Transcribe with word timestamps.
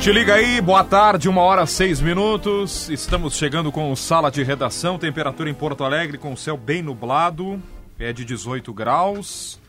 Te 0.00 0.10
liga 0.10 0.32
aí, 0.32 0.62
boa 0.62 0.82
tarde, 0.82 1.28
uma 1.28 1.42
hora 1.42 1.66
seis 1.66 2.00
minutos. 2.00 2.88
Estamos 2.88 3.36
chegando 3.36 3.70
com 3.70 3.92
o 3.92 3.96
Sala 3.96 4.30
de 4.30 4.42
Redação, 4.42 4.98
temperatura 4.98 5.50
em 5.50 5.54
Porto 5.54 5.84
Alegre 5.84 6.16
com 6.16 6.32
o 6.32 6.36
céu 6.38 6.56
bem 6.56 6.80
nublado, 6.80 7.62
é 7.98 8.10
de 8.10 8.24
18 8.24 8.72
graus. 8.72 9.59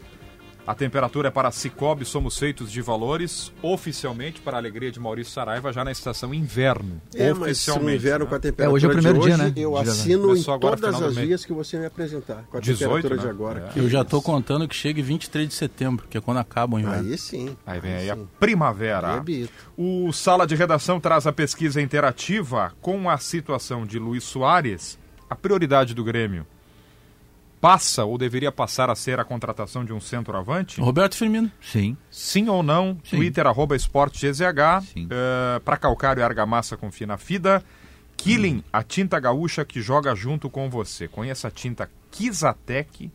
A 0.72 0.74
temperatura 0.74 1.28
é 1.28 1.32
para 1.32 1.52
Cicobi, 1.52 2.06
somos 2.06 2.38
feitos 2.38 2.72
de 2.72 2.82
valores, 2.82 3.52
oficialmente, 3.62 4.40
para 4.40 4.56
a 4.56 4.60
alegria 4.62 4.90
de 4.90 5.02
Maurício 5.02 5.34
Saraiva, 5.34 5.74
já 5.74 5.84
na 5.84 5.92
estação 5.92 6.34
inverno. 6.34 7.02
É, 7.14 7.34
oficialmente. 7.34 7.86
Mas 7.92 7.96
inverno 7.96 8.24
né? 8.24 8.30
com 8.30 8.36
a 8.36 8.40
temperatura 8.40 8.72
é, 8.72 8.74
hoje 8.74 8.86
é 8.86 8.88
o 8.88 8.92
primeiro 8.94 9.20
hoje, 9.20 9.28
dia, 9.28 9.38
né? 9.38 9.54
Eu 9.54 9.76
assino 9.76 10.34
em 10.34 10.42
todas 10.42 11.02
as 11.02 11.16
vias 11.18 11.44
que 11.44 11.52
você 11.52 11.78
me 11.78 11.88
apresentar, 11.88 12.46
com 12.50 12.56
a 12.56 12.62
18, 12.62 12.80
temperatura 12.80 13.16
né? 13.18 13.22
de 13.22 13.28
agora. 13.28 13.72
É. 13.76 13.80
Eu 13.82 13.90
já 13.90 14.02
estou 14.02 14.22
contando 14.22 14.66
que 14.66 14.74
chega 14.74 15.04
23 15.04 15.50
de 15.50 15.56
setembro, 15.56 16.08
que 16.10 16.18
é 16.18 16.22
quando 16.22 16.38
acaba 16.38 16.78
o 16.78 16.80
inverno. 16.80 17.12
Aí 17.12 17.18
sim. 17.18 17.58
Aí 17.66 17.82
vem 17.82 17.94
aí, 17.94 18.00
aí 18.04 18.12
a 18.12 18.18
primavera. 18.40 19.22
É 19.28 19.48
o 19.76 20.14
Sala 20.14 20.48
de 20.48 20.56
Redação 20.56 21.02
traz 21.02 21.28
a 21.28 21.34
pesquisa 21.34 21.82
interativa 21.82 22.72
com 22.80 23.10
a 23.10 23.18
situação 23.18 23.86
de 23.86 24.00
Luiz 24.00 24.24
Soares, 24.24 24.98
a 25.30 25.36
prioridade 25.36 25.94
do 25.94 26.02
Grêmio 26.02 26.48
passa 27.62 28.04
ou 28.04 28.18
deveria 28.18 28.52
passar 28.52 28.90
a 28.90 28.96
ser 28.96 29.20
a 29.20 29.24
contratação 29.24 29.86
de 29.86 29.94
um 29.94 30.02
centroavante? 30.02 30.82
Roberto 30.82 31.16
Firmino. 31.16 31.50
Sim. 31.62 31.96
Sim 32.10 32.50
ou 32.50 32.64
não? 32.64 32.98
Sim. 33.04 33.18
Twitter, 33.18 33.46
arroba 33.46 33.76
esportegzh. 33.76 34.42
Uh, 34.42 35.08
eh, 35.10 35.62
para 35.64 35.78
calcário 35.78 36.22
e 36.22 36.24
argamassa, 36.24 36.76
confia 36.76 37.06
na 37.06 37.18
FIDA. 37.18 37.64
Killing, 38.18 38.58
hum. 38.58 38.64
a 38.74 38.84
tinta 38.84 39.20
gaúcha 39.20 39.64
que 39.64 39.80
joga 39.80 40.16
junto 40.16 40.50
com 40.50 40.70
você. 40.70 41.08
Conheça 41.08 41.48
a 41.48 41.52
tinta 41.52 41.90
Kizatec 42.10 43.12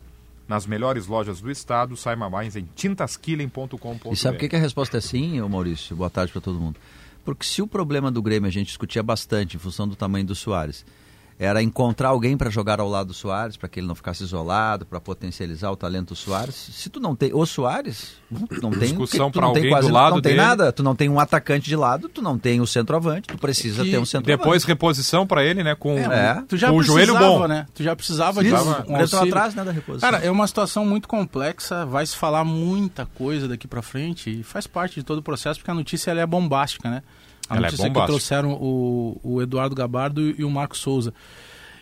nas 0.47 0.65
melhores 0.65 1.07
lojas 1.07 1.41
do 1.41 1.51
estado. 1.51 1.97
Saiba 1.97 2.29
mais 2.29 2.55
em 2.55 2.67
tintaskilling.com.br. 2.73 4.09
E 4.11 4.15
sabe 4.15 4.37
por 4.37 4.49
que, 4.49 4.55
a 4.55 4.59
resposta 4.59 4.97
é 4.97 5.01
sim, 5.01 5.41
Maurício? 5.41 5.95
Boa 5.95 6.09
tarde 6.09 6.31
para 6.31 6.41
todo 6.41 6.59
mundo. 6.59 6.79
Porque 7.25 7.45
se 7.45 7.61
o 7.61 7.67
problema 7.67 8.09
do 8.09 8.21
Grêmio 8.21 8.47
a 8.47 8.51
gente 8.51 8.67
discutia 8.67 9.03
bastante 9.03 9.57
em 9.57 9.59
função 9.59 9.85
do 9.85 9.95
tamanho 9.97 10.25
do 10.25 10.33
Soares 10.33 10.85
era 11.39 11.61
encontrar 11.61 12.09
alguém 12.09 12.35
para 12.35 12.49
jogar 12.49 12.79
ao 12.79 12.89
lado 12.89 13.07
do 13.07 13.13
Soares, 13.13 13.55
para 13.55 13.69
que 13.69 13.79
ele 13.79 13.87
não 13.87 13.93
ficasse 13.93 14.23
isolado, 14.23 14.85
para 14.85 14.99
potencializar 14.99 15.69
o 15.71 15.75
talento 15.75 16.09
do 16.09 16.15
Soares. 16.15 16.55
Se 16.55 16.89
tu 16.89 16.99
não 16.99 17.15
tem 17.15 17.31
o 17.33 17.45
Soares, 17.45 18.15
tu 18.49 18.61
não 18.61 18.71
tem 18.71 18.89
discussão 18.89 19.31
para 19.31 19.45
alguém 19.45 19.69
quase, 19.69 19.87
do 19.87 19.93
lado 19.93 20.15
não 20.15 20.21
tem 20.21 20.33
dele. 20.33 20.41
nada, 20.41 20.71
tu 20.71 20.81
não 20.81 20.95
tem 20.95 21.07
um 21.09 21.19
atacante 21.19 21.69
de 21.69 21.75
lado, 21.75 22.09
tu 22.09 22.23
não 22.23 22.39
tem 22.39 22.59
o 22.59 22.65
centroavante, 22.65 23.27
tu 23.27 23.37
precisa 23.37 23.83
ter 23.83 23.99
um 23.99 24.05
centroavante. 24.05 24.43
Depois 24.43 24.63
reposição 24.63 25.27
para 25.27 25.43
ele, 25.43 25.63
né, 25.63 25.75
com, 25.75 25.97
é, 25.97 26.43
tu 26.47 26.57
já 26.57 26.69
com 26.69 26.77
o 26.77 26.83
joelho 26.83 27.15
bom, 27.17 27.47
né? 27.47 27.67
Tu 27.73 27.83
já 27.83 27.95
precisava 27.95 28.43
de 28.43 28.51
um, 28.51 28.57
um 28.57 28.95
atrás, 28.95 29.53
né, 29.53 29.63
da 29.63 29.71
reposição. 29.71 30.09
Cara, 30.09 30.23
é 30.23 30.31
uma 30.31 30.47
situação 30.47 30.85
muito 30.85 31.07
complexa, 31.07 31.85
vai 31.85 32.05
se 32.05 32.15
falar 32.15 32.43
muita 32.43 33.05
coisa 33.05 33.47
daqui 33.47 33.67
para 33.67 33.83
frente 33.83 34.39
e 34.39 34.43
faz 34.43 34.65
parte 34.65 34.95
de 34.95 35.03
todo 35.03 35.19
o 35.19 35.23
processo 35.23 35.59
porque 35.59 35.69
a 35.69 35.75
notícia 35.75 36.09
ela 36.09 36.21
é 36.21 36.25
bombástica, 36.25 36.89
né? 36.89 37.03
A 37.49 37.55
ela 37.55 37.67
é 37.67 37.71
notícia 37.71 37.87
é 37.87 37.89
que 37.89 38.05
trouxeram 38.05 38.53
o, 38.53 39.19
o 39.23 39.41
Eduardo 39.41 39.75
Gabardo 39.75 40.21
e 40.21 40.43
o 40.43 40.49
Marco 40.49 40.77
Souza. 40.77 41.13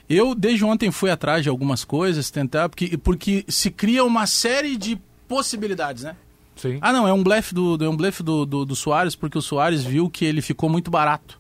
Eu, 0.07 0.35
desde 0.35 0.63
ontem, 0.63 0.91
fui 0.91 1.09
atrás 1.09 1.43
de 1.43 1.49
algumas 1.49 1.83
coisas, 1.83 2.29
tentar, 2.29 2.69
porque, 2.69 2.97
porque 2.97 3.43
se 3.47 3.71
cria 3.71 4.03
uma 4.03 4.27
série 4.27 4.77
de 4.77 4.99
possibilidades, 5.27 6.03
né? 6.03 6.15
Sim. 6.55 6.77
Ah, 6.79 6.93
não, 6.93 7.07
é 7.07 7.13
um 7.13 7.23
blefe 7.23 7.53
do, 7.53 7.83
é 7.83 7.89
um 7.89 7.97
blefe 7.97 8.23
do, 8.23 8.45
do, 8.45 8.65
do 8.65 8.75
Soares, 8.75 9.15
porque 9.15 9.37
o 9.37 9.41
Soares 9.41 9.83
viu 9.83 10.09
que 10.09 10.23
ele 10.23 10.41
ficou 10.41 10.69
muito 10.69 10.89
barato. 10.89 11.39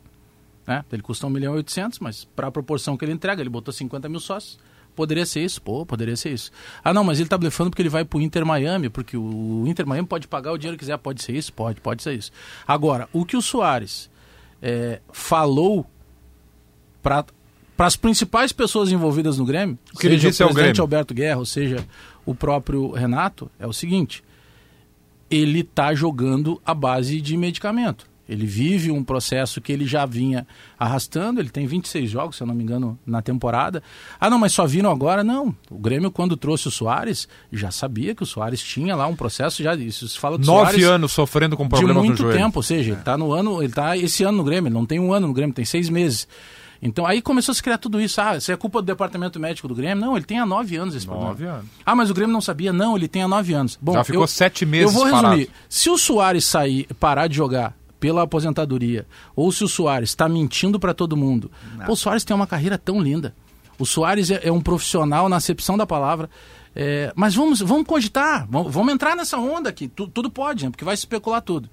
Né? 0.67 0.83
Ele 0.91 1.01
custa 1.01 1.27
1 1.27 1.29
milhão 1.29 1.53
e 1.53 1.57
800, 1.57 1.99
mas 1.99 2.25
para 2.35 2.47
a 2.47 2.51
proporção 2.51 2.97
que 2.97 3.05
ele 3.05 3.11
entrega, 3.11 3.41
ele 3.41 3.49
botou 3.49 3.73
50 3.73 4.09
mil 4.09 4.19
sócios. 4.19 4.57
Poderia 4.95 5.25
ser 5.25 5.41
isso? 5.41 5.61
Pô, 5.61 5.85
poderia 5.85 6.15
ser 6.15 6.31
isso. 6.31 6.51
Ah, 6.83 6.93
não, 6.93 7.03
mas 7.03 7.19
ele 7.19 7.27
tá 7.27 7.37
blefando 7.37 7.69
porque 7.69 7.81
ele 7.81 7.89
vai 7.89 8.05
pro 8.05 8.21
Inter 8.21 8.45
Miami, 8.45 8.89
porque 8.89 9.17
o 9.17 9.65
Inter 9.67 9.85
Miami 9.85 10.07
pode 10.07 10.27
pagar 10.27 10.53
o 10.53 10.57
dinheiro 10.57 10.77
que 10.77 10.85
quiser. 10.85 10.97
Pode 10.97 11.21
ser 11.21 11.33
isso? 11.33 11.51
Pode, 11.51 11.81
pode 11.81 12.01
ser 12.01 12.13
isso. 12.13 12.31
Agora, 12.65 13.07
o 13.11 13.25
que 13.25 13.35
o 13.35 13.41
Soares 13.41 14.09
é, 14.65 14.99
falou 15.13 15.85
para 17.03 17.23
as 17.77 17.95
principais 17.95 18.51
pessoas 18.51 18.91
envolvidas 18.91 19.37
no 19.37 19.45
Grêmio, 19.45 19.77
o 19.93 19.99
que 19.99 20.07
ele 20.07 20.17
disse 20.17 20.43
o 20.43 20.47
presidente 20.47 20.81
Alberto 20.81 21.13
Guerra, 21.13 21.37
ou 21.37 21.45
seja, 21.45 21.85
o 22.25 22.33
próprio 22.33 22.89
Renato, 22.89 23.49
é 23.59 23.67
o 23.67 23.71
seguinte: 23.71 24.23
ele 25.29 25.59
está 25.59 25.93
jogando 25.93 26.59
a 26.65 26.73
base 26.73 27.21
de 27.21 27.37
medicamento. 27.37 28.09
Ele 28.27 28.45
vive 28.45 28.91
um 28.91 29.03
processo 29.03 29.61
que 29.61 29.71
ele 29.71 29.85
já 29.85 30.05
vinha 30.05 30.47
arrastando, 30.79 31.39
ele 31.39 31.49
tem 31.49 31.67
26 31.67 32.09
jogos, 32.09 32.37
se 32.37 32.43
eu 32.43 32.47
não 32.47 32.55
me 32.55 32.63
engano, 32.63 32.97
na 33.05 33.21
temporada. 33.21 33.83
Ah, 34.19 34.29
não, 34.29 34.39
mas 34.39 34.51
só 34.51 34.65
viram 34.65 34.89
agora? 34.89 35.23
Não. 35.23 35.55
O 35.69 35.77
Grêmio, 35.77 36.09
quando 36.09 36.35
trouxe 36.35 36.67
o 36.67 36.71
Soares, 36.71 37.27
já 37.51 37.69
sabia 37.69 38.15
que 38.15 38.23
o 38.23 38.25
Soares 38.25 38.61
tinha 38.61 38.95
lá 38.95 39.05
um 39.07 39.15
processo, 39.15 39.61
já 39.61 39.75
isso 39.75 40.07
se 40.07 40.19
fala 40.19 40.37
do 40.37 40.45
Nove 40.45 40.71
Soares 40.71 40.85
anos 40.85 41.11
sofrendo 41.13 41.55
com 41.55 41.69
problema 41.69 42.01
de 42.01 42.07
muito 42.07 42.23
no 42.23 42.33
tempo, 42.33 42.59
ou 42.59 42.63
seja, 42.63 42.91
ele 42.91 42.99
está 42.99 43.17
no 43.17 43.31
ano, 43.31 43.61
ele 43.61 43.67
está 43.67 43.95
esse 43.95 44.23
ano 44.23 44.39
no 44.39 44.43
Grêmio, 44.43 44.69
ele 44.69 44.73
não 44.75 44.85
tem 44.85 44.99
um 44.99 45.13
ano 45.13 45.27
no 45.27 45.33
Grêmio, 45.33 45.53
tem 45.53 45.65
seis 45.65 45.87
meses. 45.89 46.27
Então 46.81 47.05
aí 47.05 47.21
começou 47.21 47.51
a 47.51 47.55
se 47.55 47.63
criar 47.63 47.77
tudo 47.77 47.99
isso. 48.01 48.19
Ah, 48.21 48.37
isso 48.37 48.51
é 48.51 48.55
culpa 48.57 48.81
do 48.81 48.85
departamento 48.85 49.39
médico 49.39 49.67
do 49.67 49.75
Grêmio? 49.75 50.05
Não, 50.05 50.15
ele 50.15 50.25
tem 50.25 50.39
há 50.39 50.45
nove 50.45 50.75
anos 50.75 50.93
esse 50.95 51.07
nove 51.07 51.25
problema. 51.25 51.53
Anos. 51.53 51.65
Ah, 51.85 51.95
mas 51.95 52.09
o 52.09 52.13
Grêmio 52.13 52.33
não 52.33 52.41
sabia? 52.41 52.73
Não, 52.73 52.95
ele 52.95 53.07
tem 53.07 53.23
há 53.23 53.27
nove 53.27 53.53
anos. 53.53 53.77
Bom, 53.81 53.93
Já 53.93 54.03
ficou 54.03 54.21
eu, 54.23 54.27
sete 54.27 54.65
meses 54.65 54.87
Eu 54.87 54.91
vou 54.91 55.03
resumir. 55.05 55.47
Parado. 55.47 55.65
Se 55.69 55.89
o 55.89 55.97
Soares 55.97 56.45
sair, 56.45 56.87
parar 56.99 57.27
de 57.27 57.35
jogar 57.35 57.75
pela 57.99 58.23
aposentadoria, 58.23 59.05
ou 59.35 59.51
se 59.51 59.63
o 59.63 59.67
Soares 59.67 60.09
está 60.09 60.27
mentindo 60.29 60.79
para 60.79 60.93
todo 60.93 61.17
mundo. 61.17 61.51
Pô, 61.85 61.93
o 61.93 61.95
Soares 61.95 62.23
tem 62.23 62.35
uma 62.35 62.47
carreira 62.47 62.77
tão 62.77 63.01
linda. 63.01 63.35
O 63.77 63.85
Soares 63.85 64.31
é, 64.31 64.41
é 64.43 64.51
um 64.51 64.61
profissional 64.61 65.27
na 65.27 65.37
acepção 65.37 65.77
da 65.77 65.85
palavra. 65.85 66.29
É, 66.75 67.11
mas 67.15 67.33
vamos, 67.33 67.61
vamos 67.61 67.85
cogitar, 67.85 68.45
vamos, 68.49 68.73
vamos 68.73 68.93
entrar 68.93 69.15
nessa 69.15 69.37
onda 69.37 69.69
aqui. 69.69 69.87
Tu, 69.87 70.07
tudo 70.07 70.29
pode, 70.29 70.65
né? 70.65 70.71
porque 70.71 70.83
vai 70.83 70.93
especular 70.93 71.41
tudo 71.41 71.69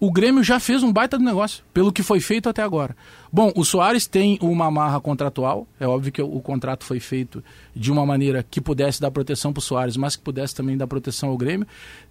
o 0.00 0.10
Grêmio 0.10 0.42
já 0.42 0.60
fez 0.60 0.82
um 0.82 0.92
baita 0.92 1.16
do 1.16 1.24
negócio, 1.24 1.64
pelo 1.72 1.92
que 1.92 2.02
foi 2.02 2.20
feito 2.20 2.48
até 2.48 2.62
agora. 2.62 2.94
Bom, 3.32 3.50
o 3.56 3.64
Soares 3.64 4.06
tem 4.06 4.38
uma 4.42 4.66
amarra 4.66 5.00
contratual, 5.00 5.66
é 5.80 5.86
óbvio 5.86 6.12
que 6.12 6.20
o, 6.20 6.40
contrato 6.40 6.84
foi 6.84 7.00
feito 7.00 7.42
de 7.74 7.90
uma 7.90 8.04
maneira 8.04 8.42
que 8.42 8.60
pudesse 8.60 9.00
dar 9.00 9.10
proteção 9.10 9.52
para 9.52 9.60
o 9.60 9.62
Soares, 9.62 9.96
mas 9.96 10.14
que 10.14 10.22
pudesse 10.22 10.54
também 10.54 10.76
dar 10.76 10.86
proteção 10.86 11.30
ao 11.30 11.38
Grêmio. 11.38 11.66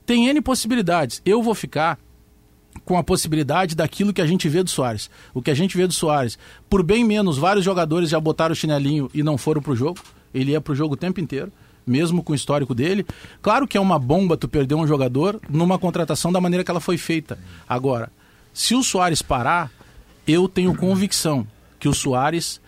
Tem 0.06 0.28
N 0.28 0.42
possibilidades. 0.42 1.22
Eu 1.24 1.44
vou 1.44 1.54
ficar 1.54 2.00
com 2.86 2.98
a 2.98 3.04
possibilidade 3.04 3.76
daquilo 3.76 4.14
que 4.14 4.22
a 4.22 4.28
gente 4.28 4.50
vê 4.50 4.64
do 4.64 4.70
Soares. 4.70 5.10
O 5.34 5.42
que 5.42 5.52
a 5.52 5.56
gente 5.56 5.78
vê 5.78 5.88
do 5.88 5.94
Soares, 5.94 6.38
por 6.70 6.84
bem 6.84 7.04
menos, 7.04 7.38
vários 7.38 7.64
jogadores 7.66 8.10
já 8.10 8.20
botaram 8.20 8.54
o 8.54 8.56
chinelinho 8.56 9.10
e 9.14 9.24
não 9.24 9.38
foram 9.38 9.62
para 9.62 9.72
o 9.72 9.76
jogo. 9.76 10.00
Ele 10.34 10.52
ia 10.52 10.62
para 10.62 10.74
o 10.74 10.76
jogo 10.76 10.94
o 10.96 10.98
tempo 10.98 11.20
inteiro 11.20 11.52
mesmo 11.86 12.24
com 12.24 12.32
o 12.32 12.36
histórico 12.36 12.74
dele. 12.74 13.06
Claro 13.42 13.68
que 13.68 13.78
é 13.78 13.82
uma 13.82 14.00
bomba 14.00 14.38
tu 14.38 14.48
perder 14.48 14.76
um 14.76 14.88
jogador 14.88 15.40
numa 15.50 15.78
contratação 15.78 16.32
da 16.32 16.40
maneira 16.40 16.64
que 16.64 16.72
ela 16.72 16.80
foi 16.80 16.98
feita. 16.98 17.38
Agora, 17.68 18.10
se 18.54 18.76
o 18.76 18.84
Soares 18.84 19.22
parar, 19.22 19.72
eu 20.28 20.48
tenho 20.48 20.76
convicção 20.76 21.46
que 21.80 21.88
o 21.88 21.94
Soares 21.94 22.62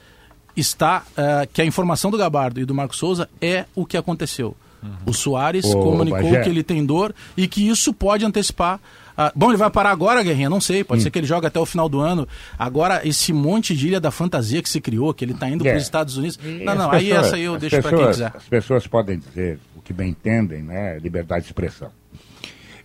está. 0.56 1.04
Uh, 1.12 1.48
que 1.52 1.62
a 1.62 1.66
informação 1.66 2.12
do 2.12 2.18
Gabardo 2.18 2.60
e 2.60 2.66
do 2.66 2.76
Marco 2.76 2.96
Souza 2.96 3.30
é 3.42 3.66
o 3.76 3.86
que 3.86 3.98
aconteceu. 3.98 4.56
Uhum. 4.82 4.92
O 5.08 5.14
Soares 5.14 5.66
comunicou 5.74 6.22
Bagé. 6.22 6.44
que 6.44 6.50
ele 6.50 6.64
tem 6.64 6.86
dor 6.86 7.14
e 7.36 7.48
que 7.48 7.68
isso 7.68 7.94
pode 7.94 8.26
antecipar 8.26 8.80
ah, 9.18 9.32
bom, 9.36 9.50
ele 9.50 9.58
vai 9.58 9.70
parar 9.70 9.92
agora, 9.92 10.22
Guerrinha? 10.22 10.50
Não 10.50 10.60
sei. 10.60 10.84
Pode 10.84 11.00
hum. 11.00 11.04
ser 11.04 11.12
que 11.12 11.20
ele 11.20 11.28
jogue 11.28 11.48
até 11.48 11.60
o 11.60 11.66
final 11.66 11.88
do 11.88 12.00
ano. 12.00 12.28
Agora, 12.60 13.08
esse 13.08 13.32
monte 13.32 13.76
de 13.76 13.88
ilha 13.88 14.00
da 14.00 14.12
fantasia 14.12 14.62
que 14.62 14.70
se 14.70 14.82
criou, 14.82 15.14
que 15.14 15.24
ele 15.24 15.32
está 15.32 15.50
indo 15.50 15.66
é. 15.66 15.70
para 15.70 15.78
os 15.78 15.84
Estados 15.84 16.18
Unidos. 16.18 16.38
E 16.44 16.64
não, 16.64 16.76
não, 16.76 16.92
aí 16.92 17.12
essa 17.12 17.36
aí 17.36 17.44
eu 17.44 17.58
deixo 17.58 17.82
para 17.82 17.98
quem 17.98 18.08
quiser. 18.08 18.32
As 18.36 18.48
pessoas 18.48 18.86
podem 18.88 19.18
dizer 19.18 19.60
o 19.76 19.82
que 19.82 19.94
bem 19.94 20.10
entendem, 20.10 20.62
né? 20.62 21.00
Liberdade 21.00 21.44
de 21.44 21.48
expressão. 21.48 21.90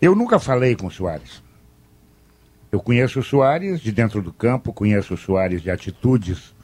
Eu 0.00 0.14
nunca 0.14 0.38
falei 0.38 0.76
com 0.76 0.86
o 0.86 0.90
Soares. 0.90 1.42
Eu 2.70 2.80
conheço 2.80 3.18
o 3.18 3.22
Soares 3.22 3.80
de 3.80 3.90
dentro 3.90 4.22
do 4.22 4.32
campo, 4.32 4.72
conheço 4.72 5.14
o 5.14 5.16
Soares 5.16 5.60
de 5.60 5.70
atitudes 5.70 6.54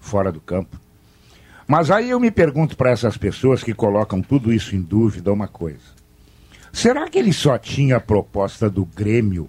fora 0.00 0.32
do 0.32 0.40
campo. 0.40 0.80
Mas 1.68 1.90
aí 1.90 2.10
eu 2.10 2.18
me 2.18 2.30
pergunto 2.30 2.76
para 2.76 2.90
essas 2.90 3.16
pessoas 3.16 3.62
que 3.62 3.74
colocam 3.74 4.22
tudo 4.22 4.52
isso 4.52 4.74
em 4.74 4.80
dúvida 4.80 5.30
uma 5.32 5.46
coisa. 5.46 5.99
Será 6.72 7.08
que 7.08 7.18
ele 7.18 7.32
só 7.32 7.58
tinha 7.58 7.96
a 7.96 8.00
proposta 8.00 8.70
do 8.70 8.84
Grêmio 8.84 9.48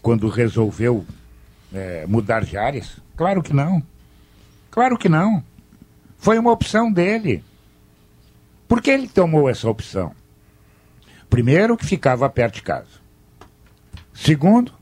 quando 0.00 0.28
resolveu 0.28 1.04
é, 1.72 2.04
mudar 2.06 2.44
de 2.44 2.56
áreas? 2.56 2.96
Claro 3.16 3.42
que 3.42 3.52
não. 3.52 3.82
Claro 4.70 4.98
que 4.98 5.08
não. 5.08 5.44
Foi 6.18 6.38
uma 6.38 6.52
opção 6.52 6.92
dele. 6.92 7.44
Por 8.66 8.80
que 8.80 8.90
ele 8.90 9.08
tomou 9.08 9.48
essa 9.48 9.68
opção? 9.68 10.14
Primeiro, 11.28 11.76
que 11.76 11.86
ficava 11.86 12.28
perto 12.28 12.56
de 12.56 12.62
casa. 12.62 13.00
Segundo, 14.12 14.72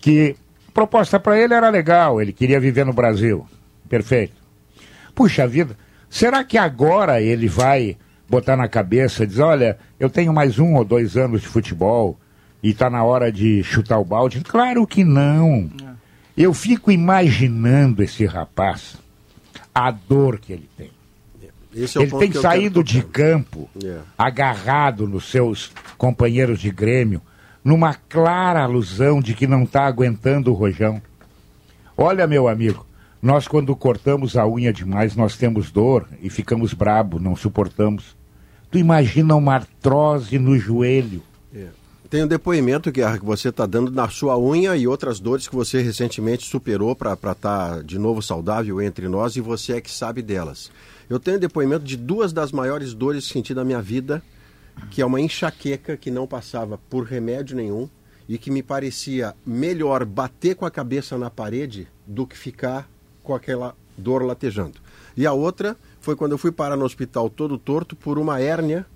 que 0.00 0.36
A 0.68 0.72
proposta 0.72 1.18
para 1.18 1.38
ele 1.38 1.52
era 1.52 1.68
legal, 1.68 2.22
ele 2.22 2.32
queria 2.32 2.60
viver 2.60 2.86
no 2.86 2.92
Brasil. 2.92 3.46
Perfeito. 3.88 4.34
Puxa 5.14 5.46
vida, 5.46 5.76
será 6.08 6.44
que 6.44 6.56
agora 6.56 7.20
ele 7.20 7.48
vai 7.48 7.96
botar 8.30 8.56
na 8.56 8.68
cabeça, 8.68 9.26
dizer, 9.26 9.42
olha, 9.42 9.78
eu 9.98 10.08
tenho 10.08 10.32
mais 10.32 10.58
um 10.58 10.76
ou 10.76 10.84
dois 10.84 11.16
anos 11.16 11.40
de 11.42 11.48
futebol 11.48 12.16
e 12.62 12.70
está 12.70 12.88
na 12.88 13.02
hora 13.02 13.32
de 13.32 13.62
chutar 13.64 13.98
o 13.98 14.04
balde? 14.04 14.40
Claro 14.42 14.86
que 14.86 15.02
não. 15.02 15.68
É. 15.82 15.90
Eu 16.36 16.54
fico 16.54 16.92
imaginando 16.92 18.02
esse 18.02 18.24
rapaz, 18.24 18.96
a 19.74 19.90
dor 19.90 20.38
que 20.38 20.52
ele 20.52 20.68
tem. 20.76 20.90
É 21.74 22.00
ele 22.00 22.10
tem 22.18 22.32
saído 22.32 22.82
de 22.82 23.02
campo, 23.02 23.68
yeah. 23.80 24.00
É. 24.00 24.04
agarrado 24.16 25.06
nos 25.06 25.30
seus 25.30 25.72
companheiros 25.98 26.60
de 26.60 26.70
Grêmio, 26.70 27.20
numa 27.64 27.94
clara 27.94 28.62
alusão 28.62 29.20
de 29.20 29.34
que 29.34 29.46
não 29.46 29.64
está 29.64 29.86
aguentando 29.86 30.50
o 30.50 30.54
rojão. 30.54 31.02
Olha, 31.96 32.26
meu 32.26 32.48
amigo, 32.48 32.86
nós 33.20 33.46
quando 33.46 33.76
cortamos 33.76 34.36
a 34.36 34.46
unha 34.46 34.72
demais, 34.72 35.14
nós 35.14 35.36
temos 35.36 35.70
dor 35.70 36.08
e 36.22 36.30
ficamos 36.30 36.72
brabo, 36.72 37.20
não 37.20 37.36
suportamos. 37.36 38.16
Tu 38.70 38.78
imagina 38.78 39.34
uma 39.34 39.54
artrose 39.54 40.38
no 40.38 40.56
joelho. 40.58 41.22
É. 41.52 41.68
Tem 42.08 42.24
um 42.24 42.28
depoimento 42.28 42.90
que, 42.90 43.00
que 43.18 43.24
você 43.24 43.48
está 43.48 43.66
dando 43.66 43.90
na 43.90 44.08
sua 44.08 44.38
unha 44.38 44.76
e 44.76 44.86
outras 44.86 45.18
dores 45.18 45.48
que 45.48 45.54
você 45.54 45.80
recentemente 45.80 46.46
superou 46.46 46.94
para 46.94 47.12
estar 47.12 47.34
tá 47.34 47.82
de 47.82 47.98
novo 47.98 48.22
saudável 48.22 48.80
entre 48.80 49.08
nós 49.08 49.36
e 49.36 49.40
você 49.40 49.74
é 49.74 49.80
que 49.80 49.90
sabe 49.90 50.22
delas. 50.22 50.70
Eu 51.08 51.18
tenho 51.18 51.38
depoimento 51.38 51.84
de 51.84 51.96
duas 51.96 52.32
das 52.32 52.52
maiores 52.52 52.94
dores 52.94 53.26
que 53.26 53.32
senti 53.32 53.54
na 53.54 53.64
minha 53.64 53.82
vida, 53.82 54.22
que 54.90 55.02
é 55.02 55.06
uma 55.06 55.20
enxaqueca 55.20 55.96
que 55.96 56.10
não 56.10 56.26
passava 56.26 56.78
por 56.88 57.04
remédio 57.04 57.56
nenhum 57.56 57.88
e 58.28 58.38
que 58.38 58.50
me 58.50 58.62
parecia 58.62 59.34
melhor 59.44 60.04
bater 60.04 60.54
com 60.54 60.64
a 60.64 60.70
cabeça 60.70 61.18
na 61.18 61.28
parede 61.28 61.88
do 62.06 62.24
que 62.24 62.38
ficar 62.38 62.88
com 63.22 63.34
aquela 63.34 63.74
dor 63.98 64.22
latejando. 64.22 64.78
E 65.16 65.26
a 65.26 65.32
outra 65.32 65.76
foi 66.00 66.16
quando 66.16 66.32
eu 66.32 66.38
fui 66.38 66.50
parar 66.50 66.76
no 66.76 66.84
hospital 66.84 67.28
todo 67.28 67.58
torto 67.58 67.94
por 67.94 68.18
uma 68.18 68.40
hérnia 68.40 68.86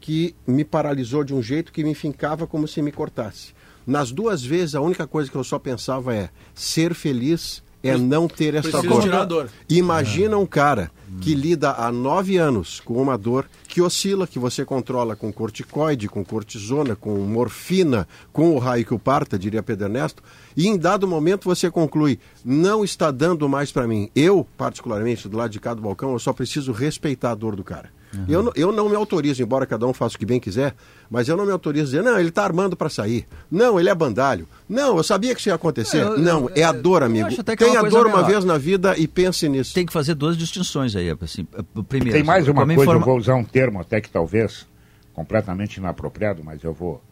que 0.00 0.34
me 0.46 0.64
paralisou 0.64 1.22
de 1.24 1.34
um 1.34 1.42
jeito 1.42 1.72
que 1.72 1.84
me 1.84 1.94
fincava 1.94 2.46
como 2.46 2.66
se 2.66 2.80
me 2.82 2.92
cortasse. 2.92 3.54
Nas 3.86 4.10
duas 4.10 4.42
vezes, 4.42 4.74
a 4.74 4.80
única 4.80 5.06
coisa 5.06 5.30
que 5.30 5.36
eu 5.36 5.44
só 5.44 5.58
pensava 5.58 6.14
é 6.14 6.30
ser 6.54 6.94
feliz 6.94 7.62
é 7.82 7.96
não 7.96 8.26
ter 8.26 8.54
essa 8.54 8.82
dor. 8.82 9.26
dor. 9.26 9.50
Imagina 9.68 10.36
um 10.36 10.46
cara 10.46 10.90
que 11.20 11.34
lida 11.34 11.72
há 11.72 11.90
nove 11.90 12.36
anos 12.36 12.80
com 12.80 13.00
uma 13.00 13.16
dor 13.16 13.48
que 13.68 13.80
oscila, 13.80 14.26
que 14.26 14.38
você 14.38 14.64
controla 14.64 15.16
com 15.16 15.32
corticoide, 15.32 16.08
com 16.08 16.24
cortisona, 16.24 16.96
com 16.96 17.16
morfina, 17.18 18.06
com 18.32 18.54
o 18.54 18.58
raio 18.58 18.84
que 18.84 18.94
o 18.94 18.98
parta, 18.98 19.38
diria 19.38 19.62
Pedro 19.62 19.86
Ernesto, 19.86 20.22
e 20.56 20.66
em 20.66 20.76
dado 20.76 21.06
momento 21.06 21.44
você 21.44 21.70
conclui, 21.70 22.18
não 22.44 22.84
está 22.84 23.10
dando 23.10 23.48
mais 23.48 23.70
para 23.72 23.86
mim. 23.86 24.10
Eu, 24.14 24.46
particularmente, 24.56 25.28
do 25.28 25.36
lado 25.36 25.50
de 25.50 25.60
cá 25.60 25.74
do 25.74 25.82
balcão, 25.82 26.12
eu 26.12 26.18
só 26.18 26.32
preciso 26.32 26.72
respeitar 26.72 27.32
a 27.32 27.34
dor 27.34 27.56
do 27.56 27.64
cara. 27.64 27.95
Uhum. 28.14 28.24
Eu, 28.28 28.52
eu 28.54 28.72
não 28.72 28.88
me 28.88 28.96
autorizo, 28.96 29.42
embora 29.42 29.66
cada 29.66 29.86
um 29.86 29.92
faça 29.92 30.16
o 30.16 30.18
que 30.18 30.26
bem 30.26 30.40
quiser, 30.40 30.74
mas 31.10 31.28
eu 31.28 31.36
não 31.36 31.44
me 31.44 31.52
autorizo 31.52 31.84
a 31.84 31.86
dizer, 31.86 32.02
não, 32.02 32.18
ele 32.18 32.28
está 32.28 32.44
armando 32.44 32.76
para 32.76 32.88
sair. 32.88 33.26
Não, 33.50 33.78
ele 33.78 33.88
é 33.88 33.94
bandalho. 33.94 34.48
Não, 34.68 34.96
eu 34.96 35.02
sabia 35.02 35.34
que 35.34 35.40
isso 35.40 35.48
ia 35.48 35.54
acontecer. 35.54 36.02
Eu, 36.02 36.18
não, 36.18 36.48
eu, 36.48 36.52
é 36.54 36.62
a 36.62 36.72
dor, 36.72 37.02
amigo. 37.02 37.28
Tem 37.42 37.76
a 37.76 37.82
dor 37.82 38.06
uma 38.06 38.22
vez 38.22 38.44
na 38.44 38.58
vida 38.58 38.96
e 38.96 39.06
pense 39.06 39.48
nisso. 39.48 39.74
Tem 39.74 39.86
que 39.86 39.92
fazer 39.92 40.14
duas 40.14 40.36
distinções 40.36 40.94
aí. 40.96 41.10
Assim, 41.20 41.46
primeiro, 41.88 42.16
Tem 42.16 42.24
mais 42.24 42.48
uma 42.48 42.64
coisa, 42.64 42.82
informa... 42.82 43.00
eu 43.00 43.04
vou 43.04 43.16
usar 43.16 43.34
um 43.34 43.44
termo 43.44 43.80
até 43.80 44.00
que 44.00 44.08
talvez 44.08 44.66
completamente 45.12 45.76
inapropriado, 45.76 46.42
mas 46.44 46.62
eu 46.62 46.74
vou. 46.74 47.02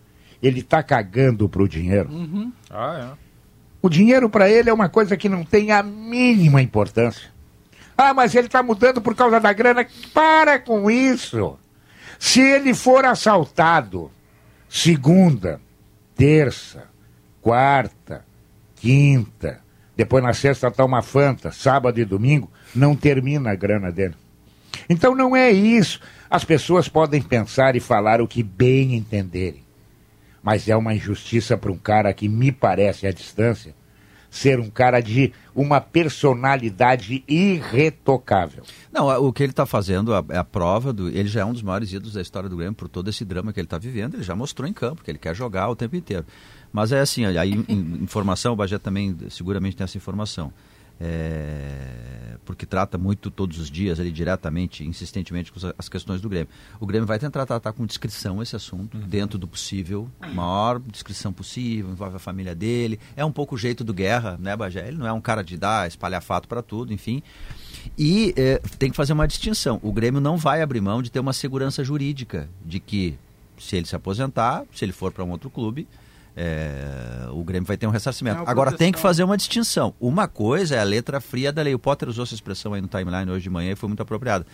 Ele 0.42 0.60
está 0.60 0.82
cagando 0.82 1.48
para 1.48 1.62
o 1.62 1.68
dinheiro. 1.68 2.10
Uhum. 2.10 2.52
Ah, 2.68 3.12
é. 3.12 3.24
O 3.80 3.88
dinheiro 3.88 4.28
para 4.28 4.48
ele 4.48 4.68
é 4.68 4.72
uma 4.72 4.88
coisa 4.88 5.16
que 5.16 5.28
não 5.28 5.44
tem 5.44 5.70
a 5.70 5.82
mínima 5.82 6.60
importância. 6.62 7.33
Ah, 7.96 8.12
mas 8.12 8.34
ele 8.34 8.46
está 8.46 8.62
mudando 8.62 9.00
por 9.00 9.14
causa 9.14 9.40
da 9.40 9.52
grana. 9.52 9.86
Para 10.12 10.58
com 10.58 10.90
isso. 10.90 11.58
Se 12.18 12.40
ele 12.40 12.74
for 12.74 13.04
assaltado 13.04 14.10
segunda, 14.68 15.60
terça, 16.16 16.84
quarta, 17.40 18.24
quinta, 18.76 19.60
depois 19.96 20.22
na 20.22 20.32
sexta 20.32 20.68
está 20.68 20.84
uma 20.84 21.02
fanta, 21.02 21.52
sábado 21.52 22.00
e 22.00 22.04
domingo, 22.04 22.50
não 22.74 22.96
termina 22.96 23.52
a 23.52 23.54
grana 23.54 23.92
dele. 23.92 24.14
Então 24.88 25.14
não 25.14 25.36
é 25.36 25.50
isso. 25.50 26.00
As 26.28 26.44
pessoas 26.44 26.88
podem 26.88 27.22
pensar 27.22 27.76
e 27.76 27.80
falar 27.80 28.20
o 28.20 28.26
que 28.26 28.42
bem 28.42 28.94
entenderem 28.94 29.64
mas 30.44 30.68
é 30.68 30.76
uma 30.76 30.94
injustiça 30.94 31.56
para 31.56 31.72
um 31.72 31.78
cara 31.78 32.12
que 32.12 32.28
me 32.28 32.52
parece 32.52 33.06
à 33.06 33.10
distância 33.10 33.74
ser 34.34 34.58
um 34.58 34.68
cara 34.68 35.00
de 35.00 35.32
uma 35.54 35.80
personalidade 35.80 37.22
irretocável. 37.28 38.64
Não, 38.92 39.06
o 39.24 39.32
que 39.32 39.44
ele 39.44 39.52
está 39.52 39.64
fazendo 39.64 40.12
é 40.12 40.36
a 40.36 40.42
prova 40.42 40.92
do. 40.92 41.08
Ele 41.08 41.28
já 41.28 41.42
é 41.42 41.44
um 41.44 41.52
dos 41.52 41.62
maiores 41.62 41.92
ídolos 41.92 42.14
da 42.14 42.20
história 42.20 42.48
do 42.48 42.56
Grêmio 42.56 42.74
por 42.74 42.88
todo 42.88 43.08
esse 43.08 43.24
drama 43.24 43.52
que 43.52 43.60
ele 43.60 43.66
está 43.66 43.78
vivendo. 43.78 44.14
Ele 44.14 44.24
já 44.24 44.34
mostrou 44.34 44.68
em 44.68 44.72
campo 44.72 45.04
que 45.04 45.10
ele 45.10 45.18
quer 45.18 45.36
jogar 45.36 45.68
o 45.68 45.76
tempo 45.76 45.94
inteiro. 45.94 46.26
Mas 46.72 46.90
é 46.90 46.98
assim, 46.98 47.24
aí 47.24 47.64
informação, 48.02 48.54
o 48.54 48.56
Bagé 48.56 48.76
também 48.76 49.16
seguramente 49.30 49.76
tem 49.76 49.84
essa 49.84 49.96
informação 49.96 50.52
é, 51.00 52.36
porque 52.44 52.64
trata 52.64 52.96
muito 52.96 53.30
todos 53.30 53.58
os 53.58 53.70
dias 53.70 53.98
ali 53.98 54.12
diretamente, 54.12 54.84
insistentemente 54.84 55.52
com 55.52 55.58
as 55.76 55.88
questões 55.88 56.20
do 56.20 56.28
Grêmio. 56.28 56.48
O 56.78 56.86
Grêmio 56.86 57.06
vai 57.06 57.18
tentar 57.18 57.44
tratar 57.46 57.72
com 57.72 57.84
discrição 57.84 58.42
esse 58.42 58.54
assunto, 58.54 58.96
uhum. 58.96 59.06
dentro 59.06 59.38
do 59.38 59.48
possível, 59.48 60.08
maior 60.32 60.78
descrição 60.78 61.32
possível, 61.32 61.90
envolve 61.90 62.16
a 62.16 62.18
família 62.18 62.54
dele. 62.54 62.98
É 63.16 63.24
um 63.24 63.32
pouco 63.32 63.54
o 63.54 63.58
jeito 63.58 63.82
do 63.82 63.92
Guerra, 63.92 64.38
né, 64.40 64.56
Bagé? 64.56 64.88
Ele 64.88 64.98
não 64.98 65.06
é 65.06 65.12
um 65.12 65.20
cara 65.20 65.42
de 65.42 65.56
dar, 65.56 65.88
espalhar 65.88 66.22
fato 66.22 66.48
para 66.48 66.62
tudo, 66.62 66.92
enfim. 66.92 67.22
E 67.98 68.32
é, 68.36 68.60
tem 68.78 68.90
que 68.90 68.96
fazer 68.96 69.12
uma 69.12 69.26
distinção. 69.26 69.78
O 69.82 69.92
Grêmio 69.92 70.20
não 70.20 70.36
vai 70.36 70.62
abrir 70.62 70.80
mão 70.80 71.02
de 71.02 71.10
ter 71.10 71.20
uma 71.20 71.32
segurança 71.32 71.82
jurídica 71.84 72.48
de 72.64 72.80
que 72.80 73.18
se 73.58 73.76
ele 73.76 73.86
se 73.86 73.94
aposentar, 73.94 74.64
se 74.72 74.84
ele 74.84 74.92
for 74.92 75.12
para 75.12 75.24
um 75.24 75.30
outro 75.30 75.50
clube, 75.50 75.86
é, 76.36 77.28
o 77.30 77.44
Grêmio 77.44 77.66
vai 77.66 77.76
ter 77.76 77.86
um 77.86 77.90
ressarcimento. 77.90 78.42
É 78.42 78.44
Agora 78.46 78.72
tem 78.72 78.90
que 78.90 78.98
fazer 78.98 79.22
uma 79.22 79.36
distinção. 79.36 79.94
Uma 80.00 80.26
coisa 80.26 80.76
é 80.76 80.80
a 80.80 80.84
letra 80.84 81.20
fria 81.20 81.52
da 81.52 81.62
lei. 81.62 81.74
O 81.74 81.78
Potter 81.78 82.08
usou 82.08 82.24
essa 82.24 82.34
expressão 82.34 82.74
aí 82.74 82.80
no 82.80 82.88
timeline 82.88 83.30
hoje 83.30 83.44
de 83.44 83.50
manhã 83.50 83.72
e 83.72 83.76
foi 83.76 83.88
muito 83.88 84.02
apropriada. 84.02 84.46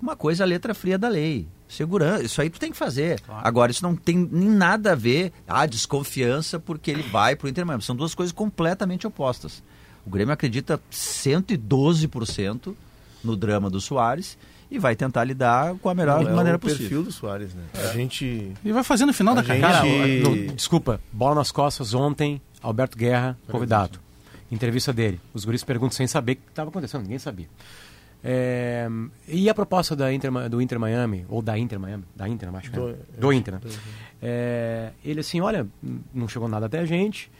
Uma 0.00 0.16
coisa 0.16 0.42
é 0.42 0.44
a 0.44 0.46
letra 0.46 0.74
fria 0.74 0.98
da 0.98 1.08
lei. 1.08 1.46
Segurança, 1.68 2.24
isso 2.24 2.40
aí 2.40 2.50
tu 2.50 2.58
tem 2.58 2.72
que 2.72 2.76
fazer. 2.76 3.20
Claro. 3.20 3.46
Agora, 3.46 3.70
isso 3.70 3.82
não 3.82 3.94
tem 3.94 4.16
nem 4.16 4.48
nada 4.48 4.92
a 4.92 4.94
ver, 4.94 5.32
a 5.46 5.66
desconfiança 5.66 6.58
porque 6.58 6.90
ele 6.90 7.02
vai 7.02 7.36
para 7.36 7.46
o 7.46 7.48
Inter 7.48 7.64
Miami. 7.64 7.82
São 7.82 7.94
duas 7.94 8.14
coisas 8.14 8.32
completamente 8.32 9.06
opostas. 9.06 9.62
O 10.04 10.10
Grêmio 10.10 10.32
acredita 10.32 10.80
112% 10.90 12.74
no 13.22 13.36
drama 13.36 13.68
do 13.70 13.80
Soares 13.80 14.36
e 14.70 14.78
vai 14.78 14.94
tentar 14.94 15.24
lidar 15.24 15.74
com 15.76 15.88
a 15.88 15.94
melhor 15.94 16.22
Não, 16.22 16.36
maneira 16.36 16.56
é 16.56 16.56
o 16.56 16.60
possível. 16.60 16.82
perfil 16.82 17.02
do 17.02 17.12
Soares, 17.12 17.54
né? 17.54 17.64
A 17.74 17.92
gente. 17.92 18.52
E 18.64 18.72
vai 18.72 18.84
fazendo 18.84 19.10
o 19.10 19.12
final 19.12 19.36
a 19.36 19.40
da 19.40 19.42
gente... 19.42 19.60
carreira. 19.60 20.28
No, 20.28 20.46
desculpa, 20.54 21.00
bola 21.12 21.34
nas 21.34 21.50
costas 21.50 21.92
ontem, 21.92 22.40
Alberto 22.62 22.96
Guerra, 22.96 23.36
convidado. 23.48 23.98
Entrevista 24.50 24.92
dele. 24.92 25.20
Os 25.34 25.44
guris 25.44 25.64
perguntam 25.64 25.96
sem 25.96 26.06
saber 26.06 26.32
o 26.32 26.36
que 26.36 26.42
estava 26.48 26.70
acontecendo, 26.70 27.02
ninguém 27.02 27.18
sabia. 27.18 27.48
É, 28.22 28.86
e 29.26 29.48
a 29.48 29.54
proposta 29.54 29.96
da 29.96 30.12
Inter, 30.12 30.30
do 30.48 30.60
Inter 30.60 30.78
Miami, 30.78 31.24
ou 31.28 31.40
da 31.40 31.58
Inter 31.58 31.80
Miami, 31.80 32.04
da 32.14 32.28
Inter, 32.28 32.54
acho 32.54 32.70
que 32.70 32.76
é. 32.76 32.80
do, 32.80 32.96
do 33.18 33.32
Inter, 33.32 33.54
né? 33.54 33.60
É, 34.20 34.90
ele 35.04 35.20
assim, 35.20 35.40
olha, 35.40 35.66
não 36.12 36.28
chegou 36.28 36.48
nada 36.48 36.66
até 36.66 36.80
a 36.80 36.84
gente. 36.84 37.30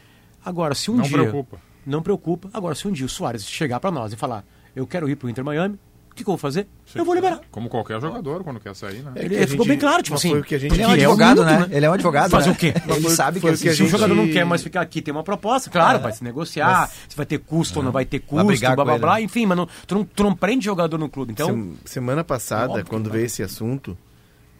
Agora, 0.45 0.75
se 0.75 0.91
um 0.91 0.97
não 0.97 1.03
dia. 1.03 1.17
Não 1.17 1.25
preocupa. 1.25 1.59
Não 1.85 2.03
preocupa. 2.03 2.51
Agora, 2.53 2.75
se 2.75 2.89
um 2.89 2.93
dia 2.93 3.05
o 3.05 3.09
Soares 3.09 3.47
chegar 3.47 3.79
para 3.79 3.91
nós 3.91 4.13
e 4.13 4.17
falar, 4.17 4.45
eu 4.75 4.87
quero 4.87 5.09
ir 5.09 5.17
para 5.17 5.27
o 5.27 5.31
Inter 5.31 5.45
Miami, 5.45 5.79
que, 6.21 6.25
que 6.25 6.31
eu 6.31 6.33
vou 6.33 6.39
fazer? 6.39 6.67
Sim, 6.87 6.99
eu 6.99 7.05
vou 7.05 7.15
liberar. 7.15 7.41
Como 7.51 7.69
qualquer 7.69 8.01
jogador 8.01 8.45
quando 8.45 8.61
quer 8.61 8.75
sair, 8.75 9.03
né? 9.03 9.13
É 9.17 9.25
ele, 9.25 9.47
ficou 9.47 9.67
bem 9.67 9.79
claro, 9.79 10.03
tipo 10.03 10.17
assim. 10.17 10.41
Que 10.43 10.55
ele 10.55 10.83
é 10.83 10.89
um 10.89 10.93
advogado, 10.93 11.45
né? 11.45 11.69
Ele 11.71 11.87
é 11.87 11.91
um 11.91 11.93
advogado. 11.93 12.31
Faz 12.31 12.47
né? 12.47 12.53
o 12.53 12.55
quê? 12.55 12.75
Ele 12.89 13.01
foi, 13.01 13.11
sabe 13.11 13.41
foi 13.41 13.57
que, 13.57 13.69
assim, 13.69 13.77
se 13.77 13.83
o 13.83 13.89
jogador 13.89 14.15
não 14.15 14.29
quer 14.29 14.45
mais 14.45 14.63
ficar 14.63 14.81
aqui, 14.81 15.03
tem 15.03 15.13
uma 15.13 15.25
proposta, 15.25 15.71
claro, 15.71 15.99
é. 15.99 16.03
vai 16.03 16.13
se 16.13 16.23
negociar, 16.23 16.83
mas... 16.83 16.91
se 17.09 17.17
vai 17.17 17.27
ter 17.27 17.39
custo 17.39 17.79
ou 17.79 17.85
não 17.85 17.93
vai 17.93 18.05
ter 18.05 18.21
custo, 18.21 18.61
blá 18.61 18.85
blá 18.85 18.99
blá, 18.99 19.15
né? 19.15 19.23
enfim, 19.23 19.47
mas 19.47 19.57
não, 19.57 19.69
tu, 19.87 19.95
não, 19.95 20.05
tu 20.05 20.23
não 20.23 20.35
prende 20.35 20.65
jogador 20.65 20.99
no 20.99 21.09
clube. 21.09 21.33
Então, 21.33 21.73
semana 21.85 22.23
passada, 22.23 22.85
quando 22.85 23.11
veio 23.11 23.27
esse 23.27 23.43
assunto, 23.43 23.97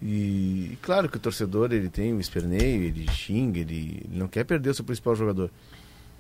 e 0.03 0.79
claro 0.81 1.09
que 1.09 1.17
o 1.17 1.21
torcedor 1.21 1.73
ele 1.73 1.89
tem 1.89 2.15
o 2.15 2.21
esperneio, 2.21 2.83
ele 2.85 3.07
xinga, 3.11 3.61
ele, 3.61 4.03
ele 4.05 4.19
não 4.19 4.29
quer 4.29 4.45
perder 4.45 4.71
o 4.71 4.75
seu 4.75 4.85
principal 4.85 5.15
jogador. 5.15 5.51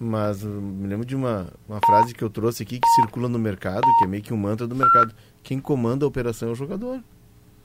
Mas 0.03 0.43
me 0.43 0.89
lembro 0.89 1.05
de 1.05 1.15
uma, 1.15 1.53
uma 1.69 1.79
frase 1.85 2.15
que 2.15 2.25
eu 2.25 2.31
trouxe 2.31 2.63
aqui 2.63 2.81
que 2.81 2.89
circula 2.95 3.29
no 3.29 3.39
mercado, 3.39 3.83
que 3.99 4.05
é 4.05 4.09
meio 4.09 4.23
que 4.23 4.33
um 4.33 4.37
mantra 4.39 4.67
do 4.67 4.75
mercado. 4.75 5.15
Quem 5.43 5.61
comanda 5.61 6.07
a 6.07 6.09
operação 6.09 6.49
é 6.49 6.53
o 6.53 6.55
jogador. 6.55 7.03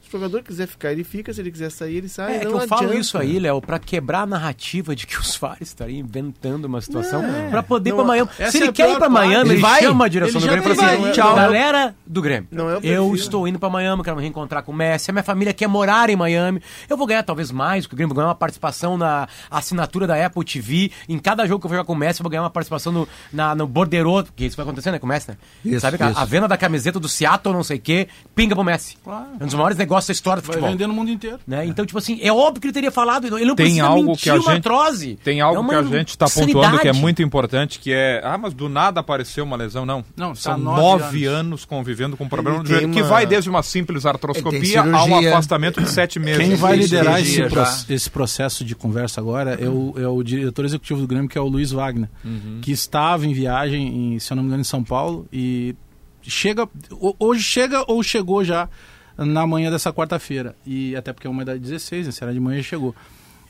Se 0.10 0.16
o 0.16 0.20
jogador 0.20 0.44
quiser 0.44 0.68
ficar, 0.68 0.92
ele 0.92 1.04
fica. 1.04 1.34
Se 1.34 1.42
ele 1.42 1.52
quiser 1.52 1.72
sair, 1.72 1.96
ele 1.98 2.08
sai. 2.10 2.34
É, 2.34 2.36
é 2.38 2.40
que 2.42 2.46
eu 2.48 2.60
falo 2.68 2.82
adianta. 2.84 2.96
isso 3.00 3.18
aí, 3.18 3.40
Léo, 3.40 3.60
pra 3.62 3.80
quebrar 3.80 4.22
a 4.22 4.26
narrativa 4.26 4.96
de 4.96 5.08
que 5.08 5.18
o 5.18 5.24
Soares 5.26 5.68
estaria 5.70 6.00
inventando 6.00 6.66
uma 6.66 6.80
situação 6.82 7.22
Não. 7.22 7.50
pra 7.50 7.64
poder 7.64 7.90
ir 7.90 7.94
Não, 7.94 7.98
pra 7.98 8.06
Miami. 8.06 8.30
Se 8.36 8.44
é 8.44 8.62
ele 8.62 8.70
a 8.70 8.74
quer 8.74 8.92
ir 8.92 8.98
pra. 8.98 9.10
Miami, 9.10 9.50
Ele 9.52 9.62
vai. 9.62 9.82
chama 9.82 10.06
a 10.06 10.08
direção 10.08 10.40
do 10.42 10.48
Grêmio 10.48 10.72
e 10.72 10.76
fala 10.76 10.92
assim: 10.94 11.12
tchau, 11.12 11.32
é 11.32 11.36
galera 11.36 11.96
do 12.06 12.22
Grêmio. 12.22 12.48
não 12.52 12.70
é 12.70 12.74
eu 12.76 12.82
perfil. 12.82 13.16
estou 13.16 13.48
indo 13.48 13.58
pra 13.60 13.70
Miami, 13.70 14.04
quero 14.04 14.16
me 14.16 14.22
reencontrar 14.22 14.62
com 14.64 14.72
o 14.72 14.76
Messi. 14.76 15.10
A 15.10 15.14
minha 15.14 15.24
família 15.24 15.54
quer 15.54 15.68
morar 15.68 16.10
em 16.10 16.16
Miami. 16.16 16.62
Eu 16.90 16.98
vou 16.98 17.08
ganhar 17.08 17.24
talvez 17.24 17.52
mais, 17.52 17.86
porque 17.86 17.96
o 17.96 17.98
Grêmio 17.98 18.14
vai 18.14 18.22
ganhar 18.24 18.30
uma 18.30 18.36
participação 18.36 18.98
na 18.98 19.28
assinatura 19.50 20.06
da 20.08 20.24
Apple 20.26 20.44
TV. 20.46 20.92
Em 21.10 21.18
cada 21.18 21.46
jogo 21.48 21.60
que 21.62 21.66
eu 21.66 21.70
vou 21.70 21.78
jogar 21.78 21.86
com 21.88 21.94
o 21.94 21.96
Messi, 21.96 22.20
eu 22.20 22.24
vou 22.24 22.30
ganhar 22.30 22.44
uma 22.44 22.50
participação 22.50 22.92
no, 22.92 23.08
na, 23.34 23.56
no 23.56 23.66
Bordeiro, 23.68 24.24
porque 24.24 24.46
isso 24.46 24.56
vai 24.58 24.64
acontecer, 24.66 24.92
né, 24.92 25.00
com 25.00 25.06
o 25.06 25.10
Messi, 25.10 25.30
né? 25.32 25.38
Isso, 25.64 25.80
Sabe 25.80 25.98
que 25.98 26.04
a- 26.04 26.12
isso. 26.12 26.20
a 26.20 26.26
venda 26.26 26.48
da 26.48 26.58
camiseta 26.58 27.00
do 27.00 27.08
Seattle, 27.10 27.54
não 27.56 27.64
sei 27.64 27.78
o 27.78 27.82
quê, 27.82 28.08
pinga 28.36 28.54
pro 28.54 28.64
Messi. 28.64 28.98
Claro. 29.04 29.28
É 29.40 29.44
um 29.44 29.48
dos 29.48 29.56
maiores 29.56 29.78
negócios 29.78 29.95
da 30.08 30.12
história 30.14 30.42
do 30.42 30.46
Vai 30.46 30.54
futebol. 30.56 30.72
vender 30.72 30.88
no 30.88 30.94
mundo 30.94 31.12
inteiro. 31.12 31.40
Né? 31.48 31.66
Então, 31.66 31.86
tipo 31.86 31.98
assim, 31.98 32.20
é 32.22 32.32
óbvio 32.32 32.62
que 32.62 32.68
ele 32.68 32.74
teria 32.74 32.92
falado, 32.92 33.26
ele 33.28 33.46
não 33.46 33.56
Tem 33.56 33.66
precisa 33.68 33.84
algo 33.86 34.06
mentir 34.10 34.24
que 34.24 34.30
a 34.30 34.34
uma 34.36 34.42
gente 34.42 34.68
artrose. 34.68 35.20
tem 35.24 35.42
algo 35.42 35.58
É 35.58 35.60
uma 35.60 35.70
que 35.70 35.76
a 35.96 35.98
gente 36.00 36.10
está 36.10 36.26
pontuando 36.30 36.80
que 36.80 36.88
é 36.88 36.94
muito 36.94 37.22
importante, 37.22 37.80
que 37.80 37.92
é, 37.94 38.22
ah, 38.24 38.38
mas 38.38 38.54
do 38.54 38.68
nada 38.70 39.00
apareceu 39.00 39.44
uma 39.44 39.56
lesão, 39.56 39.86
não. 39.86 40.04
Não, 40.16 40.30
tá 40.30 40.36
são 40.36 40.58
nove 40.58 40.82
nove 40.82 41.26
anos. 41.26 41.66
convivendo 41.66 42.18
com 42.18 42.28
problema 42.28 42.58
Ele 42.58 42.64
no 42.64 42.70
joelho, 42.70 42.82
tem 42.88 42.92
que 42.94 43.02
uma- 43.02 43.10
vai 43.10 43.26
desde 43.26 43.50
uma 43.50 43.64
simples 43.64 44.06
artroscopia 44.06 44.82
a 44.82 45.04
um 45.06 45.16
afastamento 45.30 45.82
de 45.82 45.90
sete 45.90 46.20
meses. 46.20 46.46
Quem 46.46 46.56
vai 46.56 46.76
liderar 46.76 47.20
esse, 47.22 47.42
pro- 47.44 47.64
esse 47.90 48.10
processo 48.10 48.64
de 48.66 48.76
conversa 48.76 49.22
agora 49.22 49.58
é 49.62 49.68
o, 49.70 49.94
é 49.98 50.08
o 50.08 50.22
diretor 50.24 50.66
executivo 50.66 51.02
do 51.02 51.08
Grêmio, 51.08 51.30
que 51.30 51.38
é 51.38 51.42
o 51.42 51.48
Luiz 51.48 51.72
Wagner, 51.72 52.10
que 52.62 52.72
estava 52.72 53.26
em 53.26 53.34
viagem, 53.34 54.16
em, 54.16 54.20
se 54.20 54.32
eu 54.32 54.36
não 54.36 54.44
me 54.44 54.48
engano, 54.48 54.62
em 54.62 54.66
São 54.66 54.84
Paulo 54.84 55.28
e 55.32 55.76
chega, 56.22 56.68
ho- 56.92 57.16
hoje 57.20 57.44
chega 57.44 57.84
ou 57.88 58.02
chegou 58.02 58.44
já 58.44 58.68
na 59.18 59.46
manhã 59.48 59.72
dessa 59.72 59.92
quarta-feira. 59.94 60.56
E 60.66 60.96
até 60.96 61.14
porque 61.14 61.28
é 61.28 61.30
uma 61.30 61.44
da 61.46 61.56
16, 61.56 62.08
né? 62.08 62.12
Se 62.12 62.24
era 62.24 62.34
de 62.34 62.40
manhã 62.40 62.62
chegou. 62.62 62.96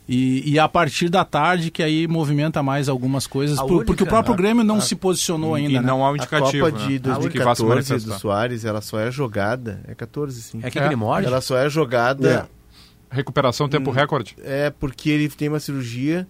E, 0.08 0.52
e 0.54 0.60
a 0.60 0.68
partir 0.70 1.10
da 1.10 1.26
tarde 1.26 1.72
que 1.72 1.82
aí 1.82 2.08
movimenta 2.08 2.62
mais 2.62 2.88
algumas 2.88 3.26
coisas, 3.26 3.58
A 3.58 3.64
por- 3.64 3.72
única- 3.78 3.86
porque 3.88 4.04
o 4.04 4.06
próprio 4.06 4.36
Grêmio 4.36 4.64
não 4.64 4.80
se 4.80 4.96
posicionou 4.96 5.56
ainda. 5.56 5.72
E 5.72 5.74
né? 5.76 5.82
não 5.82 6.06
há 6.06 6.10
um 6.12 6.14
A 6.14 6.18
indicativo 6.18 6.66
Copa 6.72 6.78
né, 6.78 6.88
de 6.88 7.00
que 7.00 7.40
vá 7.40 7.56
se 7.56 7.62
2014 7.62 7.62
do 7.64 7.68
manifestar. 7.70 8.20
Soares, 8.20 8.66
ela 8.66 8.82
só 8.82 9.00
é 9.00 9.10
jogada. 9.10 9.82
É 9.88 9.96
14, 9.96 10.42
sim. 10.44 10.60
É 10.62 10.70
que 10.70 10.78
ele 10.78 10.96
morde. 10.96 11.26
Ela 11.28 11.42
só 11.42 11.58
é 11.58 11.68
jogada. 11.70 12.48
Recuperação 13.10 13.68
tempo 13.68 13.90
recorde. 13.92 14.36
É 14.44 14.70
porque 14.70 15.10
ele 15.10 15.28
tem 15.30 15.48
uma 15.50 15.60
cirurgia 15.60 16.28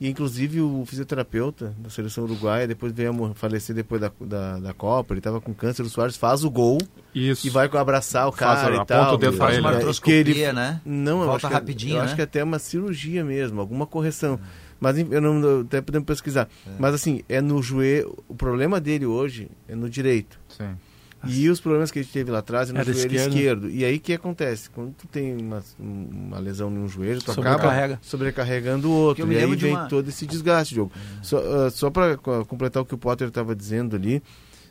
e 0.00 0.08
inclusive 0.08 0.60
o 0.60 0.84
fisioterapeuta 0.86 1.74
da 1.78 1.90
seleção 1.90 2.24
uruguaia 2.24 2.66
depois 2.68 2.92
veio 2.92 3.10
a 3.26 3.34
falecer 3.34 3.74
depois 3.74 4.00
da, 4.00 4.12
da, 4.20 4.58
da 4.58 4.74
Copa, 4.74 5.12
ele 5.14 5.20
estava 5.20 5.40
com 5.40 5.52
câncer, 5.52 5.82
o 5.82 5.88
Soares 5.88 6.16
faz 6.16 6.44
o 6.44 6.50
gol 6.50 6.78
Isso. 7.14 7.46
e 7.46 7.50
vai 7.50 7.68
abraçar 7.72 8.28
o 8.28 8.32
Faz, 8.32 8.60
cara 8.60 8.72
e 8.72 8.76
aponta 8.76 8.94
tal. 8.94 9.14
o 9.14 9.18
dedo 9.18 9.36
Faz 9.36 9.52
ele. 9.54 9.60
uma 9.60 9.72
É, 9.72 9.76
artroscopia, 9.76 10.24
que 10.24 10.30
ele- 10.30 10.52
né? 10.52 10.80
Não, 10.84 11.20
eu 11.20 11.26
Volta 11.26 11.36
acho 11.36 11.48
que, 11.48 11.52
rapidinho, 11.54 11.94
eu 11.94 11.98
né? 11.98 12.04
acho 12.04 12.14
que 12.14 12.22
até 12.22 12.42
uma 12.44 12.58
cirurgia 12.58 13.24
mesmo, 13.24 13.60
alguma 13.60 13.86
correção. 13.86 14.38
Mas 14.80 14.96
enfim, 14.96 15.12
eu 15.12 15.20
não 15.20 15.40
eu 15.42 15.60
até 15.62 15.80
podemos 15.80 16.06
pesquisar. 16.06 16.48
Mas 16.78 16.94
assim, 16.94 17.22
é 17.28 17.40
no 17.40 17.60
joelho, 17.60 18.16
o 18.28 18.34
problema 18.36 18.80
dele 18.80 19.06
hoje 19.06 19.48
é 19.66 19.74
no 19.74 19.90
direito. 19.90 20.38
Sim. 20.56 20.76
E 21.26 21.48
os 21.48 21.60
problemas 21.60 21.90
que 21.90 21.98
a 21.98 22.02
gente 22.02 22.12
teve 22.12 22.30
lá 22.30 22.38
atrás 22.38 22.70
é 22.70 22.72
no 22.72 22.78
Era 22.78 22.92
joelho 22.92 23.06
esquerdo. 23.16 23.34
esquerdo. 23.34 23.70
E 23.70 23.84
aí 23.84 23.96
o 23.96 24.00
que 24.00 24.12
acontece? 24.12 24.70
Quando 24.70 24.92
tu 24.94 25.06
tem 25.08 25.36
uma, 25.36 25.62
uma 25.78 26.38
lesão 26.38 26.70
em 26.70 26.78
um 26.78 26.88
joelho, 26.88 27.20
tu 27.20 27.32
acaba 27.32 27.50
Sobrecarrega. 27.56 27.98
sobrecarregando 28.02 28.88
o 28.88 28.92
outro. 28.92 29.32
E 29.32 29.36
aí 29.36 29.56
vem 29.56 29.72
uma- 29.74 29.86
todo 29.88 30.08
esse 30.08 30.26
desgaste, 30.26 30.74
jogo. 30.74 30.92
Só, 31.22 31.38
ah, 31.38 31.70
só 31.70 31.90
para 31.90 32.16
completar 32.16 32.82
o 32.82 32.86
que 32.86 32.94
o 32.94 32.98
Potter 32.98 33.28
estava 33.28 33.54
dizendo 33.56 33.96
ali, 33.96 34.22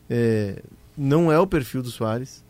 é, 0.09 0.61
não 0.97 1.31
é 1.31 1.37
o 1.39 1.45
perfil 1.45 1.83
do 1.83 1.91
Soares. 1.91 2.43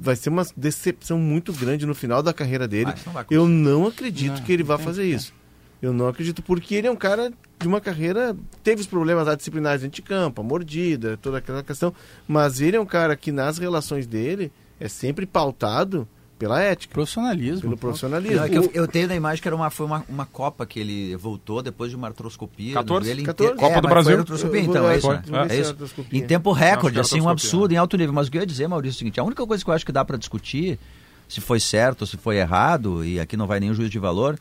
Vai 0.00 0.14
ser 0.16 0.28
uma 0.28 0.46
decepção 0.56 1.18
muito 1.18 1.52
grande 1.52 1.86
no 1.86 1.94
final 1.94 2.22
da 2.22 2.32
carreira 2.32 2.68
dele. 2.68 2.92
Ah, 2.94 3.12
não 3.12 3.24
Eu 3.30 3.48
não 3.48 3.86
acredito 3.86 4.34
Não, 4.36 4.42
que 4.42 4.52
ele 4.52 4.62
vá 4.62 4.76
fazer 4.78 5.04
isso. 5.04 5.32
Eu 5.82 5.92
não 5.92 6.08
acredito, 6.08 6.42
porque 6.42 6.74
ele 6.74 6.86
é 6.86 6.90
um 6.90 6.96
cara 6.96 7.32
de 7.58 7.66
uma 7.68 7.80
carreira. 7.80 8.36
Teve 8.62 8.82
os 8.82 8.86
problemas 8.86 9.26
lá 9.26 9.34
disciplinares 9.34 9.82
dentro 9.82 9.96
de 9.96 10.02
campo, 10.02 10.40
a 10.40 10.44
mordida, 10.44 11.18
toda 11.20 11.38
aquela 11.38 11.62
questão. 11.62 11.92
Mas 12.28 12.60
ele 12.60 12.76
é 12.76 12.80
um 12.80 12.86
cara 12.86 13.16
que 13.16 13.32
nas 13.32 13.56
relações 13.58 14.06
dele 14.06 14.52
é 14.78 14.88
sempre 14.88 15.24
pautado 15.26 16.06
pela 16.38 16.58
ética, 16.62 16.94
Profissionalismo. 16.94 17.60
pelo 17.60 17.76
profissionalismo. 17.76 18.36
Não, 18.38 18.44
é 18.44 18.48
que 18.48 18.56
eu, 18.56 18.70
eu 18.72 18.88
tenho 18.88 19.06
na 19.08 19.14
imagem 19.14 19.42
que 19.42 19.46
era 19.48 19.54
uma, 19.54 19.68
foi 19.68 19.84
uma, 19.84 20.02
uma 20.08 20.24
Copa 20.24 20.64
que 20.64 20.80
ele 20.80 21.14
voltou 21.16 21.62
depois 21.62 21.90
de 21.90 21.96
uma 21.96 22.08
artroscopia. 22.08 22.72
14? 22.72 23.00
no 23.00 23.04
joelho 23.14 23.26
14? 23.26 23.52
inteiro. 23.52 23.68
Copa 23.68 23.78
É, 23.78 23.82
do 23.82 23.88
Brasil. 23.88 24.12
Foi 24.12 24.20
artroscopia, 24.20 24.60
então, 24.60 24.90
é 24.90 24.96
isso. 24.96 25.10
Né? 25.10 25.22
É 25.44 25.48
se 25.50 25.60
isso. 25.60 25.70
artroscopia. 25.72 26.18
Em 26.18 26.26
tempo 26.26 26.50
recorde, 26.52 26.96
é 26.96 27.00
assim, 27.02 27.20
um 27.20 27.28
absurdo, 27.28 27.74
em 27.74 27.76
alto 27.76 27.94
nível. 27.98 28.14
Mas 28.14 28.28
o 28.28 28.30
que 28.30 28.38
eu 28.38 28.40
ia 28.40 28.46
dizer, 28.46 28.66
Maurício, 28.68 28.94
é 28.94 28.96
o 28.96 28.98
seguinte: 29.00 29.20
a 29.20 29.22
única 29.22 29.46
coisa 29.46 29.62
que 29.62 29.68
eu 29.68 29.74
acho 29.74 29.84
que 29.84 29.92
dá 29.92 30.02
para 30.02 30.16
discutir, 30.16 30.78
se 31.28 31.42
foi 31.42 31.60
certo 31.60 32.00
ou 32.02 32.06
se 32.06 32.16
foi 32.16 32.38
errado, 32.38 33.04
e 33.04 33.20
aqui 33.20 33.36
não 33.36 33.46
vai 33.46 33.60
nenhum 33.60 33.74
juízo 33.74 33.90
de 33.90 33.98
valor, 33.98 34.38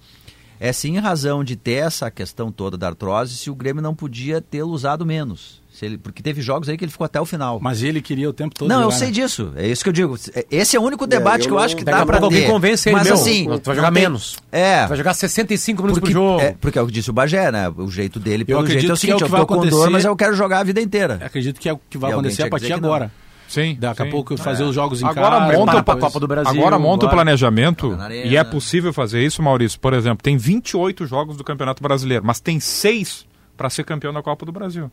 é 0.60 0.72
sim 0.74 0.96
em 0.96 1.00
razão 1.00 1.44
de 1.44 1.56
ter 1.56 1.74
essa 1.86 2.10
questão 2.12 2.52
toda 2.52 2.78
da 2.78 2.88
artrose, 2.88 3.36
se 3.36 3.50
o 3.50 3.56
Grêmio 3.56 3.82
não 3.82 3.96
podia 3.96 4.42
tê-lo 4.42 4.72
usado 4.72 5.06
menos. 5.06 5.60
Se 5.72 5.86
ele, 5.86 5.98
porque 5.98 6.22
teve 6.22 6.42
jogos 6.42 6.68
aí 6.68 6.76
que 6.78 6.84
ele 6.84 6.92
ficou 6.92 7.06
até 7.06 7.22
o 7.22 7.26
final. 7.26 7.58
Mas 7.62 7.84
ele 7.84 8.02
queria 8.02 8.30
o 8.30 8.34
tempo 8.34 8.54
todo. 8.54 8.68
Não, 8.68 8.78
eu 8.78 8.84
jogar, 8.86 8.96
sei 8.98 9.08
né? 9.10 9.14
disso. 9.14 9.54
É 9.56 9.66
isso 9.68 9.82
que 9.82 9.88
eu 9.88 9.94
digo. 9.94 10.18
Esse 10.52 10.76
é 10.76 10.80
o 10.80 10.84
único 10.84 11.08
debate 11.08 11.42
eu 11.44 11.46
que 11.46 11.52
eu 11.54 11.58
não- 11.58 11.64
acho 11.64 11.76
que 11.78 11.86
Daqui 11.86 12.00
dá 12.00 12.06
pra 12.06 12.18
ter. 12.18 12.24
alguém 12.26 12.48
convence 12.48 12.90
ele, 12.90 12.98
Mas 12.98 13.06
meu, 13.08 13.14
assim, 13.14 13.46
tu 13.60 13.68
vai 13.68 13.76
jogar 13.78 13.92
tem- 13.94 14.02
menos. 14.04 14.36
É. 14.52 14.86
Vai 14.88 14.98
jogar 14.98 15.14
65 15.14 15.82
minutos 15.84 16.00
Porque, 16.02 16.14
por 16.14 16.20
jogo. 16.22 16.42
é, 16.42 16.56
porque 16.60 16.78
é 16.78 16.82
o 16.82 16.86
que 16.88 16.92
disse 16.92 17.10
o 17.10 17.14
Bagé, 17.14 17.50
né? 17.52 17.70
O 17.78 17.90
jeito 17.90 18.20
dele, 18.20 18.44
pelo 18.44 18.60
acredito 18.60 18.82
jeito, 18.82 18.92
é 18.92 18.94
o 18.94 18.98
que 18.98 19.06
é 19.06 19.08
seguinte, 19.08 19.16
o 19.16 19.18
que 19.20 19.24
eu 19.24 19.30
vai 19.30 19.40
tô 19.42 19.48
com 19.48 19.54
dor, 19.56 19.68
acontecer. 19.68 19.90
mas 19.90 20.04
eu 20.04 20.16
quero 20.18 20.36
jogar 20.36 20.60
a 20.60 20.64
vida 20.64 20.82
inteira. 20.82 21.20
Acredito 21.24 21.60
que 21.62 21.70
é 21.70 21.74
o 21.74 21.80
que 21.90 21.98
vai 21.98 22.10
E 22.10 22.14
acontecer 22.14 22.44
a 22.44 22.50
partir 22.50 22.74
agora. 22.74 23.10
Sim. 23.50 23.76
Daqui 23.80 24.02
a 24.02 24.06
sim. 24.06 24.12
pouco 24.12 24.38
fazer 24.38 24.64
os 24.64 24.74
jogos 24.76 25.02
em 25.02 25.06
Agora 25.06 25.40
casa. 25.40 25.58
monta 25.58 25.72
para 25.84 25.96
depois- 25.96 26.00
Copa 26.14 26.20
do 26.22 26.28
Brasil. 26.28 26.52
Agora 26.62 26.80
monta 26.80 27.06
o 27.06 27.10
bora. 27.10 27.18
planejamento 27.18 27.92
arena. 28.00 28.26
e 28.26 28.38
é 28.38 28.44
possível 28.44 28.94
fazer 28.94 29.22
isso, 29.26 29.42
Maurício. 29.44 29.80
Por 29.80 29.94
exemplo, 29.94 30.24
tem 30.24 30.38
28 30.38 31.06
jogos 31.06 31.36
do 31.36 31.44
Campeonato 31.44 31.82
Brasileiro, 31.84 32.24
mas 32.26 32.40
tem 32.40 32.60
seis 32.60 33.28
para 33.58 33.70
ser 33.70 33.84
campeão 33.84 34.14
da 34.14 34.22
Copa 34.24 34.46
do 34.46 34.54
Brasil. 34.54 34.90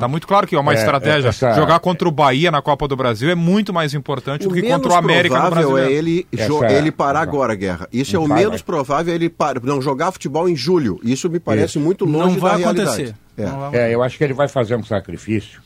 Tá 0.00 0.08
muito 0.08 0.26
claro 0.26 0.44
que 0.44 0.56
é 0.56 0.58
uma 0.58 0.72
É, 0.72 0.74
estratégia. 0.74 1.28
é, 1.28 1.30
essa- 1.30 1.52
Jogar 1.54 1.78
contra 1.78 2.08
o 2.08 2.10
Bahia 2.10 2.50
na 2.50 2.60
Copa 2.60 2.88
do 2.88 2.96
Brasil 2.96 3.30
é 3.30 3.36
muito 3.36 3.72
mais 3.72 3.94
importante 3.94 4.42
do 4.48 4.52
que 4.52 4.60
contra 4.62 4.90
o 4.90 4.94
América 4.96 5.36
no 5.36 5.40
provável 5.42 5.70
Brasileiro. 5.70 5.92
é 5.94 5.96
ele, 5.96 6.26
jo- 6.32 6.64
é- 6.64 6.78
ele 6.78 6.90
parar 6.90 7.20
agora 7.20 7.52
a 7.52 7.56
guerra. 7.56 7.86
Isso 7.92 8.16
é 8.16 8.18
Não 8.18 8.24
o 8.24 8.28
vai, 8.28 8.38
menos 8.38 8.54
vai. 8.60 8.62
provável, 8.64 9.12
é 9.12 9.14
ele 9.14 9.28
par... 9.28 9.62
não 9.62 9.80
jogar 9.80 10.10
futebol 10.10 10.48
em 10.48 10.56
julho. 10.56 10.98
Isso 11.04 11.30
me 11.30 11.38
parece 11.38 11.78
muito 11.78 12.04
longe 12.04 12.32
Não 12.34 12.40
vai 12.40 12.52
da 12.52 12.56
realidade. 12.56 12.88
acontecer. 12.88 13.14
É. 13.36 13.44
Não 13.46 13.70
vai 13.70 13.80
É, 13.82 13.94
eu 13.94 14.02
acho 14.02 14.18
que 14.18 14.24
ele 14.24 14.34
vai 14.34 14.48
fazer 14.48 14.74
um 14.74 14.82
sacrifício 14.82 15.60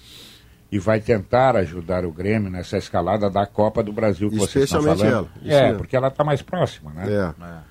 e 0.73 0.79
vai 0.79 0.99
tentar 1.01 1.55
ajudar 1.55 2.07
o 2.07 2.11
Grêmio 2.11 2.51
nessa 2.51 2.79
escalada 2.79 3.29
da 3.29 3.45
Copa 3.47 3.83
do 3.83 3.93
Brasil 3.93 4.31
que 4.31 4.37
vocês 4.37 4.65
estão 4.65 4.81
Especialmente 4.81 5.13
falando. 5.13 5.31
ela, 5.45 5.55
É, 5.55 5.63
mesmo. 5.65 5.79
porque 5.79 5.95
ela 5.95 6.09
está 6.09 6.25
mais 6.25 6.41
próxima, 6.41 6.91
né? 6.95 7.07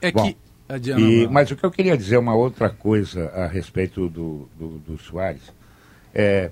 É. 0.01 0.08
É 0.10 0.12
Bom, 0.12 0.22
que. 0.24 0.38
Adianta, 0.70 1.01
E, 1.01 1.27
mas 1.27 1.50
o 1.50 1.55
que 1.55 1.65
eu 1.65 1.72
queria 1.72 1.98
dizer, 1.98 2.17
uma 2.17 2.36
outra 2.36 2.70
coisa 2.70 3.29
a 3.31 3.48
respeito 3.48 4.08
do, 4.08 4.48
do, 4.58 4.67
do 4.77 4.98
Soares, 5.00 5.41
é, 6.13 6.51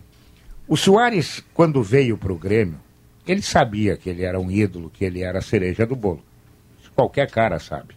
o 0.68 0.76
Soares, 0.76 1.44
quando 1.54 1.84
veio 1.84 2.18
para 2.18 2.34
o 2.34 2.38
Grêmio, 2.38 2.80
ele 3.28 3.44
sabia 3.44 3.96
que 3.96 4.10
ele 4.10 4.24
era 4.24 4.40
um 4.40 4.50
ídolo, 4.50 4.90
que 4.90 5.06
ele 5.06 5.22
era 5.22 5.38
a 5.38 5.44
cereja 5.44 5.86
do 5.86 5.96
bolo. 5.96 6.24
Isso 6.82 6.92
qualquer 6.96 7.30
cara 7.30 7.60
sabe. 7.60 7.94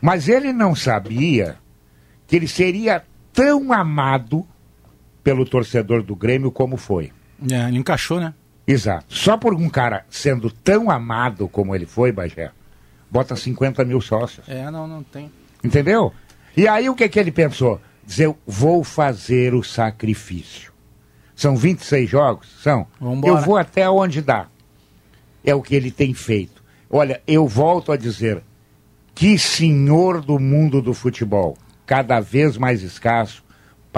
Mas 0.00 0.26
ele 0.28 0.52
não 0.54 0.74
sabia 0.74 1.56
que 2.26 2.34
ele 2.34 2.48
seria 2.48 3.04
tão 3.32 3.72
amado 3.72 4.46
pelo 5.22 5.44
torcedor 5.44 6.02
do 6.02 6.16
Grêmio 6.16 6.50
como 6.50 6.76
foi. 6.78 7.12
É, 7.50 7.68
ele 7.68 7.78
encaixou, 7.78 8.20
né? 8.20 8.34
Exato. 8.66 9.06
Só 9.08 9.36
por 9.36 9.54
um 9.54 9.68
cara 9.68 10.04
sendo 10.10 10.50
tão 10.50 10.90
amado 10.90 11.48
como 11.48 11.74
ele 11.74 11.86
foi, 11.86 12.12
Bagé, 12.12 12.50
bota 13.10 13.34
50 13.34 13.84
mil 13.84 14.00
sócios. 14.00 14.46
É, 14.48 14.70
não, 14.70 14.86
não 14.86 15.02
tem. 15.02 15.30
Entendeu? 15.64 16.12
E 16.56 16.68
aí 16.68 16.88
o 16.88 16.94
que, 16.94 17.08
que 17.08 17.18
ele 17.18 17.32
pensou? 17.32 17.80
Dizer, 18.04 18.26
eu 18.26 18.38
vou 18.46 18.82
fazer 18.84 19.54
o 19.54 19.62
sacrifício. 19.62 20.72
São 21.34 21.56
26 21.56 22.10
jogos? 22.10 22.48
São. 22.62 22.86
Vambora. 23.00 23.32
Eu 23.32 23.40
vou 23.40 23.56
até 23.56 23.88
onde 23.88 24.20
dá. 24.20 24.48
É 25.44 25.54
o 25.54 25.62
que 25.62 25.74
ele 25.74 25.90
tem 25.90 26.12
feito. 26.12 26.62
Olha, 26.90 27.22
eu 27.26 27.46
volto 27.46 27.92
a 27.92 27.96
dizer, 27.96 28.42
que 29.14 29.38
senhor 29.38 30.20
do 30.20 30.38
mundo 30.38 30.80
do 30.80 30.94
futebol, 30.94 31.56
cada 31.86 32.20
vez 32.20 32.56
mais 32.56 32.82
escasso. 32.82 33.44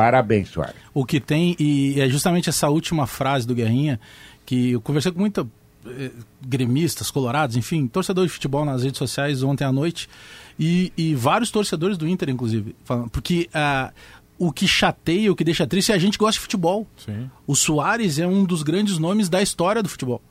Parabéns, 0.00 0.49
Soares. 0.49 0.76
O 0.95 1.04
que 1.04 1.21
tem, 1.21 1.54
e 1.59 2.00
é 2.00 2.09
justamente 2.09 2.49
essa 2.49 2.71
última 2.71 3.07
frase 3.07 3.47
do 3.47 3.54
Guerrinha, 3.54 4.00
que 4.47 4.71
eu 4.71 4.80
conversei 4.80 5.12
com 5.12 5.21
muita 5.21 5.47
eh, 5.87 6.11
gremistas, 6.40 7.11
colorados, 7.11 7.54
enfim, 7.54 7.87
torcedores 7.87 8.30
de 8.30 8.35
futebol 8.35 8.64
nas 8.64 8.83
redes 8.83 8.97
sociais 8.97 9.42
ontem 9.42 9.62
à 9.62 9.71
noite, 9.71 10.09
e, 10.59 10.90
e 10.97 11.14
vários 11.14 11.50
torcedores 11.50 11.99
do 11.99 12.09
Inter, 12.09 12.30
inclusive, 12.30 12.75
falando, 12.83 13.11
porque 13.11 13.50
ah, 13.52 13.92
o 14.38 14.50
que 14.50 14.66
chateia, 14.66 15.30
o 15.30 15.37
que 15.37 15.45
deixa 15.45 15.66
triste 15.66 15.92
é 15.92 15.95
a 15.95 15.99
gente 15.99 16.16
gosta 16.16 16.38
de 16.38 16.40
futebol. 16.40 16.87
Sim. 16.97 17.30
O 17.47 17.54
Soares 17.54 18.19
é 18.19 18.26
um 18.26 18.42
dos 18.42 18.62
grandes 18.62 18.97
nomes 18.97 19.28
da 19.28 19.42
história 19.42 19.83
do 19.83 19.88
futebol. 19.90 20.23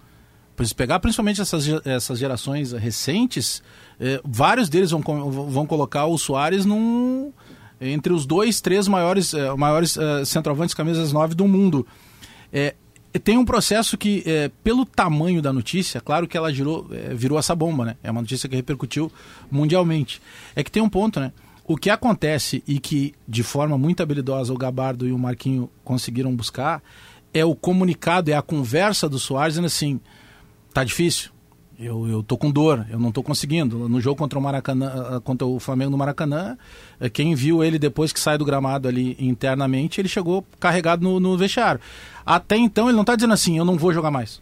Pois 0.56 0.74
pegar 0.74 1.00
principalmente 1.00 1.42
essas, 1.42 1.68
essas 1.86 2.18
gerações 2.18 2.72
recentes, 2.72 3.62
eh, 4.00 4.20
vários 4.26 4.68
deles 4.68 4.90
vão, 4.90 5.02
vão 5.02 5.68
colocar 5.68 6.08
o 6.08 6.18
Soares 6.18 6.66
num, 6.66 7.32
entre 7.82 8.14
os 8.14 8.26
dois, 8.26 8.62
três 8.62 8.88
maiores, 8.88 9.34
eh, 9.34 9.54
maiores 9.56 9.98
eh, 9.98 10.26
centroavantes 10.26 10.76
camisas 10.76 11.14
9 11.14 11.36
do 11.36 11.48
mundo. 11.48 11.86
É, 12.52 12.76
tem 13.24 13.38
um 13.38 13.46
processo 13.46 13.98
que, 13.98 14.24
é, 14.26 14.52
pelo 14.64 14.86
tamanho 14.86 15.42
da 15.42 15.52
notícia, 15.52 16.00
claro 16.00 16.28
que 16.28 16.38
ela 16.38 16.54
girou, 16.54 16.88
é, 16.92 17.14
virou 17.14 17.40
essa 17.40 17.56
bomba, 17.56 17.86
né? 17.86 17.96
É 18.04 18.12
uma 18.12 18.22
notícia 18.22 18.48
que 18.48 18.56
repercutiu 18.56 19.12
mundialmente. 19.50 20.22
É 20.56 20.64
que 20.64 20.70
tem 20.70 20.84
um 20.84 20.90
ponto, 20.90 21.20
né? 21.20 21.32
O 21.64 21.78
que 21.78 21.90
acontece 21.90 22.64
e 22.68 22.80
que, 22.80 23.14
de 23.28 23.44
forma 23.44 23.78
muito 23.78 24.04
habilidosa, 24.04 24.54
o 24.54 24.58
Gabardo 24.58 25.08
e 25.08 25.12
o 25.12 25.18
Marquinho 25.18 25.70
conseguiram 25.84 26.36
buscar 26.36 26.84
é 27.34 27.46
o 27.46 27.56
comunicado, 27.56 28.32
é 28.32 28.34
a 28.34 28.42
conversa 28.42 29.08
do 29.08 29.20
Soares 29.20 29.54
dizendo 29.54 29.68
assim: 29.68 30.00
tá 30.74 30.84
difícil, 30.84 31.32
eu, 31.80 32.06
eu 32.10 32.22
tô 32.22 32.38
com 32.38 32.52
dor, 32.52 32.86
eu 32.90 33.00
não 33.00 33.10
tô 33.10 33.24
conseguindo. 33.24 33.88
No 33.88 34.02
jogo 34.02 34.18
contra 34.18 34.38
o 34.38 34.42
Maracanã, 34.42 35.22
contra 35.24 35.48
o 35.48 35.60
Flamengo 35.60 35.92
no 35.92 35.98
Maracanã, 35.98 36.58
eh, 37.00 37.10
quem 37.10 37.34
viu 37.34 37.64
ele 37.64 37.80
depois 37.80 38.12
que 38.12 38.20
sai 38.20 38.38
do 38.38 38.44
gramado 38.44 38.88
ali 38.88 39.16
internamente, 39.18 40.02
ele 40.02 40.10
chegou 40.10 40.46
carregado 40.60 41.02
no, 41.02 41.22
no 41.22 41.38
vestiário. 41.38 41.80
Até 42.26 42.58
então 42.58 42.90
ele 42.90 42.98
não 42.98 43.06
tá 43.06 43.16
dizendo 43.16 43.34
assim, 43.34 43.58
eu 43.58 43.64
não 43.64 43.78
vou 43.78 43.94
jogar 43.94 44.12
mais. 44.12 44.42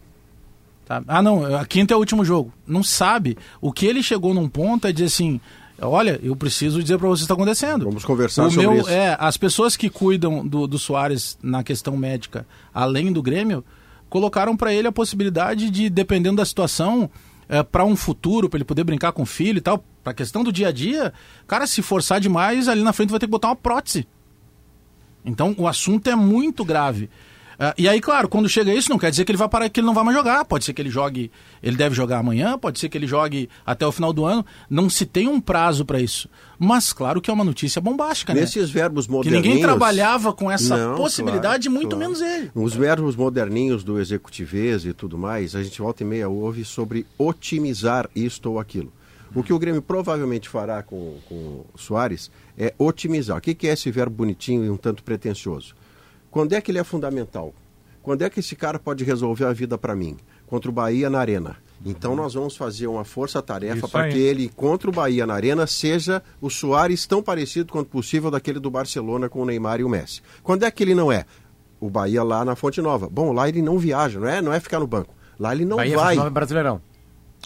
Tá? 0.88 1.04
Ah, 1.08 1.22
não, 1.22 1.56
a 1.56 1.64
quinta 1.66 1.94
é 1.94 1.98
o 1.98 2.00
último 2.00 2.26
jogo. 2.26 2.52
Não 2.66 2.82
sabe. 2.82 3.38
O 3.62 3.72
que 3.72 3.86
ele 3.86 4.02
chegou 4.02 4.34
num 4.34 4.50
ponto 4.50 4.88
é 4.88 4.92
dizer 4.92 5.06
assim: 5.06 5.40
olha, 5.80 6.20
eu 6.24 6.36
preciso 6.36 6.82
dizer 6.82 6.98
para 6.98 7.08
você 7.08 7.20
o 7.20 7.20
que 7.20 7.24
está 7.26 7.34
acontecendo. 7.36 7.86
Vamos 7.86 8.04
conversar 8.04 8.48
o 8.48 8.50
sobre 8.50 8.68
meu, 8.68 8.80
isso. 8.80 8.90
É, 8.90 9.16
as 9.20 9.38
pessoas 9.38 9.78
que 9.78 9.92
cuidam 9.92 10.48
do, 10.48 10.66
do 10.66 10.80
Soares 10.80 11.38
na 11.44 11.64
questão 11.64 11.96
médica, 11.96 12.48
além 12.74 13.12
do 13.12 13.22
Grêmio, 13.22 13.64
colocaram 14.10 14.56
para 14.56 14.74
ele 14.74 14.88
a 14.88 14.92
possibilidade 14.92 15.70
de, 15.70 15.90
dependendo 15.90 16.38
da 16.38 16.46
situação, 16.46 17.10
é, 17.50 17.64
para 17.64 17.86
um 17.86 17.96
futuro, 17.96 18.50
para 18.50 18.58
ele 18.58 18.66
poder 18.66 18.84
brincar 18.84 19.12
com 19.12 19.24
o 19.24 19.26
filho 19.26 19.58
e 19.58 19.62
tal, 19.62 19.84
para 20.04 20.12
a 20.12 20.16
questão 20.16 20.44
do 20.44 20.52
dia 20.52 20.70
a 20.70 20.72
dia, 20.72 21.14
cara, 21.48 21.66
se 21.68 21.82
forçar 21.82 22.20
demais, 22.20 22.68
ali 22.68 22.84
na 22.84 22.94
frente 22.94 23.10
vai 23.10 23.20
ter 23.20 23.28
que 23.28 23.32
botar 23.32 23.50
uma 23.50 23.56
prótese. 23.56 24.08
Então 25.26 25.54
o 25.58 25.68
assunto 25.68 26.10
é 26.10 26.16
muito 26.16 26.64
grave. 26.64 27.10
Ah, 27.60 27.74
e 27.78 27.90
aí, 27.90 28.00
claro, 28.00 28.30
quando 28.30 28.48
chega 28.48 28.72
isso, 28.72 28.90
não 28.90 29.00
quer 29.00 29.10
dizer 29.10 29.26
que 29.26 29.32
ele 29.32 29.38
vai 29.38 29.50
parar, 29.50 29.68
que 29.70 29.80
ele 29.80 29.88
não 29.88 29.94
vai 29.94 30.04
mais 30.04 30.16
jogar. 30.16 30.46
Pode 30.46 30.64
ser 30.64 30.74
que 30.74 30.82
ele 30.82 30.92
jogue, 30.92 31.32
ele 31.62 31.76
deve 31.76 31.96
jogar 31.96 32.20
amanhã, 32.20 32.58
pode 32.58 32.80
ser 32.80 32.88
que 32.88 32.98
ele 32.98 33.08
jogue 33.08 33.50
até 33.66 33.86
o 33.86 33.92
final 33.92 34.14
do 34.14 34.26
ano. 34.26 34.46
Não 34.70 34.90
se 34.90 35.06
tem 35.06 35.28
um 35.28 35.42
prazo 35.42 35.84
para 35.84 36.00
isso. 36.00 36.30
Mas 36.60 36.94
claro 36.94 37.20
que 37.20 37.30
é 37.30 37.34
uma 37.34 37.44
notícia 37.44 37.82
bombástica, 37.82 38.34
né? 38.34 38.42
Nesses 38.42 38.70
verbos 38.70 39.06
Que 39.08 39.12
moderninhos... 39.12 39.46
ninguém 39.46 39.62
trabalhava 39.62 40.32
com 40.34 40.52
essa 40.52 40.78
Não, 40.78 40.96
possibilidade, 40.96 41.68
claro, 41.68 41.80
muito 41.80 41.96
claro. 41.96 42.12
menos 42.12 42.22
ele. 42.22 42.52
Os 42.54 42.76
verbos 42.76 43.16
moderninhos 43.16 43.84
do 43.84 44.00
executivez 44.00 44.86
e 44.86 44.94
tudo 44.94 45.18
mais, 45.18 45.56
a 45.56 45.64
gente 45.64 45.82
volta 45.82 46.04
e 46.04 46.06
meia 46.06 46.30
ouve 46.30 46.64
sobre 46.64 47.06
otimizar 47.18 48.08
isto 48.16 48.52
ou 48.52 48.60
aquilo. 48.60 48.92
O 49.36 49.44
que 49.44 49.52
o 49.54 49.60
Grêmio 49.60 49.82
provavelmente 49.82 50.48
fará 50.48 50.82
com, 50.82 51.18
com 51.28 51.66
o 51.74 51.78
Soares 51.78 52.32
é 52.58 52.74
otimizar. 52.78 53.38
O 53.38 53.42
que 53.42 53.54
que 53.54 53.68
é 53.68 53.74
esse 53.74 53.92
verbo 53.92 54.16
bonitinho 54.16 54.64
e 54.64 54.70
um 54.70 54.78
tanto 54.78 55.04
pretensioso? 55.04 55.76
Quando 56.32 56.54
é 56.54 56.62
que 56.62 56.72
ele 56.72 56.80
é 56.80 56.84
fundamental? 56.84 57.54
Quando 58.02 58.22
é 58.22 58.30
que 58.30 58.40
esse 58.40 58.56
cara 58.56 58.80
pode 58.80 59.04
resolver 59.04 59.46
a 59.46 59.54
vida 59.54 59.78
para 59.78 59.96
mim? 59.96 60.18
Contra 60.46 60.70
o 60.70 60.74
Bahia 60.74 61.10
na 61.10 61.20
Arena. 61.20 61.58
Então 61.86 62.16
nós 62.16 62.34
vamos 62.34 62.56
fazer 62.58 62.88
uma 62.88 63.04
força-tarefa 63.04 63.88
para 63.88 64.10
que 64.10 64.18
ele, 64.18 64.50
contra 64.50 64.90
o 64.90 64.94
Bahia 64.94 65.28
na 65.28 65.34
Arena, 65.36 65.68
seja 65.68 66.24
o 66.42 66.50
Soares 66.50 67.06
tão 67.06 67.22
parecido 67.22 67.72
quanto 67.72 67.90
possível 67.90 68.32
daquele 68.32 68.60
do 68.60 68.72
Barcelona 68.72 69.30
com 69.30 69.42
o 69.42 69.46
Neymar 69.46 69.80
e 69.80 69.84
o 69.84 69.90
Messi. 69.90 70.22
Quando 70.42 70.64
é 70.64 70.72
que 70.72 70.84
ele 70.84 70.96
não 70.96 71.12
é? 71.12 71.26
O 71.80 71.90
Bahia 71.90 72.24
lá 72.24 72.44
na 72.44 72.56
Fonte 72.56 72.82
Nova. 72.82 73.08
Bom, 73.08 73.32
lá 73.32 73.48
ele 73.48 73.62
não 73.62 73.78
viaja, 73.78 74.20
não 74.20 74.28
é, 74.28 74.42
não 74.42 74.52
é 74.52 74.60
ficar 74.60 74.80
no 74.80 74.88
banco. 74.88 75.14
Lá 75.38 75.54
ele 75.54 75.66
não 75.66 75.78
Bahia 75.78 75.96
vai. 75.96 76.16
Nova 76.16 76.30
Brasileirão. 76.32 76.82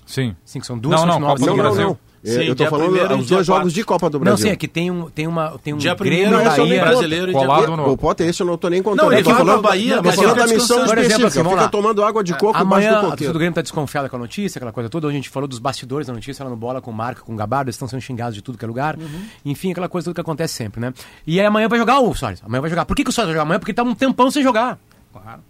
Sim. 0.05 0.35
Sim, 0.45 0.59
que 0.61 0.65
são 0.65 0.77
duas 0.77 0.95
Não, 1.01 1.05
não. 1.19 1.27
Copa 1.27 1.39
do 1.39 1.45
Não, 1.47 1.55
não, 1.57 1.63
Brasil. 1.63 1.87
não. 1.87 1.99
É, 2.23 2.29
Sim, 2.29 2.41
eu 2.43 2.55
tô 2.55 2.67
falando 2.67 2.91
primeiro 2.91 3.17
os 3.17 3.25
dois 3.27 3.29
quatro. 3.29 3.43
jogos 3.45 3.73
de 3.73 3.83
Copa 3.83 4.07
do 4.07 4.19
Não, 4.19 4.23
Brasil. 4.25 4.45
sim, 4.45 4.51
é 4.51 4.55
que 4.55 4.67
tem 4.67 4.91
um, 4.91 5.09
tem 5.09 5.25
uma, 5.25 5.57
tem 5.63 5.73
um 5.73 5.77
Dia 5.77 5.95
Grêmio 5.95 6.27
primeiro 6.29 6.51
só 6.51 6.57
Bahia. 6.65 6.81
brasileiro 6.85 7.31
e 7.31 7.33
dia 7.33 7.41
Colado 7.47 7.77
no- 7.77 7.89
O 7.91 7.97
Potter, 7.97 8.27
esse 8.29 8.43
eu 8.43 8.45
não 8.45 8.57
tô 8.57 8.69
nem 8.69 8.83
contando. 8.83 9.05
Não, 9.05 9.11
ele 9.13 9.23
vai 9.23 9.33
falando, 9.33 9.61
Bahia, 9.63 10.01
mas 10.03 10.15
falando 10.15 10.29
ele 10.31 10.39
da 10.39 10.47
fica 10.47 10.59
missão. 10.59 10.85
Por 10.85 10.97
exemplo, 10.99 11.25
assim, 11.27 11.41
vamos 11.41 11.53
fica 11.59 11.71
tomando 11.71 12.03
água 12.05 12.23
de 12.23 12.33
coco 12.37 12.55
Amanhã, 12.57 12.91
do 12.91 12.97
a 12.97 13.09
torcida 13.09 13.33
do 13.33 13.39
Grêmio 13.39 13.55
tá 13.55 13.61
desconfiada 13.63 14.07
com 14.07 14.15
a 14.17 14.19
notícia, 14.19 14.59
aquela 14.59 14.71
coisa 14.71 14.87
toda. 14.87 15.07
Hoje 15.07 15.15
a 15.15 15.19
gente 15.19 15.29
falou 15.29 15.47
dos 15.47 15.57
bastidores 15.57 16.05
da 16.05 16.13
notícia, 16.13 16.43
lá 16.43 16.49
no 16.51 16.55
Bola, 16.55 16.79
com 16.79 16.91
o 16.91 16.93
Marca, 16.93 17.21
com 17.23 17.33
o 17.33 17.35
Gabardo, 17.35 17.69
eles 17.69 17.75
estão 17.75 17.87
sendo 17.87 18.01
xingados 18.01 18.35
de 18.35 18.43
tudo 18.43 18.55
que 18.55 18.63
é 18.65 18.67
lugar. 18.67 18.97
Enfim, 19.43 19.71
aquela 19.71 19.89
coisa 19.89 20.05
toda 20.05 20.13
que 20.13 20.21
acontece 20.21 20.53
sempre, 20.53 20.79
né? 20.79 20.93
E 21.25 21.39
aí 21.39 21.45
amanhã 21.47 21.67
vai 21.67 21.79
jogar 21.79 21.99
o 22.01 22.13
Soares. 22.13 22.39
Amanhã 22.45 22.61
vai 22.61 22.69
jogar. 22.69 22.85
Por 22.85 22.95
que, 22.95 23.03
que 23.03 23.09
o 23.09 23.13
Soares 23.13 23.29
vai 23.29 23.33
jogar 23.33 23.43
amanhã? 23.43 23.57
Porque 23.59 23.71
ele 23.71 23.75
tá 23.77 23.83
um 23.83 23.95
tempão 23.95 24.29
sem 24.29 24.43
jogar. 24.43 24.77
Claro. 25.11 25.41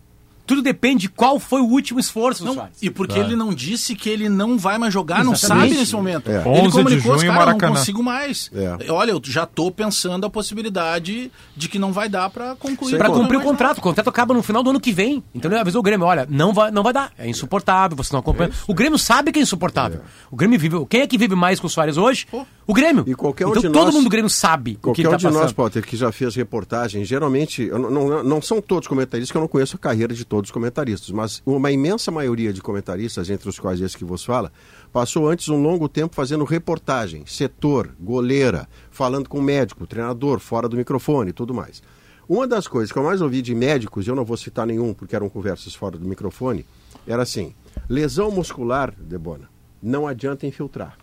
Tudo 0.45 0.61
depende 0.61 1.01
de 1.01 1.09
qual 1.09 1.39
foi 1.39 1.61
o 1.61 1.65
último 1.65 1.99
esforço 1.99 2.41
do 2.43 2.47
Não, 2.47 2.53
Soares. 2.55 2.77
e 2.81 2.89
porque 2.89 3.17
ele 3.17 3.35
não 3.35 3.53
disse 3.53 3.95
que 3.95 4.09
ele 4.09 4.27
não 4.29 4.57
vai 4.57 4.77
mais 4.77 4.93
jogar, 4.93 5.23
não 5.23 5.33
Exatamente. 5.33 5.69
sabe 5.69 5.79
nesse 5.79 5.93
momento. 5.95 6.29
É. 6.29 6.35
Ele 6.41 6.49
11 6.49 6.61
de 6.63 6.71
comunicou, 6.71 7.17
junho, 7.19 7.31
cara, 7.33 7.51
eu 7.51 7.57
não 7.57 7.69
consigo 7.75 8.03
mais. 8.03 8.51
É. 8.53 8.91
Olha, 8.91 9.11
eu 9.11 9.21
já 9.23 9.45
tô 9.45 9.71
pensando 9.71 10.25
a 10.25 10.29
possibilidade 10.29 11.31
de 11.55 11.69
que 11.69 11.79
não 11.79 11.91
vai 11.91 12.07
dar 12.09 12.29
para 12.29 12.55
concluir. 12.55 12.97
Não 12.97 13.05
cumprir 13.07 13.17
o 13.17 13.21
mais 13.21 13.31
nada. 13.31 13.43
contrato. 13.43 13.77
O 13.77 13.81
contrato 13.81 14.09
acaba 14.09 14.33
no 14.33 14.43
final 14.43 14.63
do 14.63 14.69
ano 14.69 14.79
que 14.79 14.91
vem. 14.91 15.23
Então 15.33 15.49
ele 15.51 15.59
avisou 15.59 15.79
o 15.79 15.83
Grêmio, 15.83 16.05
olha, 16.05 16.27
não 16.29 16.53
vai, 16.53 16.71
não 16.71 16.83
vai 16.83 16.93
dar. 16.93 17.11
É 17.17 17.27
insuportável, 17.29 17.95
você 17.97 18.13
não 18.13 18.19
acompanha. 18.19 18.51
o 18.67 18.73
Grêmio 18.73 18.97
sabe 18.97 19.31
que 19.31 19.39
é 19.39 19.41
insuportável. 19.41 20.01
O 20.29 20.35
Grêmio 20.35 20.59
vive. 20.59 20.85
Quem 20.89 21.01
é 21.01 21.07
que 21.07 21.17
vive 21.17 21.35
mais 21.35 21.59
com 21.59 21.67
o 21.67 21.69
Soares 21.69 21.97
hoje? 21.97 22.27
O 22.67 22.73
Grêmio. 22.73 23.03
E 23.07 23.15
qualquer 23.15 23.45
um 23.47 23.51
então 23.51 23.63
todo 23.71 23.85
nós- 23.85 23.93
mundo 23.93 24.03
do 24.05 24.09
Grêmio 24.09 24.29
sabe 24.29 24.77
o 24.83 24.93
que 24.93 25.01
ele 25.01 25.07
um 25.07 25.11
tá 25.11 25.17
de 25.17 25.25
nós, 25.25 25.33
passando. 25.35 25.55
Potter, 25.55 25.85
que 25.85 25.97
já 25.97 26.11
fez 26.11 26.35
reportagem, 26.35 27.03
geralmente, 27.03 27.63
eu 27.63 27.77
não, 27.77 27.89
não, 27.89 28.23
não 28.23 28.41
são 28.41 28.61
todos 28.61 28.87
comentaristas, 28.87 29.31
que 29.31 29.37
eu 29.37 29.41
não 29.41 29.47
conheço 29.47 29.75
a 29.75 29.79
carreira 29.79 30.13
de 30.13 30.23
todos 30.31 30.47
os 30.47 30.53
comentaristas, 30.53 31.11
mas 31.11 31.43
uma 31.45 31.73
imensa 31.73 32.09
maioria 32.09 32.53
de 32.53 32.61
comentaristas, 32.61 33.29
entre 33.29 33.49
os 33.49 33.59
quais 33.59 33.81
esse 33.81 33.97
que 33.97 34.05
vos 34.05 34.23
fala, 34.23 34.49
passou 34.89 35.27
antes 35.27 35.49
um 35.49 35.61
longo 35.61 35.89
tempo 35.89 36.15
fazendo 36.15 36.45
reportagem, 36.45 37.25
setor, 37.25 37.93
goleira, 37.99 38.65
falando 38.89 39.27
com 39.27 39.41
médico, 39.41 39.85
treinador, 39.85 40.39
fora 40.39 40.69
do 40.69 40.77
microfone 40.77 41.31
e 41.31 41.33
tudo 41.33 41.53
mais. 41.53 41.83
Uma 42.29 42.47
das 42.47 42.65
coisas 42.65 42.93
que 42.93 42.97
eu 42.97 43.03
mais 43.03 43.19
ouvi 43.19 43.41
de 43.41 43.53
médicos, 43.53 44.07
e 44.07 44.09
eu 44.09 44.15
não 44.15 44.23
vou 44.23 44.37
citar 44.37 44.65
nenhum 44.65 44.93
porque 44.93 45.17
eram 45.17 45.27
conversas 45.27 45.75
fora 45.75 45.97
do 45.97 46.07
microfone, 46.07 46.65
era 47.05 47.23
assim: 47.23 47.53
lesão 47.89 48.31
muscular, 48.31 48.93
Debona, 48.97 49.49
não 49.83 50.07
adianta 50.07 50.47
infiltrar 50.47 50.97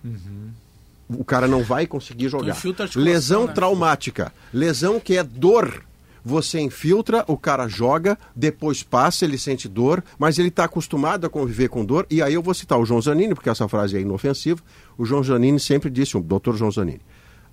o 1.10 1.24
cara 1.24 1.48
não 1.48 1.62
vai 1.62 1.86
conseguir 1.86 2.28
jogar. 2.28 2.54
Lesão 3.02 3.46
né? 3.46 3.52
traumática, 3.54 4.30
lesão 4.52 5.00
que 5.00 5.16
é 5.16 5.24
dor. 5.24 5.82
Você 6.24 6.60
infiltra, 6.60 7.24
o 7.28 7.36
cara 7.36 7.68
joga, 7.68 8.18
depois 8.34 8.82
passa, 8.82 9.24
ele 9.24 9.38
sente 9.38 9.68
dor, 9.68 10.02
mas 10.18 10.38
ele 10.38 10.48
está 10.48 10.64
acostumado 10.64 11.26
a 11.26 11.30
conviver 11.30 11.68
com 11.68 11.84
dor. 11.84 12.06
E 12.10 12.22
aí 12.22 12.34
eu 12.34 12.42
vou 12.42 12.54
citar 12.54 12.78
o 12.78 12.84
João 12.84 13.00
Zanini, 13.00 13.34
porque 13.34 13.50
essa 13.50 13.68
frase 13.68 13.96
é 13.96 14.00
inofensiva. 14.00 14.60
O 14.96 15.04
João 15.04 15.22
Zanini 15.22 15.60
sempre 15.60 15.90
disse, 15.90 16.16
o 16.16 16.20
doutor 16.20 16.56
João 16.56 16.70
Zanini, 16.70 17.00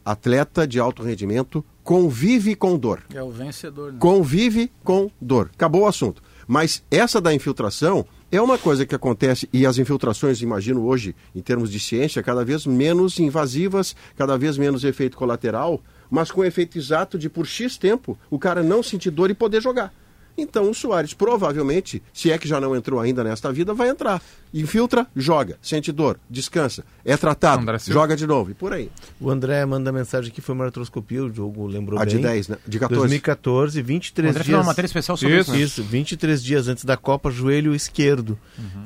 atleta 0.03 0.67
de 0.67 0.79
alto 0.79 1.01
rendimento 1.01 1.65
convive 1.83 2.55
com 2.55 2.77
dor 2.77 3.03
É 3.13 3.21
o 3.21 3.31
vencedor, 3.31 3.93
né? 3.93 3.99
convive 3.99 4.71
com 4.83 5.09
dor. 5.21 5.49
Acabou 5.53 5.83
o 5.83 5.87
assunto. 5.87 6.21
Mas 6.47 6.83
essa 6.91 7.19
da 7.19 7.33
infiltração 7.33 8.05
é 8.31 8.41
uma 8.41 8.57
coisa 8.57 8.85
que 8.85 8.93
acontece, 8.93 9.47
e 9.53 9.65
as 9.65 9.77
infiltrações, 9.77 10.41
imagino 10.41 10.83
hoje, 10.83 11.15
em 11.33 11.41
termos 11.41 11.71
de 11.71 11.79
ciência, 11.79 12.21
cada 12.21 12.43
vez 12.43 12.65
menos 12.65 13.19
invasivas, 13.19 13.95
cada 14.15 14.37
vez 14.37 14.57
menos 14.57 14.83
efeito 14.83 15.15
colateral, 15.15 15.81
mas 16.09 16.31
com 16.31 16.43
efeito 16.43 16.77
exato 16.77 17.17
de 17.17 17.29
por 17.29 17.45
X 17.45 17.77
tempo 17.77 18.17
o 18.29 18.39
cara 18.39 18.61
não 18.63 18.81
sentir 18.83 19.11
dor 19.11 19.29
e 19.29 19.33
poder 19.33 19.61
jogar. 19.61 19.93
Então 20.37 20.69
o 20.69 20.73
Soares 20.73 21.13
provavelmente, 21.13 22.03
se 22.13 22.29
é 22.29 22.37
que 22.37 22.45
já 22.45 22.59
não 22.59 22.75
entrou 22.75 22.99
ainda 22.99 23.23
nesta 23.23 23.53
vida, 23.53 23.73
vai 23.73 23.87
entrar. 23.89 24.21
Infiltra, 24.53 25.07
joga, 25.15 25.57
sente 25.61 25.91
dor, 25.91 26.19
descansa, 26.29 26.83
é 27.03 27.15
tratado, 27.15 27.61
André 27.61 27.77
joga 27.79 28.15
de 28.15 28.27
novo 28.27 28.51
e 28.51 28.53
por 28.53 28.73
aí. 28.73 28.89
O 29.19 29.29
André 29.29 29.65
manda 29.65 29.91
mensagem 29.91 30.31
aqui, 30.31 30.41
foi 30.41 30.53
uma 30.55 30.65
artroscopia, 30.65 31.23
o 31.23 31.33
jogo 31.33 31.65
lembrou 31.67 31.99
A 31.99 32.05
bem. 32.05 32.17
de 32.17 32.21
10, 32.21 32.47
né? 32.49 32.57
De 32.67 32.79
14. 32.79 32.99
2014, 32.99 33.79
O 33.79 33.83
23 33.83 34.29
André 34.29 34.43
fez 34.43 34.53
uma 34.53 34.57
dias... 34.59 34.67
matéria 34.67 34.85
especial 34.87 35.17
sobre 35.17 35.39
isso. 35.39 35.51
Isso. 35.51 35.57
né? 35.57 35.63
Isso, 35.65 35.83
23 35.83 36.43
dias 36.43 36.67
antes 36.67 36.83
da 36.85 36.97
Copa, 36.97 37.31
joelho 37.31 37.73
esquerdo. 37.73 38.37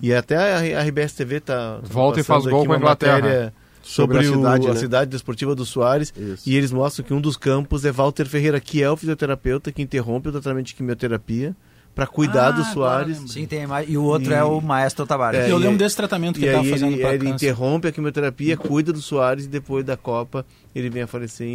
E 0.02 0.14
até 0.14 0.36
a, 0.36 0.80
a 0.80 0.84
RBS 0.84 1.14
TV 1.14 1.40
tá 1.40 1.80
Volta 1.84 2.20
e 2.20 2.24
faz 2.24 2.46
gol 2.46 2.66
com 2.66 2.74
a 2.74 2.78
Inglaterra. 2.78 3.14
matéria 3.14 3.54
sobre, 3.82 4.18
Sobre 4.24 4.28
a 4.28 4.32
o- 4.32 4.36
cidade, 4.36 4.68
a 4.68 4.74
né? 4.74 4.80
cidade 4.80 5.12
desportiva 5.12 5.56
do 5.56 5.66
Soares. 5.66 6.14
Isso. 6.18 6.50
E 6.50 6.56
eles 6.56 6.72
mostram 6.72 7.06
que 7.06 7.14
um 7.14 7.22
dos 7.22 7.38
campos 7.38 7.86
é 7.86 7.92
Walter 7.92 8.26
Ferreira, 8.26 8.60
que 8.60 8.82
é 8.84 8.90
o 8.90 8.96
fisioterapeuta 8.98 9.72
que 9.72 9.82
interrompe 9.82 10.30
o 10.30 10.32
tratamento 10.32 10.68
de 10.68 10.76
quimioterapia 10.76 11.56
para 11.96 12.06
cuidar 12.08 12.48
Ah, 12.50 12.52
do 12.52 12.64
Soares. 12.66 13.18
Sim, 13.28 13.46
tem 13.46 13.66
mais. 13.68 13.90
E 13.90 13.98
o 13.98 14.04
outro 14.04 14.32
E- 14.32 14.36
é 14.36 14.44
o 14.44 14.62
Maestro 14.62 15.06
Tavares. 15.06 15.40
É, 15.42 15.52
eu 15.52 15.58
lembro 15.58 15.78
desse 15.78 15.96
tratamento 15.98 16.36
que 16.40 16.46
E 16.46 16.48
ele 16.48 16.52
estava 16.56 16.70
fazendo 16.70 16.94
ele, 16.94 17.02
para 17.02 17.14
ele 17.16 17.26
câncer. 17.30 17.36
interrompe 17.46 17.88
a 17.88 17.92
quimioterapia, 17.92 18.56
cuida 18.56 18.94
do 18.94 19.02
Soares 19.02 19.46
e 19.46 19.48
depois 19.48 19.84
da 19.84 19.98
Copa 19.98 20.46
ele 20.74 20.90
vem 20.90 21.02
a 21.02 21.08
falecer 21.08 21.48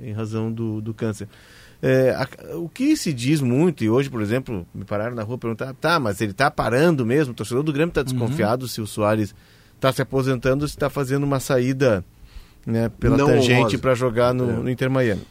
em, 0.00 0.08
em 0.08 0.12
razão 0.12 0.50
do, 0.50 0.80
do 0.80 0.94
câncer. 0.94 1.28
É, 1.82 2.10
a- 2.10 2.56
o 2.56 2.68
que 2.68 2.96
se 2.96 3.12
diz 3.12 3.40
muito, 3.40 3.82
e 3.82 3.90
hoje, 3.90 4.08
por 4.08 4.20
exemplo, 4.22 4.66
me 4.74 4.84
pararam 4.84 5.16
na 5.16 5.22
rua 5.22 5.36
e 5.36 5.38
perguntaram, 5.38 5.74
tá, 5.74 5.98
mas 5.98 6.20
ele 6.20 6.32
tá 6.34 6.50
parando 6.50 7.04
mesmo? 7.04 7.32
O 7.32 7.34
torcedor 7.36 7.62
do 7.62 7.72
Grêmio 7.72 7.90
está 7.90 8.02
desconfiado 8.02 8.68
se 8.68 8.80
o 8.80 8.86
Soares 8.86 9.34
está 9.80 9.92
se 9.92 10.02
aposentando 10.02 10.64
ou 10.64 10.68
se 10.68 10.74
está 10.74 10.90
fazendo 10.90 11.24
uma 11.24 11.40
saída 11.40 12.04
né, 12.66 12.90
pela 13.00 13.16
Não 13.16 13.26
tangente 13.26 13.78
para 13.78 13.94
jogar 13.94 14.34
no, 14.34 14.50
É. 14.50 14.52
no 14.54 14.70
Inter 14.70 14.90
Miami. 14.90 15.22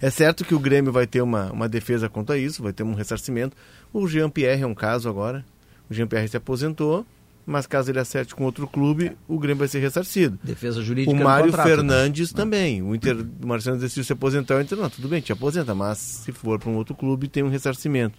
É 0.00 0.10
certo 0.10 0.44
que 0.44 0.54
o 0.54 0.60
Grêmio 0.60 0.92
vai 0.92 1.06
ter 1.06 1.22
uma, 1.22 1.50
uma 1.50 1.68
defesa 1.68 2.08
quanto 2.08 2.32
a 2.32 2.38
isso, 2.38 2.62
vai 2.62 2.72
ter 2.72 2.82
um 2.84 2.94
ressarcimento. 2.94 3.56
O 3.92 4.06
Jean-Pierre 4.06 4.62
é 4.62 4.66
um 4.66 4.74
caso 4.74 5.08
agora. 5.08 5.44
O 5.90 5.94
Jean-Pierre 5.94 6.28
se 6.28 6.36
aposentou, 6.36 7.04
mas 7.44 7.66
caso 7.66 7.90
ele 7.90 7.98
acerte 7.98 8.34
com 8.34 8.44
outro 8.44 8.68
clube, 8.68 9.12
o 9.26 9.38
Grêmio 9.38 9.58
vai 9.58 9.66
ser 9.68 9.80
ressarcido. 9.80 10.38
Defesa 10.44 10.82
jurídica 10.82 11.10
O 11.16 11.24
Mário 11.24 11.46
contrato, 11.46 11.66
né? 11.68 11.74
Fernandes 11.76 12.32
também. 12.32 12.80
O 12.82 12.94
Inter, 12.94 13.16
o 13.42 13.46
Marcelo 13.46 13.78
decidiu 13.78 14.04
se 14.04 14.12
aposentar, 14.12 14.56
o 14.56 14.60
Inter, 14.60 14.78
não, 14.78 14.90
tudo 14.90 15.08
bem, 15.08 15.20
te 15.20 15.32
aposenta, 15.32 15.74
mas 15.74 15.98
se 15.98 16.30
for 16.30 16.60
para 16.60 16.68
um 16.70 16.76
outro 16.76 16.94
clube, 16.94 17.26
tem 17.26 17.42
um 17.42 17.48
ressarcimento. 17.48 18.18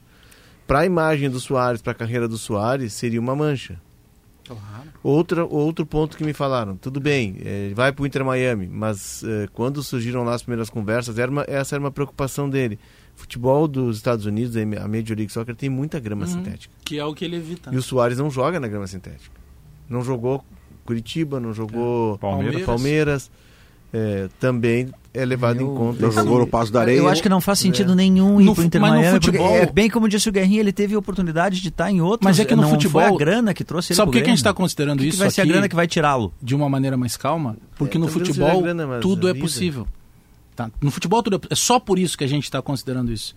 para 0.68 0.80
a 0.80 0.86
imagem 0.86 1.30
do 1.30 1.40
Soares, 1.40 1.82
para 1.82 1.92
a 1.94 1.96
carreira 1.96 2.28
do 2.28 2.38
Soares, 2.38 2.92
seria 2.94 3.20
uma 3.22 3.36
mancha. 3.36 3.80
Outra, 5.04 5.46
outro 5.46 5.86
ponto 5.86 6.18
que 6.18 6.24
me 6.24 6.34
falaram, 6.34 6.76
tudo 6.76 7.00
bem, 7.00 7.38
é, 7.44 7.72
vai 7.74 7.92
para 7.92 8.04
o 8.04 8.06
Inter 8.06 8.24
Miami, 8.26 8.68
mas 8.68 9.24
é, 9.24 9.48
quando 9.54 9.82
surgiram 9.84 10.24
lá 10.24 10.34
as 10.34 10.42
primeiras 10.42 10.70
conversas, 10.70 11.18
era 11.18 11.32
uma, 11.32 11.46
essa 11.48 11.76
era 11.76 11.84
uma 11.84 11.92
preocupação 11.92 12.50
dele. 12.50 12.80
Futebol 13.16 13.68
dos 13.68 13.98
Estados 13.98 14.26
Unidos, 14.26 14.56
a 14.56 14.88
Major 14.88 15.18
League 15.18 15.30
Soccer, 15.30 15.56
tem 15.56 15.70
muita 15.70 16.00
grama 16.00 16.26
sintética. 16.26 16.74
Que 16.86 16.98
é 16.98 17.06
o 17.06 17.14
que 17.14 17.26
ele 17.26 17.36
evita. 17.36 17.74
E 17.74 17.78
o 17.78 17.82
Soares 17.82 18.18
não 18.18 18.32
joga 18.32 18.60
na 18.60 18.68
grama 18.68 18.88
sintética. 18.88 19.36
Não 19.90 20.04
jogou 20.04 20.44
Curitiba, 20.86 21.40
não 21.40 21.54
jogou 21.54 22.18
Palmeiras. 22.18 22.66
Palmeiras. 22.66 23.32
É, 23.92 24.30
também 24.40 24.88
é 25.14 25.26
levado 25.26 25.62
em 25.62 25.66
conta. 25.66 26.00
Não 26.02 26.10
esse- 26.10 26.18
jogou 26.20 26.38
no 26.40 26.46
Passo 26.48 26.72
da 26.72 26.82
Areia. 26.82 26.98
Eu 26.98 27.08
acho 27.10 27.24
que 27.24 27.30
não 27.30 27.42
faz 27.42 27.58
sentido 27.58 27.96
nenhum 27.96 28.40
ir 28.40 28.46
No 28.46 28.54
pro 28.54 28.64
Inter 28.64 28.80
mas 28.80 28.92
no 28.92 28.98
Miami, 29.00 29.20
porque 29.20 29.38
futebol- 29.38 29.56
é 29.58 29.66
bem 29.66 29.90
como 29.90 30.08
disse 30.08 30.30
o 30.30 30.32
Guerrinha, 30.32 30.60
ele 30.60 30.72
teve 30.72 30.94
a 30.94 31.00
oportunidade 31.00 31.60
de 31.60 31.70
estar 31.70 31.90
em 31.92 32.00
outros. 32.00 32.24
Mas 32.24 32.40
é 32.40 32.46
que 32.46 32.56
no 32.56 32.62
não 32.62 32.70
futebol- 32.70 33.02
foi 33.02 33.12
a 33.14 33.18
grana 33.18 33.54
que 33.54 33.64
trouxe 33.64 33.92
ele 33.94 33.98
Sabe 33.98 34.08
por 34.08 34.14
que, 34.14 34.20
que 34.22 34.28
a 34.28 34.30
gente 34.30 34.38
está 34.38 34.54
considerando 34.54 35.00
que 35.00 35.06
que 35.06 35.10
isso 35.10 35.18
vai 35.18 35.32
ser 35.32 35.42
a 35.42 35.46
grana 35.46 35.68
que 35.68 35.76
vai 35.76 35.88
tirá-lo? 35.88 36.32
de 36.42 36.54
uma 36.56 36.70
maneira 36.70 36.96
mais 36.96 37.18
calma? 37.18 37.58
Porque 37.78 37.98
É, 37.98 38.00
no 38.00 38.08
futebol 38.08 38.62
grana, 38.62 39.00
tudo 39.00 39.26
a 39.26 39.32
é 39.32 39.34
vida- 39.34 39.44
possível. 39.46 39.88
Tá? 40.56 40.70
No 40.80 40.92
futebol 40.92 41.24
tudo 41.24 41.38
é, 41.38 41.54
é 41.54 41.56
só 41.56 41.80
por 41.80 41.98
isso 41.98 42.16
que 42.18 42.24
a 42.24 42.28
gente 42.28 42.44
está 42.44 42.62
considerando 42.62 43.12
isso. 43.12 43.36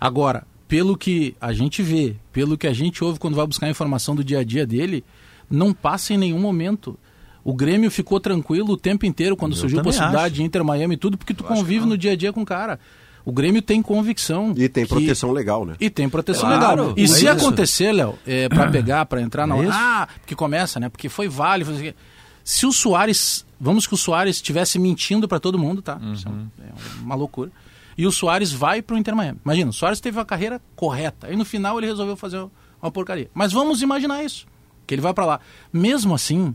Agora, 0.00 0.44
pelo 0.66 0.96
que 0.96 1.36
a 1.40 1.52
gente 1.52 1.82
vê, 1.82 2.16
pelo 2.32 2.58
que 2.58 2.66
a 2.66 2.72
gente 2.72 3.04
ouve 3.04 3.18
quando 3.20 3.34
vai 3.36 3.46
buscar 3.46 3.68
informação 3.68 4.16
do 4.16 4.24
dia 4.24 4.40
a 4.40 4.44
dia 4.44 4.66
dele, 4.66 5.04
não 5.48 5.72
passa 5.72 6.14
em 6.14 6.18
nenhum 6.18 6.40
momento. 6.40 6.98
O 7.44 7.52
Grêmio 7.52 7.90
ficou 7.90 8.18
tranquilo 8.18 8.72
o 8.72 8.76
tempo 8.76 9.04
inteiro 9.04 9.36
quando 9.36 9.52
Eu 9.52 9.58
surgiu 9.58 9.82
possibilidade 9.82 10.24
acho. 10.26 10.34
de 10.36 10.42
Inter 10.42 10.64
Miami 10.64 10.94
e 10.94 10.96
tudo, 10.96 11.18
porque 11.18 11.34
tu 11.34 11.44
convive 11.44 11.84
no 11.84 11.96
dia 11.98 12.12
a 12.12 12.16
dia 12.16 12.32
com 12.32 12.40
o 12.42 12.46
cara. 12.46 12.80
O 13.24 13.32
Grêmio 13.32 13.60
tem 13.62 13.80
convicção. 13.82 14.52
E 14.56 14.68
tem 14.68 14.84
que- 14.84 14.88
proteção 14.90 15.30
legal, 15.30 15.64
né? 15.64 15.76
e 15.80 15.88
tem 15.90 16.08
proteção 16.08 16.48
Claro, 16.48 16.80
legal. 16.82 16.94
E 16.96 17.04
é 17.04 17.06
se 17.06 17.14
isso. 17.24 17.28
acontecer, 17.28 17.92
Léo, 17.92 18.18
é, 18.26 18.48
para 18.48 18.70
pegar, 18.70 19.06
para 19.06 19.20
entrar 19.20 19.46
na 19.46 19.56
É 19.56 19.62
isso. 19.62 19.70
Ah, 19.72 20.08
porque 20.20 20.34
começa, 20.34 20.78
né? 20.80 20.88
Porque 20.88 21.08
foi 21.08 21.28
vale. 21.28 21.64
foi-. 21.64 21.94
Se 22.42 22.66
o 22.66 22.72
Soares. 22.72 23.44
Vamos 23.60 23.86
que 23.86 23.94
o 23.94 23.96
Soares 23.96 24.36
estivesse 24.36 24.78
mentindo 24.78 25.26
para 25.26 25.40
todo 25.40 25.58
mundo, 25.58 25.80
tá? 25.80 25.98
Isso 26.12 26.28
é, 26.28 26.30
um- 26.30 26.48
é 26.62 26.72
uma 27.02 27.14
loucura. 27.14 27.50
E 27.96 28.06
o 28.06 28.12
Soares 28.12 28.52
vai 28.52 28.82
pro 28.82 28.98
Inter 28.98 29.14
Miami. 29.16 29.38
Imagina, 29.44 29.70
o 29.70 29.72
Soares 29.72 30.00
teve 30.00 30.18
a 30.20 30.24
carreira 30.24 30.60
correta. 30.76 31.28
Aí 31.28 31.36
no 31.36 31.44
final 31.46 31.78
ele 31.78 31.86
resolveu 31.86 32.16
fazer 32.16 32.44
uma 32.82 32.90
porcaria. 32.90 33.30
Mas 33.32 33.52
vamos 33.52 33.80
imaginar 33.80 34.22
isso. 34.22 34.46
Que 34.86 34.94
ele 34.94 35.00
vai 35.00 35.14
para 35.14 35.24
lá. 35.24 35.40
Mesmo 35.72 36.14
assim, 36.14 36.54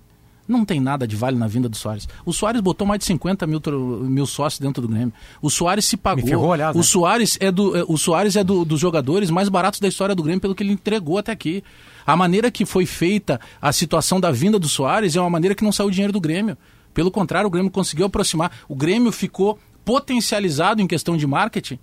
não 0.50 0.66
tem 0.66 0.80
nada 0.80 1.08
de 1.08 1.16
vale 1.16 1.38
na 1.38 1.48
vinda 1.48 1.70
do 1.70 1.78
Soares. 1.78 2.08
O 2.26 2.34
Soares 2.34 2.60
botou 2.60 2.86
mais 2.88 3.00
de 3.00 3.06
50 3.06 3.46
mil, 3.48 3.62
mil 4.02 4.26
sócios 4.26 4.60
dentro 4.60 4.82
do 4.82 4.88
Grêmio. 4.88 5.14
O 5.42 5.50
Soares 5.50 5.86
se 5.86 5.96
pagou. 5.96 6.26
ferrou, 6.28 6.52
aliás, 6.52 6.76
o 6.76 6.80
né? 6.80 6.84
Soares 6.84 7.38
é, 7.40 7.52
do, 7.52 7.78
é, 7.78 7.86
o 7.88 7.98
Soares 7.98 8.36
é 8.36 8.44
do- 8.44 8.66
dos 8.66 8.80
jogadores 8.80 9.30
mais 9.30 9.48
baratos 9.48 9.80
da 9.80 9.88
história 9.88 10.16
do 10.16 10.24
Grêmio 10.24 10.42
pelo 10.42 10.56
que 10.56 10.64
ele 10.64 10.74
entregou 10.74 11.18
até 11.18 11.32
aqui. 11.32 11.64
A 12.06 12.16
maneira 12.16 12.50
que 12.50 12.66
foi 12.66 12.86
feita 12.86 13.40
a 13.62 13.72
situação 13.72 14.20
da 14.20 14.32
vinda 14.32 14.58
do 14.58 14.68
Soares 14.68 15.16
é 15.16 15.22
uma 15.22 15.30
maneira 15.30 15.54
que 15.54 15.64
não 15.64 15.72
saiu 15.72 15.92
dinheiro 15.92 16.12
do 16.12 16.20
Grêmio. 16.20 16.58
Pelo 16.94 17.12
contrário, 17.12 17.48
o 17.48 17.52
Grêmio 17.52 17.70
conseguiu 17.72 18.08
aproximar. 18.08 18.52
O 18.68 18.76
Grêmio 18.76 19.12
ficou 19.12 19.60
potencializado 19.86 20.82
em 20.82 20.88
questão 20.88 21.16
de 21.18 21.28
marketing, 21.28 21.78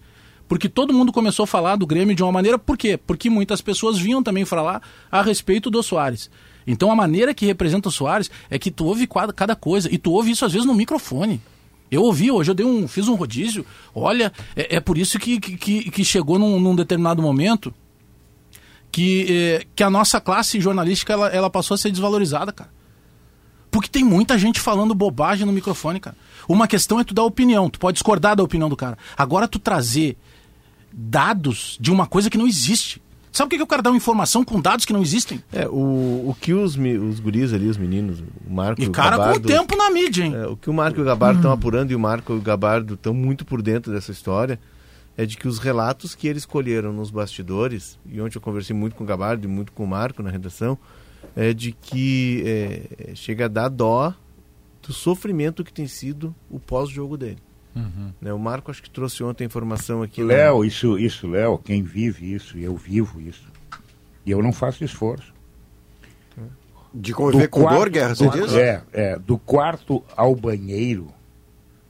porque 0.48 0.68
todo 0.68 0.92
mundo 0.92 1.12
começou 1.12 1.44
a 1.44 1.46
falar 1.46 1.76
do 1.76 1.86
Grêmio 1.86 2.14
de 2.14 2.22
uma 2.22 2.32
maneira. 2.32 2.58
Por 2.58 2.76
quê? 2.76 2.96
Porque 2.96 3.28
muitas 3.30 3.60
pessoas 3.60 3.98
vinham 3.98 4.22
também 4.22 4.44
falar 4.44 4.80
a 5.10 5.22
respeito 5.22 5.70
do 5.70 5.82
Soares. 5.82 6.30
Então 6.66 6.90
a 6.90 6.96
maneira 6.96 7.32
que 7.32 7.46
representa 7.46 7.88
o 7.88 7.92
Soares 7.92 8.30
é 8.50 8.58
que 8.58 8.70
tu 8.70 8.84
ouve 8.86 9.08
cada 9.34 9.54
coisa. 9.54 9.88
E 9.92 9.98
tu 9.98 10.10
ouve 10.12 10.30
isso 10.32 10.44
às 10.44 10.52
vezes 10.52 10.66
no 10.66 10.74
microfone. 10.74 11.40
Eu 11.90 12.02
ouvi, 12.02 12.30
hoje 12.30 12.50
eu 12.50 12.54
dei 12.54 12.66
um, 12.66 12.88
fiz 12.88 13.06
um 13.06 13.14
rodízio. 13.14 13.64
Olha, 13.94 14.32
é, 14.56 14.76
é 14.76 14.80
por 14.80 14.98
isso 14.98 15.18
que, 15.18 15.38
que- 15.38 15.90
que, 15.90 16.04
chegou 16.04 16.38
num, 16.38 16.58
num 16.58 16.74
determinado 16.74 17.22
momento 17.22 17.72
que, 18.90 19.26
eh, 19.60 19.66
que 19.74 19.82
a 19.82 19.90
nossa 19.90 20.20
classe 20.20 20.60
jornalística 20.60 21.12
ela, 21.12 21.28
ela 21.28 21.50
passou 21.50 21.74
a 21.74 21.78
ser 21.78 21.90
desvalorizada, 21.90 22.50
cara. 22.52 22.70
Porque 23.70 23.88
tem 23.88 24.02
muita 24.02 24.38
gente 24.38 24.58
falando 24.58 24.94
bobagem 24.94 25.44
no 25.46 25.52
microfone, 25.52 26.00
cara. 26.00 26.16
Uma 26.48 26.66
questão 26.66 26.98
é 26.98 27.04
tu 27.04 27.12
dar 27.14 27.24
opinião, 27.24 27.68
tu 27.68 27.78
pode 27.78 27.94
discordar 27.96 28.34
da 28.34 28.42
opinião 28.42 28.68
do 28.68 28.76
cara. 28.76 28.96
Agora 29.16 29.46
tu 29.46 29.58
trazer 29.58 30.16
dados 30.92 31.76
de 31.80 31.90
uma 31.92 32.06
coisa 32.06 32.30
que 32.30 32.38
não 32.38 32.46
existe. 32.46 33.02
Sabe 33.36 33.48
por 33.48 33.50
que 33.50 33.56
que 33.56 33.62
eu 33.62 33.66
quero 33.66 33.82
dar 33.82 33.90
uma 33.90 33.98
informação 33.98 34.42
com 34.42 34.58
dados 34.58 34.86
que 34.86 34.94
não 34.94 35.02
existem? 35.02 35.44
É, 35.52 35.68
o, 35.68 36.30
o 36.30 36.36
que 36.40 36.54
os, 36.54 36.74
os 36.74 37.20
guris 37.20 37.52
ali, 37.52 37.68
os 37.68 37.76
meninos, 37.76 38.20
o 38.20 38.50
Marco 38.50 38.80
E 38.80 38.86
o 38.86 38.90
cara 38.90 39.16
com 39.16 39.22
o 39.22 39.26
Gabardo- 39.26 39.46
tempo 39.46 39.76
na 39.76 39.90
mídia, 39.90 40.24
hein? 40.24 40.34
É, 40.34 40.46
o 40.46 40.56
que 40.56 40.70
o 40.70 40.72
Marco 40.72 40.98
e 40.98 41.02
o 41.02 41.04
Gabardo 41.04 41.40
estão 41.40 41.52
apurando 41.52 41.90
e 41.90 41.94
o 41.94 41.98
Marco 42.00 42.32
e 42.32 42.38
o 42.38 42.40
Gabardo 42.40 42.94
estão 42.94 43.12
muito 43.12 43.44
por 43.44 43.60
dentro 43.60 43.92
dessa 43.92 44.10
história 44.10 44.58
é 45.18 45.26
de 45.26 45.36
que 45.36 45.46
os 45.46 45.58
relatos 45.58 46.14
que 46.14 46.26
eles 46.26 46.46
colheram 46.46 46.94
nos 46.94 47.10
bastidores, 47.10 47.98
e 48.06 48.20
ontem 48.22 48.36
eu 48.38 48.40
conversei 48.40 48.74
muito 48.74 48.96
com 48.96 49.04
o 49.04 49.06
Gabardo 49.06 49.46
e 49.46 49.48
muito 49.50 49.70
com 49.70 49.84
o 49.84 49.86
Marco 49.86 50.22
na 50.22 50.30
redação, 50.30 50.78
é 51.34 51.52
de 51.52 51.72
que 51.72 52.42
é, 52.46 53.14
chega 53.14 53.44
a 53.44 53.48
dar 53.48 53.68
dó 53.68 54.14
do 54.86 54.94
sofrimento 54.94 55.62
que 55.62 55.72
tem 55.72 55.86
sido 55.86 56.34
o 56.50 56.58
pós-jogo 56.58 57.16
dele. 57.18 57.38
Né, 58.20 58.32
o 58.32 58.38
Marco 58.38 58.70
acho 58.70 58.82
que 58.82 58.88
trouxe 58.88 59.22
ontem 59.22 59.44
a 59.44 59.46
informação 59.46 60.02
aqui. 60.02 60.22
né? 60.22 60.34
Léo, 60.34 60.64
isso, 60.64 60.98
isso, 60.98 61.26
Léo, 61.28 61.58
quem 61.58 61.82
vive 61.82 62.32
isso, 62.32 62.56
e 62.56 62.64
eu 62.64 62.74
vivo 62.76 63.20
isso. 63.20 63.46
E 64.24 64.30
eu 64.30 64.42
não 64.42 64.52
faço 64.52 64.82
esforço. 64.82 65.34
De 66.94 67.12
conviver 67.12 67.48
com 67.48 67.60
quarto- 67.62 67.78
dor, 67.78 67.90
Guerra, 67.90 68.14
você 68.14 68.24
do- 68.28 68.30
diz? 68.30 68.54
É, 68.54 68.82
é, 68.92 69.18
do 69.18 69.36
quarto 69.36 70.02
ao 70.16 70.34
banheiro, 70.34 71.08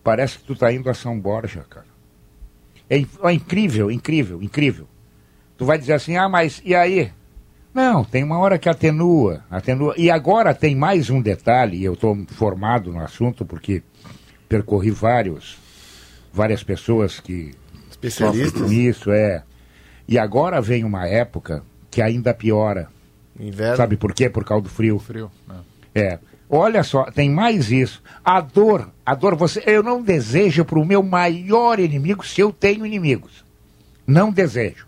parece 0.02 0.38
que 0.38 0.44
tu 0.44 0.56
tá 0.56 0.72
indo 0.72 0.90
a 0.90 0.94
São 0.94 1.18
Borja, 1.20 1.64
cara. 1.70 1.86
É, 2.90 2.96
é 2.98 3.32
incrível, 3.32 3.88
incrível, 3.90 4.42
incrível. 4.42 4.88
Tu 5.56 5.64
vai 5.64 5.78
dizer 5.78 5.92
assim, 5.92 6.16
ah, 6.16 6.28
mas 6.28 6.60
e 6.64 6.74
aí? 6.74 7.12
Não, 7.72 8.02
tem 8.04 8.24
uma 8.24 8.38
hora 8.38 8.58
que 8.58 8.68
atenua, 8.68 9.44
atenua. 9.50 9.94
E 9.96 10.10
agora 10.10 10.52
tem 10.54 10.74
mais 10.74 11.08
um 11.10 11.20
detalhe, 11.22 11.76
e 11.78 11.84
eu 11.84 11.92
estou 11.92 12.16
formado 12.32 12.92
no 12.92 13.00
assunto 13.00 13.44
porque 13.44 13.82
percorri 14.48 14.90
vários, 14.90 15.56
várias 16.36 16.62
pessoas 16.62 17.18
que 17.18 17.54
Especialistas. 17.90 18.70
isso, 18.70 19.10
é. 19.10 19.42
E 20.06 20.18
agora 20.18 20.60
vem 20.60 20.84
uma 20.84 21.08
época 21.08 21.62
que 21.90 22.02
ainda 22.02 22.34
piora. 22.34 22.88
Inverno. 23.40 23.76
Sabe 23.76 23.96
por 23.96 24.12
quê? 24.12 24.28
Por 24.28 24.44
causa 24.44 24.64
do 24.64 24.68
frio. 24.68 24.98
Frio. 24.98 25.30
né? 25.48 25.56
É. 25.94 26.18
Olha 26.48 26.84
só, 26.84 27.10
tem 27.10 27.28
mais 27.30 27.72
isso. 27.72 28.02
A 28.24 28.40
dor, 28.40 28.90
a 29.04 29.14
dor, 29.14 29.34
você, 29.34 29.62
eu 29.66 29.82
não 29.82 30.00
desejo 30.00 30.64
para 30.64 30.78
o 30.78 30.84
meu 30.84 31.02
maior 31.02 31.80
inimigo 31.80 32.24
se 32.24 32.40
eu 32.40 32.52
tenho 32.52 32.86
inimigos. 32.86 33.44
Não 34.06 34.30
desejo. 34.30 34.86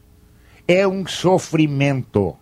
É 0.68 0.86
um 0.86 1.04
sofrimento. 1.06 2.36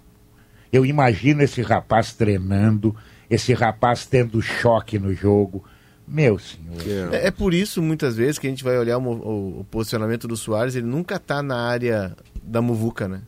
Eu 0.70 0.84
imagino 0.84 1.42
esse 1.42 1.62
rapaz 1.62 2.12
treinando, 2.12 2.94
esse 3.30 3.54
rapaz 3.54 4.04
tendo 4.04 4.42
choque 4.42 4.98
no 4.98 5.14
jogo. 5.14 5.64
Meu 6.06 6.38
senhor. 6.38 7.12
É, 7.14 7.26
é 7.26 7.30
por 7.30 7.52
isso, 7.52 7.82
muitas 7.82 8.16
vezes, 8.16 8.38
que 8.38 8.46
a 8.46 8.50
gente 8.50 8.62
vai 8.62 8.78
olhar 8.78 8.96
o, 8.98 9.02
o- 9.02 9.60
o 9.60 9.64
posicionamento 9.64 10.28
do 10.28 10.36
Soares, 10.36 10.76
ele 10.76 10.86
nunca 10.86 11.18
tá 11.18 11.42
na 11.42 11.56
área 11.56 12.16
da 12.42 12.62
muvuca, 12.62 13.08
né? 13.08 13.22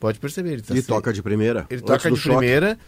Pode 0.00 0.18
perceber. 0.18 0.52
Ele, 0.54 0.62
tá 0.62 0.74
E 0.74 0.80
se- 0.80 0.86
toca 0.88 1.12
de 1.12 1.22
primeira. 1.22 1.66
ele 1.70 1.82
toca 1.82 2.10
de 2.10 2.16
choque. 2.16 2.36
primeira 2.38 2.78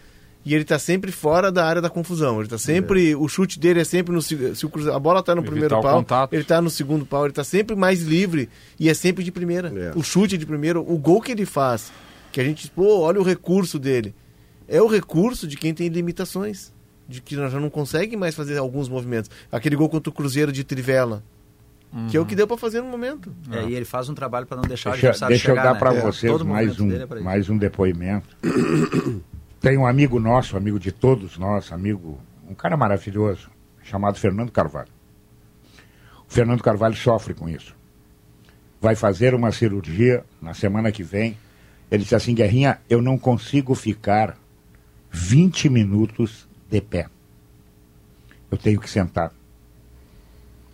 e 0.45 0.55
ele 0.55 0.65
tá 0.65 0.79
sempre 0.79 1.11
fora 1.13 1.51
da 1.53 1.67
área 1.67 1.83
da 1.83 1.91
confusão. 1.91 2.39
Ele 2.41 2.49
tá 2.49 2.57
sempre. 2.59 3.15
O 3.15 3.29
chute 3.29 3.59
dele 3.59 3.81
é 3.81 3.85
sempre 3.85 4.15
no. 4.15 4.23
se 4.23 4.37
a 4.95 4.99
bola 4.99 5.23
tá 5.23 5.35
no 5.35 5.41
Evitar 5.41 5.51
primeiro 5.51 5.81
pau, 5.83 5.97
contato. 5.99 6.33
ele 6.33 6.45
tá 6.45 6.61
no 6.63 6.71
segundo 6.71 7.05
pau, 7.05 7.25
ele 7.27 7.33
tá 7.35 7.45
sempre 7.45 7.75
mais 7.77 8.01
livre 8.03 8.49
e 8.81 8.89
é 8.89 8.95
sempre 8.95 9.23
de 9.25 9.31
primeira. 9.33 9.69
É. 9.75 9.93
O 9.97 10.03
chute 10.03 10.35
é 10.35 10.39
de 10.39 10.47
primeiro, 10.47 10.81
o 10.81 10.97
gol 10.99 11.21
que 11.21 11.33
ele 11.33 11.45
faz, 11.47 11.93
que 12.33 12.41
a 12.41 12.45
gente, 12.45 12.71
pô, 12.71 13.01
olha 13.01 13.21
o 13.21 13.25
recurso 13.25 13.79
dele. 13.79 14.15
É 14.67 14.81
o 14.83 14.87
recurso 14.87 15.47
de 15.47 15.57
quem 15.57 15.73
tem 15.75 15.89
limitações. 15.89 16.73
De 17.09 17.23
que 17.23 17.35
já 17.35 17.59
não 17.59 17.71
consegue 17.71 18.17
mais 18.17 18.35
fazer 18.35 18.59
alguns 18.59 18.89
movimentos. 18.89 19.31
Aquele 19.51 19.75
gol 19.75 19.89
contra 19.89 20.11
o 20.11 20.13
Cruzeiro 20.13 20.53
de 20.53 20.63
Trivela. 20.63 21.23
Que 22.11 22.17
é 22.19 22.21
o 22.21 22.27
que 22.27 22.37
deu 22.37 22.47
pra 22.47 22.59
fazer 22.59 22.83
no 22.83 22.89
momento. 22.89 23.33
É, 23.51 23.65
e 23.65 23.75
ele 23.75 23.87
faz 23.87 24.11
um 24.11 24.15
trabalho 24.15 24.47
para 24.47 24.59
não 24.59 24.65
deixar 24.65 24.91
o 24.91 24.93
Deixa, 24.93 25.07
adversário 25.07 25.33
deixa 25.33 25.51
eu 25.51 25.55
chegar, 25.55 25.65
dar 25.65 25.73
né? 25.73 25.79
para 25.79 25.95
É, 25.95 26.01
vocês 26.03 26.31
todo 26.31 26.45
mais 26.45 26.79
um, 26.79 26.93
é 26.93 27.21
mais 27.21 27.49
um 27.49 27.57
depoimento. 27.57 28.29
Tem 29.59 29.79
um 29.79 29.87
amigo 29.87 30.21
nosso, 30.21 30.57
amigo 30.57 30.79
de 30.79 30.93
todos 30.93 31.39
nós, 31.39 31.73
amigo, 31.73 32.21
um 32.49 32.55
cara 32.55 32.77
maravilhoso, 32.77 33.49
chamado 33.83 34.19
Fernando 34.19 34.53
Carvalho. 34.53 34.89
O 36.29 36.33
Fernando 36.33 36.63
Carvalho 36.63 36.95
sofre 36.95 37.33
com 37.33 37.49
isso. 37.49 37.75
Vai 38.81 38.95
fazer 38.95 39.35
uma 39.35 39.51
cirurgia 39.51 40.25
na 40.41 40.53
semana 40.53 40.93
que 40.93 41.03
vem. 41.03 41.37
Ele 41.91 42.03
disse 42.03 42.15
assim, 42.15 42.35
Guerrinha, 42.35 42.81
eu 42.89 43.01
não 43.01 43.19
consigo 43.19 43.75
ficar 43.75 44.37
20 45.11 45.71
minutos 45.71 46.48
de 46.69 46.81
pé. 46.81 47.07
Eu 48.51 48.59
tenho 48.59 48.81
que 48.81 48.89
sentar. 48.89 49.33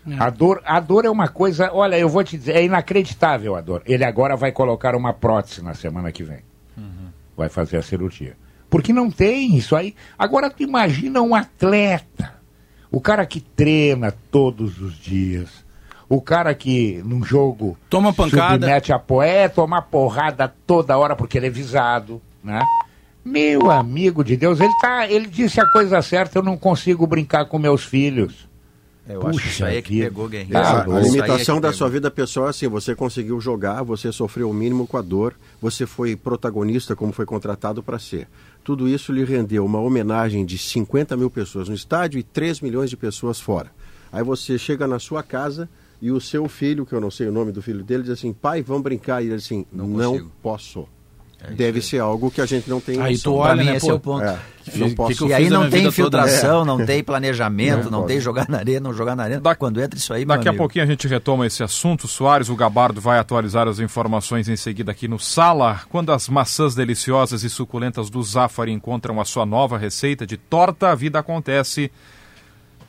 É. 0.07 0.15
A 0.23 0.29
dor, 0.29 0.61
a 0.65 0.79
dor 0.81 1.05
é 1.05 1.11
uma 1.11 1.29
coisa, 1.29 1.71
olha, 1.73 1.99
eu 1.99 2.09
vou 2.09 2.23
te 2.23 2.37
dizer, 2.37 2.57
é 2.57 2.65
inacreditável 2.65 3.57
a 3.57 3.61
dor. 3.61 3.83
Ele 3.87 4.05
agora 4.05 4.37
vai 4.37 4.53
colocar 4.53 4.95
uma 4.95 5.13
prótese 5.13 5.63
na 5.63 5.75
semana 5.75 6.13
que 6.13 6.23
vem. 6.23 6.41
Vai 7.37 7.49
fazer 7.49 7.79
a 7.79 7.83
cirurgia. 7.83 8.37
Porque 8.71 8.93
não 8.93 9.11
tem 9.11 9.57
isso 9.57 9.75
aí. 9.75 9.95
Agora 10.19 10.51
tu 10.51 10.63
imagina 10.63 11.21
um 11.21 11.35
atleta, 11.35 12.35
o 12.91 13.01
cara 13.01 13.25
que 13.27 13.41
treina 13.41 14.13
todos 14.31 14.81
os 14.81 14.95
dias, 14.95 15.65
o 16.09 16.17
O 16.17 16.21
cara 16.21 16.55
que 16.55 17.03
num 17.05 17.25
jogo 17.25 17.77
Toma 17.89 18.13
pancada. 18.13 18.55
submete 18.55 18.93
a 18.93 18.99
poé, 18.99 19.49
toma 19.49 19.81
porrada 19.83 20.53
toda 20.67 20.97
hora 20.99 21.17
porque 21.17 21.39
ele 21.39 21.47
é 21.47 21.51
visado, 21.51 22.21
né? 22.43 22.61
Meu 23.25 23.71
amigo 23.71 24.23
de 24.23 24.37
Deus, 24.37 24.61
ele 24.61 24.75
tá, 24.81 25.11
ele 25.11 25.27
disse 25.27 25.61
a 25.61 25.67
coisa 25.67 26.03
certa, 26.03 26.39
eu 26.39 26.43
não 26.43 26.57
consigo 26.57 27.07
brincar 27.07 27.47
com 27.47 27.59
meus 27.59 27.85
filhos. 27.85 28.47
Eu 29.07 29.27
acho 29.27 29.39
que 29.39 29.49
isso 29.49 29.65
aí 29.65 29.77
é 29.77 29.83
que 29.83 29.91
vida. 29.91 30.05
pegou, 30.07 30.29
Guerrinho. 30.29 30.53
Tá, 30.53 30.83
a, 30.83 30.85
aí 30.85 30.99
é 30.99 31.01
limitação 31.03 31.57
da 31.57 31.69
pegou. 31.69 31.79
sua 31.79 31.89
vida 31.91 32.11
pessoal 32.11 32.47
é 32.47 32.51
assim, 32.51 32.69
você 32.69 32.95
conseguiu 32.95 33.39
jogar, 33.41 33.83
você 33.83 34.11
sofreu 34.11 34.49
o 34.49 34.55
mínimo 34.55 34.87
com 34.87 34.97
a 34.97 35.03
dor, 35.03 35.35
você 35.61 35.85
foi 35.87 36.17
protagonista 36.17 36.97
como 36.97 37.13
foi 37.13 37.27
contratado 37.27 37.83
para 37.83 37.99
ser. 37.99 38.29
Tudo 38.63 38.89
isso 38.89 39.13
lhe 39.13 39.25
rendeu 39.25 39.65
uma 39.65 39.79
homenagem 39.79 40.45
de 40.45 40.57
50 40.57 41.17
mil 41.17 41.31
pessoas 41.31 41.69
no 41.69 41.75
estádio 41.75 42.19
e 42.19 42.23
3 42.23 42.61
milhões 42.63 42.89
de 42.89 42.97
pessoas 42.97 43.39
fora. 43.39 43.71
Aí 44.11 44.23
você 44.23 44.57
chega 44.59 44.87
na 44.87 44.99
sua 44.99 45.23
casa 45.23 45.69
e 46.01 46.11
o 46.11 46.21
seu 46.21 46.49
filho, 46.49 46.87
que 46.87 46.95
eu 46.95 47.01
não 47.01 47.11
sei 47.11 47.29
o 47.29 47.33
nome 47.33 47.53
do 47.53 47.61
filho 47.61 47.85
dele, 47.85 48.05
diz 48.05 48.13
assim, 48.13 48.33
pai, 48.33 48.63
vamos 48.63 48.83
brincar. 48.83 49.23
E 49.23 49.27
ele 49.27 49.37
diz 49.37 49.45
assim, 49.45 49.67
Não 49.73 49.87
não, 49.87 50.13
consigo. 50.13 50.33
Posso. 51.39 51.53
Deve 51.55 51.81
ser 51.83 51.99
algo 52.01 52.31
que 52.31 52.41
a 52.41 52.47
gente 52.47 52.69
não 52.71 52.81
tem 52.81 53.01
Aí 53.01 53.19
tu 53.19 53.33
Pra 53.35 53.41
olha, 53.53 53.63
mim, 53.63 53.71
né, 53.71 53.77
esse 53.77 53.87
pô, 53.87 53.93
é 53.93 53.95
o 53.95 54.01
ponto. 54.01 54.25
É, 54.25 54.39
Que- 54.65 54.79
não 54.79 54.91
posso. 54.95 55.27
E 55.29 55.33
aí 55.35 55.51
não 55.51 55.69
tem 55.69 55.87
infiltração, 55.87 56.65
não 56.65 56.85
tem 56.87 57.03
planejamento, 57.05 57.91
não 57.91 58.01
pode. 58.01 58.13
tem 58.13 58.21
jogar 58.21 58.49
na 58.49 58.59
arena, 58.59 58.81
não 58.81 58.95
jogar 58.95 59.15
na 59.15 59.23
arena. 59.25 59.41
Da- 59.41 59.55
Quando 59.55 59.81
entra 59.81 59.99
isso 59.99 60.13
aí, 60.13 60.25
meu 60.25 60.37
Daqui 60.37 60.49
a 60.49 60.51
amigo. 60.53 60.63
pouquinho 60.63 60.85
a 60.85 60.87
gente 60.89 61.07
retoma 61.07 61.47
esse 61.47 61.63
assunto. 61.63 62.09
Soares, 62.09 62.49
o 62.49 62.57
Gabardo 62.57 63.01
vai 63.01 63.19
atualizar 63.19 63.69
as 63.69 63.79
informações 63.79 64.49
em 64.49 64.57
seguida 64.57 64.91
aqui 64.93 65.07
no 65.07 65.19
Sala. 65.19 65.81
Quando 65.91 66.13
as 66.13 66.29
maçãs 66.29 66.75
deliciosas 66.75 67.43
e 67.45 67.51
suculentas 67.51 68.09
do 68.09 68.23
Zafari 68.23 68.73
encontram 68.73 69.21
a 69.21 69.25
sua 69.25 69.45
nova 69.45 69.77
receita 69.77 70.27
de 70.27 70.37
torta, 70.37 70.91
a 70.91 70.95
vida 70.95 71.19
acontece. 71.19 71.91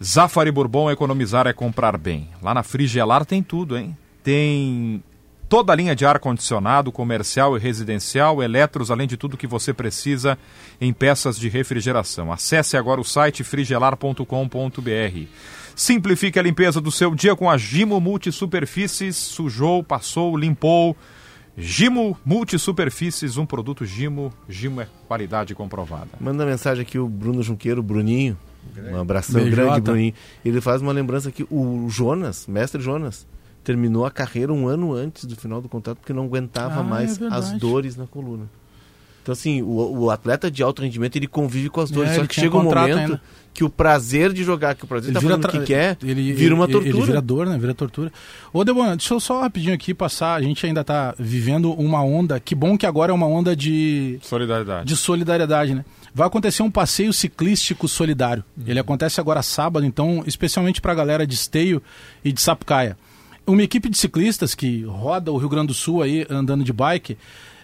Zafari 0.04 0.52
Bourbon, 0.52 0.92
economizar 0.92 1.48
é 1.48 1.54
comprar 1.54 1.98
bem. 1.98 2.30
Lá 2.42 2.54
na 2.54 2.64
Frigelar 2.64 3.26
tem 3.26 3.42
tudo, 3.42 3.78
hein? 3.78 3.98
Tem 4.24 5.02
toda 5.48 5.72
a 5.72 5.76
linha 5.76 5.96
de 5.96 6.06
ar-condicionado, 6.06 6.92
comercial 6.92 7.58
e 7.58 7.60
residencial, 7.60 8.42
eletros, 8.42 8.92
além 8.92 9.08
de 9.08 9.18
tudo 9.18 9.38
que 9.38 9.48
você 9.48 9.74
precisa 9.74 10.38
em 10.80 10.92
peças 10.92 11.38
de 11.38 11.50
refrigeração. 11.50 12.32
Acesse 12.32 12.78
agora 12.78 13.02
o 13.02 13.06
site 13.06 13.44
frigelar.com.br. 13.44 15.28
Simplifique 15.76 16.40
a 16.40 16.42
limpeza 16.42 16.80
do 16.80 16.92
seu 16.92 17.14
dia 17.14 17.36
com 17.36 17.50
a 17.50 17.58
Gimo 17.58 18.00
Multisuperfícies. 18.00 19.16
Sujou, 19.16 19.84
passou, 19.84 20.38
limpou. 20.38 20.96
Gimo 21.58 22.18
Multisuperfícies, 22.26 23.38
um 23.38 23.46
produto 23.46 23.86
Gimo. 23.86 24.34
Gimo 24.48 24.82
é 24.82 24.88
qualidade 25.08 25.54
comprovada. 25.54 26.10
Manda 26.20 26.46
mensagem 26.46 26.82
aqui 26.82 26.98
o 26.98 27.08
Bruno 27.08 27.44
Junqueiro, 27.44 27.84
Bruninho. 27.84 28.38
Um 28.92 29.00
abração 29.00 29.42
BJ. 29.42 29.52
grande, 29.52 29.82
Bruninho. 29.82 30.14
Ele 30.44 30.60
faz 30.60 30.82
uma 30.82 30.92
lembrança 30.92 31.30
aqui. 31.30 31.46
O 31.52 31.88
Jonas, 31.90 32.48
mestre 32.48 32.82
Jonas, 32.82 33.28
terminou 33.66 34.06
a 34.06 34.12
carreira 34.12 34.54
um 34.54 34.68
ano 34.68 34.94
antes 34.94 35.26
do 35.26 35.36
final 35.36 35.62
do 35.62 35.68
contrato 35.68 35.98
porque 35.98 36.14
não 36.14 36.24
aguentava 36.26 36.80
Ah, 36.80 36.84
mais 36.84 37.20
é 37.20 37.28
as 37.30 37.52
dores 37.54 37.98
na 37.98 38.06
coluna. 38.06 38.46
Então, 39.24 39.34
assim, 39.34 39.64
o, 39.64 40.04
o 40.04 40.12
atleta 40.12 40.52
de 40.52 40.62
alto 40.62 40.84
rendimento 40.84 41.16
ele 41.16 41.26
convive 41.28 41.68
com 41.68 41.82
as 41.82 41.90
dores. 41.90 42.12
É, 42.12 42.16
só 42.16 42.28
que 42.28 42.36
chega 42.36 42.56
um 42.56 42.62
momento 42.62 42.96
ainda. 42.96 43.22
que 43.56 43.64
o 43.64 43.70
prazer 43.72 44.32
de 44.32 44.44
jogar, 44.44 44.76
que 44.76 44.86
o 44.86 44.88
prazer 44.88 45.08
Ele 45.10 45.16
tá 45.16 45.20
vira, 45.20 45.36
fazendo 45.36 45.50
o 45.50 45.60
que 45.62 45.66
quer, 45.66 45.98
ele, 46.04 46.32
vira 46.32 46.54
uma 46.54 46.68
tortura. 46.68 46.96
Ele 46.96 47.06
vira 47.08 47.22
dor, 47.22 47.48
né? 47.48 47.58
Vira 47.58 47.74
tortura. 47.74 48.14
Ô, 48.54 48.64
Debona, 48.64 48.96
deixa 48.96 49.16
eu 49.16 49.20
só 49.20 49.42
rapidinho 49.42 49.74
aqui 49.74 49.96
passar. 49.96 50.36
A 50.36 50.42
gente 50.44 50.64
ainda 50.64 50.84
tá 50.84 51.16
vivendo 51.18 51.74
uma 51.74 52.04
onda. 52.04 52.40
Que 52.40 52.54
bom 52.54 52.78
que 52.78 52.86
agora 52.86 53.12
é 53.12 53.16
uma 53.16 53.26
onda 53.26 53.56
de, 53.56 54.20
Solidariedade. 54.22 54.88
de 54.88 54.96
solidariedade, 54.96 55.74
né? 55.74 55.84
Vai 56.14 56.28
acontecer 56.28 56.62
um 56.62 56.70
passeio 56.70 57.12
ciclístico 57.12 57.88
solidário. 57.88 58.44
Ele 58.68 58.80
acontece 58.80 59.20
agora 59.20 59.42
sábado, 59.42 59.88
então, 59.88 60.24
especialmente 60.28 60.80
para 60.80 60.92
a 60.92 60.96
galera 60.96 61.26
de 61.26 61.34
Esteio 61.34 61.82
e 62.24 62.32
de 62.32 62.40
Sapucaia. 62.40 62.96
Uma 63.48 63.64
equipe 63.64 63.90
de 63.90 63.98
ciclistas 63.98 64.56
que 64.56 64.84
roda 64.84 65.32
o 65.32 65.38
Rio 65.38 65.50
Grande 65.50 65.68
do 65.68 65.74
Sul 65.74 66.02
aí 66.02 66.26
andando 66.30 66.64
de 66.64 66.74
bike. 66.74 67.18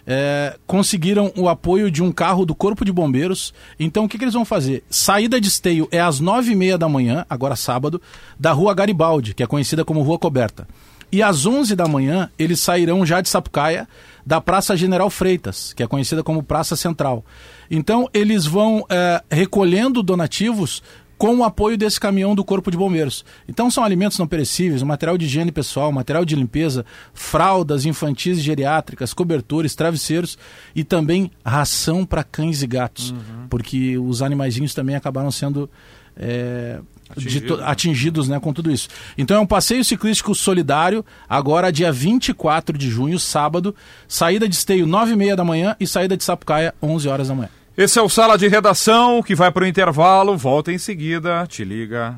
é, 0.06 0.56
conseguiram 0.66 1.32
o 1.36 1.48
apoio 1.48 1.90
de 1.90 2.02
um 2.02 2.10
carro 2.10 2.44
do 2.44 2.54
Corpo 2.54 2.84
de 2.84 2.92
Bombeiros. 2.92 3.54
Então, 3.78 4.04
o 4.04 4.08
que, 4.08 4.18
que 4.18 4.24
eles 4.24 4.34
vão 4.34 4.44
fazer? 4.44 4.82
Saída 4.90 5.40
de 5.40 5.48
esteio 5.48 5.88
é 5.90 6.00
às 6.00 6.20
nove 6.20 6.52
e 6.52 6.56
meia 6.56 6.76
da 6.76 6.88
manhã, 6.88 7.24
agora 7.28 7.56
sábado, 7.56 8.00
da 8.38 8.52
Rua 8.52 8.74
Garibaldi, 8.74 9.34
que 9.34 9.42
é 9.42 9.46
conhecida 9.46 9.84
como 9.84 10.02
Rua 10.02 10.18
Coberta. 10.18 10.66
E 11.10 11.22
às 11.22 11.44
11 11.44 11.76
da 11.76 11.86
manhã, 11.86 12.30
eles 12.38 12.58
sairão 12.60 13.04
já 13.04 13.20
de 13.20 13.28
Sapucaia, 13.28 13.86
da 14.24 14.40
Praça 14.40 14.74
General 14.76 15.10
Freitas, 15.10 15.72
que 15.74 15.82
é 15.82 15.86
conhecida 15.86 16.22
como 16.22 16.42
Praça 16.42 16.74
Central. 16.74 17.24
Então, 17.70 18.08
eles 18.14 18.46
vão 18.46 18.86
é, 18.88 19.22
recolhendo 19.30 20.02
donativos 20.02 20.82
com 21.22 21.36
o 21.36 21.44
apoio 21.44 21.78
desse 21.78 22.00
caminhão 22.00 22.34
do 22.34 22.42
Corpo 22.44 22.68
de 22.68 22.76
Bombeiros. 22.76 23.24
Então, 23.48 23.70
são 23.70 23.84
alimentos 23.84 24.18
não 24.18 24.26
perecíveis, 24.26 24.82
material 24.82 25.16
de 25.16 25.24
higiene 25.26 25.52
pessoal, 25.52 25.92
material 25.92 26.24
de 26.24 26.34
limpeza, 26.34 26.84
fraldas 27.14 27.86
infantis 27.86 28.38
e 28.38 28.40
geriátricas, 28.40 29.14
cobertores, 29.14 29.76
travesseiros 29.76 30.36
e 30.74 30.82
também 30.82 31.30
ração 31.44 32.04
para 32.04 32.24
cães 32.24 32.60
e 32.60 32.66
gatos, 32.66 33.14
porque 33.48 33.96
os 33.98 34.20
animaizinhos 34.20 34.74
também 34.74 34.96
acabaram 34.96 35.30
sendo. 35.30 35.70
é, 36.16 36.80
de 37.16 37.40
to- 37.42 37.60
Atingidos, 37.62 38.28
né? 38.28 38.40
com 38.40 38.52
tudo 38.52 38.68
isso. 38.72 38.88
Então 39.16 39.36
é 39.36 39.40
um 39.40 39.46
passeio 39.46 39.84
ciclístico 39.84 40.34
solidário, 40.34 41.04
agora 41.28 41.70
dia 41.70 41.92
24 41.92 42.76
de 42.76 42.90
junho, 42.90 43.20
sábado, 43.20 43.74
saída 44.08 44.48
de 44.48 44.56
esteio 44.56 44.88
9 44.88 45.12
e 45.12 45.16
meia 45.16 45.36
da 45.36 45.44
manhã 45.44 45.76
e 45.78 45.86
saída 45.86 46.16
de 46.16 46.24
Sapucaia 46.24 46.74
11 46.82 47.06
horas 47.08 47.28
da 47.28 47.34
manhã. 47.36 47.48
Esse 47.74 47.98
é 47.98 48.02
o 48.02 48.08
Sala 48.08 48.36
de 48.36 48.48
Redação, 48.48 49.22
que 49.22 49.34
vai 49.34 49.50
para 49.50 49.64
o 49.64 49.66
intervalo, 49.66 50.36
volta 50.36 50.70
em 50.70 50.76
seguida, 50.76 51.46
te 51.46 51.64
liga. 51.64 52.16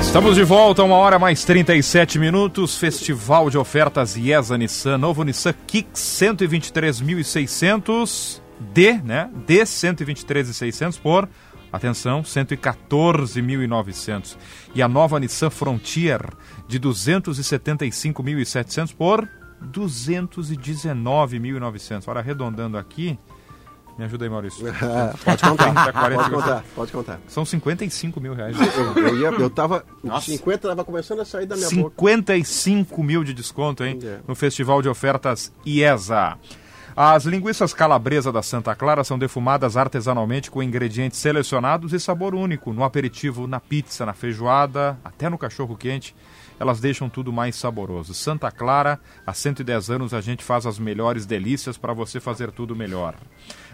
Estamos 0.00 0.36
de 0.36 0.44
volta, 0.44 0.84
uma 0.84 0.94
hora 0.94 1.18
mais 1.18 1.44
37 1.44 2.20
minutos. 2.20 2.78
Festival 2.78 3.50
de 3.50 3.58
ofertas 3.58 4.16
IESA 4.16 4.56
Nissan, 4.56 4.96
novo 4.96 5.24
Nissan 5.24 5.52
Kicks 5.66 6.00
123.600 6.00 8.40
D, 8.60 8.92
né? 9.04 9.28
D 9.44 9.62
123.600 9.62 11.00
por, 11.00 11.28
atenção, 11.72 12.22
114.900. 12.22 14.36
E 14.72 14.80
a 14.80 14.88
nova 14.88 15.18
Nissan 15.18 15.50
Frontier 15.50 16.20
de 16.68 16.78
275.700 16.78 18.94
por 18.94 19.28
219.900. 19.64 22.04
Olha, 22.06 22.20
arredondando 22.20 22.78
aqui, 22.78 23.18
me 23.98 24.04
ajuda 24.04 24.24
aí, 24.24 24.30
Maurício. 24.30 24.64
pode 25.24 25.42
contar, 25.42 25.74
30, 25.74 25.92
40, 25.92 26.22
pode 26.22 26.30
contar, 26.30 26.64
pode 26.74 26.92
contar. 26.92 27.18
São 27.26 27.44
55 27.44 28.20
mil 28.20 28.32
reais. 28.32 28.56
Eu, 28.56 29.02
eu, 29.02 29.18
ia, 29.18 29.30
eu 29.30 29.50
tava, 29.50 29.84
50 30.20 30.68
tava 30.68 30.84
começando 30.84 31.18
a 31.20 31.24
sair 31.24 31.46
da 31.46 31.56
minha 31.56 31.68
boca. 31.70 31.96
55 31.96 33.02
mil 33.02 33.24
de 33.24 33.34
desconto, 33.34 33.82
hein? 33.82 33.98
No 34.26 34.36
Festival 34.36 34.80
de 34.82 34.88
Ofertas 34.88 35.52
IESA. 35.66 36.38
As 37.00 37.24
linguiças 37.24 37.72
calabresa 37.72 38.32
da 38.32 38.42
Santa 38.42 38.74
Clara 38.74 39.04
são 39.04 39.18
defumadas 39.18 39.76
artesanalmente 39.76 40.50
com 40.50 40.62
ingredientes 40.62 41.18
selecionados 41.18 41.92
e 41.92 42.00
sabor 42.00 42.34
único. 42.34 42.72
No 42.72 42.82
aperitivo, 42.82 43.46
na 43.46 43.60
pizza, 43.60 44.04
na 44.04 44.12
feijoada, 44.12 44.98
até 45.04 45.28
no 45.28 45.38
cachorro 45.38 45.76
quente. 45.76 46.14
Elas 46.58 46.80
deixam 46.80 47.08
tudo 47.08 47.32
mais 47.32 47.56
saboroso. 47.56 48.14
Santa 48.14 48.50
Clara, 48.50 48.98
há 49.26 49.32
110 49.32 49.90
anos 49.90 50.14
a 50.14 50.20
gente 50.20 50.42
faz 50.42 50.66
as 50.66 50.78
melhores 50.78 51.24
delícias 51.26 51.78
para 51.78 51.92
você 51.92 52.20
fazer 52.20 52.50
tudo 52.50 52.74
melhor. 52.74 53.14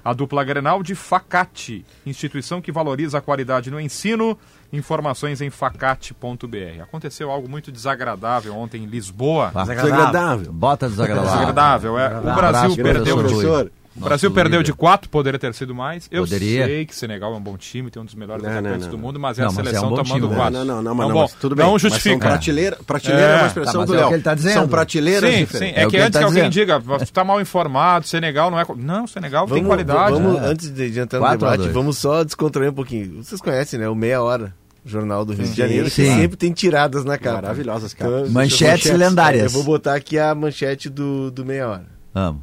A 0.04 0.12
dupla 0.12 0.44
Grenal 0.44 0.82
de 0.82 0.94
Facate, 0.94 1.84
instituição 2.04 2.60
que 2.60 2.70
valoriza 2.70 3.18
a 3.18 3.20
qualidade 3.22 3.70
no 3.70 3.80
ensino. 3.80 4.36
Informações 4.70 5.40
em 5.40 5.48
facate.br. 5.48 6.82
Aconteceu 6.82 7.30
algo 7.30 7.48
muito 7.48 7.72
desagradável 7.72 8.54
ontem 8.54 8.84
em 8.84 8.86
Lisboa. 8.86 9.50
Desagradável. 9.54 10.52
Bota 10.52 10.88
desagradável. 10.88 11.30
Desagradável, 11.30 11.98
é. 11.98 12.08
O 12.20 12.28
Abraço, 12.28 12.36
Brasil 12.36 12.76
professor 12.76 12.82
perdeu 12.82 13.16
Professor, 13.16 13.72
o 13.96 14.00
Brasil 14.00 14.30
perdeu 14.30 14.60
líder. 14.60 14.72
de 14.72 14.76
quatro, 14.76 15.08
poderia 15.08 15.38
ter 15.38 15.54
sido 15.54 15.74
mais. 15.74 16.08
Eu 16.10 16.22
Poderia. 16.24 16.66
sei 16.66 16.84
que 16.84 16.94
Senegal 16.94 17.32
é 17.32 17.36
um 17.36 17.40
bom 17.40 17.56
time, 17.56 17.90
tem 17.90 18.02
um 18.02 18.04
dos 18.04 18.14
melhores 18.14 18.42
Não, 18.42 18.50
atacantes 18.50 18.72
não, 18.72 18.84
não, 18.86 18.90
do 18.90 18.96
não. 18.96 19.02
mundo, 19.06 19.20
mas 19.20 19.38
é 19.38 19.42
Não, 19.42 19.48
a 19.48 19.52
mas 19.52 19.58
é 19.58 19.60
um 19.60 19.64
seleção 19.66 19.88
tomando 19.90 20.04
time, 20.06 20.28
né? 20.28 20.34
quatro. 20.36 20.52
Não, 20.58 20.64
não, 20.64 20.82
não, 20.82 20.94
mas, 20.94 21.04
Então, 21.04 21.08
não, 21.08 21.14
bom, 21.14 21.20
mas 21.22 21.32
tudo 21.34 21.54
bem. 21.56 21.64
Não 21.64 21.72
Mas 21.74 21.82
justifica. 21.82 22.18
prateleira, 22.18 22.78
prateleira 22.86 23.22
é, 23.30 23.34
É. 23.34 23.38
uma 23.38 23.46
expressão 23.46 23.72
Tá, 23.72 23.78
mas 23.80 23.88
do 23.88 23.94
é 23.94 23.96
o 23.96 24.00
Léo. 24.00 24.08
que 24.08 24.14
ele 24.14 24.22
tá 24.22 24.34
dizendo. 24.34 24.52
São 24.54 24.68
prateleiras 24.68 25.30
Sim, 25.34 25.40
diferentes. 25.44 25.74
sim. 25.74 25.80
É, 25.80 25.82
É 25.82 25.84
que 25.86 25.90
que 25.90 25.96
antes 25.98 26.12
tá 26.12 26.18
que 26.18 26.24
alguém 26.24 26.48
dizendo. 26.50 26.52
diga, 26.66 26.78
você 26.80 27.04
está 27.04 27.24
mal 27.24 27.40
informado, 27.40 28.06
Senegal 28.06 28.50
não 28.50 28.58
é. 28.58 28.64
Não, 28.76 29.06
Senegal 29.06 29.46
tem 29.46 29.54
Vamos, 29.56 29.68
qualidade. 29.68 30.12
vamos 30.12 30.40
né? 30.40 30.48
antes 30.48 30.70
de, 30.72 30.90
de 30.90 30.98
entrar 31.00 31.20
no 31.20 31.28
debate, 31.30 31.68
vamos 31.68 31.96
só 31.98 32.24
descontrair 32.24 32.70
um 32.70 32.74
pouquinho. 32.74 33.22
Vocês 33.22 33.40
conhecem, 33.40 33.78
né? 33.78 33.88
O 33.88 33.94
Meia 33.94 34.20
Hora, 34.22 34.52
Jornal 34.84 35.24
do 35.24 35.32
Rio 35.32 35.44
de 35.44 35.50
Sim, 35.50 35.54
Janeiro, 35.56 35.84
que 35.84 35.90
sim. 35.90 36.14
sempre 36.16 36.36
tem 36.36 36.52
tiradas 36.52 37.04
na 37.04 37.16
capa. 37.16 37.42
Maravilhosas, 37.42 37.94
Então, 37.94 38.10
cara. 38.10 38.28
Manchetes 38.28 38.90
lendárias. 38.90 39.44
Eu 39.44 39.50
vou 39.50 39.62
botar 39.62 39.94
aqui 39.94 40.18
a 40.18 40.34
manchete 40.34 40.90
do, 40.90 41.30
do 41.30 41.44
Meia 41.44 41.68
Hora. 41.68 41.86
Vamos. 42.12 42.42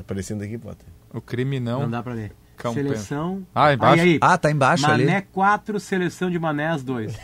Tá 0.00 0.02
aparecendo 0.02 0.42
aqui, 0.42 0.56
Potter? 0.56 0.86
O 1.12 1.20
crime 1.20 1.60
não. 1.60 1.80
Não 1.82 1.90
dá 1.90 2.02
pra 2.02 2.14
ler. 2.14 2.32
Cão 2.56 2.74
Seleção. 2.74 3.42
Ah, 3.54 3.72
embaixo? 3.72 4.02
Aí, 4.02 4.08
aí. 4.12 4.18
Ah, 4.20 4.36
tá 4.36 4.50
embaixo 4.50 4.82
Mané 4.82 5.16
ali. 5.16 5.26
4, 5.32 5.80
seleção 5.80 6.30
de 6.30 6.38
Manés 6.38 6.82
2. 6.82 7.16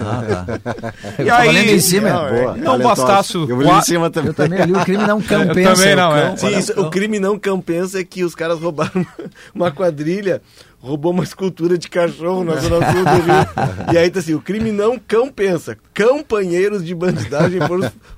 Ah, 0.00 0.44
tá. 0.46 0.92
E 1.18 1.22
Eu 1.22 1.26
tava 1.28 1.42
aí? 1.42 1.52
lendo 1.52 1.70
em 1.70 1.78
cima. 1.80 2.08
Não, 2.08 2.26
é. 2.28 2.40
Boa, 2.42 2.56
Não 2.56 2.78
bastasse 2.78 3.36
o 3.36 3.48
Eu 3.48 3.56
vou 3.56 3.76
em 3.78 3.82
cima 3.82 4.08
também. 4.10 4.28
Eu 4.28 4.34
também 4.34 4.62
li 4.64 4.72
o 4.72 4.80
crime 4.84 5.06
não 5.06 5.20
compensa. 5.22 5.74
também 5.74 5.94
não, 5.96 6.12
o 6.12 6.16
é. 6.16 6.22
cão- 6.28 6.36
Sim, 6.38 6.58
isso, 6.58 6.80
o 6.80 6.90
crime 6.90 7.18
não 7.20 7.38
compensa 7.38 8.00
é 8.00 8.04
que 8.04 8.24
os 8.24 8.34
caras 8.34 8.58
roubaram 8.58 8.92
uma, 9.02 9.06
uma 9.66 9.70
quadrilha 9.70 10.40
roubou 10.80 11.12
uma 11.12 11.22
escultura 11.22 11.76
de 11.76 11.88
cachorro 11.88 12.42
na 12.42 12.56
Zona 12.56 12.90
Sul 12.92 13.04
do 13.04 13.10
Rio. 13.10 13.92
E 13.92 13.98
aí 13.98 14.10
tá 14.10 14.20
assim, 14.20 14.34
o 14.34 14.40
crime 14.40 14.72
não 14.72 14.98
cão 14.98 15.30
pensa. 15.30 15.76
Campanheiros 15.92 16.84
de 16.84 16.94
bandidagem 16.94 17.60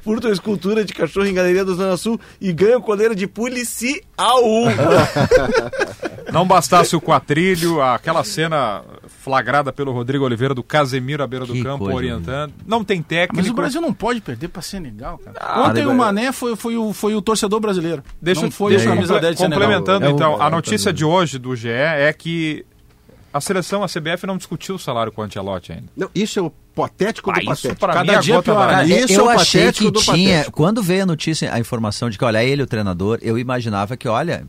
furtam 0.01 0.31
a 0.31 0.33
escultura 0.33 0.85
de 0.85 0.93
cachorro 0.93 1.27
em 1.27 1.35
galeria 1.35 1.65
da 1.65 1.73
Zona 1.75 1.97
Sul 1.97 2.21
e 2.41 2.53
ganham 2.53 2.81
coleira 2.81 3.15
de 3.15 3.27
policial. 3.27 4.03
Não 6.33 6.47
bastasse 6.47 6.97
o 6.97 7.01
quatrilho, 7.01 7.83
aquela 7.83 8.25
cena 8.25 8.83
flagrada 9.07 9.71
pelo 9.73 9.93
Rodrigo 9.93 10.25
Oliveira 10.25 10.55
do 10.55 10.63
Casemiro 10.63 11.23
à 11.23 11.27
beira 11.27 11.45
do 11.45 11.53
Que 11.53 11.63
campo 11.63 11.85
coisa, 11.85 11.95
orientando. 11.97 12.55
Não 12.67 12.83
tem 12.83 13.03
técnico. 13.03 13.37
Mas 13.37 13.51
o 13.51 13.55
Brasil 13.55 13.81
não 13.83 13.93
pode 13.93 14.21
perder 14.23 14.49
pra 14.49 14.63
Senegal, 14.63 15.19
cara. 15.19 15.37
Ah, 15.39 15.69
Ontem 15.69 15.87
o 15.87 15.95
Mané 15.95 16.33
foi, 16.33 16.57
foi, 16.57 16.77
o, 16.77 16.93
foi 16.93 17.15
o 17.15 17.21
torcedor 17.21 17.61
brasileiro. 17.61 18.03
Deixa, 18.21 18.43
não 18.43 18.51
foi 18.51 18.71
deixa 18.73 18.87
o 18.87 18.89
eu 18.89 18.95
camisa 18.95 19.13
comple- 19.15 19.27
10 19.27 19.35
de 19.37 19.43
Senegal. 19.43 19.61
complementando 19.61 20.07
É 20.07 20.11
então, 20.11 20.41
a 20.41 20.49
notícia 20.49 20.93
de 20.93 21.05
hoje 21.05 21.39
do 21.39 21.55
GE 21.55 21.69
é 21.69 22.13
que 22.13 22.52
a 23.33 23.41
seleção, 23.41 23.83
a 23.83 23.87
CBF 23.89 24.27
não 24.27 24.37
discutiu 24.37 24.75
o 24.75 24.79
salário 24.79 25.11
com 25.13 25.23
o 25.23 25.25
Ancelotti 25.25 25.73
ainda. 25.73 25.85
Não, 25.97 26.11
isso 26.15 26.39
é 26.39 26.43
o 26.43 26.51
patético 26.75 27.31
Ah, 27.31 27.35
do 27.35 27.41
isso 27.41 27.69
patético. 27.69 27.87
Cada 27.87 28.05
mim 28.05 28.11
é 28.11 28.19
dia 28.21 28.43
pior, 28.43 28.67
né? 28.77 28.85
Isso 28.87 29.13
eu 29.13 29.21
é 29.31 29.37
o 29.37 29.39
achei 29.41 29.61
patético 29.63 29.85
que 29.87 29.91
do 29.93 30.01
tinha. 30.01 30.31
patético. 30.39 30.57
Quando 30.57 30.83
veio 30.83 31.03
a 31.03 31.07
notícia, 31.07 31.53
a 31.53 31.59
informação 31.59 32.09
de 32.11 32.19
que, 32.19 32.25
olha, 32.25 32.43
é 32.43 32.49
ele 32.49 32.63
o 32.63 32.67
treinador, 32.67 33.19
eu 33.23 33.39
imaginava 33.39 33.97
que, 33.97 34.09
olha, 34.09 34.47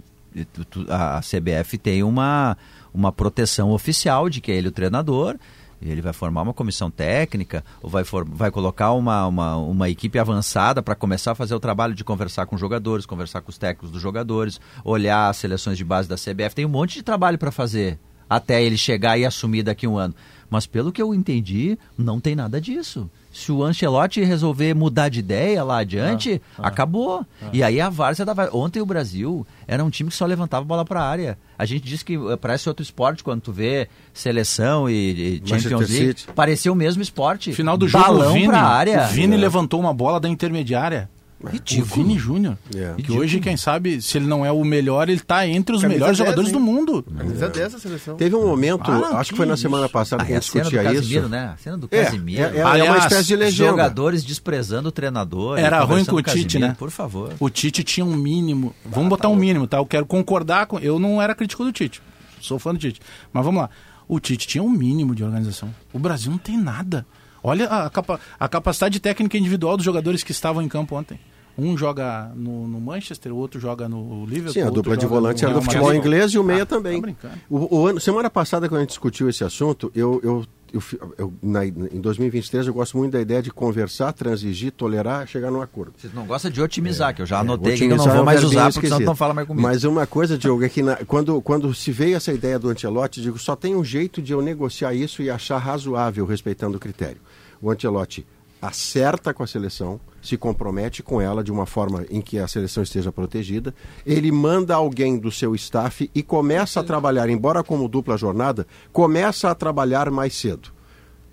a 0.90 1.20
CBF 1.22 1.78
tem 1.78 2.04
uma, 2.04 2.58
uma 2.94 3.12
proteção 3.12 3.72
oficial 3.72 4.30
de 4.30 4.42
que 4.42 4.52
é 4.52 4.56
ele 4.56 4.68
o 4.70 4.72
treinador. 4.72 5.36
e 5.82 5.90
Ele 5.90 6.02
vai 6.02 6.14
formar 6.14 6.42
uma 6.42 6.54
comissão 6.54 6.90
técnica, 6.90 7.64
ou 7.82 7.90
vai, 7.90 8.04
for- 8.04 8.26
vai 8.28 8.50
colocar 8.50 8.92
uma, 8.94 9.28
uma, 9.28 9.56
uma 9.58 9.90
equipe 9.90 10.18
avançada 10.18 10.82
para 10.82 10.96
começar 10.96 11.32
a 11.34 11.36
fazer 11.36 11.54
o 11.56 11.60
trabalho 11.60 11.94
de 11.94 12.04
conversar 12.04 12.46
com 12.46 12.56
os 12.56 12.62
jogadores, 12.62 13.06
conversar 13.06 13.42
com 13.42 13.50
os 13.52 13.58
técnicos 13.58 13.92
dos 13.92 14.02
jogadores, 14.02 14.60
olhar 14.84 15.30
as 15.30 15.38
seleções 15.38 15.78
de 15.78 15.84
base 15.84 16.08
da 16.10 16.16
CBF. 16.16 16.56
Tem 16.56 16.66
um 16.66 16.70
monte 16.70 16.96
de 16.96 17.04
trabalho 17.04 17.38
para 17.38 17.52
fazer 17.52 18.00
até 18.30 18.64
ele 18.64 18.78
chegar 18.78 19.18
e 19.18 19.26
assumir 19.26 19.64
daqui 19.64 19.86
a 19.86 19.90
um 19.90 19.98
ano. 19.98 20.16
Mas 20.50 20.68
pelo 20.68 20.92
que 20.92 21.02
eu 21.02 21.14
entendi, 21.14 21.78
não 21.98 22.20
tem 22.20 22.36
nada 22.36 22.62
disso. 22.62 23.10
Se 23.34 23.52
o 23.52 23.64
Ancelotti 23.64 24.24
resolver 24.24 24.76
mudar 24.76 25.10
de 25.10 25.20
ideia 25.20 25.64
lá 25.64 25.80
adiante, 25.80 26.40
acabou. 26.56 27.26
E 27.52 27.64
aí 27.64 27.82
a 27.82 27.90
várzea 27.90 28.24
da. 28.24 28.34
Ontem 28.54 28.80
o 28.80 28.86
Brasil 28.86 29.46
era 29.68 29.84
um 29.84 29.90
time 29.90 30.12
que 30.12 30.16
só 30.16 30.28
levantava 30.28 30.64
bola 30.64 30.86
para 30.86 31.02
a 31.02 31.10
área. 31.10 31.38
A 31.58 31.66
gente 31.66 31.84
diz 31.84 32.04
que 32.04 32.14
eh, 32.14 32.38
parece 32.38 32.70
outro 32.70 32.84
esporte 32.84 33.24
quando 33.24 33.42
tu 33.42 33.52
vê 33.52 33.88
seleção 34.14 34.88
e, 34.88 35.42
e 35.44 35.48
Champions 35.48 35.90
League. 35.90 36.16
Parecia 36.36 36.72
o 36.72 36.76
mesmo 36.76 37.02
esporte. 37.02 37.52
Final 37.54 37.76
do 37.76 37.88
jogo, 37.88 38.04
o 38.04 38.08
Balão 38.08 38.34
Vini, 38.34 38.48
pra 38.48 38.62
área. 38.62 39.06
o 39.06 39.08
Vini 39.08 39.36
levantou 39.36 39.80
uma 39.80 39.94
bola 39.96 40.20
da 40.20 40.30
intermediária. 40.30 41.10
Ridículo. 41.52 41.84
O 41.92 41.96
Vini 42.08 42.18
Júnior. 42.20 42.58
É. 42.76 43.02
Que 43.02 43.12
hoje, 43.12 43.40
quem 43.40 43.58
sabe, 43.58 44.02
se 44.02 44.18
ele 44.18 44.26
não 44.28 44.46
é 44.46 44.52
o 44.52 44.64
melhor, 44.64 45.10
ele 45.10 45.20
tá 45.20 45.48
entre 45.48 45.76
os 45.76 45.82
Camisa 45.82 45.94
melhores 46.00 46.18
10, 46.18 46.28
jogadores 46.30 46.50
hein? 46.50 46.54
do 46.54 46.60
mundo. 46.60 47.04
Camisa 47.18 47.50
dessa 47.50 47.80
seleção. 47.80 48.16
Teve 48.16 48.36
um 48.36 48.46
momento, 48.48 48.90
Ah, 48.90 49.20
acho 49.20 49.32
que 49.32 49.38
foi 49.38 49.46
na 49.46 49.58
semana 49.58 49.88
passada 49.90 50.24
Ah, 50.24 50.26
que 50.26 50.32
é 50.32 50.36
a 50.36 50.38
a 50.38 50.42
gente 50.42 50.52
cena 50.52 50.64
do 50.64 50.70
discutia 50.70 50.94
Casimiro, 50.94 51.22
isso. 51.22 51.30
né? 51.30 51.52
A 51.54 51.58
cena 51.58 51.78
do 51.78 51.88
É, 51.92 51.98
é, 52.00 52.04
Casimiro. 52.06 52.42
é, 52.44 52.58
é 52.60 52.64
uma 52.66 52.72
Aliás, 52.74 53.04
espécie 53.04 53.28
de 53.28 53.36
legenda. 53.36 53.70
Jogadores 53.72 54.24
desprezando 54.24 54.90
o 54.90 54.92
treinador. 54.92 55.58
Era 55.60 55.80
ruim 55.82 56.06
com 56.06 56.16
o 56.16 56.22
Tite, 56.22 56.44
Casimiro, 56.46 56.60
né? 56.70 56.76
Por 56.80 56.90
favor. 56.92 57.34
O 57.40 57.50
Tite 57.50 57.84
tinha 57.84 58.06
um 58.06 58.16
mínimo. 58.16 58.74
Vamos 58.86 59.10
botar 59.10 59.28
um 59.30 59.36
mínimo, 59.36 59.68
tá? 59.68 59.78
Eu 59.78 59.86
quero 59.86 60.06
concordar 60.06 60.66
com. 60.68 60.80
Eu 60.80 61.00
não 61.00 61.22
era 61.22 61.36
crítico 61.36 61.64
do 61.64 61.72
Tite. 61.72 62.02
Sou 62.40 62.58
fã 62.60 62.74
do 62.74 62.80
Tite. 62.80 63.00
Mas 63.32 63.44
vamos 63.46 63.62
lá. 63.62 63.70
O 64.08 64.20
Tite 64.20 64.48
tinha 64.48 64.64
um 64.64 64.70
mínimo 64.70 65.16
de 65.16 65.24
organização. 65.24 65.74
O 65.94 66.00
Brasil 66.00 66.30
não 66.32 66.38
tem 66.38 66.58
nada. 66.58 67.06
Olha 67.46 67.68
a, 67.68 67.90
capa- 67.90 68.20
a 68.40 68.48
capacidade 68.48 69.00
técnica 69.02 69.38
individual 69.38 69.76
dos 69.76 69.86
jogadores 69.86 70.24
que 70.24 70.32
estavam 70.32 70.62
em 70.62 70.68
campo 70.70 70.96
ontem. 70.96 71.20
Um 71.58 71.78
joga 71.78 72.32
no, 72.36 72.68
no 72.68 72.82
Manchester, 72.82 73.32
o 73.32 73.36
outro 73.38 73.60
joga 73.60 73.88
no 73.88 74.26
Liverpool. 74.26 74.54
Sim, 74.54 74.62
a 74.62 74.70
dupla 74.72 74.98
de 74.98 75.06
volante 75.06 75.44
era 75.46 75.54
do 75.54 75.60
Real 75.60 75.64
futebol 75.64 75.88
Madrid. 75.88 76.04
inglês 76.04 76.32
e 76.34 76.40
o 76.40 76.44
meia 76.44 76.64
Ah, 76.64 76.66
também. 76.66 77.02
tá. 77.14 77.32
O, 77.50 77.78
o 77.78 77.88
ano, 77.88 78.00
semana 78.00 78.30
passada, 78.30 78.68
quando 78.68 78.78
a 78.80 78.82
gente 78.82 78.90
discutiu 78.90 79.30
esse 79.30 79.44
assunto, 79.44 79.92
eu, 79.94 80.20
eu, 80.24 80.46
eu, 80.74 80.82
eu- 81.20 81.34
na- 81.44 81.64
em 81.64 82.02
2023 82.02 82.66
eu 82.66 82.74
gosto 82.74 82.98
muito 82.98 83.12
da 83.12 83.22
ideia 83.22 83.40
de 83.40 83.52
conversar, 83.52 84.12
transigir, 84.14 84.72
tolerar, 84.72 85.28
chegar 85.28 85.52
num 85.52 85.62
acordo. 85.62 85.94
Você 85.96 86.10
não 86.12 86.26
gosta 86.26 86.50
de 86.50 86.60
otimizar, 86.60 87.14
que 87.16 87.22
eu 87.22 87.26
já 87.28 87.42
anotei 87.42 87.74
É, 87.74 87.78
que 87.78 87.84
eu 87.84 87.96
não 87.98 88.04
é 88.08 88.10
vou 88.14 88.22
um 88.22 88.26
mais 88.26 88.44
usar, 88.44 88.74
porque 88.74 88.88
senão 88.88 89.00
não 89.02 89.16
fala 89.16 89.36
mais 89.36 89.48
comigo. 89.48 89.62
Mas 89.68 89.84
uma 89.84 90.08
coisa, 90.08 90.36
Diogo, 90.36 90.64
é 90.64 90.70
que 90.70 90.82
na- 90.82 90.96
quando, 91.06 91.40
quando 91.44 91.72
se 91.76 91.92
veio 91.92 92.16
essa 92.18 92.34
ideia 92.34 92.58
do 92.58 92.68
Ancelotti, 92.70 93.22
digo, 93.22 93.38
só 93.38 93.56
tem 93.56 93.76
um 93.76 93.84
jeito 93.84 94.24
de 94.24 94.34
eu 94.34 94.42
negociar 94.42 94.96
isso 94.96 95.22
e 95.22 95.30
achar 95.30 95.60
razoável, 95.60 96.26
respeitando 96.26 96.78
o 96.78 96.80
critério. 96.80 97.22
O 97.62 97.70
Ancelotti 97.70 98.26
acerta 98.68 99.34
com 99.34 99.44
a 99.44 99.48
seleção, 99.48 100.00
se 100.22 100.38
compromete 100.38 101.04
com 101.04 101.20
ela 101.20 101.44
de 101.44 101.52
uma 101.52 101.66
forma 101.66 102.06
em 102.10 102.22
que 102.22 102.38
a 102.40 102.48
seleção 102.48 102.82
esteja 102.82 103.12
protegida, 103.12 103.74
ele 104.06 104.32
manda 104.32 104.74
alguém 104.76 105.18
do 105.18 105.30
seu 105.32 105.54
staff 105.56 106.10
e 106.16 106.24
começa 106.24 106.80
a 106.80 106.84
trabalhar, 106.84 107.30
embora 107.30 107.64
como 107.64 107.90
dupla 107.90 108.18
jornada, 108.18 108.66
começa 108.92 109.50
a 109.50 109.56
trabalhar 109.56 110.10
mais 110.10 110.34
cedo. 110.36 110.70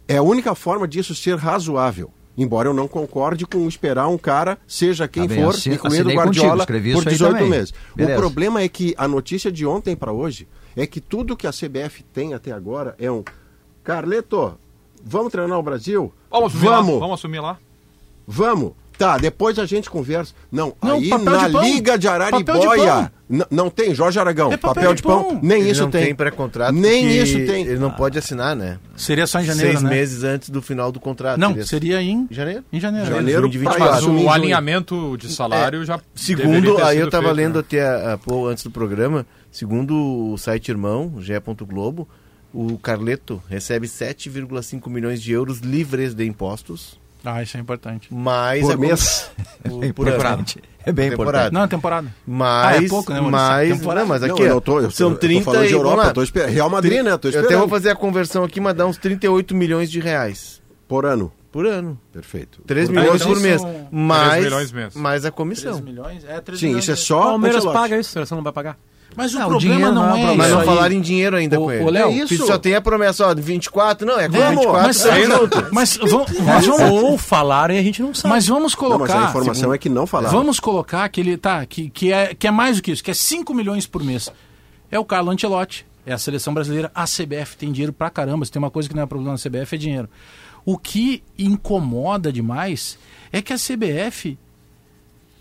É 0.09 0.17
a 0.17 0.23
única 0.23 0.55
forma 0.55 0.89
disso 0.89 1.15
ser 1.15 1.37
razoável. 1.37 2.11
Embora 2.37 2.69
eu 2.69 2.75
não 2.75 2.89
concorde 2.89 3.45
com 3.47 3.67
esperar 3.69 4.09
um 4.09 4.17
cara, 4.17 4.57
seja 4.67 5.07
quem 5.07 5.29
Tá 5.29 5.35
bem, 5.35 5.45
for, 5.45 5.51
assi- 5.55 5.71
incluindo 5.71 6.05
contigo, 6.05 6.21
Guardiola, 6.23 6.63
escrevi 6.63 6.93
por 6.95 6.99
isso 7.01 7.09
aí 7.09 7.15
18 7.15 7.33
também. 7.35 7.51
meses. 7.51 7.75
Beleza. 7.95 8.17
O 8.19 8.21
problema 8.21 8.63
é 8.63 8.69
que 8.69 8.95
a 8.97 9.07
notícia 9.07 9.53
de 9.53 9.67
ontem 9.67 9.95
para 9.95 10.11
hoje 10.13 10.49
é 10.75 10.87
que 10.87 11.01
tudo 11.01 11.37
que 11.37 11.47
a 11.47 11.51
CBF 11.53 12.03
tem 12.13 12.33
até 12.33 12.51
agora 12.51 12.95
é 12.99 13.11
um 13.11 13.23
Carleto, 13.85 14.59
vamos 15.05 15.33
treinar 15.33 15.59
o 15.59 15.63
Brasil? 15.63 16.13
Vamos 16.31 16.53
assumir 16.55 16.69
vamos, 16.71 16.95
lá. 16.95 17.01
Vamos 17.01 17.15
assumir 17.21 17.41
lá. 17.41 17.59
vamos. 18.27 18.73
Tá, 19.01 19.17
depois 19.17 19.59
a 19.59 19.65
gente 19.65 19.89
conversa. 19.89 20.35
Não, 20.53 20.75
Não, 20.83 20.97
aí 20.97 21.09
na 21.09 21.17
de. 21.49 21.63
Liga 21.73 21.97
de 21.97 22.07
Araribóia, 22.07 23.11
não 23.51 23.71
tem, 23.71 23.95
Jorge 23.95 24.19
Aragão, 24.21 24.53
É 24.53 24.59
papel 24.59 24.75
papel, 24.75 24.91
de 24.91 24.97
de 24.99 25.03
pão, 25.03 25.25
pão. 25.25 25.41
nem 25.43 25.63
Ele 25.63 25.71
isso 25.71 25.81
não 25.85 25.91
tem. 25.91 26.05
tem 26.05 26.15
pré-contrato. 26.15 26.75
Nem 26.75 27.09
isso 27.17 27.39
tem. 27.47 27.65
Ele 27.67 27.79
não 27.79 27.91
pode 27.91 28.19
assinar, 28.19 28.55
né? 28.55 28.79
Seria 28.97 29.27
só 29.27 29.41
em 29.41 29.45
janeiro, 29.45 29.71
Seis 29.71 29.83
né? 29.83 29.89
meses 29.89 30.23
antes 30.23 30.51
do 30.51 30.61
final 30.61 30.93
do 30.93 31.01
contrato. 31.01 31.39
Não, 31.41 31.63
seria 31.65 32.03
em, 32.03 32.29
Em 32.31 32.35
janeiro. 32.35 32.63
em 32.71 32.79
janeiro. 32.79 33.09
Janeiro 33.09 33.49
de 33.49 33.59
pra 33.59 33.73
24. 33.73 34.13
Mas 34.13 34.23
o 34.25 34.29
alinhamento 34.31 35.17
de 35.17 35.33
salário 35.33 35.83
já. 35.83 35.99
deveria 36.15 36.51
Segundo, 36.53 36.77
ter 36.77 36.83
aí 36.83 36.97
sido 36.97 37.07
eu 37.07 37.11
tava 37.11 37.23
feito, 37.25 37.37
lendo 37.37 37.55
né? 37.55 37.61
até 37.61 38.13
há 38.13 38.19
pouco 38.19 38.49
antes 38.49 38.63
do 38.65 38.71
programa, 38.71 39.25
segundo 39.51 39.95
o 40.33 40.37
site 40.37 40.69
irmão, 40.69 41.15
ge. 41.21 41.33
Globo, 41.67 42.07
o 42.53 42.79
Carleto 42.79 43.43
recebe 43.49 43.87
7,5 43.87 44.89
milhões 44.89 45.23
de 45.23 45.33
euros 45.33 45.59
livres 45.59 46.15
de 46.15 46.25
impostos, 46.27 46.99
Ah, 47.25 47.43
isso 47.43 47.57
é 47.57 47.61
importante. 47.61 48.13
mais 48.13 48.63
Por 48.63 48.73
a 48.73 48.77
mês. 48.77 49.31
por, 49.63 49.93
por 49.95 50.09
ano. 50.09 50.45
É 50.85 50.93
bem 50.93 51.11
Temporada. 51.11 51.37
importante. 51.49 51.53
Não, 51.53 51.63
é 51.63 51.67
temporada. 51.67 52.15
Mais, 52.27 52.79
Ah, 52.79 52.85
é 52.85 52.89
pouco, 52.89 53.13
né, 53.13 53.21
mais, 53.21 53.77
Temporada. 53.79 54.01
não, 54.01 54.09
mas 54.09 54.23
aqui 54.23 54.41
Não, 54.43 54.49
eu 54.49 54.61
tô, 54.61 54.81
eu, 54.81 54.91
são 54.91 55.11
eu 55.11 55.17
30 55.19 55.45
tô 55.45 55.51
falando 55.53 55.69
de 55.69 55.75
Europa, 55.75 56.13
tô 56.15 56.23
esperando. 56.23 56.51
Real 56.53 56.71
Madrid, 56.71 57.03
né? 57.03 57.17
Tô 57.19 57.29
Eu 57.29 57.31
esperando. 57.31 57.47
até 57.47 57.57
vou 57.59 57.69
fazer 57.69 57.91
a 57.91 57.95
conversão 57.95 58.43
aqui, 58.45 58.59
mas 58.61 58.75
dá 58.75 58.87
uns 58.87 58.97
38 58.97 59.55
milhões 59.55 59.91
de 59.91 60.01
reais 60.01 60.63
Por 60.89 61.05
ano. 61.05 61.31
por 61.53 61.67
ano. 61.67 62.01
Perfeito. 62.11 62.63
3 62.67 62.89
Por- 62.89 62.95
milhões 62.97 63.21
então 63.21 63.35
por 63.35 63.41
mês. 63.43 63.61
Mais, 63.93 64.45
milhões 64.45 64.73
mês. 64.73 64.95
mais 64.95 65.25
a 65.27 65.31
3 65.31 65.35
comissão. 65.35 65.81
milhões? 65.83 66.25
É, 66.25 66.41
3 66.41 66.59
Sim, 66.59 66.67
milhões. 66.69 66.85
isso 66.85 66.91
é 66.93 66.95
O 66.95 66.97
só 66.97 67.23
Palmeiras 67.25 67.59
Ancelotti. 67.59 67.79
paga 67.79 67.99
isso, 68.01 68.09
a 68.09 68.13
seleção 68.15 68.37
não 68.37 68.43
vai 68.45 68.53
pagar. 68.55 68.79
Mas 69.17 69.35
o 69.35 69.39
Não, 69.39 69.47
o 69.47 69.49
problema 69.51 69.75
dinheiro 69.77 69.95
não, 69.95 70.07
não 70.09 70.17
é 70.17 70.33
é. 70.33 70.37
Mas 70.37 70.51
não 70.51 70.65
falaram 70.65 70.95
em 70.95 71.01
dinheiro 71.01 71.37
ainda 71.37 71.59
Ô, 71.61 71.65
com 71.65 71.73
ele. 71.73 71.85
ô, 71.85 71.91
Léo, 71.91 72.09
É 72.09 72.13
isso. 72.13 72.47
Só 72.47 72.57
tem 72.59 72.75
a 72.75 72.81
promessa, 72.81 73.27
ó, 73.27 73.35
de 73.35 73.43
24, 73.43 74.07
não, 74.07 74.19
é 74.19 74.29
com 74.29 74.37
Vamos, 74.39 74.57
24. 74.65 74.83
mas, 74.83 75.03
tá 75.03 75.21
junto. 75.21 75.69
mas, 75.73 75.97
vamos, 75.97 76.39
mas 76.41 76.67
vamos, 76.67 77.03
Ou 77.03 77.19
falaram 77.19 77.75
e 77.75 77.79
a 77.79 77.83
gente 77.83 78.01
não 78.03 78.15
sabe. 78.15 78.33
mas 78.35 78.47
vamos 78.47 78.75
Não, 78.75 78.89
mas 78.91 78.99
colocar. 79.09 79.27
a 79.27 79.29
informação 79.31 79.75
é 79.75 79.79
que 79.79 79.89
não 79.89 80.07
falaram. 80.07 80.37
Vamos 80.37 80.61
colocar 80.61 81.09
que 81.09 81.21
ele 81.21 81.37
tá, 81.37 81.65
que, 81.67 81.91
que, 81.91 82.13
é, 82.13 82.35
que 82.35 82.47
é 82.47 82.51
mais 82.51 82.77
do 82.77 82.83
que 82.83 82.93
isso, 82.93 83.03
que 83.03 83.11
é 83.11 83.15
5 83.15 83.53
milhões 83.53 83.87
por 83.87 84.03
mês. 84.05 84.31
É 84.91 84.99
o 84.99 85.05
Carlo 85.05 85.31
Ancelotti, 85.31 85.87
é 86.07 86.13
a 86.13 86.19
seleção 86.19 86.55
brasileira, 86.55 86.91
a 86.95 87.05
CBF 87.05 87.57
tem 87.57 87.71
dinheiro 87.73 87.93
pra 87.93 88.11
caramba. 88.11 88.45
Se 88.45 88.51
tem 88.53 88.61
uma 88.61 88.71
coisa 88.71 88.89
que 88.89 88.95
não 88.95 89.03
é 89.03 89.07
problema 89.07 89.33
na 89.33 89.39
CBF 89.39 89.75
é 89.75 89.79
dinheiro. 89.79 90.09
O 90.65 90.77
que 90.79 91.23
incomoda 91.39 92.33
demais 92.33 92.99
é 93.33 93.41
que 93.43 93.53
a 93.53 93.57
CBF. 93.57 94.39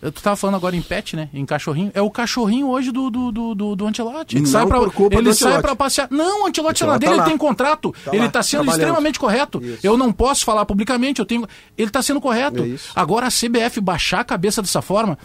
Eu 0.01 0.11
tu 0.11 0.21
tava 0.21 0.35
falando 0.35 0.55
agora 0.55 0.75
em 0.75 0.81
pet, 0.81 1.15
né? 1.15 1.29
Em 1.33 1.45
cachorrinho. 1.45 1.91
É 1.93 2.01
o 2.01 2.09
cachorrinho 2.09 2.69
hoje 2.69 2.91
do, 2.91 3.09
do, 3.09 3.31
do, 3.31 3.55
do, 3.55 3.75
do 3.75 3.87
Ancelotti. 3.87 4.35
Ele 4.35 4.43
Não 4.43 4.51
sai 4.51 4.65
pra, 4.65 4.79
ele 5.11 5.33
sai 5.33 5.61
pra 5.61 5.75
passear. 5.75 6.07
Não, 6.09 6.43
o 6.43 6.47
Ancelotti 6.47 6.83
é 6.83 6.85
lá 6.85 6.95
Ancelotti 6.95 6.99
dele, 6.99 7.09
tá 7.09 7.11
ele 7.11 7.21
lá. 7.21 7.25
tem 7.25 7.37
contrato. 7.37 7.93
Tá 8.05 8.11
ele 8.13 8.25
lá, 8.25 8.31
tá 8.31 8.43
sendo 8.43 8.69
extremamente 8.69 9.19
correto. 9.19 9.61
Isso. 9.61 9.85
Eu 9.85 9.97
não 9.97 10.11
posso 10.11 10.45
falar 10.45 10.65
publicamente, 10.65 11.19
eu 11.19 11.25
tenho. 11.25 11.45
Ele 11.77 11.89
tá 11.89 12.01
sendo 12.01 12.21
correto. 12.21 12.63
É. 12.63 12.75
Agora 12.95 13.27
a 13.27 13.29
CBF 13.29 13.81
baixar 13.81 14.21
a 14.21 14.23
cabeça 14.23 14.61
dessa 14.61 14.81
forma. 14.81 15.17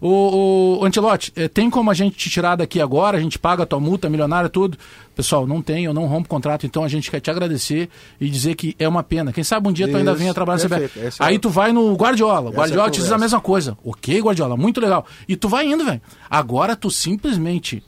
O, 0.00 0.80
o 0.80 0.84
Antelote, 0.84 1.32
eh, 1.36 1.46
tem 1.46 1.70
como 1.70 1.88
a 1.88 1.94
gente 1.94 2.16
te 2.16 2.28
tirar 2.28 2.56
daqui 2.56 2.80
agora? 2.80 3.16
A 3.16 3.20
gente 3.20 3.38
paga 3.38 3.62
a 3.62 3.66
tua 3.66 3.78
multa 3.78 4.10
milionária, 4.10 4.48
tudo. 4.48 4.76
Pessoal, 5.14 5.46
não 5.46 5.60
tem, 5.60 5.84
eu 5.84 5.92
não 5.92 6.06
rompo 6.06 6.28
contrato, 6.28 6.64
então 6.64 6.82
a 6.82 6.88
gente 6.88 7.10
quer 7.10 7.20
te 7.20 7.30
agradecer 7.30 7.90
e 8.18 8.30
dizer 8.30 8.54
que 8.54 8.74
é 8.78 8.88
uma 8.88 9.02
pena. 9.02 9.30
Quem 9.32 9.44
sabe 9.44 9.68
um 9.68 9.72
dia 9.72 9.86
tu 9.86 9.96
ainda 9.96 10.12
Isso, 10.12 10.20
venha 10.20 10.32
trabalhar 10.32 10.66
na 10.68 10.76
CBF. 10.76 10.98
é 11.00 11.10
Aí 11.18 11.36
a- 11.36 11.38
tu 11.38 11.50
vai 11.50 11.70
no 11.72 11.94
Guardiola. 11.94 12.48
O 12.50 12.52
Guardiola 12.54 12.88
é 12.88 12.90
te 12.90 13.00
diz 13.00 13.12
a 13.12 13.18
mesma 13.18 13.40
coisa. 13.40 13.76
Ok, 13.84 14.18
Guardiola, 14.20 14.56
muito 14.56 14.80
legal. 14.80 15.04
E 15.28 15.36
tu 15.36 15.48
vai 15.50 15.66
indo, 15.66 15.84
velho. 15.84 16.00
Agora 16.30 16.74
tu 16.74 16.90
simplesmente 16.90 17.82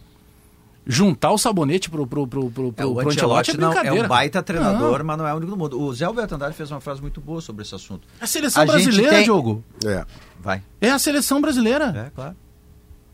juntar 0.87 1.31
o 1.31 1.39
sabonete 1.39 1.89
pro, 1.89 2.07
pro, 2.07 2.27
pro, 2.27 2.51
pro, 2.51 2.69
É, 2.69 2.73
pro, 2.73 2.91
o 2.91 2.95
pro 2.97 3.09
Ancelotti 3.09 3.13
Ancelotti 3.13 3.51
é 3.53 3.55
não, 3.57 3.71
é 3.71 3.75
brincadeira. 3.75 4.05
um 4.05 4.09
baita 4.09 4.43
treinador, 4.43 4.99
Não. 4.99 5.05
mas 5.07 5.17
não 5.19 5.27
é 5.27 5.33
o 5.33 5.37
único 5.39 5.51
do 5.53 5.57
mundo. 5.57 5.81
O 5.81 5.95
Zé 5.95 6.05
Alberto 6.05 6.35
Andrade 6.35 6.55
fez 6.55 6.71
uma 6.71 6.81
frase 6.81 7.01
muito 7.01 7.23
boa 7.23 7.41
sobre 7.41 7.63
esse 7.63 7.75
assunto. 7.75 8.07
É 8.21 8.25
a 8.25 8.27
seleção 8.27 8.63
A 8.63 8.67
brasileira, 8.67 9.11
tem- 9.13 9.25
Diogo. 9.25 9.65
É. 9.83 10.05
Vai. 10.41 10.63
É 10.83 10.91
a 10.91 10.99
seleção 10.99 11.41
brasileira. 11.41 11.87
É, 12.07 12.11
claro. 12.15 12.37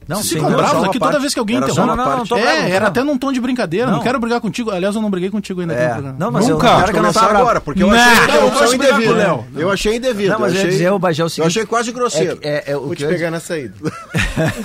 Não, 0.09 0.22
Se 0.22 0.40
só 0.40 0.46
uma 0.48 0.86
aqui 0.86 0.98
toda 0.98 1.20
vez 1.20 1.32
que 1.32 1.38
alguém 1.38 1.57
interrompe. 1.59 1.80
uma 1.80 1.86
Não, 1.88 1.96
não, 1.96 2.05
não, 2.05 2.16
parte. 2.16 2.28
tô 2.30 2.34
bravo, 2.34 2.51
É, 2.51 2.61
não 2.62 2.68
era 2.74 2.86
até 2.88 3.05
num 3.05 3.16
tom 3.16 3.30
de 3.32 3.40
brincadeira. 3.40 3.86
Não, 3.86 3.98
Não. 3.98 4.03
quero 4.03 4.18
brigar 4.18 4.40
contigo. 4.40 4.70
Aliás, 4.70 4.96
eu 4.96 5.01
não 5.03 5.09
briguei 5.09 5.30
contigo 5.30 5.61
ainda. 5.61 5.72
aqui 5.72 6.01
no 6.03 6.09
É. 6.09 6.14
Não, 6.18 6.30
mas 6.32 6.48
eu, 6.48 6.55
Nunca. 6.57 6.66
eu 6.66 6.74
quero 6.76 6.86
que 6.86 6.92
não 6.94 7.01
começar 7.03 7.28
tá 7.28 7.38
agora, 7.38 7.61
porque 7.61 7.82
eu 7.82 7.86
Não, 7.86 7.94
achei 7.94 8.14
não, 8.16 8.24
interrupção 8.24 8.59
posso 8.61 8.78
brigar 8.78 9.01
indevida. 9.01 9.12
com 9.24 9.30
o 9.30 9.34
Léo. 9.36 9.46
Eu 9.57 9.70
achei 9.70 9.96
indevido. 9.96 10.32
Não, 10.32 10.38
mas 10.40 10.48
eu 10.53 10.55
ia 10.57 10.61
achei, 10.62 10.70
dizer, 10.72 10.90
o 10.92 10.98
Bagé, 10.98 11.22
é 11.22 11.24
o 11.24 11.26
eu 11.26 11.30
seguinte... 11.30 11.46
achei 11.46 11.66
quase 11.66 11.92
grosseiro. 11.92 12.38
É, 12.42 12.48
é, 12.51 12.72
é, 12.72 12.76
o 12.76 12.80
Vou 12.80 12.90
que 12.90 12.96
te 12.96 13.03
eu- 13.05 13.09
pegar 13.11 13.30
na 13.30 13.38
saída. 13.40 13.74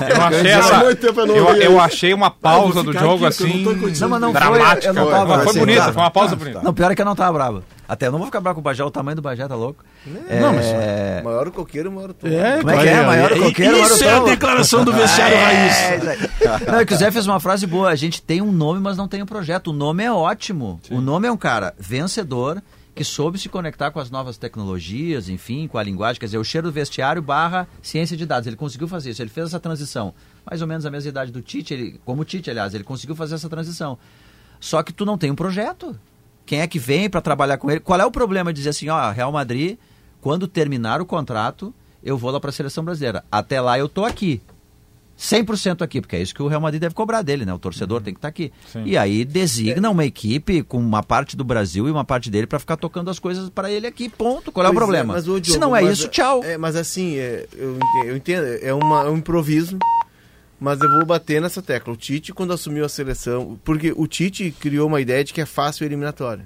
Eu 0.09 0.21
achei, 0.23 0.51
essa, 0.51 0.77
muito 0.79 1.01
tempo 1.01 1.19
eu 1.19 1.25
não 1.27 1.35
eu, 1.35 1.55
eu 1.55 1.79
achei 1.79 2.13
uma 2.13 2.29
pausa 2.31 2.81
do 2.83 2.93
jogo 2.93 3.25
assim. 3.25 3.63
Não, 3.99 4.09
mas 4.09 4.21
não 4.21 4.31
foi, 4.31 4.39
dramática. 4.41 4.87
eu 4.87 4.93
não 4.93 5.09
tava- 5.09 5.39
foi 5.43 5.53
bonita, 5.59 5.83
foi 5.93 6.01
uma 6.01 6.11
pausa 6.11 6.29
tá, 6.31 6.35
bonita. 6.37 6.61
Não, 6.63 6.73
pior 6.73 6.91
é 6.91 6.95
que 6.95 7.01
eu 7.01 7.05
não 7.05 7.15
tava 7.15 7.33
bravo. 7.33 7.63
Até 7.87 8.07
eu 8.07 8.11
não 8.11 8.17
vou 8.19 8.25
ficar 8.27 8.41
bravo 8.41 8.55
com 8.55 8.61
o 8.61 8.63
Bagé, 8.63 8.83
o 8.83 8.89
tamanho 8.89 9.15
do 9.15 9.21
Bagé 9.21 9.47
tá 9.47 9.55
louco. 9.55 9.83
Não, 10.05 10.53
mas- 10.53 10.65
É... 10.65 11.21
Maior 11.23 11.47
o 11.47 11.51
coqueiro, 11.51 11.91
maior 11.91 12.09
o 12.09 12.13
tom. 12.13 12.27
É, 12.27 12.57
Como 12.57 12.69
é 12.71 12.77
que 12.81 12.87
é? 12.89 13.05
Maior 13.05 13.31
o 13.33 13.39
coqueiro, 13.43 13.71
maior 13.73 13.91
o 13.91 13.93
Isso 13.95 14.03
é 14.03 14.13
a 14.17 14.23
declaração 14.23 14.83
do 14.83 14.91
vestiário 14.93 15.35
É, 15.37 15.43
raiz. 15.43 16.07
aí. 16.07 16.65
Não, 16.67 16.79
é 16.79 16.85
que 16.85 16.93
o 16.93 16.97
Zé 16.97 17.11
fez 17.11 17.27
uma 17.27 17.39
frase 17.39 17.67
boa. 17.67 17.89
A 17.89 17.95
gente 17.95 18.21
tem 18.21 18.41
um 18.41 18.51
nome, 18.51 18.79
mas 18.79 18.97
não 18.97 19.07
tem 19.07 19.21
um 19.21 19.25
projeto. 19.25 19.67
O 19.67 19.73
nome 19.73 20.03
é 20.03 20.11
ótimo. 20.11 20.79
O 20.89 20.99
nome 21.01 21.27
é 21.27 21.31
um 21.31 21.37
cara 21.37 21.73
vencedor 21.77 22.61
que 22.95 23.03
soube 23.03 23.37
se 23.37 23.49
conectar 23.49 23.91
com 23.91 23.99
as 23.99 24.09
novas 24.09 24.37
tecnologias, 24.37 25.27
enfim, 25.27 25.67
com 25.67 25.77
a 25.77 25.83
linguagem. 25.83 26.17
Quer 26.19 26.27
dizer, 26.27 26.37
o 26.37 26.43
cheiro 26.45 26.67
do 26.67 26.73
vestiário 26.73 27.21
barra 27.21 27.67
ciência 27.81 28.15
de 28.15 28.25
dados. 28.25 28.47
Ele 28.47 28.55
conseguiu 28.55 28.87
fazer 28.87 29.09
isso. 29.11 29.21
Ele 29.21 29.29
fez 29.29 29.47
essa 29.47 29.59
transição. 29.59 30.13
Mais 30.49 30.61
ou 30.61 30.67
menos 30.67 30.85
a 30.85 30.89
mesma 30.91 31.09
idade 31.09 31.31
do 31.31 31.41
Tite, 31.41 31.73
ele, 31.73 31.99
como 32.05 32.21
o 32.21 32.25
Tite, 32.25 32.49
aliás. 32.49 32.73
Ele 32.73 32.83
conseguiu 32.85 33.15
fazer 33.15 33.35
essa 33.35 33.49
transição. 33.49 33.97
Só 34.61 34.81
que 34.81 34.93
tu 34.93 35.05
não 35.05 35.17
tem 35.17 35.29
um 35.29 35.35
projeto. 35.35 35.93
Quem 36.45 36.61
é 36.61 36.67
que 36.67 36.77
vem 36.79 37.09
para 37.09 37.21
trabalhar 37.21 37.57
com 37.57 37.69
ele? 37.71 37.79
Qual 37.79 37.99
é 37.99 38.05
o 38.05 38.11
problema 38.11 38.51
de 38.53 38.57
dizer 38.57 38.69
assim, 38.69 38.89
ó, 38.89 39.11
Real 39.11 39.31
Madrid, 39.31 39.77
quando 40.21 40.47
terminar 40.47 41.01
o 41.01 41.05
contrato, 41.05 41.73
eu 42.03 42.17
vou 42.17 42.29
lá 42.31 42.39
para 42.39 42.49
a 42.49 42.53
seleção 42.53 42.83
brasileira. 42.83 43.23
Até 43.31 43.59
lá 43.59 43.77
eu 43.79 43.89
tô 43.89 44.05
aqui. 44.05 44.41
100% 45.17 45.81
aqui, 45.81 46.01
porque 46.01 46.17
é 46.17 46.21
isso 46.21 46.35
que 46.35 46.43
o 46.43 46.47
Real 46.47 46.59
Madrid 46.59 46.81
deve 46.81 46.93
cobrar 46.93 47.21
dele, 47.21 47.45
né? 47.45 47.53
O 47.53 47.57
torcedor 47.57 48.01
tem 48.01 48.13
que 48.13 48.17
estar 48.17 48.27
aqui. 48.27 48.51
Sim. 48.71 48.83
E 48.85 48.97
aí 48.97 49.23
designa 49.23 49.89
uma 49.89 50.03
equipe 50.03 50.61
com 50.61 50.77
uma 50.77 51.01
parte 51.01 51.37
do 51.37 51.43
Brasil 51.45 51.87
e 51.87 51.91
uma 51.91 52.03
parte 52.03 52.29
dele 52.29 52.45
para 52.45 52.59
ficar 52.59 52.75
tocando 52.75 53.09
as 53.09 53.17
coisas 53.17 53.49
para 53.49 53.71
ele 53.71 53.87
aqui, 53.87 54.09
ponto. 54.09 54.51
Qual 54.51 54.65
é 54.65 54.69
o 54.69 54.73
Pois 54.73 54.77
problema? 54.83 55.13
mas, 55.13 55.25
ô, 55.27 55.35
Se 55.35 55.41
Diogo, 55.41 55.61
não 55.61 55.73
é 55.75 55.81
mas- 55.83 55.99
isso, 55.99 56.09
tchau. 56.09 56.43
É, 56.43 56.57
mas 56.57 56.75
assim, 56.75 57.15
é, 57.15 57.47
eu, 57.53 57.75
ente- 57.77 58.07
eu 58.09 58.17
entendo, 58.17 58.43
é, 58.61 58.73
uma, 58.73 59.03
é 59.05 59.09
um 59.09 59.15
improviso, 59.15 59.77
mas 60.59 60.79
eu 60.81 60.89
vou 60.89 61.05
bater 61.05 61.41
nessa 61.41 61.61
tecla. 61.61 61.93
O 61.93 61.97
Tite, 61.97 62.33
quando 62.33 62.53
assumiu 62.53 62.85
a 62.85 62.89
seleção, 62.89 63.59
porque 63.63 63.93
o 63.95 64.07
Tite 64.07 64.51
criou 64.59 64.87
uma 64.87 65.01
ideia 65.01 65.23
de 65.23 65.33
que 65.33 65.41
é 65.41 65.45
fácil 65.45 65.83
a 65.83 65.87
eliminatória. 65.87 66.45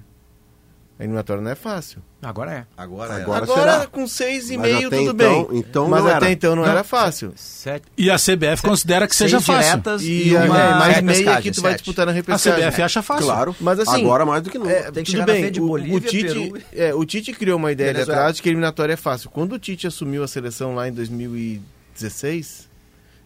A 0.97 1.03
eliminatória 1.03 1.41
não 1.41 1.49
é 1.49 1.55
fácil. 1.55 2.03
Agora 2.21 2.51
é. 2.51 2.65
Agora, 2.75 3.15
Agora, 3.15 3.45
será. 3.45 3.87
com 3.87 4.05
seis 4.05 4.49
e 4.49 4.57
Mas 4.57 4.69
meio, 4.69 4.89
tudo 4.89 4.95
então- 5.13 5.45
bem. 5.47 5.47
então 5.59 5.87
mas 5.87 6.03
não 6.03 6.09
até 6.09 6.25
era. 6.25 6.31
então 6.33 6.55
não, 6.57 6.65
era 6.65 6.83
fácil. 6.83 7.31
Sete. 7.37 7.85
E 7.97 8.11
a 8.11 8.17
CBF 8.17 8.61
considera 8.61 9.07
que 9.07 9.15
seja 9.15 9.39
fácil. 9.39 9.79
E, 10.01 10.27
e, 10.31 10.35
é, 10.35 10.39
uma 10.41 10.47
mais 10.75 10.95
repescagem, 10.97 11.05
meia 11.25 11.41
que 11.41 11.51
tu 11.51 11.61
vai 11.61 11.71
sete. 11.71 11.79
disputar 11.83 12.05
na 12.05 12.11
A 12.11 12.15
repescagem. 12.15 12.65
CBF 12.65 12.81
acha 12.81 13.01
fácil. 13.01 13.25
Claro. 13.27 13.55
Mas 13.61 13.79
assim, 13.79 14.01
Agora 14.01 14.25
mais 14.25 14.43
do 14.43 14.49
que 14.49 14.57
nunca. 14.59 14.71
É, 14.73 14.91
Tem 14.91 15.05
que 15.05 15.13
tudo 15.13 15.23
bem, 15.25 15.39
frente 15.43 15.53
de 15.53 15.61
o- 15.61 15.67
Bolívia, 15.67 15.95
o, 15.95 16.01
Tite, 16.01 16.27
Peru. 16.33 16.61
é, 16.73 16.93
o 16.93 17.05
Tite 17.05 17.31
criou 17.31 17.57
uma 17.57 17.71
ideia 17.71 17.91
ali 17.91 17.95
Venezuela. 17.99 18.19
atrás 18.19 18.35
de 18.35 18.41
que 18.41 18.49
a 18.49 18.51
eliminatória 18.51 18.91
é 18.91 18.97
fácil. 18.97 19.29
Quando 19.29 19.53
o 19.53 19.59
Tite 19.59 19.87
assumiu 19.87 20.21
a 20.21 20.27
seleção 20.27 20.75
lá 20.75 20.89
em 20.89 20.91
2016, 20.91 22.68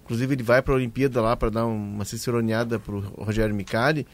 inclusive 0.04 0.36
ele 0.36 0.44
vai 0.44 0.62
para 0.62 0.74
a 0.74 0.78
Olimpíada 0.78 1.22
lá 1.22 1.36
para 1.36 1.50
dar 1.50 1.66
uma 1.66 2.06
ciceroneada 2.06 2.80
pro 2.80 3.00
Rogério 3.18 3.56
Micali, 3.56 4.06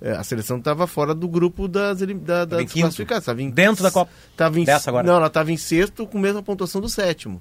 é, 0.00 0.12
a 0.12 0.22
seleção 0.22 0.58
estava 0.58 0.86
fora 0.86 1.14
do 1.14 1.26
grupo 1.26 1.66
das, 1.66 1.98
da, 1.98 2.44
das 2.44 2.72
classificadas. 2.72 3.24
Tava 3.24 3.42
em, 3.42 3.50
Dentro 3.50 3.82
da 3.82 3.90
Copa. 3.90 4.12
Tava 4.36 4.60
em, 4.60 4.64
Dessa 4.64 4.90
agora. 4.90 5.06
Não, 5.06 5.16
ela 5.16 5.26
estava 5.26 5.50
em 5.50 5.56
sexto 5.56 6.06
com 6.06 6.18
a 6.18 6.20
mesma 6.20 6.42
pontuação 6.42 6.80
do 6.80 6.88
sétimo. 6.88 7.40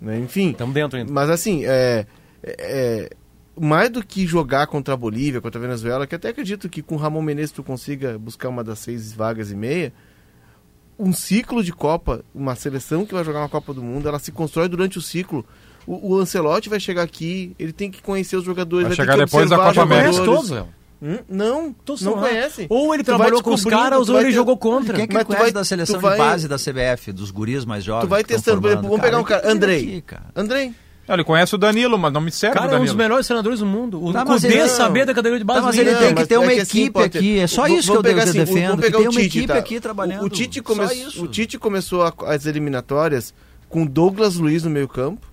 Né? 0.00 0.18
Enfim, 0.20 0.50
Estamos 0.50 0.72
dentro 0.72 0.98
ainda. 0.98 1.12
mas 1.12 1.28
assim, 1.28 1.64
é, 1.64 2.06
é, 2.42 3.10
mais 3.58 3.90
do 3.90 4.04
que 4.04 4.24
jogar 4.24 4.68
contra 4.68 4.94
a 4.94 4.96
Bolívia, 4.96 5.40
contra 5.40 5.58
a 5.58 5.62
Venezuela, 5.62 6.06
que 6.06 6.14
até 6.14 6.28
acredito 6.28 6.68
que 6.68 6.80
com 6.80 6.94
o 6.94 6.98
Ramon 6.98 7.22
Menezes 7.22 7.50
tu 7.50 7.62
consiga 7.62 8.16
buscar 8.18 8.48
uma 8.48 8.62
das 8.62 8.78
seis 8.78 9.12
vagas 9.12 9.50
e 9.50 9.56
meia, 9.56 9.92
um 10.96 11.12
ciclo 11.12 11.62
de 11.62 11.72
Copa, 11.72 12.24
uma 12.32 12.54
seleção 12.54 13.04
que 13.04 13.14
vai 13.14 13.24
jogar 13.24 13.40
uma 13.40 13.48
Copa 13.48 13.74
do 13.74 13.82
Mundo, 13.82 14.08
ela 14.08 14.18
se 14.18 14.30
constrói 14.30 14.68
durante 14.68 14.96
o 14.96 15.02
ciclo. 15.02 15.44
O, 15.86 16.14
o 16.14 16.18
Ancelotti 16.18 16.68
vai 16.68 16.78
chegar 16.80 17.02
aqui, 17.02 17.54
ele 17.58 17.72
tem 17.72 17.90
que 17.90 18.02
conhecer 18.02 18.36
os 18.36 18.44
jogadores, 18.44 18.88
Vai 18.88 18.96
ter 18.96 19.02
chegar 19.02 19.14
que 19.18 19.24
depois 19.24 19.48
da 19.50 19.56
Copa 19.56 19.82
América. 19.82 20.24
todos. 20.24 20.50
Hum? 21.02 21.16
Não, 21.30 21.72
Todos 21.72 22.02
não 22.02 22.12
conhece. 22.12 22.66
Ou 22.68 22.92
ele 22.94 23.02
Tu 23.02 23.06
vai 23.06 23.16
trabalhou 23.16 23.42
com 23.42 23.54
os 23.54 23.64
caras, 23.64 24.00
ou 24.00 24.04
vai 24.14 24.16
ele 24.16 24.24
ter- 24.30 24.34
jogou 24.36 24.56
contra. 24.58 24.94
Quem 24.94 25.04
é 25.04 25.06
que 25.06 25.14
Mas 25.14 25.22
tu 25.24 25.28
conhece 25.28 25.44
vai- 25.44 25.52
da 25.52 25.64
seleção 25.64 25.98
vai- 25.98 26.12
de 26.12 26.18
base 26.18 26.46
da 26.48 26.58
CBF, 26.58 27.10
dos 27.12 27.30
guris 27.30 27.64
mais 27.64 27.82
jovens? 27.82 28.02
Tu 28.06 28.08
vai 28.10 28.22
testando, 28.22 28.60
formando? 28.60 28.82
vamos 28.82 29.00
pegar 29.00 29.18
um 29.18 29.24
Cara, 29.24 29.40
cara, 29.40 29.52
Andrei. 29.54 29.78
aqui, 29.82 30.00
cara. 30.02 30.24
Andrei. 30.36 30.74
Não, 31.08 31.16
ele 31.16 31.24
conhece 31.24 31.54
o 31.54 31.58
Danilo, 31.58 31.98
mas 31.98 32.12
não 32.12 32.20
me 32.20 32.30
serve 32.30 32.54
Cara, 32.54 32.66
o 32.66 32.74
é 32.74 32.76
um 32.76 32.80
dos 32.80 32.88
Danilo. 32.90 32.98
melhores 33.02 33.26
treinadores 33.26 33.58
do 33.60 33.66
mundo. 33.66 34.04
O 34.04 34.12
Tá, 34.12 34.24
mas 34.26 34.42
Cudê 34.42 34.58
ele- 34.58 34.68
saber 34.68 35.06
da 35.06 35.14
categoria 35.14 35.38
de 35.38 35.44
base 35.44 35.60
Tá, 35.60 35.66
mas 35.66 35.78
ele 35.78 35.90
Inter. 35.90 36.02
tem 36.06 36.14
que 36.14 36.26
ter 36.26 36.36
uma 36.36 36.52
é 36.52 36.60
assim, 36.60 36.78
equipe 36.80 36.90
Potter, 36.90 37.20
aqui, 37.20 37.38
é 37.40 37.46
só 37.46 37.66
isso 37.66 37.90
que 37.90 37.96
eu, 37.96 38.02
pegar 38.02 38.22
eu 38.22 38.28
assim, 38.28 38.38
defendo, 38.38 38.54
vamos 38.68 38.76
que 38.76 38.82
pegar 38.82 38.98
tem 38.98 39.06
o 39.06 39.10
uma 39.10 39.20
Tite, 39.20 39.38
equipe 39.38 39.46
tá? 39.52 39.58
aqui 39.58 39.80
trabalhando. 39.80 40.22
O, 40.22 40.26
o 40.26 40.28
Tite, 40.28 40.60
come... 40.62 40.84
o 41.18 41.26
Tite 41.26 41.58
começou 41.58 42.02
a- 42.04 42.12
as 42.26 42.44
eliminatórias 42.46 43.32
com 43.70 43.86
Douglas 43.86 44.36
Luiz 44.36 44.62
no 44.62 44.70
meio 44.70 44.86
campo, 44.86 45.26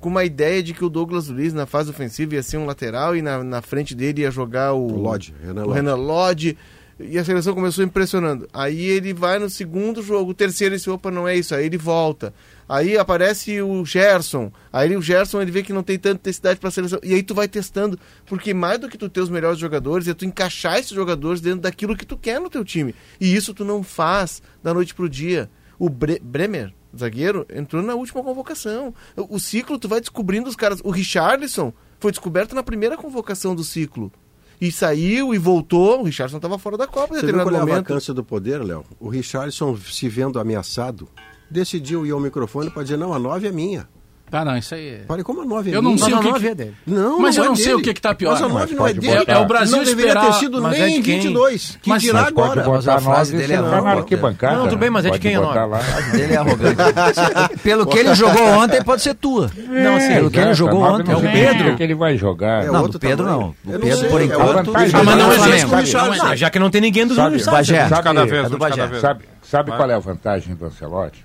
com 0.00 0.08
uma 0.08 0.24
ideia 0.24 0.62
de 0.62 0.72
que 0.72 0.84
o 0.84 0.88
Douglas 0.88 1.28
Luiz 1.28 1.52
na 1.52 1.66
fase 1.66 1.90
ofensiva 1.90 2.34
ia 2.34 2.42
ser 2.42 2.56
um 2.56 2.66
lateral 2.66 3.16
e 3.16 3.22
na, 3.22 3.42
na 3.42 3.62
frente 3.62 3.94
dele 3.94 4.22
ia 4.22 4.30
jogar 4.30 4.72
o, 4.72 4.86
O 4.86 5.00
Lodge, 5.00 5.34
Renan 5.42 5.62
o 5.62 5.66
Lodge. 5.66 5.74
Renan 5.74 5.94
Lodge. 5.96 6.58
E 7.00 7.16
a 7.16 7.24
seleção 7.24 7.54
começou 7.54 7.84
impressionando. 7.84 8.48
Aí 8.52 8.84
ele 8.84 9.14
vai 9.14 9.38
no 9.38 9.48
segundo 9.48 10.02
jogo, 10.02 10.32
o 10.32 10.34
terceiro, 10.34 10.74
esse 10.74 10.90
opa, 10.90 11.12
não 11.12 11.28
é 11.28 11.36
isso. 11.36 11.54
Aí 11.54 11.66
ele 11.66 11.78
volta. 11.78 12.34
Aí 12.68 12.98
aparece 12.98 13.62
o 13.62 13.84
Gerson. 13.84 14.50
Aí 14.72 14.96
o 14.96 15.00
Gerson 15.00 15.40
ele 15.40 15.52
vê 15.52 15.62
que 15.62 15.72
não 15.72 15.84
tem 15.84 15.96
tanta 15.96 16.16
intensidade 16.16 16.58
para 16.58 16.68
a 16.68 16.72
seleção. 16.72 16.98
E 17.04 17.14
aí 17.14 17.22
tu 17.22 17.36
vai 17.36 17.46
testando. 17.46 17.96
Porque 18.26 18.52
mais 18.52 18.80
do 18.80 18.88
que 18.88 18.98
tu 18.98 19.08
ter 19.08 19.20
os 19.20 19.30
melhores 19.30 19.60
jogadores, 19.60 20.08
é 20.08 20.14
tu 20.14 20.24
encaixar 20.24 20.76
esses 20.78 20.90
jogadores 20.90 21.40
dentro 21.40 21.60
daquilo 21.60 21.96
que 21.96 22.04
tu 22.04 22.16
quer 22.16 22.40
no 22.40 22.50
teu 22.50 22.64
time. 22.64 22.92
E 23.20 23.32
isso 23.32 23.54
tu 23.54 23.64
não 23.64 23.84
faz 23.84 24.42
da 24.60 24.74
noite 24.74 24.92
pro 24.92 25.08
dia. 25.08 25.48
O 25.78 25.88
Bre 25.88 26.18
Bremer, 26.20 26.74
zagueiro, 26.98 27.46
entrou 27.52 27.82
na 27.82 27.94
última 27.94 28.22
convocação. 28.22 28.94
O, 29.16 29.36
o 29.36 29.40
ciclo, 29.40 29.78
tu 29.78 29.88
vai 29.88 30.00
descobrindo 30.00 30.48
os 30.48 30.56
caras. 30.56 30.80
O 30.84 30.90
Richarlison 30.90 31.72
foi 32.00 32.10
descoberto 32.10 32.54
na 32.54 32.62
primeira 32.62 32.96
convocação 32.96 33.54
do 33.54 33.64
ciclo. 33.64 34.12
E 34.60 34.72
saiu 34.72 35.32
e 35.32 35.38
voltou. 35.38 36.00
O 36.00 36.04
Richardson 36.04 36.36
estava 36.36 36.58
fora 36.58 36.76
da 36.76 36.86
Copa 36.86 37.14
em 37.14 37.20
viu 37.20 37.20
determinado 37.20 37.50
qual 37.50 37.68
é 37.68 37.72
a 37.72 37.76
vacância 37.76 38.12
do 38.12 38.24
poder, 38.24 38.64
Léo? 38.64 38.84
O 38.98 39.08
Richardson, 39.08 39.76
se 39.76 40.08
vendo 40.08 40.40
ameaçado, 40.40 41.08
decidiu 41.50 42.04
ir 42.04 42.10
ao 42.10 42.20
microfone 42.20 42.70
para 42.70 42.82
dizer, 42.82 42.96
não, 42.96 43.14
a 43.14 43.18
9 43.18 43.46
é 43.46 43.52
minha. 43.52 43.88
Ah, 44.30 44.44
não, 44.44 44.56
isso 44.56 44.74
aí. 44.74 44.88
é- 44.88 45.00
Falei, 45.06 45.24
como 45.24 45.42
a 45.42 45.44
9 45.44 45.70
é 45.70 45.76
Eu 45.76 45.82
não 45.82 45.96
sei 45.96 46.10
Não, 46.10 46.18
o 46.18 46.22
que. 46.22 46.28
não, 46.28 46.34
que- 46.34 46.42
não 46.44 46.50
é 46.50 46.54
dele. 46.54 46.74
Não, 46.86 47.18
Mas 47.20 47.36
eu 47.36 47.44
é 47.44 47.46
não 47.48 47.56
sei 47.56 47.64
dele. 47.66 47.76
o 47.76 47.82
que 47.82 47.94
que 47.94 48.00
tá 48.00 48.14
pior. 48.14 48.32
Mas 48.32 48.42
a 48.42 48.44
Mas 48.48 48.52
9 48.54 48.74
não 48.74 48.86
é 48.86 48.92
dele. 48.92 49.08
É- 49.26 49.32
é 49.32 49.38
o 49.38 49.46
Brasil 49.46 49.76
Não 49.78 49.84
deveria 49.84 50.08
esperar- 50.10 50.26
ter 50.32 50.38
sido 50.38 50.62
mas 50.62 50.72
nem 50.72 50.82
é 50.82 50.86
de 50.88 50.92
em 50.94 51.02
quem? 51.02 51.20
22. 51.20 51.78
Que 51.82 51.88
Mas- 51.90 52.02
dirá 52.02 52.18
mas 52.20 52.28
agora. 52.28 52.68
Mas 52.68 52.88
a 52.88 53.00
frase 53.00 53.36
dele 53.36 53.52
é 53.54 53.60
na 53.60 53.90
arquibancada. 53.90 54.56
Não, 54.56 54.64
tudo 54.68 54.78
bem, 54.78 54.90
mas 54.90 55.06
é 55.06 55.10
de 55.10 55.18
quem 55.18 55.34
é 55.34 55.38
botar 55.40 55.66
nove? 55.66 55.72
lá. 55.72 55.96
A 55.96 56.00
dele 56.16 56.32
é 56.32 56.36
arrogante. 56.36 56.76
Pelo 57.62 57.86
que 57.86 57.98
ele 57.98 58.14
jogou 58.14 58.42
ontem, 58.44 58.82
pode 58.82 59.02
ser 59.02 59.14
tua. 59.14 59.50
Não, 59.56 59.96
assim, 59.96 60.14
Pelo 60.14 60.30
que 60.30 60.38
ele 60.38 60.54
jogou 60.54 60.82
ontem. 60.82 61.12
não 61.12 61.14
é 61.14 61.28
o 61.28 61.32
Pedro. 61.32 61.76
que 61.76 61.82
ele 61.82 61.94
vai 61.94 62.16
jogar. 62.16 62.64
É 62.64 62.66
Não, 62.66 62.76
outro 62.82 62.92
do 62.92 63.00
Pedro 63.00 63.26
não. 63.26 63.54
Eu 63.66 63.80
Pedro, 63.80 63.96
sei, 63.98 64.08
por 64.08 64.20
é 64.20 64.24
enquanto, 64.24 64.70
Ah, 64.76 64.80
mas 65.04 65.16
não 65.16 65.28
o. 65.28 66.22
Ah, 66.22 66.36
já 66.36 66.50
que 66.50 66.58
não 66.58 66.70
tem 66.70 66.80
ninguém 66.80 67.06
do 67.06 67.14
Sabe- 67.14 67.38
Júnior 67.38 67.50
Bagé. 67.56 67.84
De 67.84 67.90
cada 67.90 68.24
vez, 68.24 68.46
é 68.52 68.58
cada 68.58 68.86
vez. 68.86 69.02
Sabe, 69.42 69.70
qual 69.72 69.90
é 69.90 69.94
a 69.94 69.98
vantagem 69.98 70.54
do 70.54 70.66
Ancelotti? 70.66 71.24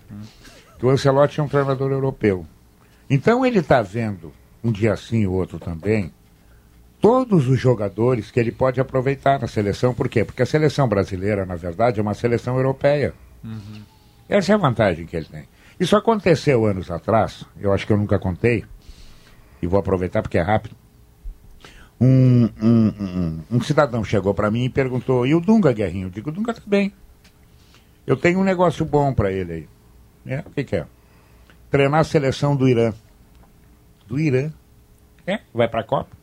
Que 0.80 0.86
o 0.86 0.90
Ancelotti 0.90 1.40
é 1.40 1.44
um 1.44 1.48
treinador 1.48 1.92
europeu. 1.92 2.46
Então 3.10 3.46
ele 3.46 3.60
está 3.60 3.82
vendo, 3.82 4.32
um 4.64 4.72
dia 4.72 4.96
sim 4.96 5.26
ou 5.26 5.36
outro 5.36 5.60
também, 5.60 6.12
todos 7.02 7.50
os 7.50 7.60
jogadores 7.60 8.32
que 8.32 8.40
ele 8.40 8.52
pode 8.52 8.80
aproveitar 8.80 9.40
na 9.40 9.48
seleção. 9.48 9.94
Por 9.94 10.08
quê? 10.08 10.24
Porque 10.24 10.42
a 10.42 10.46
seleção 10.46 10.88
brasileira, 10.88 11.46
na 11.46 11.56
verdade, 11.56 12.00
é 12.00 12.02
uma 12.02 12.14
seleção 12.14 12.56
europeia. 12.56 13.14
Essa 14.30 14.54
é 14.54 14.56
a 14.56 14.58
vantagem 14.58 15.06
que 15.06 15.16
ele 15.16 15.26
tem. 15.26 15.44
Isso 15.80 15.96
aconteceu 15.96 16.66
anos 16.66 16.90
atrás, 16.90 17.46
eu 17.60 17.74
acho 17.74 17.86
que 17.86 17.92
eu 17.92 17.98
nunca 17.98 18.18
contei, 18.18 18.64
e 19.62 19.68
vou 19.68 19.80
aproveitar 19.80 20.22
porque 20.22 20.38
é 20.38 20.42
rápido. 20.42 20.76
Um, 22.00 22.50
um, 22.62 22.88
um, 23.00 23.40
um 23.52 23.62
cidadão 23.62 24.04
chegou 24.04 24.34
para 24.34 24.52
mim 24.52 24.66
e 24.66 24.70
perguntou: 24.70 25.26
e 25.26 25.36
o 25.36 25.40
Dunga, 25.40 25.72
Guerrinho? 25.72 26.08
Eu 26.08 26.10
digo: 26.10 26.30
o 26.30 26.34
Dunga 26.34 26.52
está 26.52 26.64
bem. 26.66 26.94
Eu 28.06 28.18
tenho 28.18 28.40
um 28.40 28.44
negócio 28.44 28.86
bom 28.86 29.14
para 29.14 29.32
ele 29.32 29.54
aí. 29.54 29.70
É, 30.26 30.40
o 30.40 30.50
que, 30.52 30.64
que 30.64 30.76
é? 30.76 30.86
Treinar 31.74 32.02
a 32.02 32.04
seleção 32.04 32.56
do 32.56 32.70
Irã. 32.70 32.94
Do 34.06 34.20
Irã. 34.20 34.52
É, 35.26 35.40
vai 35.52 35.68
para 35.68 35.82
a 35.82 35.84
Copa. 35.84 36.16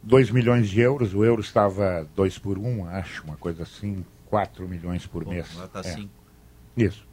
2 0.00 0.30
milhões 0.30 0.70
de 0.70 0.80
euros, 0.80 1.12
o 1.12 1.24
euro 1.24 1.40
estava 1.40 2.06
2 2.14 2.38
por 2.38 2.56
1, 2.56 2.68
um, 2.68 2.86
acho, 2.86 3.24
uma 3.24 3.36
coisa 3.36 3.64
assim, 3.64 4.06
4 4.26 4.68
milhões 4.68 5.08
por 5.08 5.26
mês. 5.26 5.48
Agora 5.54 5.66
tá 5.66 5.80
É. 5.80 5.90
assim. 5.90 6.08
Isso. 6.76 7.04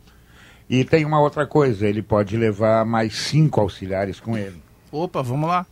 E 0.70 0.86
tem 0.86 1.04
uma 1.04 1.20
outra 1.20 1.48
coisa, 1.48 1.88
ele 1.88 2.04
pode 2.04 2.38
levar 2.38 2.86
mais 2.86 3.16
cinco 3.16 3.60
auxiliares 3.60 4.20
com 4.20 4.38
ele. 4.38 4.62
Opa, 4.92 5.24
vamos 5.24 5.50
lá. 5.50 5.66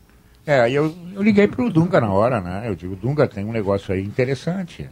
É, 0.43 0.61
aí 0.61 0.73
eu, 0.73 0.91
eu 1.13 1.21
liguei 1.21 1.47
pro 1.47 1.69
Dunga 1.69 2.01
na 2.01 2.11
hora, 2.11 2.41
né? 2.41 2.67
Eu 2.67 2.73
digo, 2.75 2.95
Dunga, 2.95 3.27
tem 3.27 3.45
um 3.45 3.51
negócio 3.51 3.93
aí 3.93 4.03
interessante. 4.03 4.89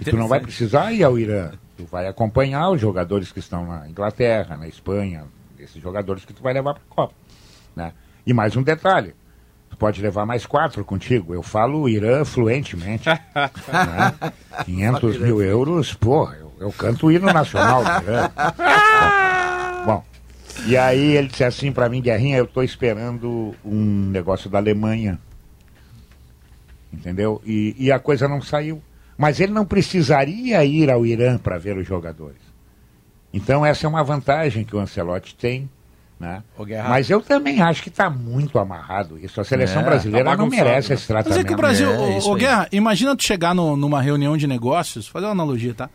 E 0.00 0.04
tu 0.04 0.16
não 0.16 0.26
vai 0.26 0.40
precisar 0.40 0.92
ir 0.92 1.04
ao 1.04 1.16
Irã. 1.16 1.52
Tu 1.76 1.84
vai 1.86 2.06
acompanhar 2.06 2.70
os 2.70 2.80
jogadores 2.80 3.32
que 3.32 3.38
estão 3.38 3.66
na 3.66 3.88
Inglaterra, 3.88 4.56
na 4.56 4.68
Espanha, 4.68 5.24
esses 5.58 5.80
jogadores 5.80 6.24
que 6.24 6.32
tu 6.32 6.42
vai 6.42 6.52
levar 6.52 6.74
para 6.74 6.82
a 6.82 6.94
Copa. 6.94 7.14
Né? 7.74 7.92
E 8.26 8.32
mais 8.32 8.56
um 8.56 8.62
detalhe. 8.62 9.14
Tu 9.70 9.76
pode 9.76 10.02
levar 10.02 10.26
mais 10.26 10.44
quatro 10.44 10.84
contigo. 10.84 11.34
Eu 11.34 11.42
falo 11.42 11.88
Irã 11.88 12.24
fluentemente. 12.24 13.08
né? 13.08 14.32
500 14.64 15.18
mil 15.18 15.42
euros, 15.42 15.94
porra, 15.94 16.36
eu, 16.36 16.52
eu 16.60 16.72
canto 16.72 17.06
o 17.06 17.12
hino 17.12 17.32
nacional 17.32 17.82
do 17.82 18.04
Irã. 18.04 18.30
Bom, 19.86 20.04
e 20.66 20.76
aí 20.76 21.16
ele 21.16 21.28
disse 21.28 21.42
assim 21.42 21.72
pra 21.72 21.88
mim, 21.88 22.02
Guerrinha, 22.02 22.36
eu 22.36 22.46
tô 22.46 22.62
esperando 22.62 23.54
um 23.64 24.10
negócio 24.10 24.50
da 24.50 24.58
Alemanha. 24.58 25.18
Entendeu? 26.92 27.40
E, 27.44 27.74
e 27.78 27.90
a 27.90 27.98
coisa 27.98 28.28
não 28.28 28.42
saiu. 28.42 28.82
Mas 29.16 29.40
ele 29.40 29.52
não 29.52 29.64
precisaria 29.64 30.64
ir 30.64 30.90
ao 30.90 31.04
Irã 31.06 31.38
para 31.38 31.58
ver 31.58 31.76
os 31.76 31.86
jogadores. 31.86 32.40
Então 33.32 33.64
essa 33.64 33.86
é 33.86 33.88
uma 33.88 34.02
vantagem 34.04 34.64
que 34.64 34.74
o 34.76 34.78
Ancelotti 34.80 35.34
tem. 35.34 35.68
Né? 36.20 36.40
Mas 36.88 37.10
eu 37.10 37.20
também 37.20 37.60
acho 37.60 37.82
que 37.82 37.88
está 37.88 38.08
muito 38.08 38.56
amarrado 38.56 39.18
isso. 39.18 39.40
A 39.40 39.44
seleção 39.44 39.82
É, 39.82 39.84
brasileira 39.84 40.30
tá 40.30 40.36
não 40.36 40.46
merece 40.46 40.90
né? 40.90 40.94
esse 40.94 41.06
tratamento. 41.08 41.36
Mas 41.36 41.44
é 41.44 41.48
que 41.48 41.52
o 41.52 41.56
Brasil, 41.56 41.90
É, 41.90 42.16
aí. 42.18 42.38
Guerra, 42.38 42.68
imagina 42.70 43.16
tu 43.16 43.24
chegar 43.24 43.52
no- 43.52 43.76
numa 43.76 44.00
reunião 44.00 44.36
de 44.36 44.46
negócios, 44.46 45.08
fazer 45.08 45.26
uma 45.26 45.32
analogia, 45.32 45.74
tá? 45.74 45.90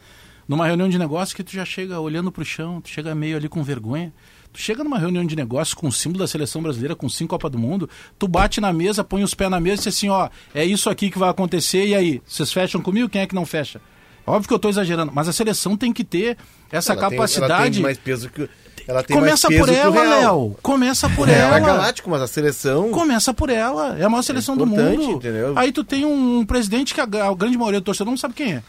Numa 0.46 0.66
reunião 0.68 0.90
de 0.90 0.98
negócios 1.00 1.34
que 1.34 1.44
tu 1.44 1.54
já 1.54 1.64
chega 1.64 1.98
olhando 2.02 2.30
pro 2.30 2.44
chão, 2.44 2.82
tu 2.82 2.90
chega 2.90 3.16
meio 3.16 3.38
ali 3.38 3.48
com 3.48 3.64
vergonha. 3.64 4.12
Chega 4.60 4.84
numa 4.84 4.98
reunião 4.98 5.24
de 5.24 5.36
negócios 5.36 5.74
com 5.76 5.88
o 5.88 5.92
símbolo 5.92 6.20
da 6.24 6.28
seleção 6.28 6.62
brasileira, 6.64 6.96
com 6.96 7.08
cinco 7.08 7.30
Copa 7.30 7.48
do 7.50 7.60
Mundo, 7.60 7.88
tu 8.18 8.28
bate 8.28 8.60
na 8.60 8.74
mesa, 8.74 9.04
põe 9.04 9.22
os 9.24 9.34
pés 9.36 9.52
na 9.52 9.60
mesa 9.60 9.82
e 9.82 9.84
diz 9.86 9.96
assim, 9.96 10.10
ó, 10.10 10.30
é 10.56 10.66
isso 10.66 10.90
aqui 10.90 11.12
que 11.12 11.20
vai 11.20 11.30
acontecer, 11.30 11.86
e 11.86 11.94
aí? 11.94 12.22
Vocês 12.26 12.52
fecham 12.52 12.82
comigo? 12.82 13.08
Quem 13.08 13.22
é 13.22 13.28
que 13.28 13.36
não 13.36 13.46
fecha? 13.46 13.80
Óbvio 14.26 14.48
que 14.48 14.54
eu 14.54 14.60
tô 14.60 14.68
exagerando, 14.68 15.12
mas 15.14 15.28
a 15.28 15.32
seleção 15.34 15.78
tem 15.78 15.94
que 15.94 16.04
ter 16.04 16.38
essa 16.72 16.94
Ela 16.94 17.02
tem- 17.02 17.10
capacidade. 17.18 17.54
ela 17.54 17.72
tem 17.72 17.82
mais 17.82 17.98
peso 17.98 18.30
que. 18.30 18.50
Ela 18.88 19.04
tem 19.04 19.16
Começa 19.18 19.50
mais 19.50 19.62
peso 19.62 19.72
por 19.72 19.74
ela. 20.04 20.04
Léo. 20.20 20.56
Começa 20.62 21.10
por 21.10 21.28
O 21.28 21.32
Real 21.32 21.48
ela. 21.50 21.58
é 21.58 21.60
galáctico, 21.60 22.10
mas 22.10 22.22
a 22.22 22.28
seleção. 22.28 22.90
Começa 22.92 23.34
por 23.34 23.50
ela. 23.50 23.98
É 24.00 24.04
a 24.06 24.10
maior 24.10 24.22
seleção 24.22 24.56
do 24.58 24.64
importante, 24.66 24.98
mundo. 24.98 25.18
entendeu? 25.18 25.54
Aí 25.58 25.72
tu 25.74 25.84
tem 25.84 26.06
um 26.06 26.46
presidente 26.46 26.94
que 26.94 27.02
a, 27.02 27.04
a 27.04 27.34
grande 27.36 27.58
maioria 27.58 27.82
do 27.82 27.84
torcedor 27.84 28.10
não 28.12 28.18
sabe 28.18 28.34
quem 28.34 28.54
é. 28.54 28.64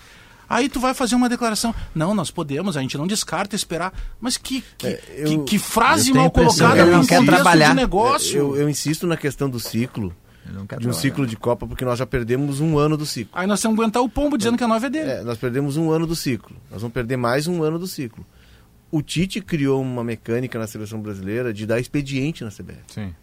Aí 0.48 0.68
tu 0.68 0.80
vai 0.80 0.94
fazer 0.94 1.14
uma 1.14 1.28
declaração. 1.28 1.74
Não, 1.94 2.14
nós 2.14 2.30
podemos, 2.30 2.76
a 2.76 2.80
gente 2.80 2.96
não 2.96 3.06
descarta 3.06 3.54
esperar. 3.54 3.92
Mas 4.20 4.36
que, 4.36 4.64
que, 4.78 4.86
É, 4.86 5.00
eu- 5.18 5.44
que, 5.44 5.50
que 5.50 5.58
frase 5.58 6.12
mal 6.12 6.30
colocada 6.30 6.80
ele 6.82 6.90
não 6.90 7.04
quer 7.04 7.18
contexto 7.18 7.34
trabalhar. 7.34 7.68
de 7.70 7.74
negócio. 7.76 8.36
Eu, 8.38 8.56
eu 8.56 8.68
insisto 8.68 9.06
na 9.06 9.16
questão 9.16 9.50
do 9.50 9.60
ciclo, 9.60 10.14
de 10.46 10.56
um 10.58 10.64
trabalhar. 10.66 10.92
ciclo 10.94 11.26
de 11.26 11.36
Copa, 11.36 11.66
porque 11.66 11.84
nós 11.84 11.98
já 11.98 12.06
perdemos 12.06 12.60
um 12.60 12.78
ano 12.78 12.96
do 12.96 13.04
ciclo. 13.04 13.32
Aí 13.38 13.46
nós 13.46 13.60
temos 13.60 13.76
que 13.76 13.82
aguentar 13.82 14.02
o 14.02 14.08
pombo 14.08 14.38
dizendo 14.38 14.56
que 14.56 14.64
a 14.64 14.68
nova 14.68 14.86
é 14.86 14.90
dele. 14.90 15.10
É, 15.10 15.22
nós 15.22 15.36
perdemos 15.36 15.76
um 15.76 15.90
ano 15.90 16.06
do 16.06 16.16
ciclo. 16.16 16.56
Nós 16.70 16.80
vamos 16.80 16.94
perder 16.94 17.16
mais 17.18 17.46
um 17.46 17.62
ano 17.62 17.78
do 17.78 17.86
ciclo. 17.86 18.24
O 18.90 19.02
Tite 19.02 19.42
criou 19.42 19.82
uma 19.82 20.02
mecânica 20.02 20.58
na 20.58 20.66
seleção 20.66 20.98
brasileira 21.00 21.52
de 21.52 21.66
dar 21.66 21.78
expediente 21.78 22.42
na 22.42 22.50
CBF. 22.50 22.78
Sim. 22.88 23.14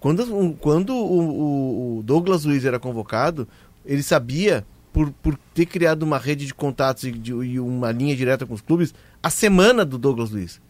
Quando, 0.00 0.24
um- 0.36 0.52
quando 0.52 0.92
o, 0.92 1.20
o- 1.20 1.98
o 1.98 2.02
Douglas 2.02 2.44
Luiz 2.44 2.64
era 2.64 2.80
convocado, 2.80 3.46
ele 3.86 4.02
sabia, 4.02 4.66
por, 4.92 5.10
por 5.22 5.38
ter 5.54 5.66
criado 5.66 6.02
uma 6.02 6.18
rede 6.18 6.46
de 6.46 6.54
contatos 6.54 7.04
e, 7.04 7.12
de- 7.12 7.32
e 7.32 7.58
uma 7.60 7.90
linha 7.90 8.14
direta 8.14 8.44
com 8.46 8.54
os 8.54 8.60
clubes, 8.60 8.94
a 9.22 9.30
semana 9.30 9.84
do 9.84 9.96
Douglas 9.98 10.30
Luiz. 10.30 10.60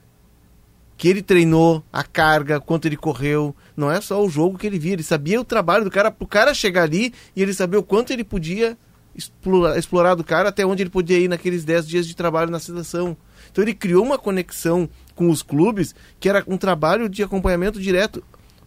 Que 0.96 1.08
ele 1.08 1.22
treinou, 1.22 1.82
a 1.92 2.04
carga, 2.04 2.60
quanto 2.60 2.86
ele 2.86 2.96
correu. 2.96 3.54
Não 3.76 3.90
é 3.90 4.00
só 4.00 4.24
o 4.24 4.28
jogo 4.30 4.56
que 4.56 4.66
ele 4.66 4.78
via, 4.78 4.92
ele 4.92 5.02
sabia 5.02 5.40
o 5.40 5.44
trabalho 5.44 5.84
do 5.84 5.90
cara, 5.90 6.10
pro 6.12 6.26
cara 6.26 6.54
chegar 6.54 6.84
ali 6.84 7.12
e 7.34 7.42
ele 7.42 7.52
sabia 7.52 7.78
o 7.80 7.82
quanto 7.82 8.12
ele 8.12 8.22
podia 8.22 8.78
explorar, 9.14 9.76
explorar 9.78 10.14
do 10.14 10.22
cara, 10.22 10.50
até 10.50 10.64
onde 10.64 10.82
ele 10.82 10.90
podia 10.90 11.18
ir 11.18 11.28
naqueles 11.28 11.64
10 11.64 11.88
dias 11.88 12.06
de 12.06 12.14
trabalho 12.14 12.50
na 12.50 12.60
seleção. 12.60 13.16
Então 13.50 13.64
ele 13.64 13.74
criou 13.74 14.04
uma 14.04 14.16
conexão 14.18 14.88
com 15.16 15.28
os 15.28 15.42
clubes 15.42 15.94
que 16.20 16.28
era 16.28 16.44
um 16.46 16.56
trabalho 16.56 17.08
de 17.08 17.22
acompanhamento 17.22 17.80
direto. 17.80 18.22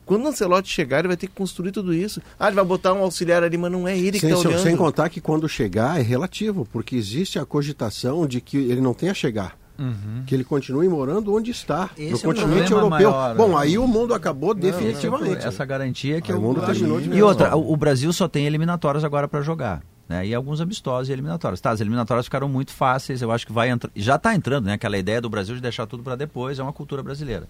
Quando 0.05 0.25
o 0.25 0.27
Ancelotti 0.27 0.69
chegar, 0.71 0.99
ele 0.99 1.07
vai 1.09 1.17
ter 1.17 1.27
que 1.27 1.33
construir 1.33 1.71
tudo 1.71 1.93
isso. 1.93 2.21
Ah, 2.39 2.47
ele 2.47 2.55
vai 2.55 2.65
botar 2.65 2.93
um 2.93 2.99
auxiliar 2.99 3.43
ali, 3.43 3.57
mas 3.57 3.71
não 3.71 3.87
é 3.87 3.97
ele 3.97 4.11
que 4.13 4.19
Sem, 4.19 4.29
está 4.29 4.41
sem- 4.41 4.51
olhando. 4.51 4.63
sem 4.63 4.75
contar 4.77 5.09
que 5.09 5.19
quando 5.19 5.49
chegar 5.49 5.99
é 5.99 6.03
relativo, 6.03 6.67
porque 6.71 6.95
existe 6.95 7.39
a 7.39 7.45
cogitação 7.45 8.27
de 8.27 8.39
que 8.41 8.57
ele 8.57 8.81
não 8.81 8.93
tenha 8.93 9.13
chegar. 9.13 9.57
Que 10.25 10.33
ele 10.33 10.45
continue 10.45 10.87
morando 10.87 11.33
onde 11.35 11.51
está, 11.51 11.89
Esse 11.97 12.11
no 12.11 12.17
é 12.17 12.21
continente 12.21 12.71
europeu. 12.71 12.89
maior, 12.89 13.35
Bom, 13.35 13.49
né? 13.49 13.55
aí 13.57 13.77
o 13.77 13.85
mundo 13.85 14.13
acabou 14.13 14.51
Esse- 14.53 14.61
definitivamente. 14.61 15.45
Essa 15.45 15.65
garantia 15.65 16.21
que 16.21 16.31
Aí 16.31 16.37
eu 16.37 16.41
o 16.41 16.45
mundo 16.47 16.61
terminou 16.65 17.01
de 17.01 17.09
E 17.09 17.21
outra, 17.21 17.57
o, 17.57 17.75
Brasil 17.75 18.13
só 18.13 18.25
tem 18.29 18.45
eliminatórias 18.45 19.03
agora 19.03 19.27
para 19.27 19.41
jogar. 19.41 19.81
Né? 20.07 20.27
E 20.27 20.33
alguns 20.35 20.61
amistosos 20.61 21.09
e 21.09 21.11
eliminatórias. 21.11 21.59
Tá, 21.59 21.71
as 21.71 21.81
eliminatórias 21.81 22.25
ficaram 22.27 22.47
muito 22.47 22.71
fáceis, 22.71 23.21
eu 23.21 23.31
acho 23.31 23.45
que 23.45 23.51
vai 23.51 23.69
entrar. 23.69 23.91
Já 23.95 24.15
está 24.15 24.33
entrando, 24.33 24.65
né? 24.67 24.73
Aquela 24.73 24.97
ideia 24.97 25.19
do 25.19 25.29
Brasil 25.29 25.55
de 25.55 25.61
deixar 25.61 25.85
tudo 25.87 26.03
para 26.03 26.15
depois, 26.15 26.57
é 26.57 26.63
uma 26.63 26.71
cultura 26.71 27.03
brasileira. 27.03 27.45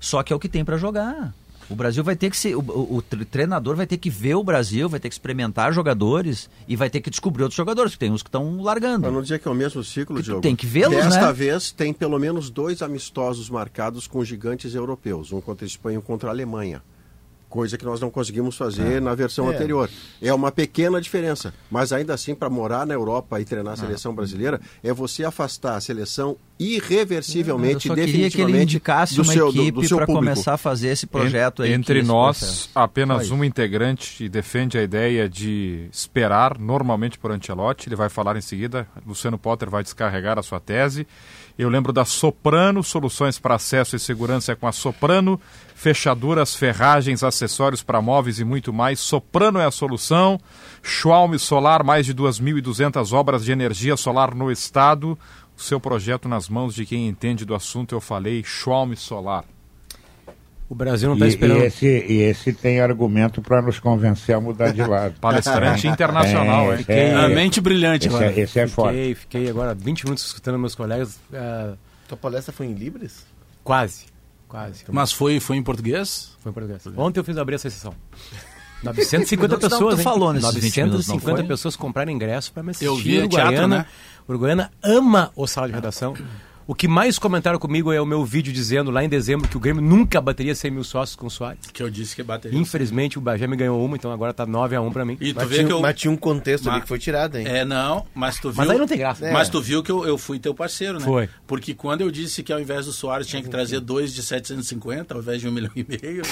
Só 0.00 0.22
que 0.24 0.32
é 0.32 0.36
o 0.36 0.40
que 0.40 0.48
tem 0.48 0.64
para 0.64 0.76
jogar. 0.76 1.32
O 1.70 1.74
Brasil 1.74 2.04
vai 2.04 2.14
ter 2.16 2.30
que 2.30 2.36
ser. 2.36 2.54
O, 2.54 2.60
o- 2.60 2.96
o 2.96 3.02
tre- 3.02 3.24
treinador 3.24 3.74
vai 3.76 3.86
ter 3.86 3.96
que 3.96 4.10
ver 4.10 4.34
o 4.34 4.44
Brasil, 4.44 4.88
vai 4.88 5.00
ter 5.00 5.08
que 5.08 5.14
experimentar 5.14 5.72
jogadores 5.72 6.48
e 6.68 6.76
vai 6.76 6.90
ter 6.90 7.00
que 7.00 7.08
descobrir 7.10 7.42
outros 7.42 7.56
jogadores, 7.56 7.92
que 7.92 7.98
tem 7.98 8.10
uns 8.12 8.22
que 8.22 8.28
estão 8.28 8.60
largando. 8.62 9.02
Para 9.02 9.10
não 9.10 9.22
dizer 9.22 9.38
que 9.38 9.48
é 9.48 9.50
o 9.50 9.54
mesmo 9.54 9.82
ciclo, 9.82 10.22
Diogo. 10.22 10.40
tem 10.42 10.54
que 10.54 10.66
vê-los, 10.66 10.94
Desta 10.96 11.26
né? 11.28 11.32
vez 11.32 11.70
tem 11.72 11.92
pelo 11.92 12.18
menos 12.18 12.50
dois 12.50 12.82
amistosos 12.82 13.48
marcados 13.48 14.06
com 14.06 14.24
gigantes 14.24 14.74
europeus, 14.74 15.32
um 15.32 15.40
contra 15.40 15.64
a 15.64 15.68
Espanha 15.68 15.94
e 15.96 15.98
um 15.98 16.02
contra 16.02 16.28
a 16.28 16.32
Alemanha. 16.32 16.82
Coisa 17.54 17.78
que 17.78 17.84
nós 17.84 18.00
não 18.00 18.10
conseguimos 18.10 18.56
fazer 18.56 19.00
na 19.00 19.14
versão 19.14 19.48
É. 19.48 19.54
anterior. 19.54 19.88
É 20.20 20.34
uma 20.34 20.50
pequena 20.50 21.00
diferença. 21.00 21.54
Mas 21.70 21.92
ainda 21.92 22.12
assim, 22.12 22.34
para 22.34 22.50
morar 22.50 22.84
na 22.84 22.94
Europa 22.94 23.40
e 23.40 23.44
treinar 23.44 23.74
a 23.74 23.76
seleção 23.76 24.12
brasileira, 24.12 24.60
é 24.82 24.92
você 24.92 25.24
afastar 25.24 25.76
a 25.76 25.80
seleção 25.80 26.36
irreversivelmente, 26.58 27.88
eu 27.88 27.94
só 27.94 27.94
queria 27.94 28.06
que 28.06 28.10
ele 28.10 28.24
definitivamente 28.24 28.62
indicasse 28.62 29.14
do 29.14 29.22
uma 29.22 29.32
seu, 29.32 29.48
equipe 29.50 29.88
para 29.88 30.04
começar 30.04 30.54
a 30.54 30.56
fazer 30.56 30.88
esse 30.88 31.06
projeto 31.06 31.62
aí. 31.62 31.72
Entre 31.72 32.02
nós, 32.02 32.38
processo. 32.38 32.70
apenas 32.74 33.30
um 33.30 33.44
integrante 33.44 34.28
defende 34.28 34.76
a 34.76 34.82
ideia 34.82 35.28
de 35.28 35.86
esperar 35.92 36.58
normalmente 36.58 37.20
por 37.20 37.30
Ancelotti. 37.30 37.88
Ele 37.88 37.94
vai 37.94 38.08
falar 38.08 38.36
em 38.36 38.40
seguida. 38.40 38.86
Luciano 39.06 39.38
Potter 39.38 39.70
vai 39.70 39.84
descarregar 39.84 40.40
a 40.40 40.42
sua 40.42 40.58
tese. 40.58 41.06
Eu 41.56 41.68
lembro 41.68 41.92
da 41.92 42.04
Soprano, 42.04 42.82
soluções 42.82 43.38
para 43.38 43.54
acesso 43.54 43.94
e 43.94 43.98
segurança 44.00 44.50
é 44.50 44.54
com 44.56 44.66
a 44.66 44.72
Soprano, 44.72 45.40
fechaduras, 45.74 46.56
ferragens, 46.56 47.22
acessórios 47.22 47.80
para 47.80 48.02
móveis 48.02 48.40
e 48.40 48.44
muito 48.44 48.72
mais. 48.72 48.98
Soprano 48.98 49.60
é 49.60 49.64
a 49.64 49.70
solução. 49.70 50.40
Schwalm 50.82 51.36
Solar, 51.38 51.84
mais 51.84 52.06
de 52.06 52.14
2.200 52.14 53.12
obras 53.12 53.44
de 53.44 53.52
energia 53.52 53.96
solar 53.96 54.34
no 54.34 54.50
estado. 54.50 55.16
O 55.56 55.62
seu 55.62 55.78
projeto 55.78 56.28
nas 56.28 56.48
mãos 56.48 56.74
de 56.74 56.84
quem 56.84 57.06
entende 57.06 57.44
do 57.44 57.54
assunto, 57.54 57.94
eu 57.94 58.00
falei, 58.00 58.42
Schwalm 58.42 58.94
Solar. 58.94 59.44
O 60.68 60.74
Brasil 60.74 61.08
não 61.10 61.14
E, 61.16 61.18
está 61.18 61.26
e 61.26 61.28
esperando. 61.28 61.62
esse, 61.62 61.86
e 61.86 62.22
esse 62.22 62.52
tem 62.52 62.80
argumento 62.80 63.42
para 63.42 63.60
nos 63.60 63.78
convencer 63.78 64.34
a 64.34 64.40
mudar 64.40 64.72
de 64.72 64.82
lado. 64.82 65.14
Palestrante 65.20 65.86
internacional, 65.86 66.72
É, 66.72 66.76
hein? 66.78 66.84
é, 66.88 67.14
A 67.14 67.28
mente 67.28 67.60
brilhante, 67.60 68.06
esse, 68.08 68.16
agora. 68.16 68.32
é, 68.32 68.40
esse 68.40 68.58
é 68.60 68.66
forte. 68.66 68.94
Fiquei, 68.96 69.14
fiquei 69.14 69.50
agora 69.50 69.74
20 69.74 70.04
minutos 70.04 70.24
escutando 70.24 70.58
meus 70.58 70.74
colegas. 70.74 71.18
ah, 71.32 71.74
Tua 72.08 72.16
palestra 72.16 72.52
foi 72.52 72.66
em 72.66 72.72
Libras? 72.74 73.24
quase. 73.62 74.06
Quase. 74.48 74.84
Mas 74.88 75.10
foi, 75.10 75.40
foi 75.40 75.56
em 75.56 75.62
português? 75.62 76.36
Foi 76.40 76.50
em 76.50 76.52
português. 76.54 76.80
Ontem 76.96 77.18
eu 77.18 77.24
fiz 77.24 77.36
abrir 77.36 77.56
essa 77.56 77.68
sessão. 77.68 77.92
950 78.82 79.54
Mas 79.56 79.62
não, 79.62 79.70
pessoas, 79.70 79.96
tu 79.96 80.02
falou 80.02 80.32
nesses 80.32 80.54
20 80.54 80.76
minutos, 80.82 81.06
não 81.08 81.14
950 81.16 81.36
foi? 81.38 81.48
pessoas 81.48 81.76
compraram 81.76 82.12
ingresso 82.12 82.52
para 82.52 82.62
me 82.62 82.70
assistir. 82.70 82.84
Eu 82.86 82.96
vi, 82.96 83.16
é 83.16 83.20
Uruguaiana. 83.20 83.50
teatro, 83.52 83.68
né? 83.68 83.86
Uruguaiana 84.28 84.70
ama 84.82 85.32
o 85.34 85.46
sala 85.46 85.66
de 85.68 85.74
redação. 85.74 86.14
O 86.66 86.74
que 86.74 86.88
mais 86.88 87.18
comentaram 87.18 87.58
comigo 87.58 87.92
é 87.92 88.00
o 88.00 88.06
meu 88.06 88.24
vídeo 88.24 88.50
dizendo 88.50 88.90
lá 88.90 89.04
em 89.04 89.08
dezembro 89.08 89.46
que 89.46 89.54
o 89.56 89.60
Grêmio 89.60 89.82
nunca 89.82 90.18
bateria 90.18 90.54
100 90.54 90.70
mil 90.70 90.82
sócios 90.82 91.14
com 91.14 91.26
o 91.26 91.30
Soares. 91.30 91.58
Que 91.70 91.82
eu 91.82 91.90
disse 91.90 92.16
que 92.16 92.22
bateria. 92.22 92.58
Infelizmente 92.58 93.18
o 93.18 93.20
Bagé 93.20 93.46
me 93.46 93.54
ganhou 93.54 93.84
uma, 93.84 93.96
então 93.96 94.10
agora 94.10 94.32
tá 94.32 94.46
9 94.46 94.74
a 94.74 94.80
1 94.80 94.90
para 94.90 95.04
mim. 95.04 95.18
E 95.20 95.34
tu 95.34 95.36
Mas 95.40 95.48
vê 95.48 95.54
tinha, 95.56 95.66
que 95.66 95.72
eu... 95.74 95.80
mas 95.80 95.94
tinha 95.94 96.10
um 96.10 96.16
contexto 96.16 96.66
ali 96.66 96.76
Mas- 96.76 96.82
que 96.84 96.88
foi 96.88 96.98
tirado, 96.98 97.36
hein? 97.36 97.46
É, 97.46 97.66
não, 97.66 98.06
mas 98.14 98.36
tu 98.38 98.48
viu... 98.50 98.56
Mas 98.56 98.70
aí 98.70 98.78
não 98.78 98.86
tem 98.86 98.96
graça. 98.96 99.30
Mas 99.30 99.50
tu 99.50 99.60
viu 99.60 99.82
que 99.82 99.92
eu, 99.92 100.06
eu 100.06 100.16
fui 100.16 100.38
teu 100.38 100.54
parceiro, 100.54 100.98
né? 100.98 101.04
Foi. 101.04 101.28
Porque 101.46 101.74
quando 101.74 102.00
eu 102.00 102.10
disse 102.10 102.42
que 102.42 102.50
ao 102.50 102.58
invés 102.58 102.86
do 102.86 102.92
Soares 102.92 103.26
tinha 103.26 103.42
que 103.42 103.50
trazer 103.50 103.80
dois 103.80 104.14
de 104.14 104.22
750 104.22 105.12
ao 105.12 105.20
invés 105.20 105.42
de 105.42 105.48
um 105.48 105.52
milhão 105.52 105.70
e 105.76 105.84
meio, 105.86 106.22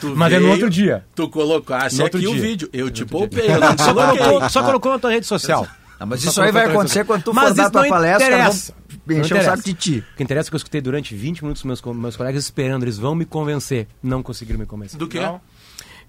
tu 0.00 0.08
Mas 0.16 0.32
é 0.32 0.36
no 0.36 0.42
veio, 0.42 0.52
outro 0.54 0.70
dia. 0.70 1.04
Tu 1.14 1.28
colocasse 1.28 1.98
No 1.98 2.02
outro 2.02 2.18
aqui 2.18 2.26
o 2.26 2.32
dia. 2.32 2.42
vídeo. 2.42 2.68
Eu 2.72 2.90
te 2.90 3.04
poupei, 3.04 3.46
não 3.48 3.78
Só 3.78 3.94
colocou, 3.94 4.50
só 4.50 4.62
colocou 4.64 4.92
na 4.92 4.98
tua 4.98 5.10
rede 5.12 5.26
social. 5.26 5.68
Ah, 6.00 6.06
mas 6.06 6.20
Só 6.22 6.30
isso 6.30 6.42
aí 6.42 6.52
vai 6.52 6.66
acontecer 6.66 7.04
quando 7.04 7.22
tu 7.24 7.34
Mas 7.34 7.48
for 7.48 7.54
dar 7.56 7.70
tua 7.70 7.82
não 7.82 7.88
palestra, 7.88 8.26
interessa. 8.26 8.72
Não 8.87 8.87
encher 9.16 9.34
o 9.34 9.36
interessa. 9.38 9.50
saco 9.56 9.62
de 9.64 9.74
ti. 9.74 10.04
O 10.12 10.16
que 10.16 10.22
interessa 10.22 10.48
é 10.48 10.50
que 10.50 10.54
eu 10.54 10.58
escutei 10.58 10.80
durante 10.80 11.14
20 11.14 11.42
minutos 11.42 11.62
meus, 11.64 11.82
meus 11.82 12.16
colegas 12.16 12.44
esperando, 12.44 12.82
eles 12.84 12.98
vão 12.98 13.14
me 13.14 13.24
convencer. 13.24 13.86
Não 14.02 14.22
conseguiram 14.22 14.58
me 14.58 14.66
convencer. 14.66 14.98
Do 14.98 15.06
quê? 15.08 15.20
Não. 15.20 15.40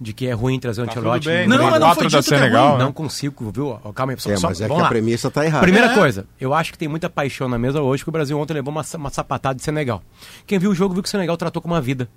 De 0.01 0.13
que 0.13 0.27
é 0.27 0.31
ruim 0.31 0.57
trazer 0.59 0.81
o 0.81 0.85
Tá 0.85 0.91
Ancelotti. 0.93 1.27
bem, 1.27 1.45
Não, 1.47 1.57
não, 1.57 1.69
mas 1.71 1.79
não 1.81 1.87
foi 1.93 2.03
da 2.09 2.19
dito 2.19 2.29
que 2.29 2.33
é 2.33 2.37
Senegal, 2.37 2.77
né? 2.77 2.83
Não 2.85 2.93
consigo, 2.93 3.51
viu? 3.51 3.77
Calma 3.93 4.13
aí, 4.13 4.19
só, 4.19 4.31
É, 4.31 4.37
só- 4.37 4.47
mas 4.47 4.61
é 4.61 4.63
que 4.63 4.67
vamos 4.69 4.81
a 4.81 4.83
lá. 4.85 4.89
premissa 4.89 5.27
está 5.27 5.45
errada. 5.45 5.61
Primeira 5.61 5.87
É. 5.91 5.93
coisa, 5.93 6.25
eu 6.39 6.53
acho 6.53 6.71
que 6.71 6.77
tem 6.77 6.87
muita 6.87 7.09
paixão 7.09 7.49
na 7.49 7.57
mesa 7.57 7.81
hoje 7.81 8.01
que 8.03 8.09
o 8.09 8.11
Brasil 8.11 8.39
ontem 8.39 8.53
levou 8.53 8.71
uma, 8.71 8.85
uma 8.95 9.09
sapatada 9.09 9.55
de 9.55 9.61
Senegal. 9.63 10.01
Quem 10.47 10.57
viu 10.57 10.71
o 10.71 10.75
jogo 10.75 10.93
viu 10.93 11.03
que 11.03 11.09
o 11.09 11.11
Senegal 11.11 11.35
tratou 11.35 11.61
como 11.61 11.73
uma 11.73 11.81
vida. 11.81 12.07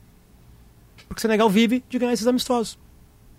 Porque 1.09 1.19
o 1.19 1.23
Senegal 1.23 1.51
vive 1.51 1.83
de 1.89 1.99
ganhar 1.99 2.13
esses 2.13 2.27
amistosos. 2.27 2.79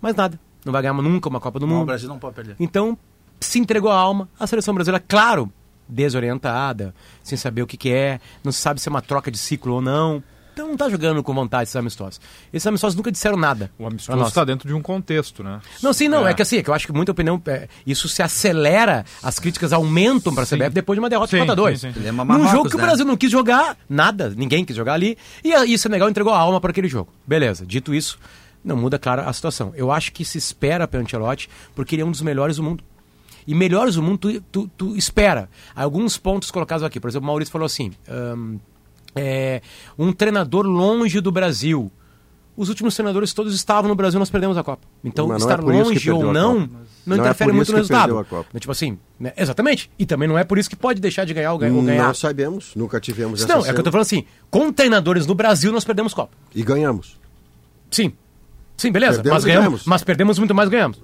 Mais 0.02 0.14
nada. 0.14 0.38
Não 0.62 0.72
vai 0.72 0.82
ganhar 0.82 0.92
nunca 0.94 1.28
uma 1.30 1.40
Copa 1.40 1.58
do 1.58 1.66
Não, 1.66 1.74
o 1.74 1.78
Mundo. 1.78 1.86
Brasil 1.86 2.08
não 2.08 2.18
pode 2.18 2.34
perder. 2.34 2.56
Então, 2.60 2.98
se 3.40 3.58
entregou 3.58 3.90
a 3.90 3.96
alma. 3.96 4.28
A 4.38 4.46
seleção 4.46 4.74
brasileira, 4.74 5.02
claro, 5.08 5.50
desorientada, 5.88 6.94
sem 7.22 7.36
saber 7.36 7.62
o 7.62 7.66
que, 7.66 7.76
que 7.76 7.90
é, 7.92 8.20
não 8.42 8.52
se 8.52 8.60
sabe 8.60 8.80
se 8.80 8.88
é 8.88 8.90
uma 8.90 9.02
troca 9.02 9.30
de 9.30 9.38
ciclo 9.38 9.74
ou 9.74 9.80
não. 9.82 10.22
então 10.52 10.68
não 10.68 10.76
tá 10.76 10.88
jogando 10.88 11.22
com 11.22 11.34
vontade 11.34 11.64
esses 11.64 11.74
amistosos. 11.76 12.20
Esses 12.52 12.66
amistosos 12.66 12.94
nunca 12.96 13.10
disseram 13.10 13.36
nada. 13.36 13.70
O 13.78 13.86
amistoso 13.86 14.22
está 14.24 14.44
dentro 14.44 14.68
de 14.68 14.74
um 14.74 14.80
contexto, 14.80 15.42
né? 15.42 15.60
Não, 15.82 15.92
sim, 15.92 16.06
não. 16.08 16.26
É. 16.26 16.30
É. 16.30 16.34
que 16.34 16.42
assim, 16.42 16.58
é 16.58 16.62
que 16.62 16.70
eu 16.70 16.74
acho 16.74 16.86
que 16.86 16.92
muita 16.92 17.10
opinião. 17.12 17.40
é, 17.46 17.68
isso 17.86 18.08
se 18.08 18.22
acelera, 18.22 19.04
as 19.22 19.38
críticas 19.38 19.72
aumentam 19.72 20.34
pra 20.34 20.44
CBF 20.46 20.70
depois 20.70 20.96
de 20.96 21.00
uma 21.00 21.10
derrota 21.10 21.30
Sim, 21.32 21.38
4 21.38 21.52
a 21.52 21.54
2 21.56 21.80
sim, 21.80 21.92
sim. 21.92 22.00
Lembra 22.00 22.24
Num 22.24 22.24
Marrocos, 22.24 22.50
jogo 22.52 22.68
que 22.70 22.76
o 22.76 22.78
né? 22.78 22.84
Brasil 22.84 23.04
não 23.04 23.16
quis 23.16 23.30
jogar 23.30 23.76
nada, 23.88 24.32
ninguém 24.36 24.64
quis 24.64 24.76
jogar 24.76 24.94
ali. 24.94 25.18
E, 25.42 25.52
a- 25.52 25.66
e 25.66 25.74
o 25.74 25.78
Senegal 25.78 26.08
entregou 26.08 26.32
a 26.32 26.38
alma 26.38 26.60
para 26.60 26.70
aquele 26.70 26.88
jogo. 26.88 27.12
Beleza, 27.26 27.66
dito 27.66 27.92
isso, 27.92 28.18
não 28.64 28.76
muda, 28.76 28.96
claro, 28.98 29.22
a 29.28 29.32
situação. 29.32 29.72
Eu 29.76 29.90
acho 29.90 30.12
que 30.12 30.24
se 30.24 30.38
espera 30.38 30.86
pelo 30.86 31.02
Ancelotti, 31.02 31.50
porque 31.74 31.94
ele 31.96 32.02
é 32.02 32.04
um 32.04 32.10
dos 32.12 32.22
melhores 32.22 32.56
do 32.56 32.62
mundo. 32.62 32.82
E 33.46 33.54
melhores 33.54 33.94
do 33.96 34.02
mundo, 34.02 34.18
tu, 34.18 34.40
tu, 34.50 34.70
tu 34.76 34.96
espera. 34.96 35.48
Alguns 35.74 36.16
pontos 36.16 36.50
colocados 36.50 36.82
aqui. 36.82 36.98
Por 36.98 37.08
exemplo, 37.08 37.24
o 37.24 37.28
Maurício 37.28 37.52
falou 37.52 37.66
assim: 37.66 37.92
ahn, 38.08 38.56
é, 39.14 39.60
um 39.98 40.12
treinador 40.12 40.66
longe 40.66 41.20
do 41.20 41.30
Brasil. 41.30 41.90
Os 42.56 42.68
últimos 42.68 42.94
treinadores 42.94 43.32
todos 43.32 43.52
estavam 43.52 43.88
no 43.88 43.96
Brasil, 43.96 44.18
nós 44.20 44.30
perdemos 44.30 44.56
a 44.56 44.62
Copa. 44.62 44.86
Então, 45.02 45.26
Mas 45.26 45.42
é 45.42 45.44
estar 45.44 45.60
longe 45.60 46.10
ou 46.10 46.32
não, 46.32 46.60
não, 46.60 46.70
Não 47.04 47.16
é 47.16 47.18
interfere 47.18 47.50
por 47.50 47.56
muito 47.56 47.72
no 47.72 47.78
resultado. 47.78 48.26
Tipo 48.60 48.70
assim, 48.70 48.96
né? 49.18 49.32
exatamente. 49.36 49.90
E 49.98 50.06
também 50.06 50.28
não 50.28 50.38
é 50.38 50.44
por 50.44 50.56
isso 50.56 50.70
que 50.70 50.76
pode 50.76 51.00
deixar 51.00 51.24
de 51.24 51.34
ganhar 51.34 51.52
ou, 51.52 51.58
ganhar. 51.58 51.74
ou 51.74 51.82
ganhar. 51.82 52.06
Não 52.06 52.14
sabemos, 52.14 52.70
nunca 52.76 53.00
tivemos 53.00 53.42
essa 53.42 53.52
Não, 53.52 53.58
é 53.58 53.64
que 53.64 53.70
eu 53.70 53.72
cena. 53.72 53.82
tô 53.82 53.90
falando 53.90 54.06
assim, 54.06 54.24
com 54.50 54.72
treinadores 54.72 55.26
no 55.26 55.34
Brasil 55.34 55.72
nós 55.72 55.84
perdemos 55.84 56.14
Copa. 56.14 56.32
E 56.54 56.62
ganhamos. 56.62 57.18
Sim. 57.90 58.12
Sim, 58.76 58.92
beleza. 58.92 59.14
Perdemos 59.14 59.34
mas 59.34 59.44
ganhamos, 59.44 59.64
ganhamos. 59.64 59.86
mas 59.86 60.04
perdemos 60.04 60.38
muito 60.38 60.54
mais 60.54 60.68
ganhamos. 60.68 61.02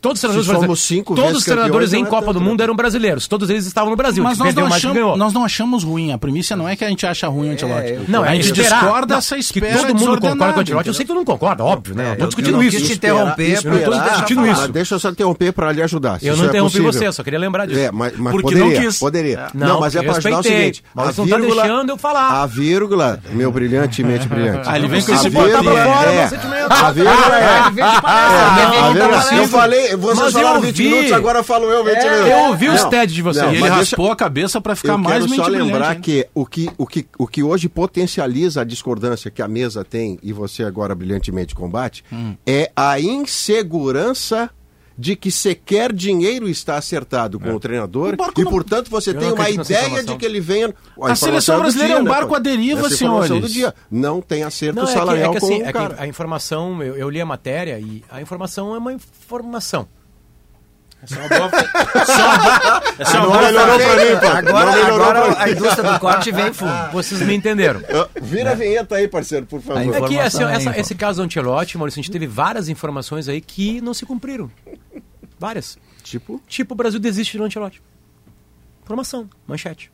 Todos 0.00 0.16
os 0.16 0.20
treinadores, 0.20 0.46
Se 0.46 0.60
somos 0.66 0.80
cinco 0.80 1.14
todos 1.14 1.38
os 1.38 1.44
treinadores 1.44 1.92
em 1.92 2.00
não 2.00 2.06
é 2.06 2.10
Copa 2.10 2.26
tanto, 2.26 2.38
do 2.38 2.40
Mundo 2.40 2.58
né? 2.58 2.64
eram 2.64 2.74
brasileiros. 2.76 3.26
Todos 3.28 3.48
eles 3.50 3.66
estavam 3.66 3.90
no 3.90 3.96
Brasil. 3.96 4.22
Mas 4.24 4.38
nós 4.38 4.46
perdeu 4.48 4.68
não, 4.68 4.74
achamos, 4.76 5.18
nós 5.18 5.32
não 5.32 5.44
achamos 5.44 5.84
ruim. 5.84 6.12
A 6.12 6.18
premissa 6.18 6.56
não 6.56 6.68
é 6.68 6.76
que 6.76 6.84
a 6.84 6.88
gente 6.88 7.06
acha 7.06 7.28
ruim 7.28 7.50
o 7.50 7.52
Antelote. 7.52 7.98
Não, 8.08 8.22
a 8.22 8.28
é 8.32 8.34
gente 8.40 8.52
esperar. 8.52 8.80
discorda 8.80 9.14
Não, 9.14 9.18
essa 9.18 9.34
que 9.34 9.40
espera 9.40 9.78
todo 9.78 9.94
mundo 9.98 10.20
concorda 10.20 10.52
com 10.52 10.58
o 10.58 10.62
Ancelotti. 10.62 10.88
Eu 10.88 10.94
sei 10.94 11.04
que 11.06 11.12
tu 11.12 11.14
não 11.14 11.24
concorda, 11.24 11.64
óbvio, 11.64 11.94
né? 11.94 12.04
É, 12.04 12.06
eu 12.06 12.10
eu- 12.10 12.16
tô 12.16 12.22
eu 12.24 12.26
discutindo 12.28 12.52
não 12.54 12.62
isso. 12.62 12.76
quis 12.78 12.86
te 12.88 12.94
interromper 12.94 13.58
Eu 13.64 13.70
não 13.72 13.78
tô 13.80 13.90
pra- 13.90 14.08
discutindo 14.08 14.42
pra 14.42 14.50
isso. 14.52 14.60
Mas 14.62 14.70
deixa 14.70 14.94
eu 14.94 14.98
só 14.98 15.08
interromper 15.10 15.52
para 15.52 15.72
lhe 15.72 15.82
ajudar. 15.82 16.18
Eu 16.22 16.32
isso 16.32 16.36
não 16.38 16.44
é 16.44 16.48
interrompi 16.48 16.72
possível. 16.78 16.92
você, 16.92 17.06
eu 17.06 17.12
só 17.12 17.22
queria 17.22 17.38
lembrar 17.38 17.66
disso. 17.66 17.78
É, 17.80 17.90
mas, 17.90 18.12
mas 18.16 18.32
Porque 18.32 18.54
poderia, 18.54 18.80
não 18.80 18.86
quis. 18.86 18.98
poderia. 18.98 19.46
Não, 19.54 19.68
Não, 19.68 19.80
mas 19.80 19.94
é 19.94 19.98
eu 19.98 20.04
para 20.04 20.16
ajudar 20.16 20.38
o 20.38 20.42
seguinte. 20.42 20.84
Mas 20.94 21.08
a 21.08 21.12
você 21.12 21.20
não 21.20 21.28
tá 21.28 21.36
vírgula, 21.36 21.62
deixando 21.62 21.88
eu 21.90 21.96
falar. 21.98 22.42
A 22.42 22.46
vírgula, 22.46 23.20
meu 23.32 23.52
brilhantemente 23.52 24.26
brilhante. 24.28 24.68
Ah, 24.68 24.76
ele 24.78 24.88
vem 24.88 25.02
com 25.02 25.12
A 25.12 25.14
esse 25.14 25.30
botar 25.30 25.62
pra 25.62 25.84
fora, 25.84 26.10
é, 26.12 26.20
meu 26.20 26.28
sentimento. 26.28 26.72
A 26.72 26.90
vírgula 26.92 27.16
é. 27.38 27.50
Não, 27.50 27.64
a 27.64 27.70
vírgula- 27.70 28.94
não, 28.94 29.30
não. 29.32 29.36
eu 29.38 29.48
falei, 29.70 29.96
vocês 29.96 30.18
Mas 30.18 30.32
falaram 30.32 30.60
20 30.60 30.68
ouvi. 30.70 30.82
minutos, 30.88 31.12
agora 31.12 31.42
falo 31.42 31.66
eu 31.70 31.84
20 31.84 31.94
minutos. 31.96 32.26
Eu 32.30 32.38
ouvi 32.48 32.68
os 32.68 32.84
TED 32.84 33.14
de 33.14 33.22
vocês. 33.22 33.44
não, 33.44 33.52
ele 33.52 33.60
mas 33.60 33.70
deixa- 33.74 33.90
raspou 33.96 34.10
a 34.12 34.16
cabeça 34.16 34.60
pra 34.60 34.74
ficar 34.76 34.92
eu 34.94 34.98
mais 34.98 35.24
quero 35.24 35.36
só 35.36 35.46
lembrar 35.48 35.94
que 35.96 36.26
o, 36.34 36.46
que 36.46 36.70
o 36.78 36.86
que 36.86 37.06
o 37.18 37.26
que 37.26 37.42
hoje 37.42 37.68
potencializa 37.68 38.60
a 38.60 38.64
discordância 38.64 39.30
que 39.30 39.42
a 39.42 39.48
mesa 39.48 39.84
tem 39.84 40.18
e 40.22 40.32
você 40.32 40.62
agora 40.64 40.94
brilhantemente 40.94 41.54
combate 41.54 42.04
Hum. 42.12 42.34
é 42.46 42.70
a 42.76 42.98
insegurança 43.00 44.50
de 44.98 45.14
que 45.14 45.30
sequer 45.30 45.92
dinheiro 45.92 46.48
está 46.48 46.76
acertado 46.76 47.38
com 47.38 47.54
o 47.54 47.60
treinador 47.60 48.16
O 48.18 48.40
e, 48.40 48.42
não- 48.44 48.50
portanto, 48.50 48.90
você 48.90 49.10
Eu 49.10 49.18
tem 49.18 49.30
uma 49.32 49.48
ideia 49.48 50.02
de 50.02 50.16
que 50.16 50.26
ele 50.26 50.40
venha... 50.40 50.66
A 50.66 50.70
informação 50.70 51.16
seleção 51.28 51.60
brasileira 51.60 51.94
é 51.94 51.98
um 51.98 52.02
né, 52.02 52.10
barco 52.10 52.30
pô? 52.30 52.34
à 52.34 52.38
deriva, 52.40 52.86
Essa 52.86 52.94
informação 52.94 53.26
senhores. 53.28 53.48
do 53.48 53.52
dia. 53.54 53.74
Não 53.88 54.20
tem 54.20 54.42
acerto 54.42 54.74
Não, 54.74 54.82
é 54.82 54.86
que, 54.86 54.92
salarial 54.92 55.28
é 55.34 55.38
que 55.38 55.44
assim, 55.44 55.58
com 55.60 55.60
é 55.60 55.62
o 55.62 55.66
que 55.66 55.72
cara. 55.72 55.96
a 56.00 56.06
informação, 56.08 56.82
eu, 56.82 56.96
eu 56.96 57.08
li 57.08 57.20
a 57.20 57.26
matéria 57.26 57.78
e 57.78 58.02
a 58.10 58.20
informação 58.20 58.74
é 58.74 58.78
uma 58.78 58.92
informação. 58.92 59.86
Não 63.14 63.40
melhorou 63.40 63.78
pra 63.78 63.96
mim, 63.96 64.20
pô. 64.20 64.26
Agora, 64.26 64.86
agora 64.86 65.42
a 65.42 65.50
indústria 65.50 65.92
do 65.92 65.98
corte 66.00 66.32
vem 66.32 66.52
fundo. 66.52 66.72
Vocês 66.92 67.20
me 67.22 67.34
entenderam. 67.34 67.80
Vira 68.20 68.50
a 68.52 68.54
vinheta 68.54 68.96
aí, 68.96 69.06
parceiro, 69.08 69.46
por 69.46 69.60
favor. 69.60 69.78
A 69.78 69.82
É 69.82 69.84
que 69.84 69.90
Informação 69.90 70.46
assim, 70.48 70.66
é 70.68 70.70
essa- 70.70 70.80
esse 70.80 70.94
caso 70.94 71.22
do 71.22 71.26
Ancelotti, 71.26 71.78
Maurício, 71.78 72.00
a 72.00 72.02
gente 72.02 72.10
teve 72.12 72.26
várias 72.26 72.68
informações 72.68 73.28
aí 73.28 73.40
que 73.40 73.80
não 73.80 73.94
se 73.94 74.04
cumpriram. 74.04 74.50
Várias. 75.38 75.78
Tipo, 76.02 76.40
Tipo, 76.48 76.74
o 76.74 76.76
Brasil 76.76 76.98
desiste 76.98 77.36
do 77.38 77.44
Ancelotti. 77.44 77.80
Informação, 78.82 79.28
manchete. 79.46 79.90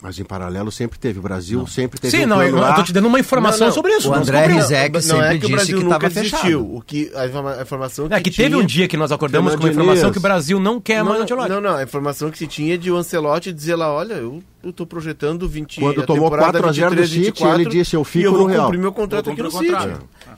Mas 0.00 0.18
em 0.18 0.24
paralelo 0.24 0.70
sempre 0.70 0.98
teve. 0.98 1.18
O 1.18 1.22
Brasil 1.22 1.66
sempre 1.66 1.98
teve 2.00 2.16
Sim, 2.16 2.24
um 2.24 2.28
não, 2.28 2.42
eu, 2.42 2.50
plano 2.52 2.66
eu 2.66 2.72
A. 2.72 2.74
tô 2.76 2.82
te 2.84 2.92
dando 2.92 3.08
uma 3.08 3.18
informação 3.18 3.60
Não, 3.60 3.66
não. 3.68 3.74
sobre 3.74 3.92
isso. 3.96 4.08
O 4.10 4.14
André. 4.14 4.46
Rizek 4.46 5.02
sempre 5.02 5.26
é 5.26 5.30
que 5.30 5.36
o 5.36 5.40
disse 5.40 5.52
Brasil 5.52 5.78
que 5.78 5.84
nunca 5.84 6.06
estava 6.06 6.14
fechado. 6.14 6.74
O 6.76 6.82
que, 6.82 7.10
a, 7.14 7.26
informa- 7.26 7.54
a 7.54 7.62
informação 7.62 8.08
que, 8.08 8.14
É 8.14 8.20
que 8.20 8.30
teve 8.30 8.48
tinha- 8.50 8.58
um 8.62 8.64
dia 8.66 8.86
que 8.86 8.96
nós 8.96 9.10
acordamos 9.10 9.52
com 9.52 9.56
uma 9.58 9.62
Fernando 9.62 9.74
informação 9.82 10.02
Diniz. 10.02 10.12
que 10.12 10.18
o 10.18 10.22
Brasil 10.22 10.60
não 10.60 10.80
quer 10.80 11.02
mais 11.02 11.16
o 11.16 11.18
Não, 11.18 11.22
Ancelotti. 11.24 11.48
não, 11.50 11.60
não, 11.60 11.74
a 11.76 11.82
informação 11.82 12.30
que 12.30 12.38
se 12.38 12.46
tinha 12.46 12.78
de 12.78 12.90
o 12.90 12.96
Ancelotti 12.96 13.52
dizer 13.52 13.74
lá, 13.74 13.92
olha, 13.92 14.14
eu, 14.14 14.40
tô 14.72 14.86
projetando 14.86 15.48
20 15.48 15.80
Quando 15.80 16.02
a 16.02 16.06
tomou 16.06 16.24
temporada 16.30 16.60
4 16.60 16.68
a 16.68 16.72
0 16.72 16.90
do 16.94 17.02
23, 17.02 17.08
City, 17.10 17.24
24, 17.42 17.60
ele 17.62 17.70
disse, 17.70 17.96
eu 17.96 18.04
fico 18.04 18.18
e 18.18 18.24
eu 18.24 18.32
no 18.32 18.38
vou 18.38 18.46
Real. 18.46 18.64
cumprir 18.66 18.78
meu 18.80 18.92
contrato 18.92 19.30
aqui 19.30 19.42
no 19.42 19.50
City. 19.50 19.72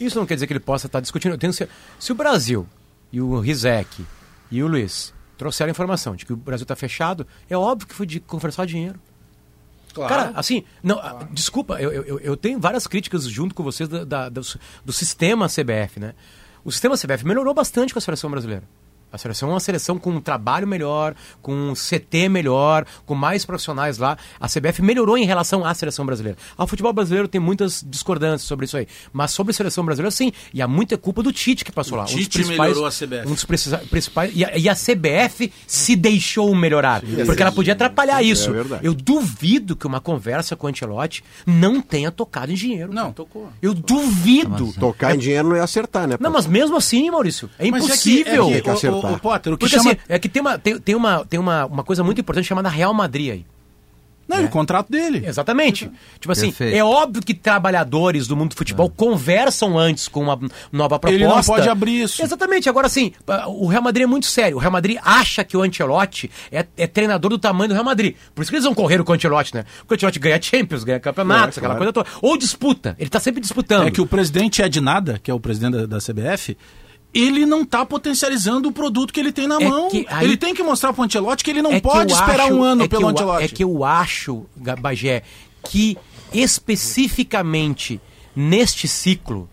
Isso 0.00 0.18
não 0.18 0.24
quer 0.26 0.34
dizer 0.34 0.46
que 0.46 0.52
ele 0.54 0.60
possa 0.60 0.86
estar 0.86 1.00
discutindo. 1.00 1.32
Eu 1.32 1.38
tenho 1.38 1.52
se 1.52 1.66
o 2.10 2.14
Brasil 2.14 2.66
e 3.12 3.20
o 3.20 3.38
Rizek 3.40 4.04
e 4.50 4.62
o 4.62 4.66
Luiz 4.66 5.12
trouxeram 5.36 5.68
a 5.68 5.72
informação 5.72 6.14
de 6.16 6.24
que 6.24 6.32
o 6.32 6.36
Brasil 6.36 6.64
está 6.64 6.76
fechado, 6.76 7.26
é 7.48 7.56
óbvio 7.56 7.86
que 7.88 7.94
foi 7.94 8.06
de 8.06 8.20
conversar 8.20 8.66
dinheiro. 8.66 8.98
Cara, 10.08 10.32
assim, 10.34 10.64
não, 10.82 10.98
ah, 10.98 11.26
desculpa, 11.32 11.80
eu, 11.80 11.90
eu, 11.90 12.18
eu 12.20 12.36
tenho 12.36 12.58
várias 12.60 12.86
críticas 12.86 13.24
junto 13.24 13.54
com 13.54 13.62
vocês 13.62 13.88
da, 13.88 14.04
da- 14.04 14.28
do, 14.28 14.40
do 14.84 14.92
sistema 14.92 15.46
CBF, 15.48 15.98
né? 15.98 16.14
O 16.64 16.70
sistema 16.70 16.96
CBF 16.96 17.26
melhorou 17.26 17.54
bastante 17.54 17.92
com 17.92 17.98
a 17.98 18.02
seleção 18.02 18.30
brasileira. 18.30 18.64
A 19.12 19.18
seleção 19.18 19.48
é 19.50 19.52
uma 19.52 19.60
seleção 19.60 19.98
com 19.98 20.10
um 20.10 20.20
trabalho 20.20 20.66
melhor, 20.66 21.14
com 21.42 21.52
um 21.52 21.74
CT 21.74 22.28
melhor, 22.28 22.84
com 23.04 23.14
mais 23.14 23.44
profissionais 23.44 23.98
lá. 23.98 24.16
A 24.38 24.48
CBF 24.48 24.82
melhorou 24.82 25.18
em 25.18 25.24
relação 25.24 25.64
à 25.64 25.74
seleção 25.74 26.06
brasileira. 26.06 26.38
O 26.56 26.66
futebol 26.66 26.92
brasileiro 26.92 27.26
tem 27.28 27.40
muitas 27.40 27.84
discordâncias 27.88 28.42
sobre 28.42 28.64
isso 28.66 28.76
aí. 28.76 28.86
Mas 29.12 29.30
sobre 29.32 29.50
a 29.50 29.54
seleção 29.54 29.84
brasileira, 29.84 30.10
sim. 30.10 30.32
E 30.54 30.62
há 30.62 30.68
muita 30.68 30.96
culpa 30.96 31.22
do 31.22 31.32
Tite 31.32 31.64
que 31.64 31.72
passou 31.72 31.98
lá. 31.98 32.04
Tite 32.04 32.44
melhorou 32.44 32.86
a 32.86 32.90
CBF. 32.90 33.26
Um 33.26 33.34
dos 33.34 33.44
principais. 33.44 34.32
E 34.34 34.44
a, 34.44 34.56
e 34.56 34.68
a 34.68 34.74
CBF 34.74 35.52
se 35.66 35.96
deixou 35.96 36.54
melhorar. 36.54 37.02
porque 37.26 37.42
ela 37.42 37.52
podia 37.52 37.72
atrapalhar 37.72 38.22
isso. 38.22 38.52
verdade. 38.52 38.86
Eu 38.86 38.94
duvido 38.94 39.74
que 39.74 39.86
uma 39.86 40.00
conversa 40.00 40.54
com 40.56 40.66
o 40.66 40.70
Ancelotti 40.70 41.24
não 41.46 41.80
tenha 41.80 42.10
tocado 42.10 42.52
em 42.52 42.54
dinheiro. 42.54 42.92
Não, 42.92 43.12
tocou. 43.12 43.50
Eu 43.60 43.74
duvido. 43.74 44.72
Tocar 44.78 45.14
em 45.14 45.18
dinheiro 45.18 45.48
não 45.48 45.56
é 45.56 45.60
acertar, 45.60 46.06
né? 46.06 46.16
Não, 46.20 46.30
mas 46.30 46.46
mesmo 46.46 46.76
assim, 46.76 47.10
Maurício, 47.10 47.50
é 47.58 47.70
Mas 47.70 47.84
impossível. 47.84 48.44
É 48.44 48.46
que, 48.46 48.58
é 48.58 48.62
Tem 48.62 48.74
que, 48.74 48.80
que 48.80 48.86
o- 48.88 48.99
acertar. 49.00 49.12
o, 49.12 49.16
o, 49.16 49.20
Potter, 49.20 49.52
o 49.52 49.56
que 49.56 49.60
Porque 49.66 49.76
chama... 49.76 49.90
assim, 49.90 50.00
é 50.08 50.18
que 50.18 50.28
tem 50.28 50.40
uma, 50.40 50.58
tem, 50.58 50.78
tem 50.78 50.94
uma, 50.94 51.24
tem 51.24 51.40
uma, 51.40 51.66
uma 51.66 51.84
coisa 51.84 52.02
muito 52.04 52.20
importante 52.20 52.46
chamada 52.46 52.68
Real 52.68 52.94
Madrid 52.94 53.30
aí. 53.32 53.46
Não, 54.30 54.40
e 54.40 54.44
o 54.44 54.48
contrato 54.48 54.90
dele. 54.90 55.24
Exatamente. 55.26 55.90
Tipo 56.20 56.30
assim, 56.30 56.52
Perfeito. 56.52 56.76
é 56.76 56.84
óbvio 56.84 57.20
que 57.20 57.34
trabalhadores 57.34 58.28
do 58.28 58.36
mundo 58.36 58.50
do 58.50 58.56
futebol 58.56 58.88
conversam 58.88 59.76
antes 59.76 60.06
com 60.06 60.20
uma 60.22 60.38
nova 60.70 61.00
proposta. 61.00 61.14
Ele 61.16 61.26
não 61.26 61.42
pode 61.42 61.68
abrir 61.68 62.02
isso. 62.02 62.22
Exatamente. 62.22 62.68
Agora, 62.68 62.86
assim, 62.86 63.12
o 63.48 63.66
Real 63.66 63.82
Madrid 63.82 64.04
é 64.04 64.06
muito 64.06 64.26
sério. 64.26 64.56
O 64.56 64.60
Real 64.60 64.70
Madrid 64.70 64.98
acha 65.02 65.42
que 65.42 65.56
o 65.56 65.62
Ancelotti 65.62 66.30
é, 66.52 66.64
é 66.76 66.86
treinador 66.86 67.30
do 67.30 67.38
tamanho 67.38 67.68
do 67.68 67.74
Real 67.74 67.84
Madrid. 67.84 68.14
Por 68.32 68.42
isso 68.42 68.50
que 68.52 68.56
eles 68.56 68.64
vão 68.64 68.74
correr 68.74 69.02
com 69.02 69.10
o 69.10 69.14
Ancelotti, 69.16 69.52
né? 69.52 69.64
Porque 69.80 69.94
o 69.94 69.96
Ancelotti 69.96 70.20
ganha 70.20 70.40
Champions, 70.40 70.84
ganha 70.84 71.00
campeonatos, 71.00 71.58
É, 71.58 71.60
aquela 71.60 71.74
claro. 71.74 71.92
coisa 71.92 71.92
toda. 71.92 72.08
Ou 72.22 72.36
disputa. 72.38 72.94
Ele 73.00 73.10
tá 73.10 73.18
sempre 73.18 73.40
disputando. 73.40 73.88
É 73.88 73.90
que 73.90 74.00
o 74.00 74.06
presidente 74.06 74.62
Ed 74.62 74.80
Nada, 74.80 75.18
que 75.20 75.30
é 75.30 75.34
o 75.34 75.40
presidente 75.40 75.72
da, 75.72 75.86
da 75.86 75.98
CBF, 75.98 76.56
ele 77.12 77.44
não 77.46 77.64
tá 77.64 77.84
potencializando 77.84 78.68
o 78.68 78.72
produto 78.72 79.12
que 79.12 79.18
ele 79.20 79.32
tem 79.32 79.46
na 79.46 79.60
É 79.60 79.68
mão. 79.68 79.88
aí- 80.08 80.24
Ele 80.24 80.36
tem 80.36 80.54
que 80.54 80.62
mostrar 80.62 80.92
pro 80.92 81.02
Ancelotti 81.02 81.42
que 81.44 81.50
ele 81.50 81.62
não 81.62 81.72
É 81.72 81.80
pode 81.80 82.12
esperar 82.12 82.44
acho- 82.46 82.54
um 82.54 82.62
ano 82.62 82.84
é 82.84 82.88
pelo 82.88 83.08
Ancelotti. 83.08 83.44
É 83.44 83.48
que 83.48 83.64
eu 83.64 83.84
acho, 83.84 84.44
Bagé, 84.80 85.22
que 85.64 85.96
especificamente 86.32 88.00
neste 88.34 88.86
ciclo, 88.88 89.48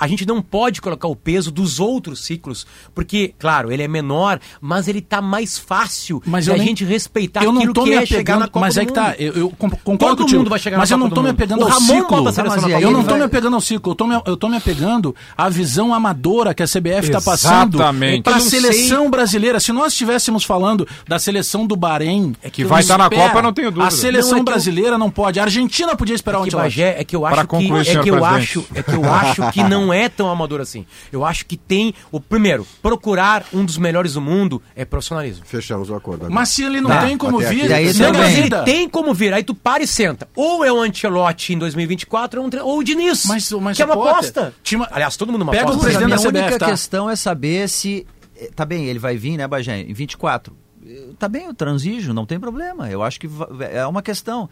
a 0.00 0.06
gente 0.08 0.26
não 0.26 0.40
pode 0.40 0.80
colocar 0.80 1.06
o 1.06 1.14
peso 1.14 1.50
dos 1.52 1.78
outros 1.78 2.24
ciclos, 2.24 2.66
porque, 2.94 3.34
claro, 3.38 3.70
ele 3.70 3.82
é 3.82 3.88
menor, 3.88 4.40
mas 4.60 4.88
ele 4.88 5.02
tá 5.02 5.20
mais 5.20 5.58
fácil 5.58 6.22
Mas 6.26 6.46
de 6.46 6.52
a 6.52 6.56
nem- 6.56 6.66
gente 6.68 6.84
respeitar 6.84 7.44
eu 7.44 7.52
não 7.52 7.58
aquilo 7.60 7.74
tô 7.74 7.84
que 7.84 7.90
me 7.90 7.96
é 7.96 8.06
chegar 8.06 8.32
na 8.38 8.46
apegando, 8.46 8.50
Copa 8.52 8.66
mas 8.66 8.74
do 8.74 8.80
é 8.80 8.86
que 8.86 8.92
tá, 8.92 9.14
eu, 9.18 9.32
eu 9.34 9.50
con- 9.50 9.68
concordo 9.70 9.98
Todo 9.98 10.16
contigo, 10.22 10.38
mundo 10.38 10.50
vai 10.50 10.58
chegar 10.58 10.78
mas 10.78 10.88
na 10.90 10.94
eu 10.94 10.98
não 10.98 11.06
Copa 11.10 11.14
tô 11.16 11.22
me 11.22 11.30
apegando 11.30 11.60
O 11.60 11.64
ao 11.64 11.70
Ramon 11.70 11.86
ciclo. 11.86 12.04
Copa 12.06 12.80
Eu 12.80 12.90
não 12.90 13.04
tô 13.04 13.14
me 13.16 13.22
apegando 13.22 13.54
ao 13.54 13.60
ciclo, 13.60 13.92
eu 13.92 13.94
tô 13.94 14.06
me, 14.06 14.20
eu 14.26 14.36
tô 14.36 14.48
me 14.48 14.56
apegando 14.56 15.14
à 15.36 15.48
visão 15.50 15.92
amadora 15.92 16.54
que 16.54 16.62
a 16.62 16.66
CBF 16.66 17.06
está 17.08 17.20
passando 17.20 17.78
para 18.24 18.36
a 18.36 18.40
seleção 18.40 19.10
brasileira. 19.10 19.60
Se 19.60 19.72
nós 19.72 19.92
estivéssemos 19.92 20.44
falando 20.44 20.88
da 21.06 21.18
seleção 21.18 21.66
do 21.66 21.76
Bahrein, 21.76 22.34
É 22.42 22.48
que 22.48 22.64
vai 22.64 22.80
estar 22.80 22.96
na 22.98 23.10
Copa, 23.10 23.42
não 23.42 23.52
tenho 23.52 23.70
dúvida. 23.70 23.86
A 23.86 23.90
seleção 23.90 24.30
Não, 24.30 24.36
é 24.38 24.40
eu- 24.40 24.44
brasileira 24.44 24.96
não 24.98 25.10
pode. 25.10 25.38
A 25.40 25.44
Argentina 25.44 25.94
podia 25.96 26.14
esperar 26.14 26.38
que 26.38 26.48
Ancelotti. 26.48 26.64
Bagé 26.68 26.96
é 26.98 27.04
que 27.04 27.14
eu 27.16 27.20
Para 27.22 27.32
acho 27.32 27.40
que 27.42 27.46
concluir, 27.48 27.80
é 27.80 27.84
que 28.02 28.10
eu 28.10 28.16
presidente. 28.20 28.24
acho 28.24 28.64
é 28.74 28.82
que 28.82 28.94
eu 28.94 29.04
acho 29.12 29.50
que 29.52 29.62
não 29.64 29.89
é 29.92 30.08
tão 30.08 30.28
amador 30.30 30.60
assim. 30.60 30.84
Eu 31.12 31.24
acho 31.24 31.44
que 31.46 31.56
tem 31.56 31.94
o 32.10 32.20
primeiro 32.20 32.66
procurar 32.82 33.44
um 33.52 33.64
dos 33.64 33.78
melhores 33.78 34.14
do 34.14 34.20
mundo 34.20 34.62
é 34.74 34.84
profissionalismo. 34.84 35.44
Fechamos 35.44 35.90
o 35.90 35.94
acordo. 35.94 36.22
agora. 36.26 36.34
Mas 36.34 36.48
se 36.50 36.62
ele 36.64 36.80
não 36.80 36.90
Tá. 36.90 37.06
tem 37.06 37.16
como 37.18 37.38
Até 37.38 37.50
vir, 37.50 37.72
aí 37.72 37.88
a 37.88 37.92
Mas 38.12 38.36
ele 38.38 38.50
tem 38.64 38.88
como 38.88 39.12
vir. 39.14 39.32
Aí 39.32 39.42
tu 39.42 39.54
para 39.54 39.82
e 39.82 39.86
senta. 39.86 40.28
Ou 40.34 40.64
é 40.64 40.72
o 40.72 40.80
Ancelotti 40.80 41.52
em 41.54 41.58
2024 41.58 42.40
ou, 42.40 42.46
um 42.46 42.50
tre- 42.50 42.60
ou 42.60 42.78
o 42.78 42.84
Diniz. 42.84 43.24
Mas- 43.26 43.50
mas 43.52 43.76
que 43.76 43.82
é 43.82 43.84
uma 43.84 43.94
Potter, 43.94 44.12
aposta. 44.12 44.54
uma- 44.74 44.88
Aliás, 44.90 45.16
todo 45.16 45.30
mundo 45.32 45.42
é 45.42 45.44
uma 45.44 45.52
Pega 45.52 45.64
o 45.64 45.68
aposta. 45.70 45.86
Mas 45.86 45.96
a 45.96 45.98
presidente 45.98 46.06
minha 46.06 46.16
da 46.16 46.22
CBF, 46.40 46.44
única 46.54 46.58
tá? 46.66 46.70
questão 46.70 47.10
é 47.10 47.16
saber 47.16 47.68
se. 47.68 48.06
eh, 48.36 48.50
Tá 48.54 48.64
bem, 48.64 48.86
ele 48.86 48.98
vai 48.98 49.16
vir, 49.16 49.36
né, 49.36 49.46
Bagé, 49.46 49.80
em 49.80 49.92
24. 49.92 50.56
Eh, 50.86 51.08
Tá 51.18 51.28
bem, 51.28 51.44
eu 51.44 51.54
transijo, 51.54 52.12
não 52.14 52.24
tem 52.26 52.40
problema. 52.40 52.88
Eu 52.90 53.02
acho 53.02 53.20
que 53.20 53.28
é 53.72 53.86
uma 53.86 54.02
questão. 54.02 54.48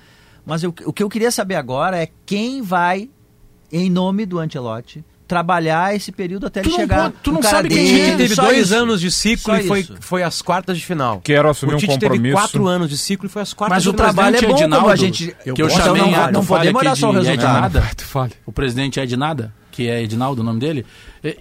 Mas 0.47 0.63
eu- 0.63 0.75
o 0.87 0.93
que 0.93 1.03
eu 1.03 1.09
queria 1.09 1.31
saber 1.31 1.57
agora 1.57 1.97
é 2.03 2.09
quem 2.25 2.63
vai, 2.63 3.09
em 3.73 3.91
nome 3.91 4.25
do 4.27 4.39
Antelote, 4.39 5.05
trabalhar 5.29 5.95
esse 5.95 6.11
período 6.11 6.47
até 6.47 6.63
Tu 6.63 6.69
ele 6.71 6.73
não 6.73 6.81
chegar. 6.81 7.03
pode- 7.03 7.15
tu 7.23 7.31
um 7.31 7.35
não 7.35 7.43
sabe 7.43 7.69
O 7.69 7.71
quem 7.71 7.85
dele. 7.85 8.11
é. 8.11 8.17
Teve 8.17 8.35
Só 8.35 8.43
dois 8.43 8.59
isso. 8.67 8.75
anos 8.75 9.01
de 9.01 9.11
ciclo 9.11 9.55
Só 9.55 9.61
e 9.61 9.69
foi, 9.69 9.81
isso. 9.81 9.95
foi 10.01 10.23
às 10.23 10.41
quartas 10.43 10.77
de 10.79 10.85
final. 10.85 11.21
Quero 11.23 11.49
assumir 11.51 11.75
o 11.75 11.77
um 11.77 11.79
Tite 11.79 11.99
teve 11.99 12.07
compromisso. 12.09 12.35
quatro 12.37 12.67
anos 12.67 12.89
de 12.89 12.97
ciclo 12.99 13.27
e 13.27 13.29
foi 13.29 13.43
às 13.43 13.53
quartas 13.53 13.77
Mas 13.77 13.83
de 13.83 13.89
o 13.91 13.93
final. 13.93 14.07
trabalho 14.07 14.37
é 14.37 14.41
bom, 14.41 14.51
Edinaldo, 14.55 14.77
como 14.77 14.91
a 14.91 14.97
gente- 14.97 15.27
que 15.45 15.51
eu 15.51 15.55
eu 15.57 15.71
chamei, 15.71 16.03
posso- 16.03 16.15
a- 16.17 16.25
não 16.27 16.33
não 16.33 16.47
podemos 16.47 16.81
olhar 16.81 16.97
só 16.97 17.11
o 17.11 17.21
de 17.21 17.27
resultado. 17.27 17.83
O 18.47 18.51
presidente 18.53 18.99
é 18.99 19.03
Ednada, 19.03 19.53
que 19.71 19.87
é 19.87 20.03
Edinaldo 20.03 20.41
o 20.41 20.45
nome 20.45 20.59
dele, 20.59 20.85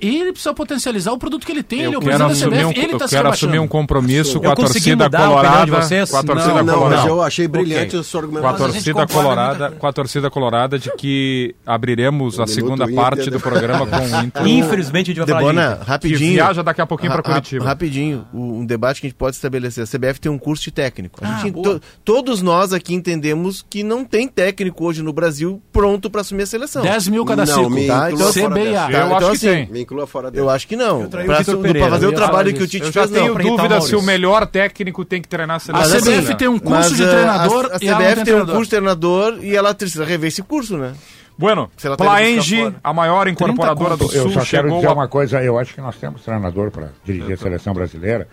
e 0.01 0.19
ele 0.21 0.31
precisa 0.31 0.53
potencializar 0.53 1.11
o 1.11 1.17
produto 1.17 1.45
que 1.45 1.51
ele 1.51 1.63
tem, 1.63 1.79
ele 1.79 1.91
é 1.91 1.95
Eu 1.95 1.99
o 1.99 2.01
quero 2.01 2.17
presidente 2.25 2.39
da 2.39 2.45
assumir 2.47 2.65
um, 2.65 2.69
CBF, 2.69 2.79
ele 2.83 2.91
eu 2.93 2.95
está 2.97 3.07
se 3.07 3.15
quero 3.15 3.29
assumir 3.29 3.59
um 3.59 3.67
compromisso 3.67 4.39
com 4.39 4.45
Eu 4.45 4.51
a 4.51 4.55
torcida 4.55 5.05
mudar 5.05 5.05
a 5.05 5.21
de 5.21 5.27
colorada. 5.27 5.71
Com 6.07 6.17
a 6.17 6.23
torcida 6.23 6.53
Não, 6.53 6.63
não, 6.63 6.73
colorada. 6.73 6.95
mas 7.01 7.05
eu 7.07 7.21
achei 7.21 7.47
brilhante 7.47 7.87
Ok. 7.87 7.99
a 7.99 8.03
sua 8.03 8.21
com 8.27 8.37
a 8.37 8.49
a 8.49 8.51
gente 8.51 8.57
torcida 8.57 8.93
concorda 8.93 9.13
colorada, 9.13 9.71
com 9.71 9.87
a 9.87 9.93
torcida 9.93 10.29
colorada 10.29 10.79
de 10.79 10.91
que 10.97 11.55
abriremos 11.65 12.37
O 12.39 12.41
a 12.43 12.47
segunda 12.47 12.83
Inter 12.85 12.95
parte 12.95 13.29
do 13.29 13.39
programa 13.39 13.85
com 13.85 13.95
o 14.17 14.23
Inter. 14.23 14.47
Infelizmente 14.47 15.11
a 15.11 15.13
gente 15.13 15.25
vai 15.25 15.27
falar 15.27 15.39
de 15.39 15.47
Debona, 15.57 15.71
Inter. 15.73 15.79
Que 15.85 15.89
rapidinho. 15.91 16.33
viaja 16.33 16.63
daqui 16.63 16.81
a 16.81 16.85
pouquinho 16.85 17.11
para 17.11 17.21
Ra- 17.21 17.27
ra- 17.27 17.33
Curitiba. 17.35 17.65
Rapidinho, 17.65 18.27
o- 18.33 18.59
um 18.59 18.65
debate 18.65 19.01
que 19.01 19.07
a 19.07 19.09
gente 19.09 19.17
pode 19.17 19.35
estabelecer. 19.35 19.83
A 19.83 19.87
CBF 19.87 20.19
tem 20.19 20.31
um 20.31 20.37
curso 20.39 20.63
de 20.63 20.71
técnico. 20.71 21.19
A 21.23 21.35
Ah, 21.35 21.39
gente- 21.41 21.61
to- 21.61 21.81
todos 22.03 22.41
nós 22.41 22.73
aqui 22.73 22.93
entendemos 22.93 23.63
que 23.69 23.83
não 23.83 24.03
tem 24.03 24.27
técnico 24.27 24.85
hoje 24.85 25.01
no 25.03 25.13
Brasil 25.13 25.61
pronto 25.71 26.09
para 26.09 26.21
assumir 26.21 26.43
a 26.43 26.47
seleção. 26.47 26.81
10 26.81 27.07
mil 27.07 27.23
cada 27.25 27.45
Não, 27.45 27.53
ciclo. 27.69 27.87
Tá, 27.87 28.11
então- 28.11 28.33
fora 28.33 28.53
CBA. 28.55 28.63
dessa. 28.63 28.91
Eu 28.91 29.05
então, 29.05 29.17
acho 29.17 29.27
que 29.29 29.35
assim, 29.35 29.47
tem. 29.47 29.66
Me 29.69 29.81
inclua 29.81 30.07
fora 30.07 30.27
Eu 30.27 30.31
dessa. 30.31 30.51
acho 30.51 30.67
que 30.67 30.75
não. 30.75 31.07
pra 31.07 31.43
fazer 31.89 32.05
eu 32.05 32.09
o 32.09 32.13
trabalho 32.13 32.53
que 32.53 32.63
o. 32.63 32.67
Tite 32.67 32.85
Eu 32.85 32.91
já 32.91 33.01
fez, 33.01 33.11
não. 33.11 33.19
tenho 33.21 33.33
pra 33.33 33.43
irritar 33.43 33.63
o 33.65 33.67
dúvida 33.69 33.81
se 33.81 33.95
o 33.95 34.01
melhor 34.01 34.45
técnico 34.47 35.03
tem 35.05 35.21
que 35.21 35.27
treinar 35.27 35.55
a 35.55 35.57
A 35.57 35.59
seleção. 35.59 35.91
Mas, 35.91 36.03
CBF 36.03 36.19
assim, 36.19 36.35
tem 36.35 36.47
um 36.47 36.59
curso 36.59 36.95
de 36.95 37.03
eh, 37.03 37.09
treinador 37.09 37.65
a, 37.71 37.75
a 37.75 37.79
CBF 37.79 38.23
tem 38.25 38.35
um 38.35 38.45
curso 38.45 38.63
de 38.63 38.69
treinador 38.69 39.39
e 39.41 39.55
ela 39.55 39.73
precisa 39.73 40.05
rever 40.05 40.27
esse 40.29 40.41
curso, 40.43 40.77
né? 40.77 40.93
Bueno, 41.37 41.69
Plaenge, 41.97 42.73
a 42.83 42.91
maior 42.93 43.27
incorporadora 43.27 43.95
do 43.95 44.05
Eu 44.05 44.23
Sul, 44.23 44.31
só 44.31 44.39
quero 44.39 44.45
chegou 44.45 44.75
dizer 44.77 44.87
a... 44.87 44.93
uma 44.93 45.07
coisa, 45.07 45.41
eu 45.43 45.59
acho 45.59 45.73
que 45.73 45.79
nós 45.81 45.95
temos 45.95 46.23
treinador 46.23 46.71
para 46.71 46.89
dirigir 47.05 47.33
a 47.33 47.37
seleção 47.37 47.73
brasileira, 47.75 48.27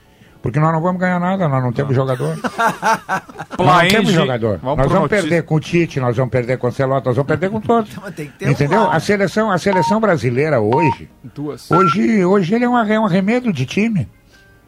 porque 0.45 0.61
nós 0.61 0.71
não 0.75 0.81
vamos 0.83 1.01
ganhar 1.01 1.19
nada, 1.19 1.49
nós 1.49 1.63
não 1.63 1.73
temos 1.73 1.97
jogador. 1.97 2.37
Nós 3.59 3.83
não 3.83 3.89
temos 3.89 4.13
jogador. 4.13 4.59
vamos 4.59 4.77
nós 4.79 4.87
vamos 4.89 5.03
notícia. 5.11 5.23
perder 5.23 5.43
com 5.45 5.55
o 5.55 5.61
Tite, 5.61 6.01
nós 6.01 6.15
vamos 6.17 6.31
perder 6.31 6.59
com 6.59 6.67
o 6.69 6.73
Celote, 6.73 7.07
nós 7.07 7.17
vamos 7.17 7.29
perder 7.29 7.49
com 7.51 7.61
todos. 7.63 7.91
um 7.97 8.51
Entendeu? 8.51 8.91
A 8.91 9.01
seleção, 9.01 9.51
a 9.51 9.57
seleção 9.57 10.01
brasileira 10.01 10.61
hoje, 10.61 11.09
Duas. 11.35 11.71
hoje, 11.71 12.25
hoje 12.27 12.55
ele 12.55 12.65
é 12.67 12.69
um, 12.69 12.77
é 12.77 13.01
um 13.01 13.07
arremedo 13.07 13.51
de 13.53 13.65
time. 13.65 14.07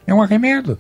É 0.07 0.15
um 0.15 0.23
arremedo. 0.23 0.79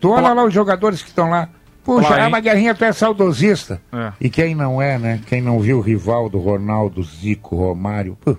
Tu 0.00 0.08
olha 0.08 0.22
Pla- 0.22 0.32
lá 0.32 0.44
os 0.44 0.54
jogadores 0.54 1.02
que 1.02 1.08
estão 1.08 1.28
lá. 1.28 1.48
Puxa, 1.84 2.08
Plaen- 2.08 2.22
ah, 2.22 2.30
mas 2.30 2.42
Guerrinha, 2.42 2.74
tu 2.74 2.84
é 2.86 2.92
saudosista. 2.92 3.82
É. 3.92 4.12
E 4.18 4.30
quem 4.30 4.54
não 4.54 4.80
é, 4.80 4.98
né? 4.98 5.20
Quem 5.26 5.42
não 5.42 5.60
viu 5.60 5.76
o 5.78 5.80
Rivaldo, 5.82 6.38
Ronaldo, 6.38 7.02
Zico, 7.02 7.54
Romário. 7.56 8.16
pô, 8.24 8.34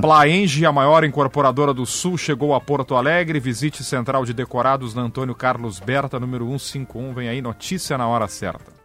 Plaenge, 0.00 0.66
a 0.66 0.72
maior 0.72 1.04
incorporadora 1.04 1.72
do 1.72 1.86
Sul, 1.86 2.18
chegou 2.18 2.54
a 2.54 2.60
Porto 2.60 2.94
Alegre. 2.94 3.40
Visite 3.40 3.82
Central 3.82 4.24
de 4.24 4.34
Decorados 4.34 4.94
na 4.94 5.02
Antônio 5.02 5.34
Carlos 5.34 5.80
Berta, 5.80 6.20
número 6.20 6.46
151. 6.46 7.14
Vem 7.14 7.28
aí, 7.28 7.40
notícia 7.40 7.96
na 7.96 8.06
hora 8.06 8.28
certa. 8.28 8.76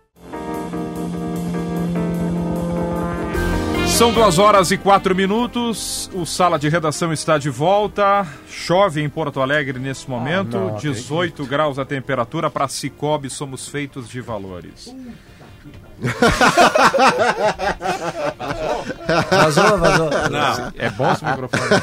São 3.87 4.13
duas 4.13 4.39
horas 4.39 4.71
e 4.71 4.77
quatro 4.77 5.13
minutos. 5.13 6.09
O 6.13 6.25
Sala 6.25 6.57
de 6.57 6.69
Redação 6.69 7.11
está 7.11 7.37
de 7.37 7.49
volta. 7.49 8.25
Chove 8.47 9.01
em 9.01 9.09
Porto 9.09 9.41
Alegre 9.41 9.77
nesse 9.77 10.09
momento. 10.09 10.57
não 10.57 10.75
18 10.75 11.45
graus 11.45 11.77
a 11.77 11.85
temperatura. 11.85 12.49
Para 12.49 12.67
Cicobi, 12.67 13.29
somos 13.29 13.67
feitos 13.67 14.09
de 14.09 14.21
valores. 14.21 14.95
Vazou, 19.29 19.77
vazou. 19.77 20.09
É 20.77 20.89
bom 20.89 21.11
esse 21.11 21.23
microfone. 21.25 21.81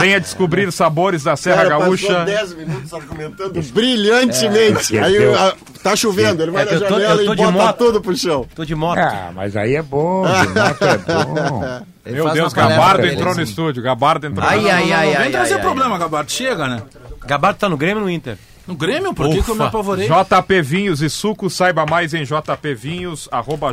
Venha 0.00 0.20
descobrir 0.20 0.70
sabores 0.72 1.22
da 1.22 1.36
Serra 1.36 1.64
Cara, 1.64 1.68
Gaúcha. 1.70 2.06
passou 2.08 2.24
10 2.24 2.54
minutos 2.54 2.92
argumentando 2.94 3.62
brilhantemente. 3.72 4.96
É. 4.98 5.02
Aí 5.02 5.16
Eu- 5.16 5.38
ah, 5.38 5.54
tá 5.82 5.94
chovendo, 5.96 6.42
ele 6.42 6.50
vai 6.52 6.62
É 6.62 6.72
na 6.72 6.80
tô- 6.80 6.88
janela 6.88 7.22
eu 7.22 7.26
tô 7.26 7.32
e 7.32 7.36
de 7.36 7.42
bota 7.42 7.52
moto. 7.52 7.76
tudo 7.78 8.00
pro 8.00 8.16
chão. 8.16 8.46
Tô 8.54 8.64
de 8.64 8.74
moto. 8.74 8.98
Ah, 8.98 9.30
mas 9.34 9.56
aí 9.56 9.76
é 9.76 9.82
bom, 9.82 10.24
de 10.26 10.48
moto 10.48 10.82
é 10.84 10.98
bom. 10.98 11.80
Ele 12.08 12.14
Meu 12.16 12.30
Deus, 12.30 12.54
Gabardo 12.54 13.06
entrou 13.06 13.26
no 13.26 13.32
assim. 13.32 13.42
estúdio. 13.42 13.82
Gabardo 13.82 14.26
entrou 14.26 14.46
Ai, 14.48 14.60
no 14.62 14.68
ai, 14.70 14.92
ai, 14.92 15.06
Vem 15.08 15.16
ai. 15.16 15.30
trazer 15.30 15.54
ai, 15.56 15.60
problema, 15.60 15.98
Gabardo. 15.98 16.32
Chega, 16.32 16.66
né? 16.66 16.80
Gabardo 17.26 17.58
tá 17.58 17.68
no 17.68 17.76
Grêmio 17.76 17.98
ou 17.98 18.04
no 18.04 18.10
Inter? 18.10 18.38
No 18.68 18.76
Grêmio, 18.76 19.14
por 19.14 19.30
que, 19.30 19.42
que 19.42 19.50
eu 19.50 19.54
me 19.54 19.62
apavorei? 19.62 20.06
JP 20.06 20.60
Vinhos 20.60 21.00
e 21.00 21.08
Suco, 21.08 21.48
saiba 21.48 21.86
mais 21.86 22.12
em 22.12 22.22
JP 22.22 22.74
Vinhos, 22.74 23.26
arroba. 23.32 23.72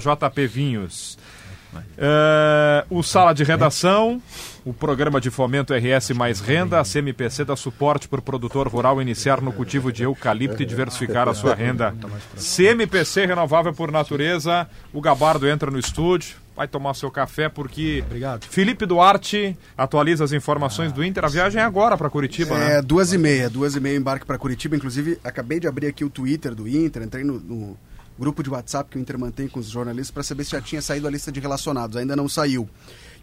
É, 1.98 2.86
o 2.90 3.04
Sala 3.04 3.34
de 3.34 3.44
Redação, 3.44 4.22
o 4.64 4.74
programa 4.74 5.20
de 5.20 5.30
fomento 5.30 5.74
RS 5.74 6.12
Mais 6.12 6.40
Renda, 6.40 6.80
a 6.80 6.86
CMPC 6.86 7.44
dá 7.44 7.58
suporte 7.58 8.08
para 8.08 8.20
o 8.20 8.24
produtor 8.24 8.70
rural 8.70 9.02
iniciar 9.02 9.42
no 9.42 9.52
cultivo 9.52 9.92
de 9.92 10.04
eucalipto 10.04 10.64
e 10.64 10.66
diversificar 10.66 11.28
a 11.28 11.34
sua 11.34 11.54
renda. 11.54 11.94
CMPC 12.38 13.26
renovável 13.26 13.74
por 13.74 13.92
natureza, 13.92 14.66
o 14.94 15.02
Gabardo 15.02 15.46
entra 15.46 15.70
no 15.70 15.78
estúdio, 15.78 16.38
vai 16.56 16.68
tomar 16.68 16.94
seu 16.94 17.12
café 17.12 17.50
porque 17.50 18.02
Obrigado. 18.06 18.46
Felipe 18.46 18.86
Duarte 18.86 19.58
atualiza 19.78 20.24
as 20.24 20.32
informações 20.32 20.92
do 20.94 21.04
Inter. 21.04 21.26
A 21.26 21.28
viagem 21.28 21.62
é 21.62 21.66
agora 21.66 21.98
para 21.98 22.10
Curitiba, 22.10 22.56
É, 22.56 22.76
né? 22.76 22.82
duas 22.82 23.12
e 23.14 23.18
meia, 23.18 23.50
duas 23.50 23.76
e 23.76 23.80
meia 23.80 23.98
embarque 23.98 24.26
para 24.26 24.38
Curitiba. 24.38 24.76
Inclusive, 24.76 25.20
acabei 25.24 25.60
de 25.60 25.68
abrir 25.68 25.88
aqui 25.88 26.06
o 26.06 26.10
Twitter 26.10 26.56
do 26.56 26.68
Inter, 26.68 27.04
entrei 27.04 27.24
no, 27.24 27.40
no 27.40 27.78
grupo 28.18 28.42
de 28.42 28.50
WhatsApp 28.50 28.90
que 28.90 28.98
o 28.98 29.02
Inter 29.02 29.20
mantém 29.20 29.48
com 29.50 29.60
os 29.60 29.68
jornalistas 29.68 30.12
para 30.12 30.24
saber 30.24 30.46
se 30.46 30.52
já 30.52 30.62
tinha 30.62 30.82
saído 30.82 31.08
a 31.08 31.12
lista 31.12 31.32
de 31.32 31.40
relacionados. 31.40 31.98
Ainda 31.98 32.16
não 32.16 32.30
saiu. 32.30 32.70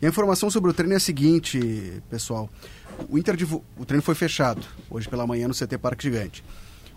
E 0.00 0.06
a 0.06 0.08
informação 0.08 0.50
sobre 0.50 0.70
o 0.70 0.74
treino 0.74 0.92
é 0.92 0.96
a 0.96 1.00
seguinte, 1.00 2.02
pessoal. 2.10 2.50
O 3.08 3.16
Inter 3.16 3.34
o 3.78 3.84
treino 3.86 4.02
foi 4.02 4.14
fechado 4.14 4.60
hoje 4.90 5.08
pela 5.08 5.26
manhã 5.26 5.48
no 5.48 5.54
CT 5.54 5.78
Parque 5.78 6.02
Gigante. 6.04 6.44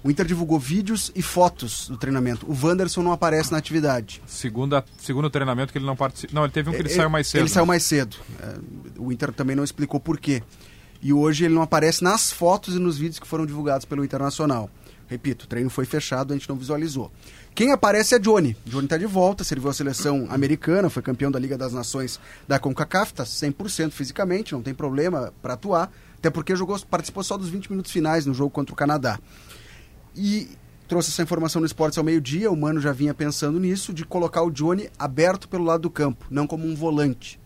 O 0.05 0.11
Inter 0.11 0.23
divulgou 0.23 0.59
vídeos 0.59 1.11
e 1.15 1.21
fotos 1.23 1.89
do 1.89 1.97
treinamento. 1.97 2.45
O 2.45 2.55
Wanderson 2.55 3.01
não 3.01 3.11
aparece 3.11 3.51
na 3.51 3.57
atividade. 3.57 4.21
Segunda, 4.27 4.85
segundo 4.99 5.31
treinamento 5.31 5.71
que 5.71 5.79
ele 5.79 5.85
não 5.87 5.95
participa. 5.95 6.31
Não, 6.31 6.43
ele 6.43 6.53
teve 6.53 6.69
um 6.69 6.73
que 6.73 6.77
ele, 6.77 6.89
Ele- 6.89 6.95
saiu 6.95 7.09
mais 7.09 7.25
cedo. 7.25 7.39
Ele 7.41 7.49
né? 7.49 7.53
saiu 7.55 7.65
mais 7.65 7.83
cedo. 7.83 8.15
É, 8.39 8.55
o 8.99 9.11
Inter 9.11 9.33
também 9.33 9.55
não 9.55 9.63
explicou 9.63 9.99
por 9.99 10.19
quê. 10.19 10.43
E 11.01 11.11
hoje 11.11 11.45
ele 11.45 11.55
não 11.55 11.63
aparece 11.63 12.03
nas 12.03 12.31
fotos 12.31 12.75
e 12.75 12.79
nos 12.79 12.99
vídeos 12.99 13.17
que 13.17 13.25
foram 13.25 13.47
divulgados 13.47 13.83
pelo 13.83 14.05
Internacional. 14.05 14.69
Repito, 15.07 15.45
o 15.45 15.47
treino 15.47 15.71
foi 15.71 15.85
fechado, 15.85 16.33
a 16.33 16.37
gente 16.37 16.47
não 16.47 16.55
visualizou. 16.55 17.11
Quem 17.55 17.71
aparece 17.71 18.13
é 18.13 18.19
Johnny. 18.19 18.55
Johnny 18.63 18.85
está 18.85 18.97
de 18.97 19.07
volta, 19.07 19.43
serviu 19.43 19.71
a 19.71 19.73
seleção 19.73 20.27
americana, 20.29 20.87
foi 20.87 21.01
campeão 21.01 21.31
da 21.31 21.39
Liga 21.39 21.57
das 21.57 21.73
Nações 21.73 22.19
da 22.47 22.59
CONCACAF, 22.59 23.11
está 23.11 23.23
100% 23.23 23.89
fisicamente, 23.89 24.53
não 24.53 24.61
tem 24.61 24.73
problema 24.73 25.33
para 25.41 25.55
atuar, 25.55 25.91
até 26.15 26.29
porque 26.29 26.55
jogou, 26.55 26.79
participou 26.81 27.23
só 27.23 27.37
dos 27.37 27.49
20 27.49 27.71
minutos 27.71 27.91
finais 27.91 28.25
no 28.27 28.35
jogo 28.35 28.51
contra 28.51 28.71
o 28.71 28.75
Canadá. 28.75 29.19
E 30.15 30.49
trouxe 30.87 31.09
essa 31.09 31.23
informação 31.23 31.59
no 31.59 31.65
Esportes 31.65 31.97
ao 31.97 32.03
meio-dia, 32.03 32.51
o 32.51 32.55
Mano 32.55 32.79
já 32.79 32.91
vinha 32.91 33.13
pensando 33.13 33.59
nisso, 33.59 33.93
de 33.93 34.05
colocar 34.05 34.43
o 34.43 34.51
Johnny 34.51 34.89
aberto 34.97 35.47
pelo 35.47 35.63
lado 35.63 35.81
do 35.81 35.89
campo, 35.89 36.25
não 36.29 36.47
como 36.47 36.65
um 36.67 36.75
volante. 36.75 37.39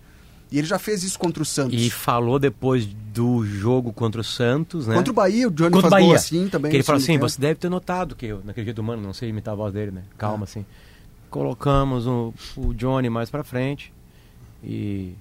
E 0.52 0.58
ele 0.58 0.66
já 0.66 0.80
fez 0.80 1.04
isso 1.04 1.18
contra 1.20 1.44
o 1.44 1.46
Santos. 1.46 1.80
E 1.80 1.90
falou 1.92 2.40
depois 2.40 2.86
do 2.86 3.46
jogo 3.46 3.94
contra 3.94 4.22
o 4.22 4.24
Santos, 4.24 4.88
né? 4.88 4.96
Contra 4.96 5.12
o 5.12 5.14
Bahia, 5.14 5.48
o 5.48 5.52
Johnny 5.52 5.72
Contra 5.72 5.90
faz 5.92 6.04
Bahia. 6.04 6.16
assim 6.16 6.48
também. 6.50 6.72
Que 6.72 6.78
ele 6.78 6.84
falou 6.84 6.98
assim, 6.98 7.14
tempo. 7.14 7.30
você 7.30 7.40
deve 7.40 7.60
ter 7.60 7.70
notado 7.70 8.16
que 8.16 8.26
eu, 8.26 8.42
naquele 8.44 8.66
dia 8.66 8.74
do 8.74 8.84
mano, 8.84 9.02
não 9.02 9.14
sei 9.14 9.30
imitar 9.30 9.54
a 9.54 9.58
voz 9.58 9.72
dele, 9.72 9.92
né? 9.92 10.04
Calma, 10.18 10.46
assim. 10.46 10.66
Colocamos 11.30 12.08
o, 12.08 12.34
o 12.58 12.74
Johnny 12.74 13.10
mais 13.12 13.30
pra 13.30 13.44
frente 13.44 13.94
e 14.64 15.14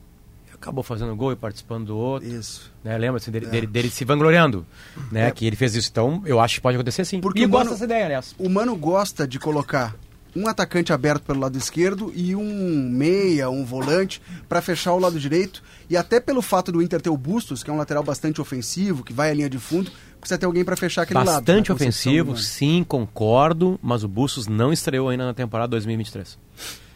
acabou 0.61 0.83
fazendo 0.83 1.15
gol 1.15 1.33
e 1.33 1.37
participando 1.37 1.87
do 1.87 1.97
outro. 1.97 2.29
Isso. 2.29 2.73
Né? 2.85 2.97
Lembra 2.99 3.19
assim, 3.19 3.31
dele, 3.31 3.47
dele, 3.47 3.67
dele 3.67 3.91
se 3.91 4.05
vangloriando, 4.05 4.67
né? 5.11 5.31
Que 5.31 5.47
ele 5.47 5.57
fez 5.57 5.75
isso. 5.75 5.89
Então, 5.91 6.23
eu 6.27 6.41
acho 6.41 6.57
que 6.57 6.61
pode 6.61 6.77
acontecer 6.77 7.05
sim. 7.05 7.21
Porque 7.21 7.41
e 7.41 7.43
eu 7.45 7.49
gosto 7.49 7.71
dessa 7.71 7.85
ideia, 7.85 8.05
aliás. 8.05 8.35
O 8.39 8.49
Mano 8.49 8.77
gosta 8.77 9.27
de 9.27 9.39
colocar 9.39 9.95
um 10.37 10.47
atacante 10.47 10.93
aberto 10.93 11.23
pelo 11.23 11.41
lado 11.41 11.57
esquerdo 11.57 12.13
e 12.15 12.35
um 12.37 12.91
meia, 12.91 13.49
um 13.51 13.65
volante 13.65 14.21
para 14.49 14.61
fechar 14.61 14.93
o 14.93 14.99
lado 14.99 15.19
direito. 15.19 15.63
E 15.89 15.97
até 15.97 16.21
pelo 16.21 16.43
fato 16.43 16.71
do 16.71 16.83
Inter 16.83 17.01
ter 17.01 17.11
o 17.11 17.17
Bustos, 17.17 17.63
que 17.63 17.71
é 17.71 17.73
um 17.73 17.77
lateral 17.79 18.03
bastante 18.03 18.41
ofensivo, 18.41 19.03
que 19.03 19.13
vai 19.13 19.31
à 19.31 19.35
linha 19.35 19.51
de 19.51 19.59
fundo, 19.59 19.91
precisa 20.21 20.39
ter 20.39 20.47
alguém 20.47 20.65
para 20.65 20.77
fechar 20.77 21.03
aquele 21.03 21.19
lado. 21.19 21.27
Bastante 21.27 21.71
na 21.71 21.75
concepção 21.75 22.13
do 22.13 22.17
ofensivo, 22.17 22.31
Mano. 22.33 22.39
sim, 22.39 22.85
concordo, 22.87 23.79
mas 23.83 24.05
o 24.05 24.09
Bustos 24.09 24.47
não 24.47 24.73
estreou 24.73 25.09
ainda 25.09 25.25
na 25.25 25.35
temporada 25.35 25.69
2023. 25.69 26.39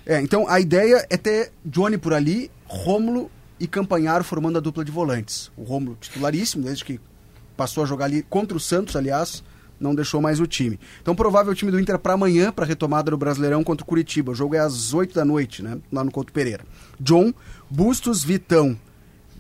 É, 0.05 0.21
então 0.21 0.49
a 0.49 0.61
ideia 0.61 1.07
é 1.09 1.17
ter 1.17 1.53
Johnny 1.65 1.97
por 1.97 2.13
ali, 2.13 2.51
Rômulo 2.67 3.31
e 3.63 3.67
Campanharo 3.69 4.25
formando 4.25 4.59
a 4.59 4.61
dupla 4.61 4.85
de 4.85 4.91
volantes. 4.91 5.49
O 5.57 5.63
Rômulo 5.63 5.97
titularíssimo, 6.01 6.65
desde 6.65 6.85
que 6.85 7.01
passou 7.57 7.85
a 7.85 7.87
jogar 7.87 8.07
ali 8.07 8.21
contra 8.23 8.57
o 8.57 8.61
Santos, 8.61 8.97
aliás, 8.97 9.45
não 9.79 9.95
deixou 9.95 10.21
mais 10.21 10.41
o 10.41 10.49
time. 10.49 10.81
Então 11.01 11.15
provável 11.15 11.55
time 11.55 11.71
do 11.71 11.79
Inter 11.79 11.97
para 11.97 12.15
amanhã, 12.15 12.51
para 12.51 12.67
retomada 12.67 13.13
do 13.13 13.17
Brasileirão 13.17 13.63
contra 13.63 13.85
o 13.85 13.87
Curitiba. 13.87 14.33
O 14.33 14.35
jogo 14.35 14.57
é 14.57 14.59
às 14.59 14.93
8 14.93 15.15
da 15.15 15.25
noite, 15.25 15.63
né, 15.63 15.79
lá 15.93 16.03
no 16.03 16.11
Couto 16.11 16.33
Pereira. 16.33 16.65
John, 16.99 17.33
Bustos, 17.71 18.25
Vitão, 18.25 18.77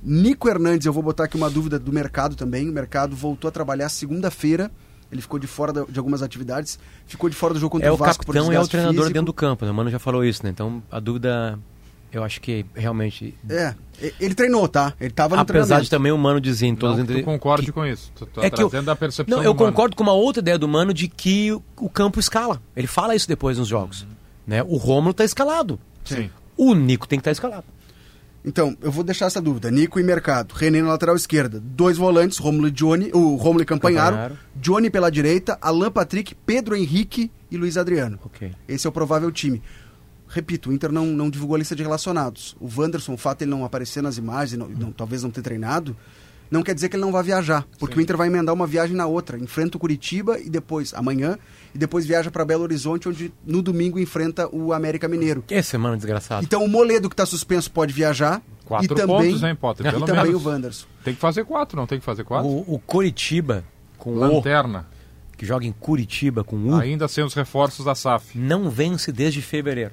Nico 0.00 0.48
Hernandes, 0.48 0.86
eu 0.86 0.92
vou 0.92 1.02
botar 1.02 1.24
aqui 1.24 1.36
uma 1.36 1.50
dúvida 1.50 1.76
do 1.76 1.92
mercado 1.92 2.36
também. 2.36 2.70
O 2.70 2.72
mercado 2.72 3.16
voltou 3.16 3.48
a 3.48 3.50
trabalhar 3.50 3.88
segunda-feira 3.88 4.70
Ele 5.10 5.20
ficou 5.20 5.38
de 5.38 5.48
fora 5.48 5.72
de 5.72 5.98
algumas 5.98 6.22
atividades, 6.22 6.78
ficou 7.06 7.28
de 7.28 7.36
fora 7.36 7.52
do 7.54 7.60
jogo 7.60 7.72
contra 7.72 7.88
É 7.88 7.90
o 7.90 7.94
o 7.94 7.96
Vasco 7.96 8.24
por 8.24 8.32
capitão 8.32 8.52
e 8.52 8.56
é 8.56 8.60
o 8.60 8.68
treinador 8.68 8.94
físico. 8.94 9.14
dentro 9.14 9.26
do 9.26 9.34
campo, 9.34 9.64
né? 9.64 9.70
O 9.70 9.74
Mano 9.74 9.90
já 9.90 9.98
falou 9.98 10.24
isso, 10.24 10.44
né? 10.44 10.50
Então 10.50 10.82
a 10.90 10.98
dúvida, 10.98 11.58
eu 12.12 12.22
acho 12.22 12.40
que 12.40 12.64
realmente. 12.74 13.34
É, 13.48 13.74
ele 14.20 14.34
treinou, 14.34 14.68
tá? 14.68 14.92
Ele 15.00 15.10
tava 15.10 15.34
no 15.36 15.42
Apesar 15.42 15.80
de 15.80 15.88
também 15.90 16.12
o 16.12 16.18
Mano 16.18 16.40
dizer 16.40 16.66
em 16.66 16.74
todas 16.76 16.96
Não 16.96 17.02
as 17.02 17.06
que 17.08 17.12
tu 17.14 17.18
entre- 17.18 17.24
concorde 17.32 17.66
que- 17.66 17.72
com 17.72 17.84
isso. 17.86 18.12
Tu 18.14 18.26
tá 18.26 18.42
É 18.44 18.50
que 18.50 18.62
eu- 18.62 18.68
trazendo 18.68 18.90
a 18.90 18.96
percepção 18.96 19.38
Não, 19.38 19.44
eu 19.44 19.54
concordo 19.54 19.96
com 19.96 20.02
uma 20.02 20.12
outra 20.12 20.40
ideia 20.40 20.58
do 20.58 20.68
Mano 20.68 20.92
de 20.94 21.08
que 21.08 21.52
o, 21.52 21.62
o 21.80 21.88
campo 21.88 22.20
escala. 22.20 22.60
Ele 22.76 22.86
fala 22.86 23.14
isso 23.14 23.26
depois 23.26 23.58
nos 23.58 23.68
jogos. 23.68 24.06
Né? 24.46 24.62
O 24.62 24.76
Rômulo 24.76 25.14
tá 25.14 25.24
escalado. 25.24 25.78
Sim. 26.04 26.28
O 26.56 26.74
Nico 26.74 27.08
tem 27.08 27.18
que 27.18 27.20
estar 27.22 27.30
escalado. 27.32 27.64
Então, 28.44 28.76
eu 28.82 28.90
vou 28.90 29.04
deixar 29.04 29.26
essa 29.26 29.40
dúvida. 29.40 29.70
Nico 29.70 30.00
e 30.00 30.02
Mercado. 30.02 30.52
René 30.52 30.82
na 30.82 30.88
lateral 30.88 31.14
esquerda. 31.14 31.60
Dois 31.64 31.96
volantes, 31.96 32.38
Romulo 32.38 32.66
e 32.66 32.70
Johnny. 32.72 33.08
O 33.14 33.36
Romulo 33.36 33.62
e 33.62 33.64
Campanharo. 33.64 34.16
Campanharo. 34.16 34.38
Johnny 34.56 34.90
pela 34.90 35.10
direita. 35.10 35.56
Alan 35.62 35.92
Patrick, 35.92 36.34
Pedro 36.44 36.74
Henrique 36.74 37.30
e 37.52 37.56
Luiz 37.56 37.76
Adriano. 37.76 38.18
Ok. 38.24 38.50
Esse 38.66 38.84
é 38.84 38.90
o 38.90 38.92
provável 38.92 39.30
time. 39.30 39.62
Repito, 40.34 40.70
o 40.70 40.72
Inter 40.72 40.90
não, 40.90 41.04
não 41.06 41.28
divulgou 41.28 41.56
a 41.56 41.58
lista 41.58 41.76
de 41.76 41.82
relacionados. 41.82 42.56
O 42.58 42.66
Wanderson, 42.74 43.12
o 43.12 43.18
fato 43.18 43.38
de 43.38 43.44
ele 43.44 43.50
não 43.50 43.64
aparecer 43.64 44.02
nas 44.02 44.16
imagens, 44.16 44.58
não- 44.58 44.68
não- 44.68 44.90
talvez 44.92 45.22
não 45.22 45.30
ter 45.30 45.42
treinado, 45.42 45.94
não 46.50 46.62
quer 46.62 46.74
dizer 46.74 46.88
que 46.88 46.96
ele 46.96 47.02
não 47.02 47.12
vai 47.12 47.22
viajar. 47.22 47.66
Porque 47.78 47.98
o 47.98 48.00
Inter 48.00 48.16
vai 48.16 48.28
emendar 48.28 48.54
uma 48.54 48.66
viagem 48.66 48.96
na 48.96 49.06
outra. 49.06 49.38
Enfrenta 49.38 49.76
o 49.76 49.80
Curitiba 49.80 50.38
e 50.38 50.48
depois, 50.48 50.94
amanhã, 50.94 51.38
e 51.74 51.78
depois 51.78 52.06
viaja 52.06 52.30
para 52.30 52.44
Belo 52.46 52.62
Horizonte, 52.62 53.08
onde 53.08 53.32
no 53.46 53.60
domingo 53.62 53.98
enfrenta 53.98 54.48
o 54.54 54.72
América 54.72 55.06
Mineiro. 55.06 55.42
Que 55.46 55.62
semana 55.62 55.96
desgraçado. 55.96 56.44
Então 56.44 56.64
o 56.64 56.68
Moledo 56.68 57.08
que 57.10 57.14
está 57.14 57.26
suspenso 57.26 57.70
pode 57.70 57.92
viajar. 57.92 58.40
Quatro 58.64 58.86
e 58.94 58.96
também, 58.96 59.30
pontos, 59.32 59.42
hein, 59.42 59.54
Potter? 59.54 59.84
E 59.86 59.90
Pelo 59.90 60.06
também 60.06 60.24
menos. 60.26 60.44
o 60.44 60.48
Wanderson. 60.48 60.86
Tem 61.04 61.14
que 61.14 61.20
fazer 61.20 61.44
quatro, 61.44 61.76
não 61.76 61.86
tem 61.86 61.98
que 61.98 62.04
fazer 62.04 62.24
quatro? 62.24 62.48
O, 62.48 62.74
o 62.74 62.78
Coritiba, 62.78 63.64
com 63.98 64.12
o, 64.12 64.18
Lanterna. 64.18 64.86
que 65.36 65.44
joga 65.44 65.66
em 65.66 65.72
Curitiba 65.72 66.44
com 66.44 66.56
o, 66.56 66.74
Ainda 66.76 67.08
sem 67.08 67.24
os 67.24 67.34
reforços 67.34 67.84
da 67.84 67.94
SAF. 67.94 68.38
não 68.38 68.70
vence 68.70 69.10
desde 69.12 69.42
fevereiro. 69.42 69.92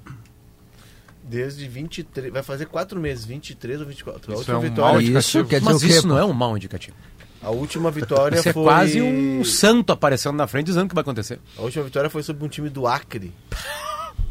Desde 1.30 1.68
23. 1.68 2.34
Vai 2.34 2.42
fazer 2.42 2.66
quatro 2.66 3.00
meses, 3.00 3.24
23 3.26 3.82
ou 3.82 3.86
24. 3.88 4.32
A 4.32 4.34
Isso 4.34 4.40
última 4.40 4.56
é 4.56 4.58
um 4.58 4.62
vitória. 4.62 4.98
Isso 4.98 5.10
indicativo. 5.38 5.48
quer 5.48 5.60
dizer 5.60 5.72
Mas 5.74 5.84
isso 5.84 6.08
não 6.08 6.18
é 6.18 6.26
um 6.26 6.34
mau 6.34 6.58
indicativo. 6.58 6.96
A 7.42 7.52
última 7.52 7.90
vitória 7.92 8.36
Isso 8.38 8.50
é 8.50 8.54
foi. 8.54 8.64
quase 8.64 9.02
um 9.02 9.44
santo 9.46 9.94
aparecendo 9.94 10.36
na 10.36 10.46
frente 10.48 10.66
dizendo 10.66 10.86
o 10.86 10.90
que 10.90 10.96
vai 10.96 11.04
acontecer. 11.04 11.40
A 11.58 11.62
última 11.62 11.84
vitória 11.86 12.10
foi 12.10 12.22
sobre 12.24 12.44
um 12.44 12.50
time 12.50 12.70
do 12.70 12.88
Acre. 12.88 13.32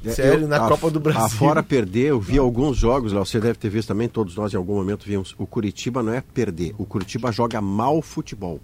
É, 0.04 0.10
Sério, 0.10 0.42
eu- 0.42 0.48
na 0.48 0.64
a- 0.64 0.68
Copa 0.68 0.88
do 0.92 1.00
Brasil. 1.00 1.22
Afora 1.24 1.60
perder, 1.60 2.10
eu 2.10 2.20
vi 2.20 2.38
alguns 2.38 2.76
jogos 2.76 3.12
lá, 3.12 3.18
você 3.18 3.40
deve 3.40 3.58
ter 3.58 3.68
visto 3.68 3.88
também, 3.88 4.08
todos 4.08 4.36
nós 4.36 4.54
em 4.54 4.56
algum 4.56 4.74
momento 4.76 5.04
vimos. 5.04 5.34
O 5.36 5.44
Curitiba 5.44 6.04
não 6.04 6.12
é 6.12 6.20
perder, 6.20 6.72
o 6.78 6.86
Curitiba 6.86 7.32
joga 7.32 7.60
mal 7.60 8.00
futebol. 8.00 8.60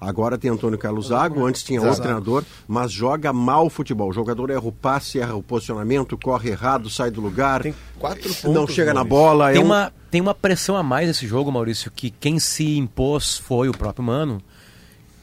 Agora 0.00 0.38
tem 0.38 0.50
Antônio 0.50 0.78
Carlos 0.78 1.08
Zago, 1.08 1.44
antes 1.44 1.62
tinha 1.62 1.82
outro 1.82 2.00
treinador, 2.00 2.42
mas 2.66 2.90
joga 2.90 3.32
mal 3.34 3.68
futebol. 3.68 4.08
O 4.08 4.12
jogador 4.14 4.48
erra 4.48 4.66
o 4.66 4.72
passe, 4.72 5.20
erra 5.20 5.34
o 5.36 5.42
posicionamento, 5.42 6.16
corre 6.16 6.48
errado, 6.50 6.88
sai 6.88 7.10
do 7.10 7.20
lugar, 7.20 7.62
Tem 7.62 7.74
quatro 7.98 8.32
pontos. 8.34 8.54
não 8.54 8.66
chega 8.66 8.94
na 8.94 9.04
Maurício. 9.04 9.10
bola. 9.18 9.50
é 9.50 9.52
Tem 9.52 9.62
um- 9.62 9.66
uma, 9.66 9.92
tem 10.10 10.20
uma 10.22 10.34
pressão 10.34 10.74
a 10.76 10.82
mais 10.82 11.06
nesse 11.06 11.26
jogo, 11.26 11.52
Maurício, 11.52 11.90
que 11.90 12.08
quem 12.10 12.38
se 12.38 12.78
impôs 12.78 13.36
foi 13.36 13.68
o 13.68 13.72
próprio 13.76 14.02
Mano. 14.02 14.40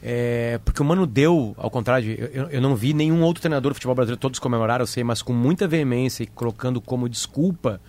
É, 0.00 0.60
porque 0.64 0.80
o 0.80 0.84
Mano 0.84 1.06
deu, 1.06 1.54
ao 1.58 1.70
contrário, 1.70 2.04
de- 2.14 2.30
eu, 2.32 2.48
eu 2.50 2.60
não 2.60 2.76
vi 2.76 2.94
nenhum 2.94 3.20
outro 3.22 3.40
treinador 3.42 3.72
do 3.72 3.74
futebol 3.74 3.96
brasileiro, 3.96 4.20
todos 4.20 4.38
comemoraram, 4.38 4.84
eu 4.84 4.86
sei, 4.86 5.02
mas 5.02 5.22
com 5.22 5.32
muita 5.32 5.66
veemência 5.66 6.22
e 6.22 6.26
colocando 6.26 6.80
como 6.80 7.08
desculpa 7.08 7.80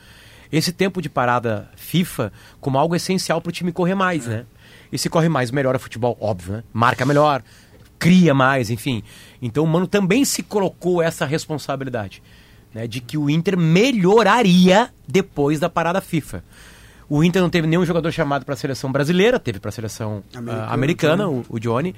esse 0.51 0.71
tempo 0.71 1.03
de 1.03 1.07
parada 1.09 1.69
FIFA 1.75 2.33
como 2.59 2.79
algo 2.79 2.95
essencial 2.95 3.39
para 3.39 3.49
o 3.49 3.53
time 3.53 3.71
correr 3.71 3.93
mais, 3.93 4.25
né? 4.25 4.45
E 4.91 4.97
se 4.97 5.09
corre 5.09 5.29
mais, 5.29 5.51
melhora 5.51 5.77
o 5.77 5.79
futebol, 5.79 6.17
óbvio, 6.19 6.53
né? 6.53 6.63
Marca 6.73 7.05
melhor, 7.05 7.43
cria 7.97 8.33
mais, 8.33 8.69
enfim. 8.69 9.03
Então 9.41 9.63
o 9.63 9.67
Mano 9.67 9.87
também 9.87 10.25
se 10.25 10.41
colocou 10.41 11.01
essa 11.01 11.25
responsabilidade, 11.25 12.23
né? 12.73 12.87
De 12.87 12.99
que 13.01 13.17
o 13.17 13.29
Inter 13.29 13.57
melhoraria 13.57 14.89
depois 15.07 15.59
da 15.59 15.69
parada 15.69 16.01
FIFA. 16.01 16.43
O 17.09 17.23
Inter 17.23 17.41
não 17.41 17.49
teve 17.49 17.67
nenhum 17.67 17.85
jogador 17.85 18.11
chamado 18.11 18.45
para 18.45 18.53
a 18.53 18.57
seleção 18.57 18.91
brasileira, 18.91 19.39
teve 19.39 19.59
para 19.59 19.69
a 19.69 19.71
seleção 19.71 20.23
Americana, 20.33 20.73
americana, 20.73 21.23
Johnny. 21.23 21.45
o, 21.49 21.55
o 21.55 21.59
Johnny. 21.59 21.95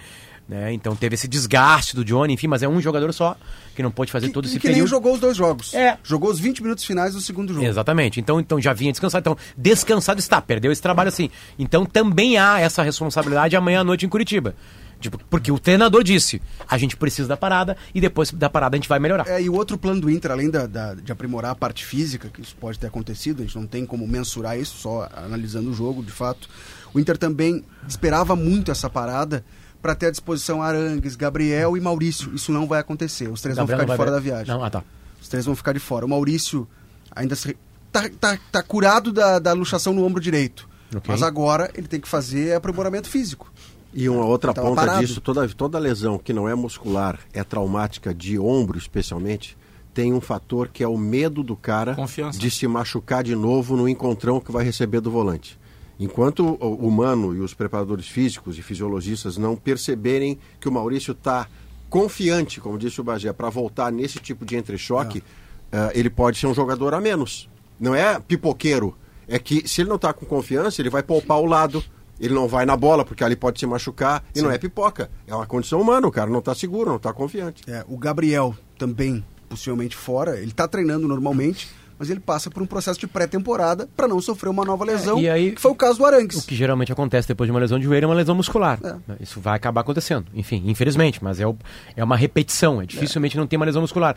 Né? 0.50 0.74
Então 0.74 0.96
teve 0.96 1.16
esse 1.16 1.28
desgaste 1.30 1.96
do 1.96 2.04
Johnny, 2.04 2.34
enfim, 2.34 2.48
mas 2.48 2.62
é 2.62 2.68
um 2.68 2.82
jogador 2.82 3.14
só 3.14 3.38
que 3.74 3.82
não 3.82 3.89
pôde 3.89 4.12
fazer 4.12 4.28
Que, 4.28 4.34
todo 4.34 4.46
esse 4.46 4.60
que 4.60 4.68
nem 4.68 4.74
período. 4.76 4.89
jogou 4.89 5.14
os 5.14 5.20
dois 5.22 5.38
jogos. 5.38 5.74
É. 5.74 5.98
Jogou 6.04 6.30
os 6.30 6.39
20 6.39 6.62
minutos 6.62 6.84
finais 6.84 7.14
do 7.14 7.22
segundo 7.22 7.54
jogo. 7.54 7.66
Exatamente. 7.66 8.20
Então, 8.20 8.38
então 8.39 8.60
já 8.60 8.74
vinha 8.74 8.92
descansado. 8.92 9.22
Então, 9.22 9.38
descansado 9.58 10.20
está, 10.20 10.42
perdeu 10.42 10.72
esse 10.72 10.82
trabalho 10.82 11.08
assim. 11.08 11.30
Então 11.58 11.86
também 11.86 12.38
há 12.38 12.60
essa 12.60 12.84
responsabilidade 12.84 13.56
amanhã 13.56 13.80
à 13.80 13.84
noite 13.84 14.06
em 14.06 14.10
Curitiba. 14.10 14.54
Tipo, 15.00 15.18
porque 15.32 15.52
o 15.52 15.58
treinador 15.58 16.04
disse, 16.04 16.39
a 16.68 16.78
gente 16.78 16.96
precisa 16.96 17.28
da 17.30 17.36
parada 17.38 17.76
e 17.96 18.00
depois 18.00 18.30
da 18.32 18.50
parada 18.50 18.76
a 18.76 18.78
gente 18.78 18.88
vai 18.89 19.00
melhorar. 19.00 19.28
É, 19.28 19.42
e 19.42 19.50
o 19.50 19.54
outro 19.56 19.76
plano 19.76 20.00
do 20.02 20.12
Inter, 20.12 20.30
além 20.32 20.48
da, 20.50 20.68
da- 20.68 20.94
de 20.94 21.12
aprimorar 21.12 21.52
a 21.52 21.56
parte 21.56 21.84
física, 21.84 22.30
que 22.32 22.42
isso 22.42 22.56
pode 22.60 22.78
ter 22.78 22.86
acontecido, 22.86 23.42
a 23.42 23.46
gente 23.46 23.56
não 23.56 23.66
tem 23.66 23.84
como 23.84 24.06
mensurar 24.08 24.60
isso, 24.60 24.78
só 24.78 25.10
analisando 25.16 25.72
o 25.72 25.74
jogo, 25.74 26.04
de 26.04 26.12
fato. 26.12 26.48
O 26.94 27.00
Inter 27.00 27.18
também 27.18 27.64
esperava 27.88 28.36
muito 28.36 28.70
essa 28.70 28.89
parada 28.92 29.44
para 29.82 29.96
ter 29.96 30.08
à 30.08 30.12
disposição 30.12 30.62
Arangues, 30.62 31.16
Gabriel 31.16 31.76
e 31.76 31.82
Maurício. 31.82 32.34
Isso 32.36 32.52
não 32.52 32.68
vai 32.68 32.80
acontecer. 32.80 33.30
Os 33.30 33.42
três 33.42 33.58
Gabriel 33.58 33.78
vão 33.80 33.86
ficar 33.86 33.94
de 33.94 33.98
fora 33.98 34.12
ver- 34.12 34.16
da 34.16 34.36
viagem. 34.36 34.54
Não, 34.54 34.64
ah, 34.64 34.70
tá. 34.70 34.84
Os 35.22 35.28
três 35.28 35.46
vão 35.46 35.56
ficar 35.56 35.74
de 35.74 35.80
fora. 35.80 36.06
O 36.06 36.10
Maurício 36.10 36.68
ainda 37.16 37.36
se... 37.36 37.56
tá, 37.92 38.10
tá, 38.20 38.38
tá 38.52 38.64
curado 38.64 39.12
da, 39.12 39.40
da 39.40 39.54
luxação 39.54 39.94
no 39.94 40.04
ombro 40.06 40.22
direito. 40.22 40.68
Ok. 40.96 41.04
Mas 41.08 41.22
agora 41.24 41.72
ele 41.74 41.88
tem 41.88 42.00
que 42.00 42.08
fazer 42.08 42.54
aprimoramento 42.56 43.10
físico. 43.10 43.52
E 43.94 44.08
uma 44.08 44.24
outra 44.26 44.54
Tava 44.54 44.68
ponta 44.70 44.82
parado. 44.82 45.06
disso, 45.06 45.20
toda, 45.20 45.48
toda 45.50 45.78
lesão 45.80 46.18
que 46.18 46.32
não 46.32 46.48
é 46.48 46.56
muscular, 46.56 47.20
é 47.34 47.44
traumática, 47.44 48.14
de 48.14 48.40
ombro 48.40 48.78
especialmente, 48.78 49.58
tem 49.94 50.14
um 50.14 50.22
fator 50.22 50.70
que 50.70 50.82
é 50.84 50.88
o 50.88 50.98
medo 50.98 51.44
do 51.44 51.56
cara 51.58 51.94
Confiança. 51.96 52.40
de 52.40 52.50
se 52.50 52.66
machucar 52.68 53.22
de 53.24 53.36
novo 53.36 53.76
no 53.76 53.90
encontrão 53.90 54.40
que 54.40 54.52
vai 54.52 54.64
receber 54.64 55.02
do 55.02 55.12
volante. 55.12 55.60
Enquanto 56.04 56.58
o 56.60 56.88
o 56.88 56.89
Mano 56.89 57.36
e 57.36 57.39
os 57.39 57.54
preparadores 57.54 58.08
físicos 58.08 58.58
e 58.58 58.64
fisiologistas 58.64 59.38
não 59.38 59.56
perceberem 59.56 60.39
que 60.60 60.68
o 60.68 60.72
Maurício 60.72 61.12
está 61.12 61.47
confiante, 61.91 62.60
como 62.60 62.76
disse 62.76 62.99
o 62.99 63.04
Bagé, 63.04 63.32
para 63.32 63.49
voltar 63.52 63.91
nesse 63.91 64.18
tipo 64.18 64.43
de 64.43 64.58
entrechoque, 64.58 65.24
eh, 65.72 65.91
ele 65.93 66.10
pode 66.10 66.39
ser 66.39 66.47
um 66.47 66.56
jogador 66.56 66.95
a 66.95 66.99
menos. 66.99 67.47
Não 67.80 67.93
é 67.93 68.20
pipoqueiro. 68.20 68.97
É 69.28 69.38
que 69.38 69.68
se 69.68 69.82
ele 69.82 69.89
não 69.89 69.97
está 69.97 70.12
com 70.12 70.26
confiança, 70.26 70.82
ele 70.82 70.89
vai 70.89 71.04
poupar 71.04 71.38
o 71.39 71.45
lado. 71.45 71.84
Ele 72.20 72.34
não 72.34 72.47
vai 72.47 72.66
na 72.66 72.76
bola, 72.76 73.06
porque 73.06 73.24
ali 73.24 73.36
pode 73.36 73.60
se 73.60 73.68
machucar. 73.68 74.24
E 74.36 74.41
não 74.41 74.49
é 74.49 74.58
pipoca. 74.58 75.10
É 75.28 75.36
uma 75.36 75.45
condição 75.45 75.80
humana. 75.82 76.08
O 76.08 76.12
cara 76.12 76.30
não 76.30 76.39
está 76.39 76.56
seguro, 76.56 76.89
não 76.89 76.97
está 76.97 77.14
confiante. 77.14 77.64
É, 77.68 77.86
o 77.88 77.97
Gabriel 77.97 78.56
também, 78.78 79.24
possivelmente 79.49 79.95
fora, 79.95 80.38
ele 80.38 80.52
está 80.52 80.68
treinando 80.68 81.08
normalmente, 81.08 81.70
mas 82.02 82.10
ele 82.10 82.20
passa 82.20 82.49
por 82.49 82.64
um 82.64 82.66
processo 82.66 82.99
de 82.99 83.06
pré-temporada 83.06 83.88
para 83.95 84.08
não 84.08 84.20
sofrer 84.20 84.49
uma 84.49 84.66
nova 84.66 84.84
lesão, 84.84 85.20
É, 85.20 85.22
e 85.22 85.30
aí- 85.30 85.52
que 85.52 85.62
foi 85.62 85.70
o 85.70 85.76
caso 85.76 85.99
do 85.99 86.06
Arangues. 86.08 86.43
O 86.43 86.47
que 86.47 86.56
geralmente 86.56 86.91
acontece 86.91 87.28
depois 87.28 87.47
de 87.47 87.52
uma 87.52 87.60
lesão 87.60 87.78
de 87.78 87.86
joelho 87.86 88.06
é 88.06 88.08
uma 88.08 88.16
lesão 88.16 88.34
muscular. 88.34 88.80
É. 88.84 88.95
Isso 89.22 89.39
vai 89.39 89.56
acabar 89.56 89.82
acontecendo. 89.82 90.26
Enfim, 90.34 90.64
infelizmente, 90.66 91.24
mas 91.24 91.39
é, 91.39 91.45
o- 91.45 91.56
é 91.95 92.04
uma 92.04 92.18
repetição. 92.18 92.82
É 92.82 92.88
dificilmente 92.88 93.38
não 93.38 93.45
tem 93.45 93.56
uma 93.56 93.66
lesão 93.68 93.84
muscular. 93.84 94.16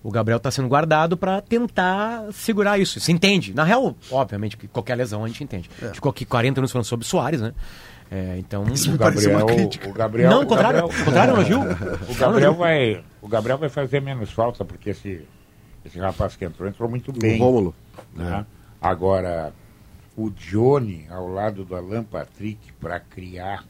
O 0.00 0.12
Gabriel 0.12 0.36
está 0.36 0.48
sendo 0.52 0.68
guardado 0.68 1.16
para 1.16 1.40
tentar 1.40 2.26
segurar 2.32 2.78
isso. 2.78 3.00
Se 3.00 3.10
entende. 3.10 3.52
Na 3.52 3.64
real, 3.64 3.96
obviamente, 4.12 4.56
que 4.56 4.68
qualquer 4.68 4.94
lesão 4.94 5.24
a 5.24 5.26
gente 5.26 5.42
entende. 5.42 5.68
É. 5.82 5.88
Ficou 5.92 6.10
aqui 6.10 6.24
40 6.24 6.60
minutos 6.60 6.70
falando 6.70 6.86
sobre 6.86 7.04
Soares, 7.04 7.40
né? 7.40 7.52
É, 8.10 8.36
então. 8.38 8.62
pareceu 8.64 8.92
uma 8.92 8.98
Gabriel, 9.40 9.46
crítica. 9.46 9.88
o 9.88 9.92
Gabriel, 9.92 10.30
Não, 10.30 10.40
o 10.40 10.42
o 10.42 10.46
contrário, 10.46 10.80
Gabriel- 10.82 11.02
o 11.02 11.04
contrário, 11.04 11.32
elogio. 11.34 11.60
O 12.08 12.14
Gabriel 12.14 12.54
vai, 12.54 13.02
o 13.20 13.26
Gabriel 13.26 13.58
vai 13.58 13.68
fazer 13.68 14.00
menos 14.00 14.30
falta 14.30 14.64
porque 14.64 14.90
esse, 14.90 15.22
esse 15.84 15.98
rapaz 15.98 16.36
que 16.36 16.44
entrou 16.44 16.68
entrou 16.68 16.88
muito 16.88 17.12
bem. 17.12 17.40
O 17.40 17.44
Rômulo. 17.44 17.74
né? 18.14 18.46
Agora, 18.80 19.52
o 20.16 20.30
Johnny 20.30 21.06
ao 21.10 21.28
lado 21.28 21.64
do 21.64 21.74
Alan 21.74 22.04
Patrick 22.04 22.72
para 22.74 23.00
criar, 23.00 23.64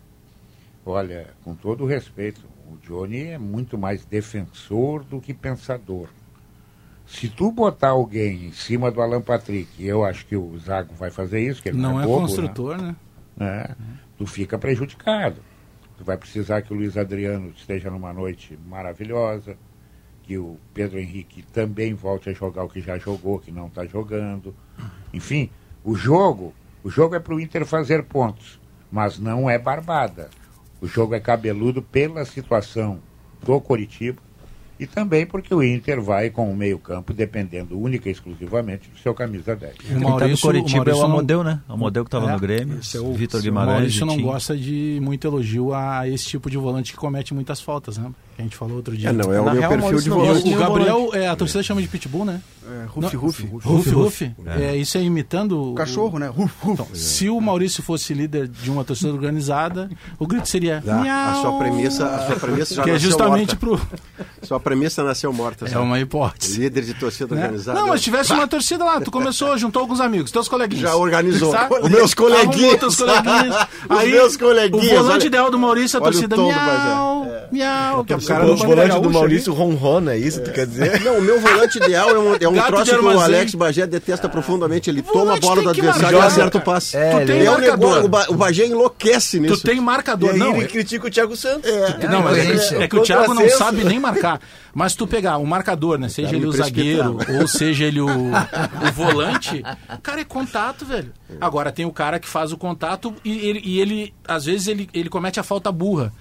olha, 0.84 1.28
com 1.42 1.54
todo 1.54 1.84
o 1.84 1.86
respeito, 1.86 2.42
o 2.70 2.76
Johnny 2.78 3.24
é 3.28 3.38
muito 3.38 3.76
mais 3.78 4.04
defensor 4.04 5.04
do 5.04 5.20
que 5.20 5.34
pensador. 5.34 6.08
Se 7.06 7.28
tu 7.28 7.52
botar 7.52 7.90
alguém 7.90 8.46
em 8.46 8.52
cima 8.52 8.90
do 8.90 9.02
Alan 9.02 9.20
Patrick, 9.20 9.84
eu 9.84 10.04
acho 10.04 10.24
que 10.26 10.36
o 10.36 10.58
Zago 10.58 10.94
vai 10.94 11.10
fazer 11.10 11.40
isso, 11.40 11.62
que 11.62 11.68
ele 11.68 11.78
não, 11.78 11.92
Não 11.94 12.00
é 12.00 12.04
bobo, 12.06 12.20
né? 12.20 12.22
construtor, 12.22 12.80
né? 12.80 12.96
né? 13.36 13.76
tu 14.16 14.26
fica 14.26 14.58
prejudicado. 14.58 15.36
Tu 15.98 16.04
vai 16.04 16.16
precisar 16.16 16.62
que 16.62 16.72
o 16.72 16.76
Luiz 16.76 16.96
Adriano 16.96 17.52
esteja 17.56 17.90
numa 17.90 18.12
noite 18.12 18.58
maravilhosa, 18.66 19.56
que 20.26 20.38
o 20.38 20.56
Pedro 20.72 20.98
Henrique 20.98 21.42
também 21.52 21.92
volte 21.94 22.30
a 22.30 22.32
jogar 22.32 22.64
o 22.64 22.68
que 22.68 22.80
já 22.80 22.96
jogou, 22.98 23.38
que 23.38 23.50
não 23.52 23.66
está 23.66 23.84
jogando. 23.86 24.54
Enfim, 25.12 25.50
o 25.84 25.94
jogo, 25.94 26.54
o 26.82 26.90
jogo 26.90 27.14
é 27.14 27.20
para 27.20 27.34
o 27.34 27.40
Inter 27.40 27.64
fazer 27.66 28.04
pontos, 28.04 28.58
mas 28.90 29.18
não 29.18 29.48
é 29.50 29.58
barbada. 29.58 30.30
O 30.80 30.86
jogo 30.86 31.14
é 31.14 31.20
cabeludo 31.20 31.80
pela 31.82 32.24
situação 32.24 32.98
do 33.44 33.60
Coritiba 33.60 34.20
E 34.78 34.86
também 34.88 35.24
porque 35.24 35.54
o 35.54 35.62
Inter 35.62 36.02
vai 36.02 36.30
com 36.30 36.50
o 36.50 36.56
meio-campo 36.56 37.12
dependendo 37.12 37.78
única 37.80 38.08
e 38.08 38.12
exclusivamente 38.12 38.90
do 38.90 38.98
seu 38.98 39.14
camisa 39.14 39.54
10. 39.54 39.72
O 39.72 39.78
tá 39.94 40.00
Maurício, 40.00 40.34
o 40.36 40.40
Coritiba 40.40 40.78
é 40.78 40.80
o 40.80 40.84
Maurício 40.84 41.02
não- 41.02 41.10
Amodeu, 41.12 41.44
né? 41.44 41.60
O 41.68 41.72
Amodeu 41.74 42.04
que 42.04 42.08
estava 42.08 42.28
É, 42.28 42.32
no 42.32 42.40
Grêmio, 42.40 42.80
é 42.92 42.98
o- 42.98 43.12
Vitor 43.14 43.38
O 43.38 43.42
Guimarães. 43.42 43.72
Maurício 43.76 44.04
não 44.04 44.20
gosta 44.20 44.56
de 44.56 44.98
muito 45.00 45.24
elogio 45.28 45.72
a 45.72 46.08
esse 46.08 46.26
tipo 46.26 46.50
de 46.50 46.56
volante 46.58 46.90
que 46.92 46.98
comete 46.98 47.32
muitas 47.32 47.60
faltas, 47.60 47.96
né? 47.98 48.10
Que 48.34 48.42
a 48.42 48.44
gente 48.44 48.56
falou 48.56 48.76
outro 48.76 48.96
dia. 48.96 49.10
É, 49.10 49.12
não, 49.12 49.32
é 49.32 49.40
o 49.40 49.44
Na 49.44 49.52
meu 49.52 49.60
real, 49.60 49.72
perfil 49.78 49.98
de 50.00 50.10
volante. 50.10 50.52
o, 50.54 50.58
Gabriel, 50.58 51.10
é, 51.12 51.28
a 51.28 51.36
torcida 51.36 51.62
chama 51.62 51.80
de 51.80 51.86
pitbull, 51.88 52.24
né? 52.24 52.40
É. 52.66 52.86
Rufi, 52.88 53.16
Rufi. 53.92 54.34
É, 54.58 54.74
isso 54.74 54.96
é 54.96 55.02
imitando 55.02 55.52
o 55.52 55.72
O 55.72 55.74
cachorro, 55.74 56.18
né? 56.18 56.28
Ruf, 56.28 56.52
ruf. 56.62 56.72
Então, 56.82 56.88
se 56.94 57.28
o 57.28 57.38
Maurício 57.40 57.82
fosse 57.82 58.14
líder 58.14 58.48
de 58.48 58.70
uma 58.70 58.82
torcida 58.82 59.12
organizada, 59.12 59.90
o 60.18 60.26
grito 60.26 60.48
seria 60.48 60.82
Ah, 60.88 60.94
miau. 60.94 61.30
a 61.30 61.34
sua 61.42 61.58
premissa, 61.58 62.06
a 62.06 62.26
sua 62.26 62.36
premissa 62.36 62.74
já 62.74 62.82
que 62.82 62.90
é 62.90 62.98
justamente 62.98 63.54
morta. 63.62 63.86
pro 63.86 64.46
Sua 64.46 64.58
premissa 64.58 65.04
nasceu 65.04 65.30
morta. 65.32 65.66
é 65.66 65.68
sabe? 65.68 65.84
uma 65.84 66.00
hipótese. 66.00 66.58
Líder 66.58 66.84
de 66.84 66.94
torcida 66.94 67.34
né? 67.34 67.42
organizada. 67.42 67.78
Não, 67.78 67.88
mas 67.88 68.00
tivesse 68.02 68.32
uma 68.32 68.48
torcida 68.48 68.82
lá, 68.84 69.00
tu 69.00 69.10
começou, 69.10 69.56
juntou 69.58 69.80
alguns 69.82 70.00
amigos, 70.00 70.30
teus 70.32 70.48
coleguinhas. 70.48 70.90
Já 70.90 70.96
organizou. 70.96 71.52
Sabe? 71.52 71.74
Os 71.82 71.90
meus 71.90 72.14
coleguinhas. 72.14 72.82
Os 72.84 73.00
Aí, 73.90 74.10
meus 74.10 74.36
coleguinhas, 74.38 74.86
O 74.92 74.96
volante 75.02 75.18
olha- 75.18 75.26
ideal 75.26 75.50
do 75.50 75.58
Maurício, 75.58 75.98
a 75.98 76.02
olha 76.02 76.08
o 76.08 76.12
torcida 76.12 76.36
miau, 76.36 77.24
Bagé. 77.26 77.48
miau. 77.52 78.04
É 78.30 78.34
o 78.34 78.38
cara 78.38 78.44
O 78.46 78.54
do 78.54 78.56
volante 78.64 79.00
do 79.00 79.10
Maurício 79.10 79.52
ronrona, 79.52 80.14
é 80.14 80.18
isso 80.18 80.40
que 80.40 80.50
tu 80.50 80.52
quer 80.54 80.66
dizer? 80.66 81.00
Não, 81.04 81.18
o 81.18 81.22
meu 81.22 81.40
volante 81.40 81.78
ideal 81.78 82.10
é 82.10 82.18
um, 82.18 82.34
é 82.34 82.48
um 82.48 82.66
troço 82.66 82.90
que 82.98 83.04
o. 83.04 83.20
Alex 83.20 83.54
Bagé 83.54 83.86
detesta 83.86 84.28
profundamente. 84.28 84.90
Ele 84.90 85.02
toma 85.02 85.34
a 85.36 85.40
bola 85.40 85.62
do 85.62 85.68
adversário 85.70 86.18
e 86.18 86.20
acerta 86.20 86.58
o 86.58 86.60
passe. 86.60 86.96
É, 86.96 87.20
Tu 87.20 87.26
tem 87.26 87.44
É 87.44 87.50
um 87.50 87.54
marcador. 87.54 87.78
negócio, 87.78 88.04
o, 88.04 88.08
Ba- 88.08 88.26
o 88.28 88.34
Bagé 88.34 88.66
enlouquece 88.66 89.38
nisso. 89.40 89.56
Tu 89.58 89.62
tem 89.62 89.78
E 89.78 89.80
marcador, 89.80 90.30
aí 90.30 90.38
não. 90.38 90.54
ele 90.56 90.64
é- 90.64 90.68
critica 90.68 91.06
o 91.06 91.10
Thiago 91.10 91.36
Santos. 91.36 91.70
Não, 92.10 92.28
é, 92.28 92.84
é 92.84 92.88
que 92.88 92.96
o 92.96 93.02
Thiago 93.02 93.34
não 93.34 93.48
sabe 93.50 93.84
nem 93.84 93.98
marcar. 94.00 94.40
Mas 94.76 94.94
tu 94.96 95.06
pegar 95.06 95.38
o 95.38 95.46
marcador, 95.46 95.98
né? 95.98 96.08
Seja 96.08 96.30
Tá 96.30 96.36
ele 96.36 96.46
o 96.46 96.52
zagueiro 96.52 97.16
ou 97.40 97.46
seja 97.46 97.84
ele 97.84 98.00
o, 98.00 98.06
o 98.08 98.32
volante, 98.92 99.62
o 99.94 100.00
cara 100.00 100.20
é 100.20 100.24
contato, 100.24 100.84
velho. 100.84 101.12
Agora 101.40 101.70
tem 101.70 101.84
o 101.86 101.92
cara 101.92 102.18
que 102.18 102.26
faz 102.28 102.50
o 102.52 102.56
contato 102.56 103.14
e 103.24 103.46
ele, 103.48 103.60
e 103.64 103.80
ele 103.80 104.12
às 104.26 104.44
vezes, 104.46 104.66
ele, 104.66 104.88
ele 104.92 105.08
comete 105.08 105.38
a 105.38 105.42
falta 105.44 105.70
burra. 105.70 106.12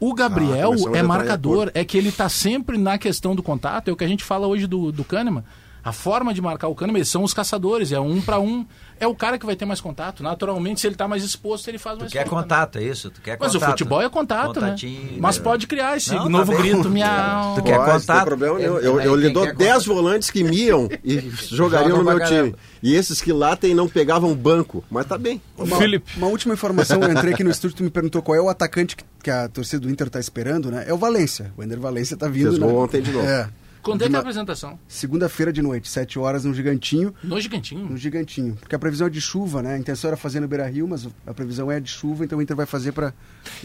O 0.00 0.14
Gabriel 0.14 0.70
começamos 0.70 0.98
é 0.98 1.02
marcador, 1.02 1.70
é 1.74 1.84
que 1.84 1.98
ele 1.98 2.12
tá 2.12 2.28
sempre 2.28 2.78
na 2.78 2.98
questão 2.98 3.34
do 3.34 3.42
contato, 3.42 3.88
é 3.88 3.92
o 3.92 3.96
que 3.96 4.04
a 4.04 4.08
gente 4.08 4.22
fala 4.22 4.46
hoje 4.46 4.66
do, 4.66 4.92
do 4.92 5.02
Kahneman. 5.04 5.42
A 5.84 5.92
forma 5.92 6.34
de 6.34 6.42
marcar 6.42 6.68
o 6.68 6.74
Kahneman, 6.74 7.04
são 7.04 7.22
os 7.22 7.32
caçadores, 7.32 7.92
é 7.92 8.00
um 8.00 8.20
para 8.20 8.38
um. 8.38 8.66
É 9.00 9.06
o 9.06 9.14
cara 9.14 9.38
que 9.38 9.46
vai 9.46 9.54
ter 9.54 9.64
mais 9.64 9.80
contato. 9.80 10.22
Naturalmente, 10.24 10.80
se 10.80 10.86
ele 10.88 10.96
tá 10.96 11.06
mais 11.06 11.22
exposto, 11.22 11.68
ele 11.68 11.78
faz 11.78 11.96
Tu 11.96 12.00
mais 12.00 12.12
quer 12.12 12.26
falta. 12.28 12.42
contato, 12.42 12.78
é 12.78 12.82
isso? 12.82 13.10
Tu 13.10 13.20
quer 13.20 13.38
Mas 13.40 13.52
contato. 13.52 13.68
o 13.68 13.70
futebol 13.70 14.02
é 14.02 14.08
contato, 14.08 14.60
né? 14.60 14.66
Contatinho, 14.70 15.20
Mas 15.20 15.38
é. 15.38 15.40
pode 15.40 15.66
criar 15.68 15.96
esse 15.96 16.10
Não, 16.12 16.24
tá 16.24 16.28
novo 16.28 16.52
bem. 16.52 16.60
grito, 16.60 16.90
miau. 16.90 17.54
Tu 17.54 17.62
quer 17.62 17.76
Pode, 17.76 17.78
não 17.78 17.84
tem 17.98 18.00
contato? 18.00 18.24
problema 18.26 18.58
nenhum. 18.58 18.78
É, 18.78 18.86
Eu, 18.86 19.00
é, 19.00 19.06
eu 19.06 19.14
lhe 19.14 19.30
dou 19.30 19.44
quer 19.44 19.54
10 19.54 19.72
contato. 19.72 19.94
volantes 19.94 20.30
que 20.30 20.42
miam 20.42 20.88
e 21.04 21.20
jogariam 21.48 21.98
no 21.98 22.04
meu 22.04 22.24
time. 22.26 22.54
E 22.82 22.94
esses 22.94 23.20
que 23.22 23.32
latem 23.32 23.72
não 23.72 23.88
pegavam 23.88 24.34
banco. 24.34 24.84
Mas 24.90 25.06
tá 25.06 25.16
bem. 25.16 25.40
Uma, 25.56 25.76
Felipe. 25.78 26.10
uma 26.16 26.26
última 26.26 26.54
informação, 26.54 27.00
eu 27.00 27.12
entrei 27.12 27.34
aqui 27.34 27.44
no 27.44 27.50
estúdio, 27.50 27.76
tu 27.76 27.82
me 27.84 27.90
perguntou 27.90 28.20
qual 28.20 28.36
é 28.36 28.40
o 28.40 28.48
atacante 28.48 28.96
que, 28.96 29.04
que 29.22 29.30
a 29.30 29.48
torcida 29.48 29.80
do 29.80 29.90
Inter 29.90 30.10
tá 30.10 30.18
esperando, 30.18 30.70
né? 30.72 30.84
É 30.88 30.92
o 30.92 30.98
Valência. 30.98 31.52
O 31.56 31.62
Ender 31.62 31.78
Valência 31.78 32.16
tá 32.16 32.26
vindo. 32.28 32.48
Fez 32.50 32.58
né? 32.58 32.66
ontem 32.66 33.00
de 33.00 33.12
novo. 33.12 33.26
É. 33.26 33.48
Quando 33.82 34.02
é 34.02 34.04
que 34.04 34.08
é 34.08 34.10
De 34.10 34.16
a 34.16 34.20
apresentação? 34.20 34.78
Segunda-feira 34.88 35.52
de 35.52 35.62
noite, 35.62 35.88
7 35.88 36.18
horas 36.18 36.44
no 36.44 36.52
Gigantinho. 36.52 37.14
No 37.22 37.40
Gigantinho. 37.40 37.84
No 37.88 37.96
Gigantinho. 37.96 38.56
Porque 38.56 38.74
a 38.74 38.78
previsão 38.78 39.06
é 39.06 39.10
de 39.10 39.20
chuva, 39.20 39.62
né? 39.62 39.74
A 39.74 39.78
intenção 39.78 40.08
era 40.08 40.16
fazer 40.16 40.40
no 40.40 40.48
Beira 40.48 40.66
Rio, 40.68 40.86
mas 40.88 41.08
a 41.26 41.32
previsão 41.34 41.70
é 41.70 41.78
de 41.80 41.88
chuva, 41.90 42.24
então 42.24 42.38
o 42.38 42.42
Inter 42.42 42.56
vai 42.56 42.66
fazer 42.66 42.92
para 42.92 43.12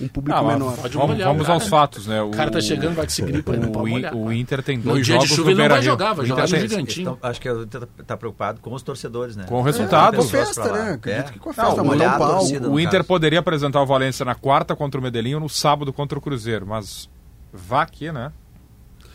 um 0.01 0.07
público 0.07 0.37
Ah, 0.39 0.43
menor. 0.43 0.77
pode 0.77 0.93
Vamos, 0.95 1.11
molhar, 1.11 1.27
vamos 1.27 1.43
cara. 1.43 1.53
aos 1.55 1.67
fatos, 1.67 2.07
né? 2.07 2.21
O 2.21 2.29
cara 2.31 2.51
tá 2.51 2.61
chegando, 2.61 2.95
vai 2.95 3.05
que 3.05 3.13
se 3.13 3.21
gripa, 3.21 3.53
não 3.57 3.69
o, 3.69 3.71
pode 3.71 3.89
In- 3.89 3.93
molhar. 3.93 4.15
o 4.15 4.31
Inter 4.31 4.63
tem 4.63 4.77
No 4.77 4.83
dois 4.83 5.05
dia 5.05 5.17
de 5.17 5.25
jogos 5.25 5.29
chuva 5.35 5.43
no 5.43 5.51
ele 5.51 5.61
não 5.61 5.69
vai 5.75 5.81
jogar, 5.81 6.13
vai 6.13 6.25
O 6.25 6.27
jogar 6.27 6.43
Inter 6.47 6.61
no 6.61 6.67
tem- 6.67 6.69
Gigantinho. 6.77 7.01
Então, 7.17 7.29
acho 7.29 7.41
que 7.41 7.49
o 7.49 7.63
Inter 7.63 7.87
tá 8.05 8.15
preocupado 8.17 8.61
com 8.61 8.73
os 8.73 8.81
torcedores, 8.81 9.35
né? 9.35 9.45
Com 9.47 9.55
o 9.59 9.61
resultado. 9.61 10.17
Com 10.17 10.23
a 10.23 10.25
festa, 10.27 10.71
né? 10.71 10.91
Acredito 10.93 11.29
É. 11.29 11.31
que 11.33 11.39
com 11.39 11.49
a 11.49 11.53
Não, 11.57 11.65
festa, 11.65 11.81
o 11.81 11.85
mandar 11.85 11.95
olhar 12.05 12.11
um 12.11 12.15
a 12.15 12.19
palco. 12.19 12.39
torcida. 12.39 12.67
O 12.67 12.71
no 12.71 12.79
Inter 12.79 12.91
caso. 12.99 13.07
poderia 13.07 13.39
apresentar 13.39 13.81
o 13.81 13.85
Valência 13.85 14.23
na 14.25 14.35
quarta 14.35 14.75
contra 14.75 14.99
o 14.99 15.03
Medellín 15.03 15.33
ou 15.35 15.39
no 15.41 15.49
sábado 15.49 15.91
contra 15.91 16.17
o 16.17 16.21
Cruzeiro, 16.21 16.65
mas 16.67 17.09
vá 17.51 17.81
aqui, 17.81 18.11
né? 18.11 18.31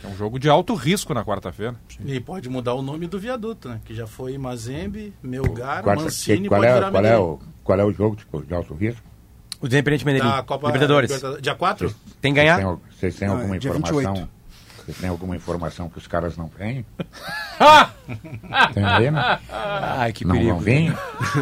É 0.05 0.07
um 0.07 0.17
jogo 0.17 0.39
de 0.39 0.49
alto 0.49 0.75
risco 0.75 1.13
na 1.13 1.25
quarta-feira. 1.25 1.75
E 2.05 2.21
pode 2.21 2.49
mudar 2.49 2.75
o 2.75 2.83
nome 2.83 3.07
do 3.07 3.19
viaduto, 3.19 3.69
né? 3.69 3.81
Que 3.85 3.95
já 3.95 4.07
foi 4.07 4.39
Mazembe, 4.39 5.13
Melgar, 5.23 5.83
Quarta- 5.83 6.05
Mancini, 6.05 6.49
qual, 6.49 6.61
pode 6.61 6.71
é, 6.71 6.75
virar 6.75 6.91
qual, 6.91 7.05
é 7.05 7.19
o, 7.19 7.39
qual 7.65 7.81
é 7.81 7.85
o 7.85 7.93
jogo 7.93 8.17
de, 8.17 8.47
de 8.47 8.55
alto 8.55 8.75
risco? 8.75 9.03
O 9.61 9.67
Independente 9.67 10.05
Medellín. 10.07 10.29
Da 10.31 10.43
Copa 10.45 10.67
Libertadores. 10.69 11.11
Libertadores. 11.11 11.43
Dia 11.43 11.55
4? 11.57 11.95
Tem 12.21 12.33
que 12.33 12.39
Vocês 12.41 12.47
ganhar? 12.47 12.57
têm, 12.57 12.65
al- 12.65 12.81
vocês 12.97 13.17
têm 13.17 13.29
Não, 13.29 13.35
alguma 13.37 13.57
é 13.57 13.59
dia 13.59 13.71
informação? 13.71 14.15
28. 14.15 14.31
Vocês 14.89 15.01
têm 15.03 15.11
alguma 15.11 15.37
informação 15.37 15.91
que 15.91 15.99
os 15.99 16.07
caras 16.07 16.35
não 16.39 16.49
têm? 16.49 16.83
Tem 18.73 19.11
né? 19.11 19.39
Ai, 19.53 20.13
que 20.15 20.25
Não 20.25 20.35
perigo. 20.35 20.53
vão 20.55 20.61
vir? 20.61 20.95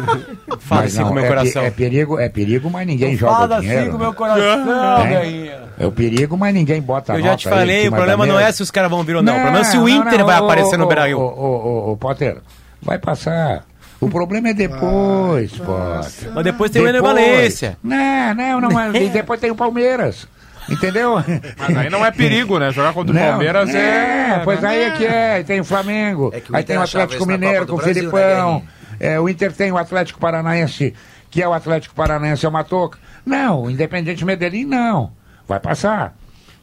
Fala 0.59 0.81
Mas 0.81 0.93
assim 0.97 1.03
com 1.05 1.11
o 1.11 1.13
meu 1.13 1.23
é, 1.23 1.27
pe- 1.29 1.33
coração. 1.33 1.63
é 1.63 1.71
perigo, 1.71 2.19
é 2.19 2.27
perigo, 2.27 2.69
mas 2.69 2.85
ninguém 2.85 3.15
joga 3.15 3.33
Fala 3.47 3.61
dinheiro. 3.61 3.81
assim 3.83 3.89
com 3.91 3.95
o 3.95 3.99
meu 3.99 4.09
né? 4.09 4.15
coração, 4.17 5.01
É. 5.05 5.09
gainha. 5.13 5.59
É 5.79 5.85
o 5.85 5.91
perigo, 5.93 6.37
mas 6.37 6.53
ninguém 6.53 6.81
bota 6.81 7.13
Eu 7.13 7.19
já 7.21 7.25
nota 7.27 7.37
te 7.37 7.47
falei, 7.47 7.87
o 7.87 7.91
problema 7.93 8.25
não 8.25 8.37
é 8.37 8.51
se 8.51 8.61
os 8.61 8.69
caras 8.69 8.89
vão 8.91 9.01
vir 9.05 9.15
ou 9.15 9.23
não. 9.23 9.31
O 9.37 9.41
problema 9.41 9.59
é 9.61 9.63
se 9.63 9.77
o 9.77 9.81
não, 9.81 9.87
Inter 9.89 10.19
não, 10.19 10.25
vai 10.25 10.35
aparecer 10.35 10.77
no 10.77 10.85
Beira-Rio. 10.85 11.17
Ô, 11.17 11.23
ô, 11.23 11.87
ô, 11.87 11.91
ô, 11.93 11.97
Potter, 11.97 12.39
vai 12.81 12.99
passar. 12.99 13.63
O 14.01 14.09
problema 14.09 14.49
é 14.49 14.53
depois, 14.53 15.53
Potter. 15.53 16.31
Mas 16.35 16.43
depois 16.43 16.69
tem 16.69 16.81
o 16.81 16.91
Depois. 16.91 17.01
Valência. 17.01 17.77
Não, 17.81 18.33
não, 18.35 18.59
não. 18.59 18.69
mas 18.71 18.93
e 18.93 19.07
depois 19.09 19.39
tem 19.39 19.51
o 19.51 19.55
Palmeiras. 19.55 20.27
Entendeu? 20.69 21.15
Mas 21.57 21.77
aí 21.77 21.89
não 21.89 22.05
é 22.05 22.11
perigo, 22.11 22.59
né? 22.59 22.71
Jogar 22.71 22.93
contra 22.93 23.11
o 23.13 23.15
Não, 23.15 23.21
Palmeiras 23.29 23.73
é. 23.73 24.35
é, 24.35 24.41
pois 24.43 24.63
aí 24.63 24.83
é 24.83 24.91
que 24.91 25.05
é. 25.05 25.43
Tem 25.43 25.59
o 25.59 25.63
Flamengo, 25.63 26.31
É 26.33 26.39
que 26.41 26.51
o 26.51 26.55
aí 26.55 26.61
Inter 26.63 26.75
tem 26.75 26.77
o 26.77 26.81
Atlético 26.85 27.25
Mineiro 27.25 27.65
com 27.65 27.73
o 27.73 27.77
Brasil, 27.77 27.93
né, 27.93 27.99
Filipão. 28.01 28.51
Guerrinha? 28.53 28.69
é, 28.99 29.19
o 29.19 29.29
Inter 29.29 29.53
tem 29.53 29.71
o 29.71 29.77
Atlético 29.77 30.19
Paranaense, 30.19 30.93
que 31.29 31.41
é 31.41 31.47
o 31.47 31.53
Atlético 31.53 31.95
Paranaense 31.95 32.45
é 32.45 32.49
uma 32.49 32.63
toca. 32.63 32.99
Não, 33.25 33.63
o 33.63 33.71
Independente 33.71 34.25
Medellín 34.25 34.65
não. 34.65 35.11
Vai 35.47 35.59
passar. 35.59 36.15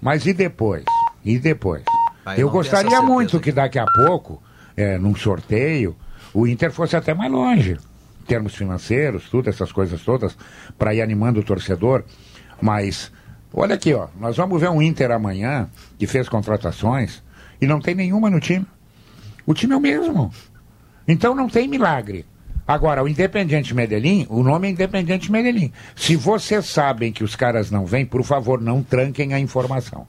Mas 0.02 0.26
e 0.26 0.32
depois? 0.34 0.84
E 1.24 1.38
depois? 1.38 1.82
Aí 2.26 2.40
Eu 2.40 2.50
gostaria 2.50 3.00
muito 3.00 3.40
que 3.40 3.52
daqui 3.52 3.78
a 3.78 3.86
pouco, 3.86 4.42
é, 4.76 4.98
num 4.98 5.14
sorteio, 5.14 5.96
o 6.34 6.46
Inter 6.46 6.70
fosse 6.70 6.96
até 6.96 7.14
mais 7.14 7.30
longe. 7.32 7.78
Em 8.22 8.26
termos 8.26 8.55
financeiros, 8.55 9.28
tudo, 9.30 9.48
essas 9.50 9.70
coisas 9.72 10.00
todas, 10.02 10.36
para 10.78 10.94
ir 10.94 11.00
animando 11.02 11.40
o 11.40 11.42
torcedor. 11.42 12.05
Mas, 12.61 13.12
olha 13.55 13.74
aqui, 13.74 13.94
ó, 13.94 14.09
nós 14.18 14.36
vamos 14.36 14.61
ver 14.61 14.68
um 14.70 14.82
Inter 14.82 15.11
amanhã, 15.11 15.68
que 15.98 16.07
fez 16.07 16.28
contratações, 16.28 17.22
e 17.61 17.66
não 17.66 17.80
tem 17.80 17.94
nenhuma 17.94 18.28
no 18.28 18.40
time. 18.40 18.66
O 19.46 19.55
time 19.55 19.74
é 19.74 19.76
o 19.76 19.80
mesmo. 19.80 20.32
Então 21.07 21.34
não 21.34 21.48
tem 21.48 21.68
milagre. 21.68 22.26
Agora, 22.66 23.02
o 23.04 23.08
Independente 23.08 23.74
Medellín, 23.74 24.26
o 24.30 24.42
nome 24.42 24.66
é 24.68 24.70
Independente 24.70 25.30
Medellín. 25.30 25.70
Se 25.94 26.16
vocês 26.16 26.64
sabem 26.66 27.12
que 27.12 27.22
os 27.22 27.36
caras 27.36 27.70
não 27.70 27.84
vêm, 27.84 28.06
por 28.06 28.22
favor, 28.24 28.58
não 28.60 28.82
tranquem 28.82 29.34
a 29.34 29.38
informação. 29.38 30.06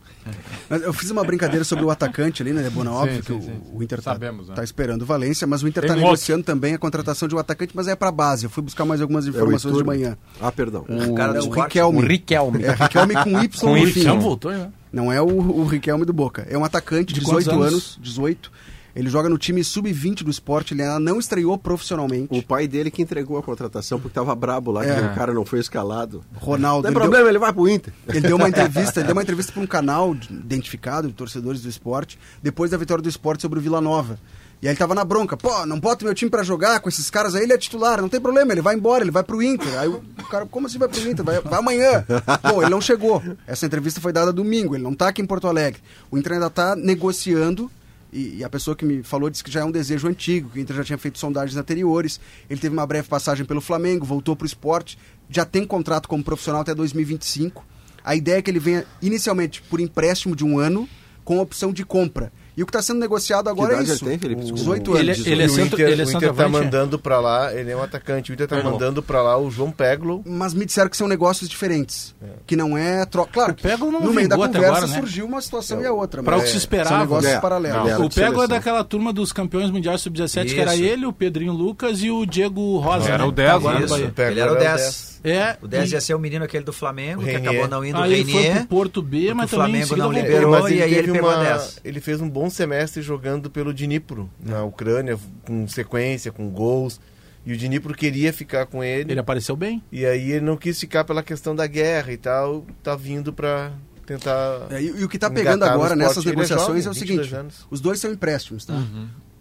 Mas 0.70 0.82
Eu 0.82 0.94
fiz 0.94 1.12
uma 1.12 1.24
brincadeira 1.24 1.66
sobre 1.66 1.84
o 1.84 1.90
atacante 1.90 2.42
ali, 2.42 2.54
né, 2.54 2.64
Debona? 2.64 2.92
Óbvio 2.94 3.22
que 3.22 3.34
o, 3.34 3.42
sim, 3.42 3.48
sim. 3.48 3.62
o 3.74 3.84
Inter 3.84 4.02
tá, 4.02 4.14
Sabemos, 4.14 4.48
né? 4.48 4.56
tá 4.56 4.64
esperando 4.64 5.02
o 5.02 5.06
Valência, 5.06 5.46
mas 5.46 5.64
o 5.64 5.68
Inter 5.68 5.82
Tem 5.84 5.90
tá 5.90 5.94
um 5.96 5.98
outro. 5.98 6.12
negociando 6.12 6.44
também 6.44 6.74
a 6.74 6.78
contratação 6.78 7.28
de 7.28 7.36
um 7.36 7.40
atacante, 7.40 7.74
mas 7.76 7.88
é 7.90 7.96
pra 7.96 8.10
base. 8.12 8.46
Eu 8.46 8.50
fui 8.50 8.64
buscar 8.64 8.86
mais 8.86 9.02
algumas 9.02 9.26
É 9.26 9.30
o 9.30 9.32
informações 9.32 9.74
de 9.74 9.82
Iturbe. 9.82 9.88
manhã. 9.88 10.18
Ah, 10.40 10.52
perdão. 10.52 10.86
O 10.88 11.14
cara 11.14 11.34
do 11.34 11.40
É 11.40 11.42
o. 11.44 11.50
Riquelme. 11.50 12.00
O 12.00 12.08
Riquelme. 12.08 12.64
É, 12.64 12.72
Riquelme 12.72 13.14
com 13.16 13.30
Y 13.44 13.50
Com 13.60 13.70
no 13.72 13.78
Y. 13.78 14.20
voltou, 14.22 14.52
né? 14.52 14.72
Não 14.94 15.12
é 15.12 15.22
o, 15.22 15.26
o 15.28 15.66
Riquelme 15.66 16.06
do 16.06 16.14
Boca. 16.14 16.48
É 16.50 16.58
um 16.58 16.64
atacante, 16.64 17.14
De 17.14 17.20
18 17.20 17.46
quantos 17.46 17.48
anos? 17.50 17.74
anos? 17.74 18.00
18. 18.02 18.50
Ele 18.96 19.10
joga 19.10 19.28
no 19.28 19.38
time 19.38 19.62
sub-20 19.64 20.24
do 20.24 20.32
esporte, 20.32 20.74
ele 20.74 20.82
ainda 20.82 21.00
não 21.00 21.20
estreou 21.20 21.58
profissionalmente. 21.58 22.28
O 22.30 22.42
pai 22.42 22.66
dele 22.68 22.90
que 22.90 23.02
entregou 23.02 23.38
a 23.38 23.44
contratação 23.44 24.00
porque 24.00 24.14
tava 24.16 24.34
brabo 24.34 24.72
lá, 24.72 24.86
É. 24.86 24.96
que 25.02 25.06
o 25.08 25.14
cara 25.16 25.34
não 25.34 25.44
foi 25.46 25.60
escalado. 25.60 26.24
Ronaldo. 26.36 26.84
Não 26.88 26.94
tem 26.94 26.94
problema, 26.94 27.24
deu- 27.24 27.30
ele 27.30 27.40
vai 27.40 27.52
pro 27.52 27.68
Inter. 27.68 27.94
Ele 28.08 28.22
deu 28.22 28.38
uma 28.38 28.48
entrevista, 28.48 29.00
ele 29.02 29.08
deu 29.08 29.16
uma 29.16 29.22
entrevista 29.22 29.52
para 29.52 29.62
um 29.62 29.68
canal 29.68 30.16
de- 30.16 30.32
identificado 30.34 31.10
de 31.10 31.14
torcedores 31.14 31.62
do 31.62 31.68
esporte, 31.68 32.18
depois 32.42 32.72
da 32.72 32.78
vitória 32.78 33.02
do 33.02 33.10
esporte 33.10 33.42
sobre 33.42 33.60
o 33.60 33.62
Vila 33.62 33.82
Nova. 33.82 34.18
E 34.62 34.68
aí 34.68 34.72
ele 34.72 34.80
tava 34.80 34.96
na 34.96 35.04
bronca, 35.04 35.36
pô, 35.36 35.66
não 35.66 35.78
bota 35.78 36.06
meu 36.06 36.14
time 36.16 36.32
pra 36.32 36.42
jogar 36.42 36.80
com 36.80 36.88
esses 36.88 37.10
caras 37.10 37.36
aí, 37.36 37.44
ele 37.44 37.52
é 37.52 37.58
titular, 37.58 38.02
não 38.02 38.08
tem 38.08 38.22
problema, 38.22 38.54
ele 38.54 38.62
vai 38.62 38.74
embora, 38.76 39.04
ele 39.04 39.12
vai 39.12 39.22
pro 39.24 39.44
Inter. 39.44 39.78
Aí 39.78 39.90
o 39.90 40.02
cara, 40.32 40.46
como 40.46 40.68
assim 40.68 40.78
vai 40.80 40.88
pro 40.88 41.00
Inter? 41.02 41.24
Vai, 41.26 41.42
vai 41.42 41.60
amanhã. 41.60 42.06
Bom, 42.42 42.62
ele 42.62 42.72
não 42.72 42.80
chegou. 42.80 43.22
Essa 43.46 43.66
entrevista 43.66 44.00
foi 44.00 44.14
dada 44.14 44.32
domingo, 44.32 44.74
ele 44.74 44.84
não 44.84 44.94
tá 44.96 45.10
aqui 45.10 45.22
em 45.22 45.26
Porto 45.26 45.48
Alegre. 45.50 45.82
O 46.10 46.18
Inter 46.18 46.34
ainda 46.34 46.50
tá 46.50 46.76
negociando 46.76 47.70
e, 48.16 48.38
e 48.38 48.44
a 48.46 48.50
pessoa 48.50 48.78
que 48.78 48.86
me 48.86 49.04
falou 49.04 49.30
disse 49.30 49.44
que 49.44 49.52
já 49.52 49.60
é 49.60 49.66
um 49.66 49.72
desejo 49.72 50.08
antigo, 50.08 50.50
que 50.50 50.58
o 50.58 50.62
Inter 50.62 50.78
já 50.78 50.84
tinha 50.86 50.98
feito 50.98 51.20
sondagens 51.20 51.58
anteriores. 51.58 52.20
Ele 52.50 52.60
teve 52.60 52.74
uma 52.74 52.88
breve 52.88 53.10
passagem 53.10 53.46
pelo 53.46 53.60
Flamengo, 53.60 54.06
voltou 54.06 54.38
pro 54.38 54.48
esporte, 54.48 54.98
já 55.30 55.44
tem 55.44 55.66
contrato 55.66 56.08
como 56.08 56.24
profissional 56.24 56.62
até 56.62 56.74
2025. 56.74 57.66
A 58.02 58.16
ideia 58.16 58.38
é 58.38 58.42
que 58.42 58.50
ele 58.50 58.60
venha 58.60 58.86
inicialmente 59.02 59.62
por 59.64 59.82
empréstimo 59.82 60.34
de 60.34 60.46
um 60.46 60.58
ano 60.58 60.88
com 61.26 61.40
opção 61.40 61.74
de 61.74 61.84
compra. 61.84 62.32
E 62.58 62.64
o 62.64 62.66
que 62.66 62.70
está 62.70 62.82
sendo 62.82 63.00
negociado 63.00 63.46
Que 63.46 63.50
agora 63.52 63.78
é 63.78 63.84
isso. 63.84 64.04
ele 64.06 64.12
tem, 64.12 64.20
Felipe? 64.20 64.42
Os 64.44 64.52
Desculpa. 64.52 64.80
18 64.80 64.98
Ele- 64.98 65.12
anos. 65.12 65.28
ele 65.28 65.42
é 65.42 65.46
E 65.46 65.48
o 65.48 65.50
centro- 65.52 65.76
Inter, 65.76 65.90
ele 65.90 66.02
é 66.02 66.06
o 66.06 66.08
Inter 66.08 66.14
tá 66.14 66.20
centroavante, 66.28 66.58
é? 66.58 66.64
mandando 66.64 67.00
pra 67.00 67.20
lá, 67.20 67.54
ele 67.54 67.72
é 67.72 67.76
um 67.76 67.84
atacante, 67.84 68.32
o 68.32 68.34
Inter 68.34 68.48
tá 68.48 68.64
mandando 68.64 69.04
pra 69.04 69.22
lá 69.22 69.38
o 69.38 69.52
João 69.52 69.72
Peglo. 69.72 70.24
Mas 70.26 70.54
me 70.54 70.66
disseram 70.66 70.90
que 70.90 70.96
são 70.98 71.08
negócios 71.08 71.50
diferentes. 71.50 72.16
Que 72.48 72.56
não 72.56 72.78
é 72.78 73.06
troca. 73.06 73.32
Claro, 73.34 73.52
O 73.52 73.56
Pego 73.56 73.92
não 73.92 74.00
no 74.02 74.14
meio 74.14 74.30
da 74.30 74.36
conversa 74.38 74.68
agora, 74.68 74.88
né? 74.88 75.00
surgiu 75.00 75.26
uma 75.26 75.42
situação 75.42 75.82
e 75.82 75.86
a 75.86 75.92
outra. 75.92 76.24
Pra 76.24 76.34
mas 76.38 76.42
o 76.42 76.44
que 76.46 76.48
se 76.48 76.54
São 76.54 76.60
esperava. 76.60 77.00
negócios 77.00 77.34
É. 77.34 77.40
paralelos. 77.40 77.92
Não, 77.92 78.06
O 78.06 78.10
de 78.10 78.16
Pego 78.16 78.44
é 78.44 78.48
daquela 78.48 78.84
turma 78.84 79.12
dos 79.12 79.34
campeões 79.34 79.70
mundiais 79.70 80.02
sub-17, 80.02 80.54
que 80.54 80.60
era 80.60 80.76
ele, 80.76 81.06
o 81.06 81.12
Pedrinho 81.14 81.52
Lucas 81.54 82.02
e 82.04 82.10
o 82.10 82.26
Diego 82.26 82.78
Rosa. 82.78 83.10
Era 83.10 83.18
né? 83.20 83.24
o 83.26 83.32
10, 83.32 83.50
Tá 83.50 83.56
agora. 83.56 83.80
Pego 84.16 84.32
ele 84.32 84.40
era 84.40 84.52
o 84.52 84.56
era 84.56 84.62
o 84.76 84.78
10. 84.78 85.16
É, 85.26 85.58
O 85.60 85.68
10 85.68 85.90
e- 85.92 85.96
ia 85.96 86.02
ser 86.02 86.14
o 86.14 86.20
menino 86.20 86.46
aquele 86.46 86.64
do 86.64 86.72
Flamengo, 86.72 87.24
que 87.24 87.32
acabou 87.32 87.68
não 87.68 87.84
indo, 87.84 87.98
o 87.98 88.02
aí 88.04 88.14
ele 88.14 88.32
foi 88.32 88.44
pro 88.52 88.66
Porto 88.68 89.02
B, 89.02 89.34
mas 89.34 89.52
o 89.52 89.58
também 89.58 89.82
em 89.82 89.86
Flamengo 89.86 90.14
não 90.14 90.22
liberou. 90.22 90.52
Mas 90.52 90.72
e 90.72 90.84
aí 90.84 90.94
ele 90.94 91.12
pegou 91.14 91.30
uma- 91.32 91.40
a 91.42 91.44
10. 91.44 91.80
ele 91.84 92.00
fez 92.00 92.22
um 92.22 92.30
bom 92.30 92.45
semestre 92.50 93.02
jogando 93.02 93.50
pelo 93.50 93.74
Dnipro, 93.74 94.30
na 94.40 94.64
Ucrânia, 94.64 95.18
com 95.46 95.68
sequência, 95.68 96.32
com 96.32 96.50
gols. 96.50 97.00
E 97.46 97.54
o 97.54 97.58
Dnipro 97.58 97.94
queria 97.94 98.34
ficar 98.34 98.66
com 98.66 98.84
ele. 98.84 99.12
Ele 99.12 99.20
apareceu 99.20 99.56
bem. 99.56 99.84
E 99.92 100.06
aí 100.06 100.32
ele 100.32 100.46
não 100.46 100.58
quis 100.58 100.80
ficar 100.80 101.04
pela 101.04 101.22
questão 101.22 101.56
da 101.56 101.68
guerra 101.68 102.12
e 102.12 102.18
tal. 102.18 102.66
Tá 102.82 102.96
vindo 102.96 103.32
pra 103.32 103.72
tentar. 104.06 104.68
É, 104.72 104.82
e, 104.82 104.86
e 104.88 105.04
o 105.04 105.10
que 105.10 105.18
está 105.18 105.28
engatar 105.28 105.44
pegando 105.44 105.64
agora 105.64 105.96
nessas 105.96 106.18
Ele 106.26 106.30
é 106.30 106.32
negociações 106.32 106.84
jovem, 106.84 106.86
é 106.86 106.90
o 106.90 106.94
22 106.94 106.98
seguinte: 106.98 107.36
anos. 107.36 107.68
os 107.70 107.80
dois 107.80 108.00
são 108.00 108.12
empréstimos, 108.12 108.66
tá? 108.66 108.74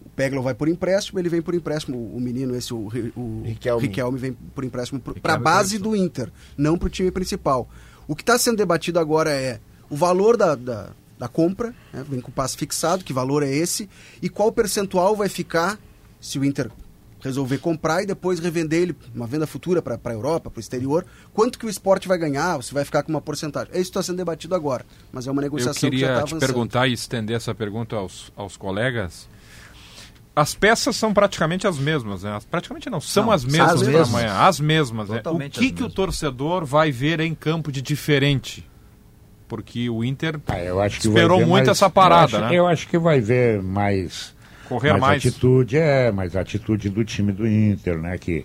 O 0.05 0.09
Peglo 0.11 0.42
vai 0.42 0.55
por 0.55 0.68
empréstimo, 0.68 1.18
ele 1.18 1.30
vem 1.30 1.40
por 1.40 1.55
empréstimo. 1.55 1.96
O 2.14 2.20
menino, 2.20 2.55
esse, 2.55 2.74
o, 2.74 2.88
o 3.16 3.42
Riquelme. 3.44 3.86
Riquelme. 3.86 4.18
vem 4.18 4.32
por 4.32 4.64
empréstimo 4.64 5.00
para 5.00 5.34
a 5.34 5.38
base 5.38 5.78
do 5.78 5.96
Inter, 5.96 6.30
não 6.59 6.76
para 6.76 6.86
o 6.86 6.90
time 6.90 7.11
principal. 7.11 7.68
O 8.07 8.14
que 8.14 8.22
está 8.22 8.38
sendo 8.38 8.57
debatido 8.57 8.98
agora 8.98 9.30
é 9.30 9.61
o 9.88 9.96
valor 9.96 10.36
da, 10.36 10.55
da, 10.55 10.90
da 11.18 11.28
compra, 11.28 11.74
né? 11.92 12.04
vem 12.08 12.20
com 12.20 12.30
o 12.30 12.34
passe 12.34 12.56
fixado, 12.56 13.04
que 13.04 13.12
valor 13.12 13.42
é 13.42 13.50
esse, 13.50 13.88
e 14.20 14.28
qual 14.28 14.50
percentual 14.52 15.14
vai 15.14 15.28
ficar 15.28 15.78
se 16.20 16.38
o 16.38 16.44
Inter 16.44 16.70
resolver 17.20 17.56
comprar 17.58 18.02
e 18.02 18.06
depois 18.06 18.38
revender 18.38 18.82
ele, 18.82 18.96
uma 19.14 19.26
venda 19.26 19.46
futura 19.46 19.80
para 19.80 19.98
a 20.04 20.12
Europa, 20.12 20.50
para 20.50 20.58
o 20.58 20.60
exterior, 20.60 21.06
quanto 21.32 21.58
que 21.58 21.64
o 21.64 21.70
esporte 21.70 22.06
vai 22.06 22.18
ganhar, 22.18 22.62
se 22.62 22.74
vai 22.74 22.84
ficar 22.84 23.02
com 23.02 23.08
uma 23.10 23.20
porcentagem. 23.20 23.70
É 23.72 23.76
isso 23.80 23.90
que 23.90 23.98
está 23.98 24.02
sendo 24.02 24.16
debatido 24.16 24.54
agora, 24.54 24.84
mas 25.10 25.26
é 25.26 25.30
uma 25.30 25.40
Eu 25.40 25.44
negociação 25.44 25.72
que 25.90 25.96
já 25.96 26.06
queria 26.06 26.06
está 26.06 26.16
te 26.26 26.30
avançando. 26.34 26.40
perguntar 26.48 26.86
e 26.88 26.92
estender 26.92 27.34
essa 27.36 27.54
pergunta 27.54 27.96
aos, 27.96 28.30
aos 28.36 28.56
colegas. 28.58 29.26
As 30.36 30.52
peças 30.54 30.96
são 30.96 31.14
praticamente 31.14 31.66
as 31.66 31.78
mesmas, 31.78 32.24
né? 32.24 32.36
As- 32.36 32.44
Praticamente 32.44 32.90
não, 32.90 33.00
são 33.00 33.26
Não, 33.26 33.32
as 33.32 33.44
mesmas 33.44 33.82
as 33.82 33.88
para 33.88 34.02
amanhã. 34.02 34.32
As 34.40 34.60
mesmas, 34.60 35.08
né? 35.08 35.22
O 35.24 35.38
que, 35.38 35.46
as 35.46 35.52
que 35.54 35.68
o 35.70 35.72
mesmas. 35.74 35.94
torcedor 35.94 36.64
vai 36.66 36.90
ver 36.90 37.20
em 37.20 37.34
campo 37.34 37.70
de 37.70 37.80
diferente? 37.80 38.68
Porque 39.55 39.88
o 39.88 40.02
Inter 40.02 40.40
Ah, 40.48 40.86
Esperou 40.88 41.38
muito 41.38 41.50
mais- 41.50 41.68
essa 41.68 41.88
parada, 41.88 42.32
eu 42.38 42.38
acho, 42.42 42.48
né? 42.50 42.59
Eu 42.59 42.66
acho 42.66 42.88
que 42.88 42.98
vai 42.98 43.20
ver 43.20 43.62
mais 43.62 44.34
correr 44.68 44.90
mais, 44.90 45.00
mais. 45.00 45.26
atitude, 45.26 45.76
é, 45.76 46.11
mais 46.11 46.34
atitude 46.34 46.88
do 46.88 47.05
time 47.05 47.30
do 47.30 47.46
Inter, 47.46 47.96
né? 47.98 48.18
Que 48.18 48.44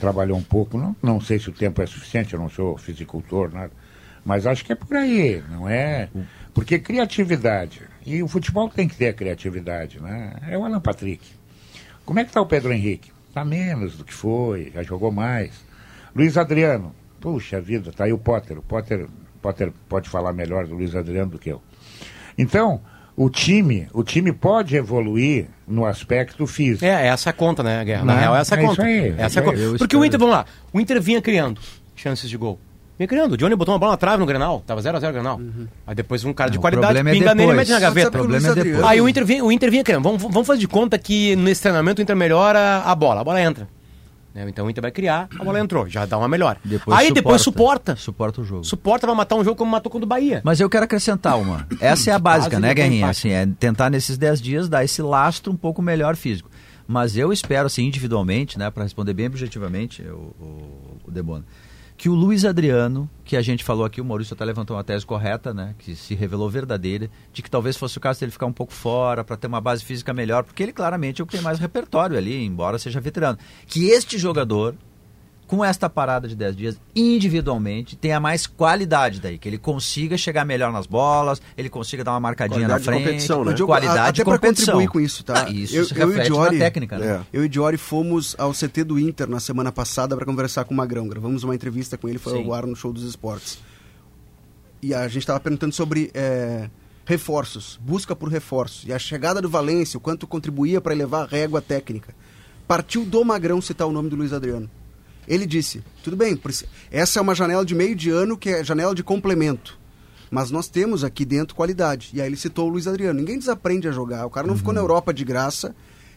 trabalhou 0.00 0.36
um 0.36 0.42
pouco. 0.42 0.76
Não, 0.76 0.96
não 1.00 1.20
sei 1.20 1.38
se 1.38 1.48
o 1.48 1.52
tempo 1.52 1.80
é 1.80 1.86
suficiente, 1.86 2.34
eu 2.34 2.40
não 2.40 2.48
sou 2.50 2.76
fisicultor, 2.76 3.52
nada. 3.52 3.70
Mas 4.24 4.46
acho 4.48 4.64
que 4.64 4.72
é 4.72 4.74
por 4.74 4.96
aí, 4.96 5.40
não 5.48 5.68
é? 5.68 6.08
Porque 6.52 6.76
criatividade. 6.80 7.82
E 8.04 8.20
o 8.20 8.26
futebol 8.26 8.68
tem 8.68 8.88
que 8.88 8.96
ter 8.96 9.08
a 9.10 9.12
criatividade, 9.12 10.00
né? 10.02 10.32
É 10.48 10.58
o 10.58 10.64
Alan 10.64 10.80
Patrick. 10.80 11.24
Como 12.04 12.18
é 12.18 12.24
que 12.24 12.32
tá 12.32 12.40
o 12.40 12.46
Pedro 12.46 12.72
Henrique? 12.72 13.12
Tá 13.32 13.44
menos 13.44 13.96
do 13.96 14.04
que 14.04 14.12
foi, 14.12 14.72
já 14.74 14.82
jogou 14.82 15.12
mais. 15.12 15.52
Luiz 16.16 16.36
Adriano. 16.36 16.92
Puxa 17.20 17.60
vida, 17.60 17.92
tá 17.92 18.04
aí 18.04 18.12
o 18.12 18.18
Potter. 18.18 18.58
O 18.58 18.62
Potter, 18.62 19.06
Potter 19.40 19.72
pode 19.88 20.08
falar 20.08 20.32
melhor 20.32 20.66
do 20.66 20.74
Luiz 20.74 20.94
Adriano 20.94 21.30
do 21.32 21.38
que 21.38 21.48
eu. 21.50 21.60
Então, 22.36 22.80
o 23.16 23.28
time, 23.28 23.88
o 23.92 24.02
time 24.04 24.32
pode 24.32 24.76
evoluir 24.76 25.46
no 25.66 25.84
aspecto 25.84 26.46
físico. 26.46 26.84
É, 26.84 27.08
essa 27.08 27.28
é 27.28 27.30
a 27.30 27.32
conta, 27.32 27.62
né, 27.62 27.84
Guerra? 27.84 28.04
Na 28.04 28.14
Né? 28.14 28.20
real, 28.20 28.36
essa 28.36 28.54
é 28.54 28.58
a 28.58 28.62
É 28.62 28.64
conta. 28.66 28.72
isso 28.74 28.82
aí, 28.82 29.08
essa 29.10 29.20
é 29.20 29.24
a 29.24 29.26
isso 29.26 29.38
aí. 29.38 29.44
conta. 29.44 29.58
Eu 29.58 29.76
Porque 29.78 29.96
o. 29.96 30.04
Inter, 30.04 30.18
vamos 30.18 30.34
lá, 30.34 30.44
o 30.72 30.80
Inter 30.80 31.00
vinha 31.00 31.20
criando 31.20 31.60
chances 31.96 32.28
de 32.30 32.36
gol. 32.36 32.58
Vinha 32.96 33.06
criando. 33.06 33.32
O 33.34 33.36
Johnny 33.36 33.54
botou 33.54 33.72
uma 33.72 33.78
bola 33.78 33.92
na 33.92 33.96
trave 33.96 34.18
no 34.18 34.26
Grenal. 34.26 34.60
Tava 34.66 34.80
0x0 34.80 35.08
o 35.08 35.12
Grenal. 35.12 35.40
Aí 35.86 35.94
depois 35.94 36.24
um 36.24 36.32
cara 36.32 36.50
de 36.50 36.56
Não, 36.56 36.62
qualidade 36.62 36.86
problema 36.94 37.10
é 37.10 37.12
pinga 37.12 37.32
nele 37.34 37.52
e 37.52 37.54
mete 37.54 37.70
na 37.70 37.78
gaveta. 37.78 38.08
O 38.08 38.12
problema 38.12 38.48
é 38.48 38.54
depois. 38.54 38.82
Aí 38.84 39.00
o 39.00 39.08
Inter 39.08 39.24
vinha, 39.24 39.44
o 39.44 39.52
Inter 39.52 39.70
vinha 39.70 39.84
criando. 39.84 40.02
Vamos, 40.02 40.20
vamos 40.20 40.44
fazer 40.46 40.58
de 40.58 40.66
conta 40.66 40.98
que 40.98 41.36
nesse 41.36 41.62
treinamento 41.62 42.00
o 42.00 42.02
Inter 42.02 42.16
melhora 42.16 42.78
a 42.84 42.92
bola. 42.96 43.20
A 43.20 43.24
bola 43.24 43.40
entra. 43.40 43.68
Né? 44.38 44.48
Então 44.48 44.66
o 44.66 44.70
Inter 44.70 44.82
vai 44.82 44.90
criar, 44.90 45.28
a 45.38 45.44
bola 45.44 45.58
entrou. 45.58 45.88
Já 45.88 46.06
dá 46.06 46.16
uma 46.16 46.28
melhora. 46.28 46.58
Aí 46.92 47.12
depois 47.12 47.42
suporta. 47.42 47.96
Suporta 47.96 48.40
o 48.40 48.44
jogo. 48.44 48.64
Suporta 48.64 49.06
vai 49.06 49.16
matar 49.16 49.34
um 49.36 49.44
jogo 49.44 49.56
como 49.56 49.70
matou 49.70 49.90
contra 49.90 50.04
o 50.04 50.08
Bahia. 50.08 50.40
Mas 50.44 50.60
eu 50.60 50.70
quero 50.70 50.84
acrescentar 50.84 51.38
uma. 51.38 51.66
Essa 51.80 52.10
é 52.10 52.14
a 52.14 52.18
básica, 52.18 52.60
né, 52.60 52.72
Guerrinha? 52.72 53.08
Assim, 53.08 53.30
é 53.30 53.46
tentar 53.58 53.90
nesses 53.90 54.16
10 54.16 54.40
dias 54.40 54.68
dar 54.68 54.84
esse 54.84 55.02
lastro 55.02 55.52
um 55.52 55.56
pouco 55.56 55.82
melhor 55.82 56.16
físico. 56.16 56.50
Mas 56.86 57.16
eu 57.16 57.32
espero, 57.32 57.66
assim, 57.66 57.84
individualmente, 57.84 58.58
né, 58.58 58.70
para 58.70 58.82
responder 58.82 59.12
bem 59.12 59.26
objetivamente, 59.26 60.02
o, 60.02 60.34
o, 60.40 61.00
o 61.04 61.10
Debona, 61.10 61.44
que 61.98 62.08
o 62.08 62.14
Luiz 62.14 62.44
Adriano, 62.44 63.10
que 63.24 63.36
a 63.36 63.42
gente 63.42 63.64
falou 63.64 63.84
aqui, 63.84 64.00
o 64.00 64.04
Maurício 64.04 64.32
até 64.32 64.44
levantou 64.44 64.76
uma 64.76 64.84
tese 64.84 65.04
correta, 65.04 65.52
né, 65.52 65.74
que 65.80 65.96
se 65.96 66.14
revelou 66.14 66.48
verdadeira, 66.48 67.10
de 67.32 67.42
que 67.42 67.50
talvez 67.50 67.76
fosse 67.76 67.98
o 67.98 68.00
caso 68.00 68.20
dele 68.20 68.30
ficar 68.30 68.46
um 68.46 68.52
pouco 68.52 68.72
fora, 68.72 69.24
para 69.24 69.36
ter 69.36 69.48
uma 69.48 69.60
base 69.60 69.84
física 69.84 70.14
melhor, 70.14 70.44
porque 70.44 70.62
ele 70.62 70.72
claramente 70.72 71.20
é 71.20 71.24
o 71.24 71.26
que 71.26 71.32
tem 71.32 71.42
mais 71.42 71.58
repertório 71.58 72.16
ali, 72.16 72.44
embora 72.44 72.78
seja 72.78 73.00
veterano. 73.00 73.36
Que 73.66 73.88
este 73.88 74.16
jogador, 74.16 74.76
com 75.48 75.64
esta 75.64 75.88
parada 75.88 76.28
de 76.28 76.36
10 76.36 76.54
dias, 76.56 76.80
individualmente, 76.94 77.96
tenha 77.96 78.20
mais 78.20 78.46
qualidade 78.46 79.18
daí, 79.20 79.38
que 79.38 79.48
ele 79.48 79.58
consiga 79.58 80.16
chegar 80.16 80.44
melhor 80.44 80.70
nas 80.70 80.86
bolas, 80.86 81.40
ele 81.56 81.68
consiga 81.68 82.04
dar 82.04 82.12
uma 82.12 82.20
marcadinha 82.20 82.60
Qualidade 82.68 82.84
na 82.86 82.92
de 82.92 82.98
frente, 82.98 83.04
competição, 83.06 83.44
né? 83.44 83.52
Diogo, 83.54 83.72
qualidade 83.72 83.98
a- 83.98 84.10
de 84.12 84.20
até 84.20 84.24
para 84.30 84.38
competição. 84.38 84.74
contribuir 84.74 84.88
com 84.92 85.00
isso, 85.00 85.24
tá? 85.24 85.46
Ah, 85.46 85.50
isso 85.50 85.74
eu, 85.74 85.84
se 85.86 85.94
eu 85.98 86.06
e 86.06 86.10
reflete 86.10 86.26
Diori, 86.30 86.58
na 86.58 86.64
técnica, 86.64 86.98
né? 86.98 87.06
É. 87.06 87.20
Eu 87.38 87.44
e 87.44 87.48
Diori 87.48 87.76
fomos 87.78 88.36
ao 88.38 88.52
CT 88.52 88.84
do 88.84 88.98
Inter 89.00 89.26
na 89.28 89.40
semana 89.40 89.72
passada 89.72 90.14
para 90.14 90.26
conversar 90.26 90.64
com 90.64 90.74
o 90.74 90.76
Magrão. 90.76 91.08
Gravamos 91.08 91.42
uma 91.42 91.54
entrevista 91.54 91.96
com 91.98 92.08
ele, 92.08 92.18
foi 92.18 92.34
Sim. 92.34 92.44
ao 92.44 92.52
ar 92.52 92.66
no 92.66 92.76
Show 92.76 92.92
dos 92.92 93.02
Esportes. 93.04 93.58
E 94.82 94.92
a 94.94 95.08
gente 95.08 95.22
estava 95.22 95.40
perguntando 95.40 95.74
sobre 95.74 96.10
é, 96.14 96.68
reforços, 97.06 97.80
busca 97.82 98.14
por 98.14 98.28
reforços. 98.28 98.84
E 98.86 98.92
a 98.92 98.98
chegada 98.98 99.40
do 99.40 99.48
Valência, 99.48 99.96
o 99.96 100.00
quanto 100.00 100.26
contribuía 100.26 100.78
para 100.80 100.92
elevar 100.94 101.24
a 101.24 101.26
régua 101.26 101.62
técnica. 101.62 102.14
Partiu 102.66 103.02
do 103.04 103.24
Magrão 103.24 103.62
citar 103.62 103.86
o 103.88 103.92
nome 103.92 104.10
do 104.10 104.14
Luiz 104.16 104.30
Adriano. 104.32 104.68
Ele 105.28 105.46
disse: 105.46 105.84
tudo 106.02 106.16
bem, 106.16 106.40
essa 106.90 107.18
é 107.18 107.22
uma 107.22 107.34
janela 107.34 107.64
de 107.64 107.74
meio 107.74 107.94
de 107.94 108.10
ano 108.10 108.36
que 108.36 108.48
é 108.48 108.64
janela 108.64 108.94
de 108.94 109.04
complemento. 109.04 109.78
Mas 110.30 110.50
nós 110.50 110.68
temos 110.68 111.04
aqui 111.04 111.24
dentro 111.24 111.54
qualidade. 111.54 112.10
E 112.12 112.20
aí 112.20 112.28
ele 112.28 112.36
citou 112.36 112.66
o 112.66 112.72
Luiz 112.72 112.86
Adriano. 112.86 113.18
Ninguém 113.18 113.38
desaprende 113.38 113.88
a 113.88 113.92
jogar. 113.92 114.26
O 114.26 114.30
cara 114.30 114.46
não 114.46 114.56
ficou 114.56 114.74
na 114.74 114.80
Europa 114.80 115.12
de 115.12 115.24
graça. 115.24 115.74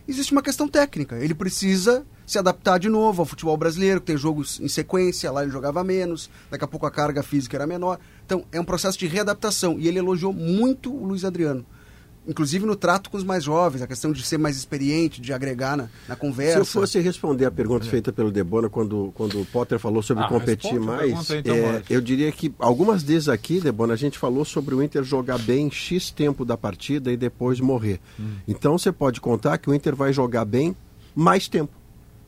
Existe 0.07 0.31
uma 0.31 0.41
questão 0.41 0.67
técnica. 0.67 1.17
Ele 1.17 1.33
precisa 1.33 2.05
se 2.25 2.37
adaptar 2.37 2.77
de 2.77 2.89
novo 2.89 3.21
ao 3.21 3.25
futebol 3.25 3.55
brasileiro, 3.55 3.99
que 3.99 4.07
tem 4.07 4.17
jogos 4.17 4.59
em 4.59 4.67
sequência, 4.67 5.31
lá 5.31 5.43
ele 5.43 5.51
jogava 5.51 5.83
menos, 5.83 6.29
daqui 6.49 6.63
a 6.63 6.67
pouco 6.67 6.85
a 6.85 6.91
carga 6.91 7.21
física 7.21 7.57
era 7.57 7.67
menor. 7.67 7.99
Então, 8.25 8.45
é 8.51 8.59
um 8.59 8.63
processo 8.65 8.97
de 8.97 9.05
readaptação. 9.05 9.77
E 9.79 9.87
ele 9.87 9.99
elogiou 9.99 10.33
muito 10.33 10.93
o 10.93 11.05
Luiz 11.05 11.23
Adriano. 11.23 11.65
Inclusive 12.27 12.65
no 12.65 12.75
trato 12.75 13.09
com 13.09 13.17
os 13.17 13.23
mais 13.23 13.43
jovens, 13.43 13.81
a 13.81 13.87
questão 13.87 14.11
de 14.11 14.23
ser 14.23 14.37
mais 14.37 14.55
experiente, 14.55 15.19
de 15.19 15.33
agregar 15.33 15.75
na, 15.75 15.89
na 16.07 16.15
Se 16.15 16.21
conversa. 16.21 16.59
eu 16.59 16.65
fosse 16.65 16.99
responder 16.99 17.45
a 17.45 17.51
pergunta 17.51 17.85
feita 17.85 18.13
pelo 18.13 18.31
Debona 18.31 18.69
quando, 18.69 19.11
quando 19.15 19.41
o 19.41 19.45
Potter 19.45 19.79
falou 19.79 20.03
sobre 20.03 20.23
Ah, 20.23 20.27
competir 20.27 20.79
mais, 20.79 21.01
pergunta 21.27 21.37
então, 21.37 21.55
é, 21.55 21.83
eu 21.89 21.99
diria 21.99 22.31
que 22.31 22.53
algumas 22.59 23.01
vezes 23.01 23.27
aqui, 23.27 23.59
Debona, 23.59 23.93
a 23.93 23.97
gente 23.97 24.19
falou 24.19 24.45
sobre 24.45 24.75
o 24.75 24.83
Inter 24.83 25.03
jogar 25.03 25.39
bem 25.39 25.71
X 25.71 26.11
tempo 26.11 26.45
da 26.45 26.55
partida 26.55 27.11
e 27.11 27.17
depois 27.17 27.59
morrer. 27.59 27.99
Hum. 28.19 28.35
Então 28.47 28.77
você 28.77 28.91
pode 28.91 29.19
contar 29.19 29.57
que 29.57 29.69
o 29.69 29.73
Inter 29.73 29.95
vai 29.95 30.13
jogar 30.13 30.45
bem 30.45 30.75
mais 31.15 31.47
tempo. 31.47 31.80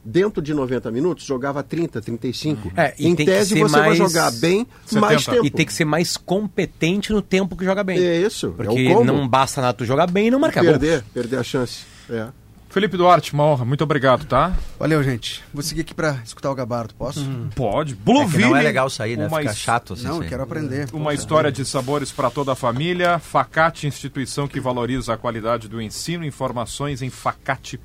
Dentro 0.06 0.42
de 0.42 0.54
90 0.54 0.92
minutos, 0.92 1.26
jogava 1.26 1.64
30, 1.64 2.02
35. 2.02 2.72
É, 2.76 2.94
e 3.00 3.08
em 3.08 3.16
tem 3.16 3.26
que 3.26 3.32
tese, 3.32 3.54
ser 3.54 3.60
você 3.62 3.72
vai 3.72 3.88
mais 3.88 3.98
jogar 3.98 4.32
bem 4.32 4.68
70. 4.86 5.00
mais 5.02 5.26
tempo. 5.26 5.46
E 5.46 5.50
tem 5.50 5.66
que 5.66 5.74
ser 5.74 5.86
mais 5.86 6.18
competente 6.18 7.14
no 7.14 7.22
tempo 7.22 7.56
que 7.56 7.64
joga 7.64 7.84
bem. 7.84 7.98
É 7.98 8.20
isso, 8.20 8.48
é 8.60 8.64
Porque 8.64 8.92
o 8.92 8.96
combo. 8.96 9.06
não 9.06 9.28
basta 9.28 9.62
nada 9.62 9.74
tu 9.74 9.86
jogar 9.86 10.08
bem 10.12 10.28
e 10.28 10.32
não 10.32 10.40
marcar 10.40 10.62
perder, 10.62 11.02
gol. 11.02 11.10
perder 11.14 11.38
a 11.40 11.44
chance. 11.44 11.86
É. 12.10 12.28
Felipe 12.74 12.98
Duarte, 12.98 13.34
uma 13.34 13.44
honra. 13.46 13.64
Muito 13.64 13.84
obrigado, 13.84 14.26
tá? 14.26 14.58
Valeu, 14.80 15.04
gente. 15.04 15.44
Vou 15.54 15.62
seguir 15.62 15.82
aqui 15.82 15.94
para 15.94 16.20
escutar 16.26 16.50
o 16.50 16.56
Gabardo, 16.56 16.96
posso? 16.96 17.24
Pode. 17.56 17.94
É 17.94 17.96
que 17.96 18.02
Blueville. 18.02 18.50
não 18.50 18.58
é 18.58 18.64
legal 18.64 18.90
sair, 18.90 19.16
né? 19.16 19.28
uma 19.28 19.42
Fica 19.42 19.54
chato 19.54 19.94
assim. 19.94 20.08
Não, 20.08 20.22
quero 20.22 20.42
aprender. 20.42 20.90
Uma 20.92 21.14
história 21.14 21.52
de 21.52 21.64
sabores 21.66 22.12
para 22.12 22.32
toda 22.32 22.54
a 22.54 22.56
família. 22.56 23.20
Facate, 23.20 23.86
instituição 23.86 24.48
que 24.48 24.60
valoriza 24.60 25.14
a 25.14 25.18
qualidade 25.18 25.68
do 25.70 25.80
ensino. 25.80 26.26
Informações 26.26 27.04
em 27.04 27.12
facate 27.12 27.80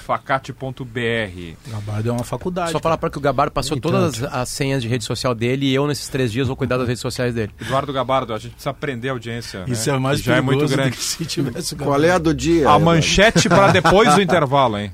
facate.br. 0.00 1.56
Gabardo 1.68 2.08
é 2.08 2.12
uma 2.12 2.24
faculdade. 2.24 2.72
Só 2.72 2.80
falar 2.80 2.98
para 2.98 3.10
que 3.10 3.18
o 3.18 3.20
Gabardo 3.20 3.52
passou 3.52 3.76
E 3.76 3.80
todas 3.80 4.14
tanto. 4.14 4.26
as, 4.26 4.34
as 4.34 4.48
senhas 4.48 4.82
de 4.82 4.88
rede 4.88 5.04
social 5.04 5.34
dele 5.34 5.66
e 5.66 5.74
eu 5.74 5.86
nesses 5.86 6.08
três 6.08 6.32
dias 6.32 6.46
vou 6.48 6.56
cuidar 6.56 6.76
das 6.78 6.88
redes 6.88 7.00
sociais 7.00 7.34
dele. 7.34 7.52
Eduardo 7.60 7.92
Gabardo, 7.92 8.34
a 8.34 8.38
gente 8.38 8.52
precisa 8.52 8.70
aprender 8.70 9.08
a 9.08 9.12
audiência. 9.12 9.64
Isso 9.68 9.90
né? 9.90 9.96
é 9.96 9.98
mais 10.00 10.20
já 10.20 10.36
é 10.36 10.40
muito 10.40 10.66
grande. 10.66 10.96
que 10.96 11.02
se 11.02 11.24
tivesse 11.24 11.74
o 11.74 11.76
Qual 11.76 12.02
é 12.02 12.10
a 12.10 12.18
do 12.18 12.34
dia? 12.34 12.58
A 12.58 12.60
Eduardo? 12.62 12.84
manchete 12.86 13.48
para 13.48 13.70
depois 13.72 14.14
do 14.14 14.22
intervalo, 14.22 14.78
hein? 14.78 14.92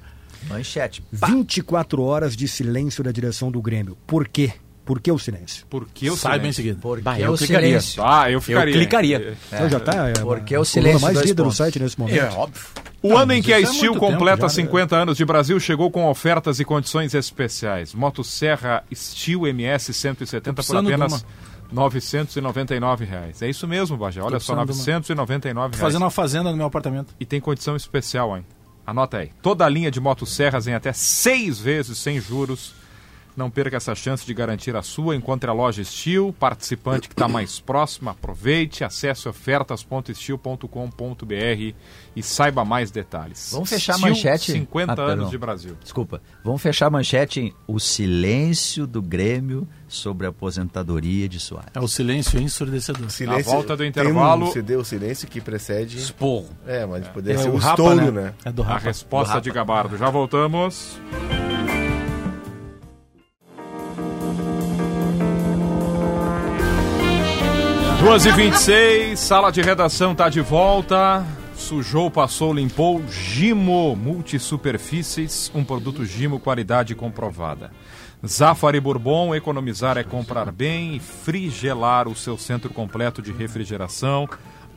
Manchete. 0.49 1.03
24 1.13 2.03
horas 2.03 2.37
de 2.37 2.47
silêncio 2.47 3.03
da 3.03 3.11
direção 3.11 3.51
do 3.51 3.61
Grêmio. 3.61 3.97
Por 4.07 4.29
quê? 4.29 4.53
Por 4.87 5.01
que 5.01 5.11
o 5.13 5.19
silêncio? 5.19 5.67
Por 5.69 5.85
que 5.93 6.09
o 6.09 6.17
Saiba 6.17 6.37
em 6.37 6.53
silêncio? 6.53 6.55
seguida. 6.63 6.79
Porque 6.81 7.03
Bah, 7.03 7.19
eu 7.21 7.33
o 7.33 7.37
clicaria. 7.37 7.69
silêncio. 7.81 8.03
Ah, 8.07 8.31
eu 8.31 8.41
ficaria. 8.41 8.73
Eu 8.73 8.79
clicaria. 8.79 9.37
Então 9.53 9.69
já 9.69 9.81
tá. 9.81 10.09
É, 10.09 10.13
porque 10.13 10.55
a 10.55 10.61
o 10.61 10.65
coluna 10.65 10.65
silêncio, 10.65 11.01
mais 11.01 11.21
lida 11.21 11.43
no 11.43 11.53
site 11.53 11.79
nesse 11.81 11.99
momento. 11.99 12.17
É, 12.19 12.31
óbvio. 12.31 12.63
O 13.03 13.17
ano 13.17 13.33
em 13.33 13.43
que 13.43 13.53
a 13.53 13.61
é 13.61 13.65
Steel 13.67 13.93
tempo 13.95 14.07
completa 14.07 14.43
já, 14.43 14.49
50 14.49 14.97
anos 14.97 15.17
de 15.17 15.25
Brasil 15.25 15.59
chegou 15.61 15.91
com 15.91 16.09
ofertas 16.09 16.61
e 16.61 16.65
condições 16.65 17.15
especiais. 17.15 17.93
Motosserra 17.95 18.83
Steel 18.95 19.47
MS 19.49 19.93
170 19.93 20.63
por 20.63 20.77
apenas 20.77 21.25
999 21.71 23.05
reais. 23.05 23.43
É 23.43 23.49
isso 23.51 23.67
mesmo, 23.67 23.97
Bajé. 23.97 24.23
Olha 24.23 24.39
só, 24.41 24.55
uma. 24.55 24.65
999 24.65 25.71
Tô 25.73 25.77
reais. 25.79 25.81
fazendo 25.83 26.03
uma 26.03 26.11
fazenda 26.11 26.51
no 26.51 26.57
meu 26.57 26.67
apartamento. 26.67 27.15
E 27.19 27.27
tem 27.27 27.41
condição 27.41 27.77
especial, 27.77 28.37
hein? 28.37 28.45
Anota 28.87 29.19
aí. 29.19 29.31
Toda 29.43 29.65
a 29.65 29.69
linha 29.69 29.91
de 29.91 30.01
motosserras 30.01 30.67
em 30.69 30.75
até 30.75 30.93
seis 30.93 31.59
vezes 31.59 31.99
sem 31.99 32.21
juros. 32.21 32.73
Não 33.37 33.51
perca 33.51 33.77
essa 33.77 33.95
chance 33.95 34.25
de 34.25 34.33
garantir 34.33 34.75
a 34.75 34.83
sua. 34.83 35.15
Encontre 35.15 35.51
a 35.51 35.53
loja 35.53 35.85
Steel, 35.85 36.35
participante 36.39 37.07
que 37.09 37.15
está 37.15 37.29
mais 37.29 37.61
próximo. 37.61 38.09
Aproveite, 38.09 38.83
acesse 38.83 39.29
ofertas.steel.com.br 39.29 41.75
e 42.15 42.23
saiba 42.23 42.65
mais 42.65 42.91
detalhes. 42.91 43.51
Vamos 43.53 43.69
fechar 43.69 43.93
a 43.95 43.99
Steel, 43.99 44.09
manchete. 44.11 44.53
50 44.53 45.03
Ah, 45.03 45.05
anos 45.05 45.31
de 45.31 45.37
Brasil. 45.39 45.77
Desculpa. 45.83 46.23
Vamos 46.43 46.63
fechar 46.63 46.87
a 46.87 46.91
manchete 46.91 47.41
em 47.41 47.53
o 47.67 47.79
silêncio 47.79 48.87
do 48.87 49.03
Grêmio 49.03 49.69
sobre 49.87 50.27
a 50.27 50.31
aposentadoria 50.31 51.29
de 51.29 51.39
Soares. 51.39 51.71
É 51.75 51.81
o 51.81 51.89
silêncio 51.89 52.41
ensurdecedor. 52.41 53.07
Na 53.27 53.39
volta 53.41 53.77
do 53.77 53.81
tem 53.81 53.89
intervalo- 53.89 54.47
Um 54.47 54.53
CD, 54.53 54.77
o 54.77 54.85
silêncio 54.85 55.29
que 55.29 55.41
precede. 55.41 55.99
Esporro. 55.99 56.49
É, 56.67 56.87
mas 56.87 57.07
poderia 57.09 57.39
É 57.39 57.43
ser 57.43 57.51
o 57.51 57.55
o 57.55 57.59
Rapa, 57.59 57.71
estouro, 57.83 58.13
né? 58.13 58.23
né? 58.23 58.35
É 58.45 58.53
do 58.53 58.63
A 58.63 58.67
Rafa. 58.67 58.87
resposta 58.87 59.41
de 59.41 59.51
Gabardo. 59.51 59.97
Já 59.99 60.09
voltamos. 60.11 60.99
Duas 68.07 68.25
e 68.25 68.31
26 68.31 69.19
sala 69.19 69.51
de 69.51 69.61
redação 69.61 70.15
tá 70.15 70.29
de 70.29 70.41
volta. 70.41 71.27
Sujou, 71.57 72.09
passou, 72.09 72.55
limpou. 72.55 73.03
Gimo 73.09 73.97
Multisuperfícies, 73.97 75.51
um 75.53 75.65
produto 75.65 76.05
Gimo 76.05 76.39
qualidade 76.39 76.95
comprovada. 76.95 77.73
Zafari 78.25 78.79
Bourbon, 78.79 79.35
economizar 79.35 79.99
é 79.99 80.05
comprar 80.05 80.53
bem. 80.53 81.01
Frigelar, 81.01 82.07
o 82.07 82.15
seu 82.15 82.39
centro 82.39 82.71
completo 82.71 83.21
de 83.21 83.33
refrigeração, 83.33 84.29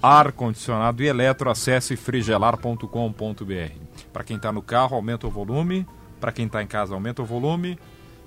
ar 0.01 0.31
condicionado 0.31 1.03
e 1.03 1.07
eletro. 1.07 1.51
Acesse 1.51 1.95
frigelar.com.br. 1.95 2.83
Para 4.11 4.23
quem 4.23 4.37
está 4.37 4.51
no 4.51 4.63
carro, 4.63 4.95
aumenta 4.95 5.27
o 5.27 5.29
volume. 5.29 5.85
Para 6.19 6.31
quem 6.31 6.47
está 6.47 6.63
em 6.63 6.67
casa, 6.67 6.95
aumenta 6.95 7.21
o 7.21 7.25
volume. 7.25 7.77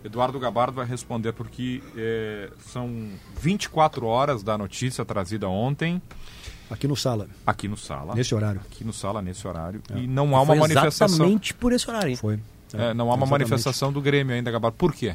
Eduardo 0.05 0.39
Gabardo 0.39 0.73
vai 0.73 0.87
responder 0.87 1.33
porque 1.33 1.83
eh, 1.97 2.51
são 2.67 3.09
24 3.41 4.05
horas 4.07 4.43
da 4.43 4.59
notícia 4.59 5.05
trazida 5.05 5.49
ontem 5.49 6.01
Aqui 6.73 6.89
no 6.89 6.97
sala, 6.97 7.29
aqui 7.47 7.69
no 7.69 7.77
sala. 7.77 8.15
nesse 8.15 8.35
horário. 8.35 8.63
Aqui 8.63 8.83
no 8.83 8.95
sala, 8.95 9.21
nesse 9.21 9.47
horário. 9.47 9.83
E 9.95 10.07
não 10.07 10.35
há 10.35 10.41
uma 10.41 10.47
Foi 10.55 10.59
manifestação. 10.59 11.17
Exatamente 11.17 11.53
por 11.53 11.71
esse 11.71 11.89
horário, 11.89 12.09
hein? 12.09 12.17
Foi. 12.17 12.41
É, 12.73 12.95
não 12.95 13.11
há 13.11 13.15
uma 13.15 13.27
Exatamente. 13.27 13.31
manifestação 13.31 13.93
do 13.93 14.01
Grêmio 14.01 14.35
ainda, 14.35 14.51
Gabardo. 14.51 14.79
Por 14.79 14.95
quê? 14.95 15.15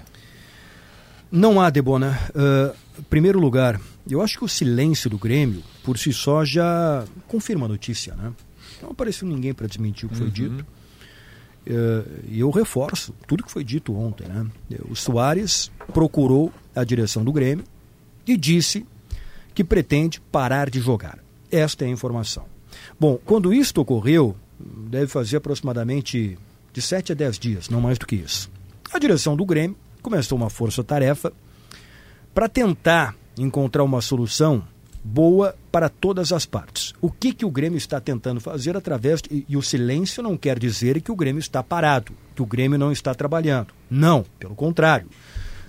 Não 1.31 1.59
há, 1.59 1.71
Debona. 1.71 2.15
Uh, 2.29 3.03
primeiro 3.09 3.39
lugar, 3.39 3.81
eu 4.07 4.21
acho 4.21 4.37
que 4.37 4.45
o 4.45 4.47
silêncio 4.47 5.09
do 5.09 5.17
Grêmio, 5.17 5.63
por 5.83 5.97
si 5.97 6.13
só, 6.13 6.45
já 6.45 7.03
confirma 7.27 7.65
a 7.65 7.69
notícia, 7.69 8.13
né? 8.13 8.31
Não 8.79 8.91
apareceu 8.91 9.27
ninguém 9.27 9.51
para 9.51 9.65
desmentir 9.65 10.05
o 10.05 10.09
que 10.09 10.15
foi 10.15 10.29
dito. 10.29 10.63
Uh, 11.69 12.23
E 12.29 12.39
eu 12.39 12.49
reforço 12.49 13.13
tudo 13.27 13.43
que 13.43 13.51
foi 13.51 13.63
dito 13.63 13.93
ontem, 13.93 14.25
né? 14.27 14.45
O 14.89 14.95
Soares 14.95 15.69
procurou 15.93 16.51
a 16.73 16.83
direção 16.83 17.25
do 17.25 17.31
Grêmio 17.33 17.65
e 18.25 18.37
disse 18.37 18.85
que 19.53 19.63
pretende 19.63 20.21
parar 20.21 20.69
de 20.69 20.79
jogar. 20.79 21.19
Esta 21.51 21.83
é 21.83 21.87
a 21.87 21.91
informação. 21.91 22.45
Bom, 22.99 23.19
quando 23.25 23.53
isto 23.53 23.81
ocorreu, 23.81 24.35
deve 24.59 25.07
fazer 25.07 25.37
aproximadamente 25.37 26.37
de 26.71 26.81
7 26.81 27.11
a 27.11 27.15
10 27.15 27.39
dias, 27.39 27.69
não 27.69 27.81
mais 27.81 27.97
do 27.97 28.05
que 28.05 28.15
isso. 28.15 28.49
A 28.93 28.99
direção 28.99 29.35
do 29.35 29.45
Grêmio 29.45 29.75
começou 30.01 30.37
uma 30.37 30.49
força-tarefa 30.49 31.33
para 32.33 32.47
tentar 32.47 33.15
encontrar 33.37 33.83
uma 33.83 34.01
solução 34.01 34.63
boa 35.07 35.55
para 35.71 35.87
todas 35.89 36.31
as 36.31 36.45
partes. 36.45 36.93
O 36.99 37.09
que, 37.09 37.33
que 37.33 37.45
o 37.45 37.49
Grêmio 37.49 37.77
está 37.77 37.99
tentando 37.99 38.41
fazer 38.41 38.75
através. 38.75 39.21
De, 39.21 39.45
e, 39.47 39.55
o 39.55 39.61
silêncio 39.61 40.21
não 40.21 40.35
quer 40.35 40.59
dizer 40.59 41.01
que 41.01 41.11
o 41.11 41.15
Grêmio 41.15 41.39
está 41.39 41.63
parado, 41.63 42.11
que 42.35 42.41
o 42.41 42.45
Grêmio 42.45 42.77
não 42.77 42.91
está 42.91 43.15
trabalhando. 43.15 43.73
Não, 43.89 44.25
pelo 44.37 44.55
contrário. 44.55 45.07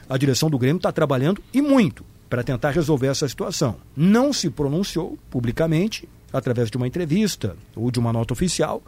A 0.09 0.16
direção 0.16 0.51
do 0.51 0.59
Grêmio 0.59 0.78
está 0.78 0.90
trabalhando 0.90 1.43
e 1.52 1.62
muito 1.62 2.05
para 2.28 2.43
tentar 2.43 2.70
resolver 2.70 3.06
essa 3.06 3.28
situação. 3.28 3.77
Não 3.97 4.32
se 4.32 4.51
pronunciou 4.51 5.19
publicamente, 5.31 6.09
através 6.32 6.70
de 6.70 6.77
uma 6.77 6.86
entrevista 6.86 7.56
ou 7.74 7.90
de 7.90 7.98
uma 7.98 8.12
nota 8.12 8.32
oficial, 8.32 8.82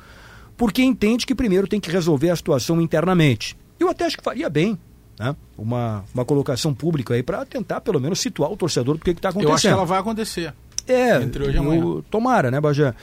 porque 0.56 0.82
entende 0.82 1.26
que 1.26 1.34
primeiro 1.34 1.66
tem 1.66 1.80
que 1.80 1.90
resolver 1.90 2.30
a 2.30 2.36
situação 2.36 2.80
internamente. 2.80 3.56
Eu 3.78 3.88
até 3.88 4.04
acho 4.04 4.18
que 4.18 4.24
faria 4.24 4.50
bem 4.50 4.78
né? 5.20 5.36
uma, 5.56 6.02
uma 6.14 6.24
colocação 6.24 6.72
pública 6.74 7.14
aí 7.14 7.22
para 7.22 7.44
tentar 7.44 7.80
pelo 7.82 8.00
menos 8.00 8.18
situar 8.18 8.50
o 8.50 8.56
torcedor 8.56 8.96
do 8.96 9.04
que 9.04 9.10
está 9.10 9.28
acontecendo. 9.28 9.50
Eu 9.50 9.54
acho 9.54 9.62
que 9.68 9.72
ela 9.72 9.84
vai 9.84 9.98
acontecer. 10.00 10.54
É, 10.88 11.22
entre 11.22 11.44
hoje 11.44 11.56
e 11.56 11.58
amanhã. 11.60 12.02
tomara, 12.10 12.50
né, 12.50 12.60
Bajé? 12.60 12.94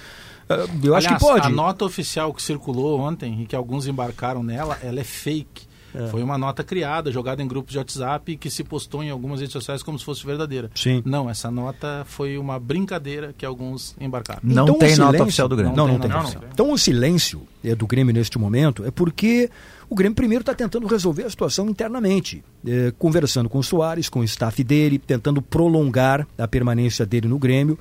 Ah, 0.49 0.65
Eu 0.83 0.95
acho 0.95 1.07
que 1.07 1.13
Aliás, 1.13 1.19
pode. 1.19 1.47
A 1.47 1.49
nota 1.49 1.85
oficial 1.85 2.33
que 2.33 2.41
circulou 2.41 2.99
ontem 2.99 3.41
e 3.41 3.45
que 3.45 3.55
alguns 3.55 3.85
embarcaram 3.87 4.41
nela, 4.43 4.77
ela 4.83 4.99
é 4.99 5.03
fake. 5.03 5.67
Foi 6.11 6.21
uma 6.21 6.37
nota 6.37 6.63
criada, 6.63 7.11
jogada 7.11 7.41
em 7.41 7.47
grupos 7.47 7.71
de 7.71 7.79
WhatsApp 7.79 8.31
e 8.33 8.37
que 8.37 8.51
se 8.51 8.63
postou 8.63 9.03
em 9.03 9.09
algumas 9.09 9.39
redes 9.39 9.53
sociais 9.53 9.81
como 9.81 9.97
se 9.97 10.05
fosse 10.05 10.23
verdadeira. 10.23 10.69
Sim. 10.75 11.01
Não, 11.03 11.27
essa 11.27 11.49
nota 11.49 12.03
foi 12.05 12.37
uma 12.37 12.59
brincadeira 12.59 13.33
que 13.35 13.43
alguns 13.43 13.95
embarcaram. 13.99 14.41
Não 14.43 14.63
Então, 14.63 14.75
o 14.75 14.77
tem 14.77 14.89
nota 14.89 14.95
silêncio- 15.05 15.23
oficial 15.23 15.47
do 15.47 15.55
Grêmio. 15.55 15.75
Não, 15.75 15.87
não, 15.87 15.93
Não 15.93 15.99
tem. 16.01 16.09
tem 16.09 16.17
nota 16.17 16.23
nota 16.23 16.37
oficial. 16.37 16.51
Então 16.53 16.71
o 16.71 16.77
silêncio 16.77 17.41
é, 17.63 17.73
do 17.73 17.87
Grêmio 17.87 18.13
neste 18.13 18.37
momento 18.37 18.85
é 18.85 18.91
porque 18.91 19.49
o 19.89 19.95
Grêmio 19.95 20.15
primeiro 20.15 20.41
está 20.41 20.53
tentando 20.53 20.87
resolver 20.87 21.23
a 21.23 21.29
situação 21.29 21.69
internamente, 21.69 22.43
é, 22.65 22.91
conversando 22.97 23.49
com 23.49 23.59
o 23.59 23.63
Soares, 23.63 24.09
com 24.09 24.19
o 24.19 24.23
staff 24.23 24.63
dele, 24.63 24.99
tentando 24.99 25.41
prolongar 25.41 26.27
a 26.37 26.47
permanência 26.47 27.05
dele 27.05 27.27
no 27.27 27.39
Grêmio 27.39 27.77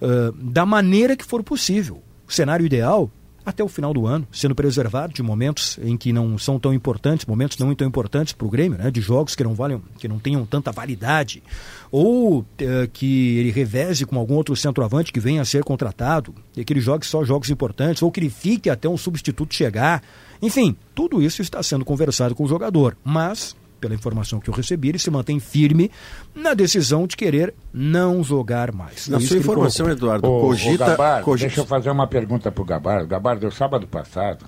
ah, 0.00 0.32
da 0.34 0.64
maneira 0.64 1.16
que 1.16 1.24
for 1.24 1.42
possível. 1.42 2.02
O 2.26 2.32
cenário 2.32 2.66
ideal 2.66 3.10
até 3.48 3.62
o 3.64 3.68
final 3.68 3.92
do 3.94 4.06
ano, 4.06 4.26
sendo 4.30 4.54
preservado 4.54 5.12
de 5.12 5.22
momentos 5.22 5.78
em 5.82 5.96
que 5.96 6.12
não 6.12 6.36
são 6.38 6.58
tão 6.58 6.72
importantes, 6.72 7.26
momentos 7.26 7.58
não 7.58 7.74
tão 7.74 7.86
importantes 7.86 8.32
para 8.32 8.46
o 8.46 8.50
Grêmio, 8.50 8.78
né, 8.78 8.90
de 8.90 9.00
jogos 9.00 9.34
que 9.34 9.44
não 9.44 9.54
valham, 9.54 9.82
que 9.98 10.08
não 10.08 10.18
tenham 10.18 10.44
tanta 10.44 10.70
validade, 10.70 11.42
ou 11.90 12.44
eh, 12.58 12.88
que 12.92 13.38
ele 13.38 13.50
reveze 13.50 14.04
com 14.04 14.18
algum 14.18 14.34
outro 14.34 14.54
centroavante 14.54 15.12
que 15.12 15.20
venha 15.20 15.42
a 15.42 15.44
ser 15.44 15.64
contratado, 15.64 16.34
e 16.56 16.64
que 16.64 16.72
ele 16.72 16.80
jogue 16.80 17.06
só 17.06 17.24
jogos 17.24 17.50
importantes, 17.50 18.02
ou 18.02 18.10
que 18.10 18.20
ele 18.20 18.30
fique 18.30 18.68
até 18.68 18.88
um 18.88 18.96
substituto 18.96 19.54
chegar. 19.54 20.02
Enfim, 20.42 20.76
tudo 20.94 21.22
isso 21.22 21.40
está 21.40 21.62
sendo 21.62 21.84
conversado 21.84 22.34
com 22.34 22.44
o 22.44 22.48
jogador, 22.48 22.96
mas 23.04 23.56
pela 23.80 23.94
informação 23.94 24.40
que 24.40 24.48
eu 24.50 24.54
recebi, 24.54 24.88
ele 24.90 24.98
se 24.98 25.10
mantém 25.10 25.38
firme 25.40 25.90
na 26.34 26.54
decisão 26.54 27.06
de 27.06 27.16
querer 27.16 27.54
não 27.72 28.22
jogar 28.22 28.72
mais. 28.72 29.08
Na 29.08 29.20
sua 29.20 29.36
informação. 29.38 29.88
Eduardo, 29.88 30.28
ô, 30.30 30.40
cogita. 30.40 30.86
Gabardo, 30.86 31.24
cogita- 31.24 31.46
Deixa 31.48 31.60
eu 31.60 31.66
fazer 31.66 31.90
uma 31.90 32.06
pergunta 32.06 32.50
para 32.50 32.62
o 32.62 32.64
Gabardo. 32.64 33.06
Gabardo, 33.06 33.46
eu 33.46 33.50
sábado 33.50 33.86
passado 33.86 34.44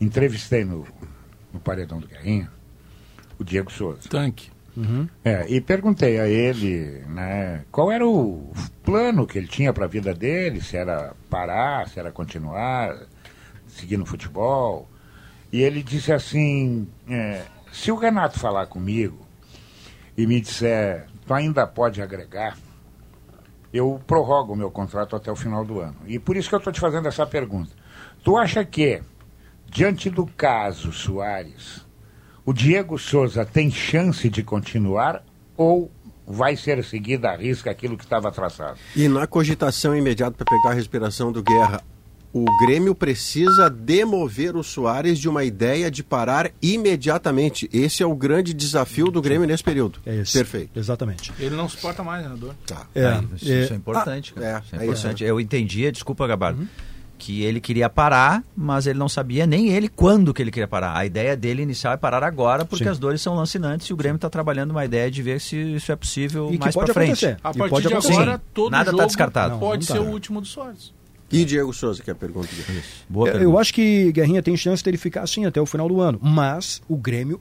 entrevistei 0.00 0.64
no, 0.64 0.84
no 1.52 1.60
Paredão 1.60 1.98
do 1.98 2.06
Guerrinha 2.06 2.50
o 3.38 3.44
Diego 3.44 3.70
Souza. 3.70 4.08
Tanque. 4.08 4.50
É, 5.24 5.46
e 5.48 5.58
perguntei 5.58 6.20
a 6.20 6.28
ele 6.28 7.02
né, 7.08 7.64
qual 7.72 7.90
era 7.90 8.06
o 8.06 8.52
plano 8.84 9.26
que 9.26 9.38
ele 9.38 9.46
tinha 9.46 9.72
para 9.72 9.86
a 9.86 9.88
vida 9.88 10.12
dele, 10.12 10.60
se 10.60 10.76
era 10.76 11.14
parar, 11.30 11.88
se 11.88 11.98
era 11.98 12.12
continuar, 12.12 12.94
seguir 13.66 13.96
no 13.96 14.04
futebol. 14.04 14.86
E 15.50 15.62
ele 15.62 15.82
disse 15.82 16.12
assim: 16.12 16.86
é, 17.08 17.40
se 17.76 17.92
o 17.92 17.94
Renato 17.94 18.40
falar 18.40 18.66
comigo 18.66 19.18
e 20.16 20.26
me 20.26 20.40
disser, 20.40 21.06
tu 21.26 21.34
ainda 21.34 21.66
pode 21.66 22.00
agregar, 22.00 22.56
eu 23.70 24.00
prorrogo 24.06 24.54
o 24.54 24.56
meu 24.56 24.70
contrato 24.70 25.14
até 25.14 25.30
o 25.30 25.36
final 25.36 25.62
do 25.62 25.80
ano. 25.80 25.96
E 26.06 26.18
por 26.18 26.38
isso 26.38 26.48
que 26.48 26.54
eu 26.54 26.58
estou 26.58 26.72
te 26.72 26.80
fazendo 26.80 27.06
essa 27.06 27.26
pergunta. 27.26 27.70
Tu 28.24 28.34
acha 28.34 28.64
que, 28.64 29.02
diante 29.66 30.08
do 30.08 30.26
caso 30.26 30.90
Soares, 30.90 31.86
o 32.46 32.52
Diego 32.52 32.98
Souza 32.98 33.44
tem 33.44 33.70
chance 33.70 34.30
de 34.30 34.42
continuar 34.42 35.22
ou 35.54 35.92
vai 36.26 36.56
ser 36.56 36.82
seguida 36.82 37.30
a 37.30 37.36
risca 37.36 37.70
aquilo 37.70 37.98
que 37.98 38.04
estava 38.04 38.32
traçado? 38.32 38.78
E 38.96 39.06
na 39.06 39.26
cogitação 39.26 39.94
imediata 39.94 40.44
para 40.44 40.56
pegar 40.56 40.70
a 40.70 40.74
respiração 40.74 41.30
do 41.30 41.42
Guerra, 41.42 41.82
o 42.32 42.44
Grêmio 42.64 42.94
precisa 42.94 43.70
demover 43.70 44.56
o 44.56 44.62
Soares 44.62 45.18
de 45.18 45.28
uma 45.28 45.42
ideia 45.44 45.90
de 45.90 46.02
parar 46.02 46.50
imediatamente. 46.60 47.68
Esse 47.72 48.02
é 48.02 48.06
o 48.06 48.14
grande 48.14 48.52
desafio 48.54 49.10
do 49.10 49.20
Grêmio 49.22 49.46
nesse 49.46 49.62
período. 49.64 49.98
É 50.04 50.16
esse. 50.16 50.32
Perfeito. 50.32 50.78
Exatamente. 50.78 51.32
Ele 51.38 51.54
não 51.56 51.68
suporta 51.68 52.02
mais, 52.02 52.20
treinador. 52.22 52.54
Tá. 52.66 52.86
É, 52.94 53.20
isso, 53.36 53.50
é, 53.52 53.62
isso 53.64 53.72
é 53.72 53.76
importante, 53.76 54.32
cara. 54.34 54.46
é, 54.46 54.58
Isso 54.60 54.74
é 54.76 54.78
é 54.78 54.84
importante. 54.84 55.24
Eu 55.24 55.40
entendia, 55.40 55.90
desculpa, 55.92 56.26
Gabardo. 56.26 56.66
que 57.18 57.42
ele 57.42 57.60
queria 57.62 57.88
parar, 57.88 58.44
mas 58.54 58.86
ele 58.86 58.98
não 58.98 59.08
sabia 59.08 59.46
nem 59.46 59.70
ele 59.70 59.88
quando 59.88 60.34
que 60.34 60.42
ele 60.42 60.50
queria 60.50 60.68
parar. 60.68 60.94
A 60.96 61.06
ideia 61.06 61.34
dele 61.34 61.62
inicial 61.62 61.94
é 61.94 61.96
parar 61.96 62.22
agora, 62.22 62.62
porque 62.66 62.84
Sim. 62.84 62.90
as 62.90 62.98
dores 62.98 63.22
são 63.22 63.34
lancinantes 63.34 63.86
e 63.86 63.92
o 63.94 63.96
Grêmio 63.96 64.16
está 64.16 64.28
trabalhando 64.28 64.72
uma 64.72 64.84
ideia 64.84 65.10
de 65.10 65.22
ver 65.22 65.40
se 65.40 65.56
isso 65.56 65.90
é 65.90 65.96
possível 65.96 66.50
E 66.52 66.58
mais 66.58 66.74
pode 66.74 66.92
para 66.92 66.94
frente. 66.94 67.24
acontecer. 67.24 67.40
A 67.42 67.50
E 67.50 67.54
partir 67.56 67.70
pode 67.70 67.86
de 67.88 67.92
acontecer. 67.94 68.12
agora, 68.12 68.42
todo 68.52 68.70
nada 68.70 68.84
tá 68.84 68.90
jogo 68.90 69.06
descartado. 69.06 69.52
Não, 69.54 69.58
pode 69.60 69.88
não 69.88 69.96
ser 69.96 70.02
tá. 70.02 70.08
o 70.08 70.12
último 70.12 70.40
do 70.42 70.46
Soares. 70.46 70.92
E 71.30 71.44
Diego 71.44 71.72
Souza, 71.72 72.02
que 72.02 72.10
é 72.10 72.12
a 72.12 72.16
pergunta 72.16 72.48
dele. 72.48 72.82
Boa 73.08 73.28
É, 73.28 73.32
pergunta. 73.32 73.50
Eu 73.52 73.58
acho 73.58 73.74
que 73.74 74.12
Guerrinha 74.12 74.42
tem 74.42 74.56
chance 74.56 74.82
dele 74.82 74.96
ficar 74.96 75.22
assim 75.22 75.44
até 75.44 75.60
o 75.60 75.66
final 75.66 75.88
do 75.88 76.00
ano. 76.00 76.18
Mas 76.22 76.80
o 76.88 76.96
Grêmio, 76.96 77.40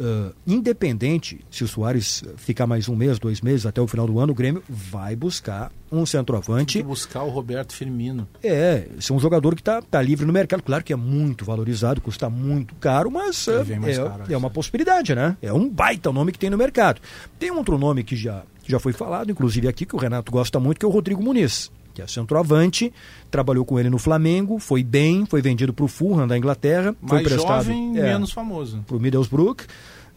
ah, 0.00 0.32
independente 0.46 1.40
se 1.50 1.64
o 1.64 1.68
Soares 1.68 2.22
ah, 2.26 2.30
ficar 2.36 2.66
mais 2.66 2.88
um 2.88 2.96
mês, 2.96 3.18
dois 3.18 3.40
meses 3.40 3.66
até 3.66 3.80
o 3.80 3.86
final 3.86 4.06
do 4.06 4.18
ano, 4.18 4.32
o 4.32 4.34
Grêmio 4.34 4.62
vai 4.68 5.14
buscar 5.16 5.70
um 5.90 6.06
centroavante. 6.06 6.74
Tem 6.74 6.82
que 6.82 6.88
buscar 6.88 7.22
o 7.22 7.28
Roberto 7.30 7.74
Firmino. 7.74 8.26
É, 8.42 8.86
esse 8.98 9.10
é 9.10 9.14
um 9.14 9.18
jogador 9.18 9.54
que 9.54 9.60
está 9.60 9.82
tá 9.82 10.00
livre 10.00 10.24
no 10.26 10.32
mercado. 10.32 10.62
Claro 10.62 10.82
que 10.84 10.92
é 10.92 10.96
muito 10.96 11.44
valorizado, 11.44 12.00
custa 12.00 12.30
muito 12.30 12.74
caro, 12.76 13.10
mas 13.10 13.46
Ele 13.48 13.78
mais 13.78 13.98
é, 13.98 14.04
caro, 14.04 14.24
é 14.28 14.36
uma 14.36 14.48
acho. 14.48 14.54
possibilidade, 14.54 15.14
né? 15.14 15.36
É 15.42 15.52
um 15.52 15.68
baita 15.68 16.12
nome 16.12 16.32
que 16.32 16.38
tem 16.38 16.48
no 16.50 16.56
mercado. 16.58 17.00
Tem 17.38 17.50
outro 17.50 17.76
nome 17.78 18.04
que 18.04 18.16
já, 18.16 18.42
que 18.62 18.70
já 18.70 18.78
foi 18.78 18.92
falado, 18.92 19.30
inclusive 19.30 19.66
aqui, 19.68 19.84
que 19.86 19.96
o 19.96 19.98
Renato 19.98 20.30
gosta 20.32 20.58
muito, 20.60 20.78
que 20.78 20.84
é 20.84 20.88
o 20.88 20.92
Rodrigo 20.92 21.22
Muniz, 21.22 21.70
que 21.98 22.02
é 22.02 22.06
centroavante, 22.06 22.92
trabalhou 23.28 23.64
com 23.64 23.76
ele 23.78 23.90
no 23.90 23.98
Flamengo, 23.98 24.60
foi 24.60 24.84
bem, 24.84 25.26
foi 25.26 25.42
vendido 25.42 25.72
para 25.72 25.84
o 25.84 25.88
Fulham 25.88 26.28
da 26.28 26.38
Inglaterra, 26.38 26.94
foi 27.00 27.16
Mais 27.16 27.26
emprestado 27.26 27.64
jovem, 27.64 27.98
é, 27.98 28.02
menos 28.02 28.30
famoso. 28.30 28.84
para 28.86 28.96
o 28.96 29.00
Middlesbrough. 29.00 29.56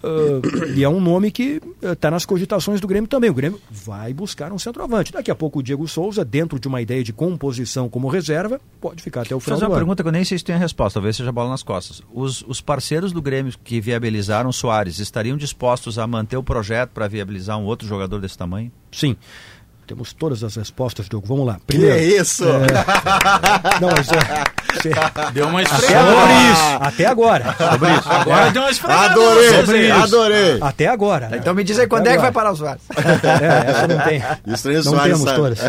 ah, 0.03 0.41
e 0.77 0.83
é 0.83 0.89
um 0.89 0.99
nome 1.01 1.31
que 1.31 1.59
está 1.81 2.11
nas 2.11 2.23
cogitações 2.25 2.79
do 2.79 2.87
Grêmio 2.87 3.07
também. 3.07 3.29
O 3.31 3.33
Grêmio 3.33 3.59
vai 3.69 4.13
buscar 4.13 4.51
um 4.51 4.59
centroavante. 4.59 5.11
Daqui 5.11 5.31
a 5.31 5.35
pouco 5.35 5.57
o 5.59 5.63
Diego 5.63 5.87
Souza, 5.87 6.23
dentro 6.23 6.59
de 6.59 6.67
uma 6.67 6.81
ideia 6.83 7.03
de 7.03 7.11
composição 7.11 7.89
como 7.89 8.07
reserva, 8.07 8.61
pode 8.79 9.01
ficar 9.01 9.21
até 9.21 9.33
o 9.33 9.39
Vou 9.39 9.41
final 9.41 9.57
fazer 9.57 9.65
do 9.65 9.69
uma 9.71 9.75
ano. 9.77 9.85
pergunta 9.85 10.03
que 10.03 10.07
eu 10.09 10.11
nem 10.13 10.23
sei 10.23 10.37
se 10.37 10.43
tem 10.43 10.53
a 10.55 10.59
resposta, 10.59 10.99
talvez 10.99 11.15
seja 11.15 11.31
bola 11.31 11.49
nas 11.49 11.63
costas. 11.63 12.03
Os, 12.13 12.43
os 12.47 12.61
parceiros 12.61 13.11
do 13.11 13.21
Grêmio 13.23 13.51
que 13.63 13.81
viabilizaram 13.81 14.51
Soares 14.51 14.99
estariam 14.99 15.35
dispostos 15.35 15.97
a 15.97 16.05
manter 16.05 16.37
o 16.37 16.43
projeto 16.43 16.91
para 16.91 17.07
viabilizar 17.07 17.57
um 17.57 17.63
outro 17.65 17.87
jogador 17.87 18.19
desse 18.19 18.37
tamanho? 18.37 18.71
Sim. 18.91 19.15
Temos 19.91 20.13
todas 20.13 20.41
as 20.41 20.55
respostas, 20.55 21.09
Diogo. 21.09 21.27
Vamos 21.27 21.45
lá. 21.45 21.55
Que 21.55 21.77
Primeiro. 21.77 22.21
isso? 22.21 22.45
Não, 23.81 23.89
mas, 23.91 24.07
é, 24.09 25.31
Deu 25.33 25.47
uma 25.49 25.59
até 25.61 25.75
esfriada. 25.75 26.09
agora. 26.11 26.77
Até 26.79 27.05
agora. 27.05 27.55
Agora 28.07 28.51
deu 28.51 28.61
uma 28.61 28.71
esfriada. 28.71 29.05
Adorei, 29.11 29.49
vocês. 29.51 29.91
adorei. 29.91 30.57
Até 30.61 30.87
agora. 30.87 31.27
né? 31.27 31.37
Então 31.39 31.53
me 31.53 31.61
diz 31.65 31.77
aí 31.77 31.87
quando 31.87 32.03
Até 32.03 32.11
é 32.11 32.13
que 32.13 32.19
vai 32.21 32.29
agora. 32.29 32.45
parar 32.45 32.51
o 32.53 32.55
Soares? 32.55 32.81
É, 32.89 33.69
essa 33.69 33.87
não 33.89 33.99
tem. 33.99 34.23
Estranho 34.53 34.77
Não 34.85 34.91
Soares, 34.93 35.13
temos 35.19 35.29
sabe? 35.29 35.37
todas. 35.37 35.59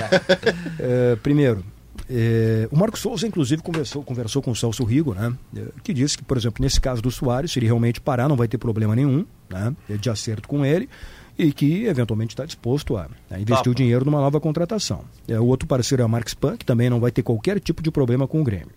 É, 0.78 1.16
primeiro, 1.20 1.64
é, 2.08 2.68
o 2.70 2.78
Marcos 2.78 3.00
Souza, 3.00 3.26
inclusive, 3.26 3.60
conversou, 3.60 4.04
conversou 4.04 4.40
com 4.40 4.52
o 4.52 4.56
Celso 4.56 4.84
Rigo, 4.84 5.14
né? 5.14 5.32
é, 5.56 5.62
Que 5.82 5.92
disse 5.92 6.16
que, 6.16 6.22
por 6.22 6.36
exemplo, 6.36 6.62
nesse 6.62 6.80
caso 6.80 7.02
do 7.02 7.10
Soares, 7.10 7.50
se 7.50 7.58
ele 7.58 7.66
realmente 7.66 8.00
parar, 8.00 8.28
não 8.28 8.36
vai 8.36 8.46
ter 8.46 8.56
problema 8.58 8.94
nenhum, 8.94 9.26
né? 9.50 9.72
é 9.90 9.94
De 9.94 10.08
acerto 10.08 10.46
com 10.46 10.64
ele. 10.64 10.88
E 11.38 11.52
que 11.52 11.86
eventualmente 11.86 12.34
está 12.34 12.44
disposto 12.44 12.96
a, 12.96 13.08
a 13.30 13.40
investir 13.40 13.56
Topa. 13.56 13.70
o 13.70 13.74
dinheiro 13.74 14.04
numa 14.04 14.20
nova 14.20 14.40
contratação. 14.40 15.04
É, 15.26 15.38
o 15.40 15.46
outro 15.46 15.66
parceiro 15.66 16.02
é 16.02 16.04
a 16.04 16.08
Marx 16.08 16.34
Pan, 16.34 16.56
que 16.56 16.64
também 16.64 16.90
não 16.90 17.00
vai 17.00 17.10
ter 17.10 17.22
qualquer 17.22 17.58
tipo 17.58 17.82
de 17.82 17.90
problema 17.90 18.28
com 18.28 18.40
o 18.40 18.44
Grêmio. 18.44 18.70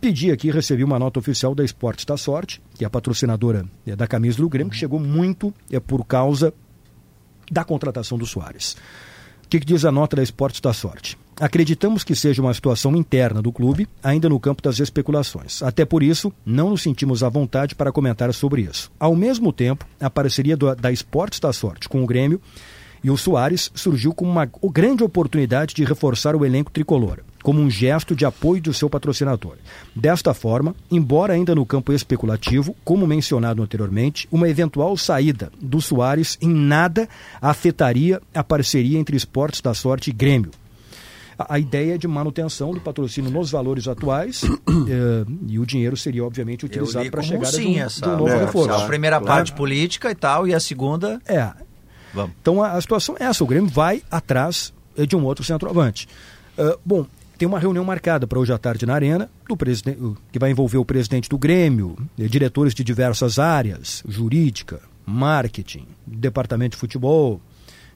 Pedi 0.00 0.30
aqui, 0.30 0.50
recebi 0.50 0.84
uma 0.84 0.98
nota 0.98 1.18
oficial 1.18 1.54
da 1.54 1.64
Esportes 1.64 2.04
da 2.04 2.16
Sorte, 2.16 2.62
que 2.76 2.84
é 2.84 2.86
a 2.86 2.90
patrocinadora 2.90 3.66
é, 3.84 3.96
da 3.96 4.06
camisa 4.06 4.38
do 4.38 4.48
Grêmio, 4.48 4.70
que 4.70 4.78
chegou 4.78 5.00
muito 5.00 5.52
é, 5.70 5.80
por 5.80 6.04
causa 6.04 6.54
da 7.50 7.64
contratação 7.64 8.16
do 8.16 8.24
Soares. 8.24 8.76
O 9.44 9.48
que, 9.48 9.58
que 9.58 9.66
diz 9.66 9.84
a 9.84 9.90
nota 9.90 10.14
da 10.14 10.22
Esportes 10.22 10.60
da 10.60 10.72
Sorte? 10.72 11.18
Acreditamos 11.40 12.02
que 12.02 12.16
seja 12.16 12.42
uma 12.42 12.52
situação 12.52 12.96
interna 12.96 13.40
do 13.40 13.52
clube, 13.52 13.86
ainda 14.02 14.28
no 14.28 14.40
campo 14.40 14.60
das 14.60 14.80
especulações. 14.80 15.62
Até 15.62 15.84
por 15.84 16.02
isso, 16.02 16.32
não 16.44 16.70
nos 16.70 16.82
sentimos 16.82 17.22
à 17.22 17.28
vontade 17.28 17.76
para 17.76 17.92
comentar 17.92 18.32
sobre 18.34 18.62
isso. 18.62 18.90
Ao 18.98 19.14
mesmo 19.14 19.52
tempo, 19.52 19.86
a 20.00 20.10
parceria 20.10 20.56
do- 20.56 20.74
da 20.74 20.90
Esportes 20.90 21.38
da 21.38 21.52
Sorte 21.52 21.88
com 21.88 22.02
o 22.02 22.06
Grêmio 22.06 22.40
e 23.04 23.10
o 23.10 23.16
Soares 23.16 23.70
surgiu 23.72 24.12
como 24.12 24.32
uma 24.32 24.50
grande 24.72 25.04
oportunidade 25.04 25.72
de 25.76 25.84
reforçar 25.84 26.34
o 26.34 26.44
elenco 26.44 26.72
tricolor, 26.72 27.20
como 27.40 27.60
um 27.60 27.70
gesto 27.70 28.16
de 28.16 28.24
apoio 28.24 28.60
do 28.60 28.74
seu 28.74 28.90
patrocinador. 28.90 29.54
Desta 29.94 30.34
forma, 30.34 30.74
embora 30.90 31.34
ainda 31.34 31.54
no 31.54 31.64
campo 31.64 31.92
especulativo, 31.92 32.74
como 32.84 33.06
mencionado 33.06 33.62
anteriormente, 33.62 34.26
uma 34.32 34.48
eventual 34.48 34.96
saída 34.96 35.52
do 35.62 35.80
Soares 35.80 36.36
em 36.42 36.48
nada 36.52 37.08
afetaria 37.40 38.20
a 38.34 38.42
parceria 38.42 38.98
entre 38.98 39.16
Esportes 39.16 39.60
da 39.60 39.72
Sorte 39.72 40.10
e 40.10 40.12
Grêmio. 40.12 40.50
A, 41.38 41.54
a 41.54 41.58
ideia 41.58 41.94
é 41.94 41.98
de 41.98 42.08
manutenção 42.08 42.72
do 42.72 42.80
patrocínio 42.80 43.30
nos 43.30 43.50
valores 43.50 43.86
atuais 43.86 44.42
eh, 44.88 45.24
e 45.46 45.58
o 45.58 45.64
dinheiro 45.64 45.96
seria, 45.96 46.24
obviamente, 46.24 46.66
utilizado 46.66 47.08
para 47.10 47.20
a 47.20 47.22
chegada 47.22 47.50
de 47.56 47.66
um, 47.66 47.86
de 47.86 48.08
um 48.08 48.16
novo 48.16 48.28
É, 48.28 48.38
reforço. 48.44 48.72
A 48.72 48.86
primeira 48.86 49.20
Né? 49.20 49.26
parte 49.26 49.52
política 49.52 50.10
e 50.10 50.14
tal, 50.14 50.46
e 50.48 50.54
a 50.54 50.60
segunda. 50.60 51.20
É, 51.26 51.52
Vamos. 52.12 52.32
então 52.40 52.62
a, 52.62 52.72
a 52.72 52.80
situação 52.80 53.16
é 53.18 53.24
essa: 53.24 53.44
o 53.44 53.46
Grêmio 53.46 53.70
vai 53.70 54.02
atrás 54.10 54.72
eh, 54.96 55.06
de 55.06 55.14
um 55.14 55.24
outro 55.24 55.44
centroavante. 55.44 56.08
Ah, 56.58 56.76
bom, 56.84 57.06
tem 57.38 57.46
uma 57.46 57.60
reunião 57.60 57.84
marcada 57.84 58.26
para 58.26 58.38
hoje 58.38 58.52
à 58.52 58.58
tarde 58.58 58.84
na 58.84 58.94
Arena, 58.94 59.30
do 59.48 59.56
que 60.32 60.38
vai 60.40 60.50
envolver 60.50 60.78
o 60.78 60.84
presidente 60.84 61.28
do 61.28 61.38
Grêmio, 61.38 61.96
diretores 62.16 62.74
de 62.74 62.82
diversas 62.82 63.38
áreas, 63.38 64.02
jurídica, 64.08 64.80
marketing, 65.06 65.86
departamento 66.04 66.72
de 66.72 66.80
futebol. 66.80 67.40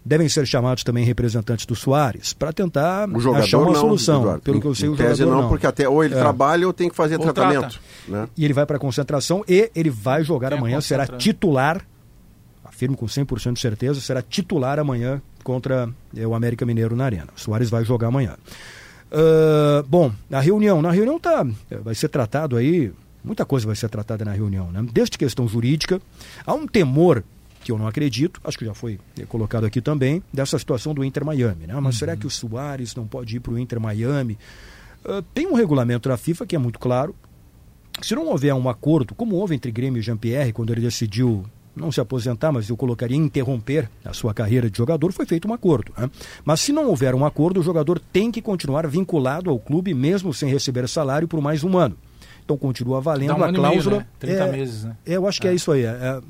Devem 0.04 0.28
ser 0.28 0.46
chamados 0.46 0.82
também 0.82 1.04
representantes 1.04 1.64
do 1.64 1.76
Soares 1.76 2.32
para 2.32 2.52
tentar 2.52 3.08
O 3.08 3.34
achar 3.36 3.58
uma 3.58 3.66
não, 3.72 3.74
solução. 3.80 4.20
Eduardo. 4.22 4.42
Pelo 4.42 4.56
Em- 4.56 4.60
que 4.60 4.66
eu 4.66 4.74
sei, 4.74 4.88
o 4.88 4.96
tese 4.96 5.20
jogador 5.20 5.34
não, 5.36 5.42
não. 5.42 5.48
porque 5.48 5.66
até 5.66 5.88
ou 5.88 6.02
ele 6.02 6.14
É. 6.14 6.18
trabalha 6.18 6.66
ou 6.66 6.72
tem 6.72 6.88
que 6.88 6.96
fazer 6.96 7.14
Ou 7.16 7.22
tratamento. 7.22 7.60
trata. 7.60 7.76
Né? 8.08 8.28
E 8.36 8.44
ele 8.44 8.52
vai 8.52 8.66
para 8.66 8.76
a 8.76 8.80
concentração 8.80 9.44
e 9.48 9.70
ele 9.74 9.90
vai 9.90 10.24
jogar 10.24 10.48
Tem 10.50 10.58
amanhã, 10.58 10.80
será 10.80 11.06
titular, 11.06 11.86
afirmo 12.64 12.96
com 12.96 13.06
100% 13.06 13.54
de 13.54 13.60
certeza, 13.60 14.00
será 14.00 14.20
titular 14.20 14.78
amanhã 14.80 15.22
contra 15.44 15.88
eh, 16.16 16.26
o 16.26 16.34
América 16.34 16.66
Mineiro 16.66 16.96
na 16.96 17.04
Arena. 17.04 17.28
Soares 17.36 17.70
vai 17.70 17.84
jogar 17.84 18.08
amanhã. 18.08 18.34
Ah, 19.10 19.84
bom, 19.86 20.10
a 20.32 20.40
reunião, 20.40 20.80
na 20.82 20.90
reunião 20.90 21.18
tá, 21.20 21.46
vai 21.84 21.94
ser 21.94 22.08
tratado 22.08 22.56
aí, 22.56 22.90
muita 23.22 23.44
coisa 23.44 23.66
vai 23.66 23.76
ser 23.76 23.88
tratada 23.88 24.24
na 24.24 24.32
reunião, 24.32 24.70
né? 24.72 24.84
Desde 24.92 25.16
questão 25.18 25.46
jurídica, 25.46 26.00
há 26.46 26.54
um 26.54 26.66
temor 26.66 27.22
que 27.62 27.72
eu 27.72 27.78
não 27.78 27.86
acredito, 27.86 28.40
acho 28.44 28.59
que 28.59 28.64
já 28.64 28.74
foi 28.74 28.98
eh, 29.18 29.24
colocado 29.26 29.64
aqui 29.64 29.80
também, 29.80 30.22
dessa 30.32 30.59
situação 30.59 30.93
do 30.93 31.05
Inter 31.05 31.24
Miami, 31.24 31.66
né? 31.66 31.74
Mas 31.80 31.97
será 31.97 32.16
que 32.16 32.26
o 32.26 32.30
Soares 32.30 32.94
não 32.94 33.06
pode 33.06 33.36
ir 33.36 33.40
para 33.40 33.52
o 33.52 33.59
Inter 33.59 33.80
Miami? 33.80 34.39
Ah, 35.05 35.22
tem 35.34 35.47
um 35.47 35.55
regulamento 35.55 36.09
da 36.09 36.16
FIFA 36.16 36.47
que 36.47 36.56
é 36.56 36.59
muito 36.59 36.78
claro, 36.78 37.14
se 38.01 38.14
não 38.14 38.26
houver 38.26 38.55
um 38.55 38.68
acordo, 38.68 39.14
como 39.14 39.36
houve 39.36 39.55
entre 39.55 39.70
Grêmio 39.70 40.01
e 40.01 40.02
Jean-Pierre, 40.02 40.52
quando 40.52 40.72
ele 40.72 40.80
decidiu 40.80 41.44
não 41.74 41.90
se 41.90 42.01
aposentar, 42.01 42.52
mas 42.52 42.68
eu 42.68 42.76
colocaria 42.76 43.16
interromper 43.16 43.89
a 44.05 44.12
sua 44.12 44.34
carreira 44.34 44.70
de 44.70 44.76
jogador, 44.76 45.10
foi 45.12 45.24
feito 45.24 45.48
um 45.48 45.55
acordo. 45.55 45.93
né? 45.97 46.10
Mas 46.44 46.60
se 46.60 46.72
não 46.72 46.86
houver 46.89 47.14
um 47.14 47.24
acordo, 47.24 47.60
o 47.60 47.62
jogador 47.62 47.98
tem 47.98 48.30
que 48.30 48.43
continuar 48.43 48.86
vinculado 48.86 49.48
ao 49.48 49.59
clube, 49.59 49.94
mesmo 49.94 50.34
sem 50.34 50.51
receber 50.51 50.86
salário, 50.89 51.26
por 51.26 51.40
mais 51.40 51.64
um 51.64 51.78
ano. 51.78 51.97
Então 52.44 52.59
continua 52.59 53.01
valendo 53.01 53.34
um 53.34 53.43
a 53.44 53.48
e 53.48 53.52
meio, 53.52 53.55
cláusula. 53.55 53.98
né? 53.98 54.06
30 54.18 54.47
meses, 54.48 54.84
né? 54.84 54.97
É, 55.06 55.16
eu 55.16 55.26
acho 55.26 55.40
que 55.40 55.48
é, 55.48 55.55
isso 55.55 55.72
aí. 55.72 55.84
É, 55.84 56.20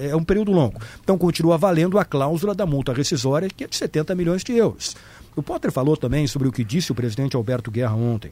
é- 0.00 0.08
é 0.08 0.16
um 0.16 0.24
período 0.24 0.52
longo. 0.52 0.80
Então 1.02 1.16
continua 1.18 1.56
valendo 1.58 1.98
a 1.98 2.04
cláusula 2.04 2.54
da 2.54 2.66
multa 2.66 2.92
rescisória, 2.92 3.48
que 3.48 3.64
é 3.64 3.66
de 3.66 3.76
70 3.76 4.14
milhões 4.14 4.42
de 4.44 4.52
euros. 4.52 4.96
O 5.34 5.42
Potter 5.42 5.72
falou 5.72 5.96
também 5.96 6.26
sobre 6.26 6.48
o 6.48 6.52
que 6.52 6.62
disse 6.64 6.92
o 6.92 6.94
presidente 6.94 7.36
Alberto 7.36 7.70
Guerra 7.70 7.94
ontem. 7.94 8.30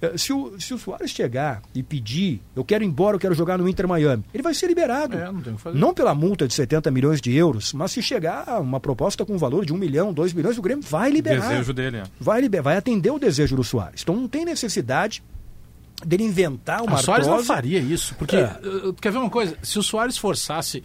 Eh, 0.00 0.16
Se 0.16 0.32
o, 0.32 0.52
se 0.60 0.72
o 0.72 0.78
Soares 0.78 1.10
chegar 1.10 1.60
e 1.74 1.82
pedir, 1.82 2.40
eu 2.54 2.64
quero 2.64 2.84
ir 2.84 2.86
embora, 2.86 3.16
eu 3.16 3.20
quero 3.20 3.34
jogar 3.34 3.58
no 3.58 3.68
Inter 3.68 3.88
Miami, 3.88 4.22
ele 4.32 4.44
vai 4.44 4.54
ser 4.54 4.68
liberado. 4.68 5.16
É, 5.18 5.24
não 5.32 5.40
tem 5.40 5.52
o 5.52 5.56
que 5.56 5.62
fazer. 5.62 5.76
Não 5.76 5.92
pela 5.92 6.14
multa 6.14 6.46
de 6.46 6.54
70 6.54 6.88
milhões 6.92 7.20
de 7.20 7.34
euros, 7.34 7.72
mas 7.72 7.90
se 7.90 8.00
chegar 8.00 8.60
uma 8.60 8.78
proposta 8.78 9.26
com 9.26 9.36
valor 9.36 9.64
de 9.66 9.72
1 9.72 9.76
milhão, 9.76 10.12
2 10.12 10.32
milhões, 10.32 10.56
o 10.56 10.62
Grêmio 10.62 10.84
vai 10.88 11.10
liberar. 11.10 11.48
Desejo 11.48 11.72
dele, 11.74 11.96
é. 11.96 12.02
Vai, 12.20 12.48
vai 12.48 12.76
atender 12.76 13.10
o 13.10 13.18
desejo 13.18 13.56
do 13.56 13.64
Soares. 13.64 14.02
Então 14.02 14.14
não 14.14 14.28
tem 14.28 14.44
necessidade 14.44 15.20
dele 16.06 16.24
inventar 16.24 16.82
uma 16.82 16.96
O 16.96 17.02
Soares 17.02 17.26
não 17.26 17.42
faria 17.44 17.78
isso, 17.78 18.14
porque 18.16 18.36
É. 18.36 18.58
uh, 18.84 18.92
quer 18.94 19.10
ver 19.12 19.18
uma 19.18 19.30
coisa? 19.30 19.56
Se 19.62 19.78
o 19.78 19.82
Soares 19.82 20.16
forçasse 20.18 20.82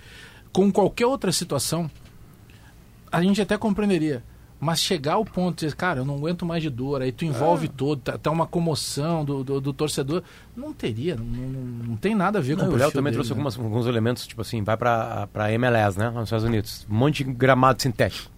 com 0.52 0.72
qualquer 0.72 1.06
outra 1.06 1.32
situação, 1.32 1.90
a 3.12 3.22
gente 3.22 3.42
até 3.42 3.58
compreenderia. 3.58 4.24
Mas 4.60 4.80
chegar 4.80 5.16
ao 5.16 5.26
ponto 5.26 5.56
de 5.60 5.66
dizer, 5.66 5.76
cara, 5.76 6.00
eu 6.00 6.06
não 6.06 6.16
aguento 6.16 6.46
mais 6.46 6.64
de 6.64 6.70
dor, 6.70 7.02
aí 7.02 7.12
tu 7.12 7.26
envolve 7.26 7.68
todo, 7.68 8.00
tá, 8.00 8.18
tá 8.18 8.32
uma 8.32 8.48
comoção 8.48 9.26
do, 9.26 9.44
do, 9.44 9.60
do 9.60 9.74
torcedor, 9.74 10.24
não 10.56 10.72
teria, 10.72 11.16
não, 11.18 11.26
não, 11.26 11.60
não 11.90 11.96
tem 11.98 12.16
nada 12.16 12.40
a 12.40 12.42
ver 12.42 12.56
com 12.56 12.64
Não, 12.64 12.70
o 12.72 12.74
o 12.76 12.78
Léo 12.78 12.90
também 12.90 13.12
dele, 13.12 13.16
trouxe 13.16 13.32
né? 13.32 13.34
algumas- 13.34 13.60
alguns 13.60 13.88
elementos, 13.88 14.26
tipo 14.26 14.40
assim, 14.42 14.64
vai 14.64 14.78
pra, 14.78 15.28
pra 15.34 15.52
MLS, 15.52 16.00
né? 16.00 16.10
Nos 16.12 16.24
Estados 16.26 16.46
Unidos. 16.46 16.88
Um 16.90 16.96
monte 16.96 17.26
de 17.26 17.34
gramado 17.34 17.82
sintético. 17.82 18.32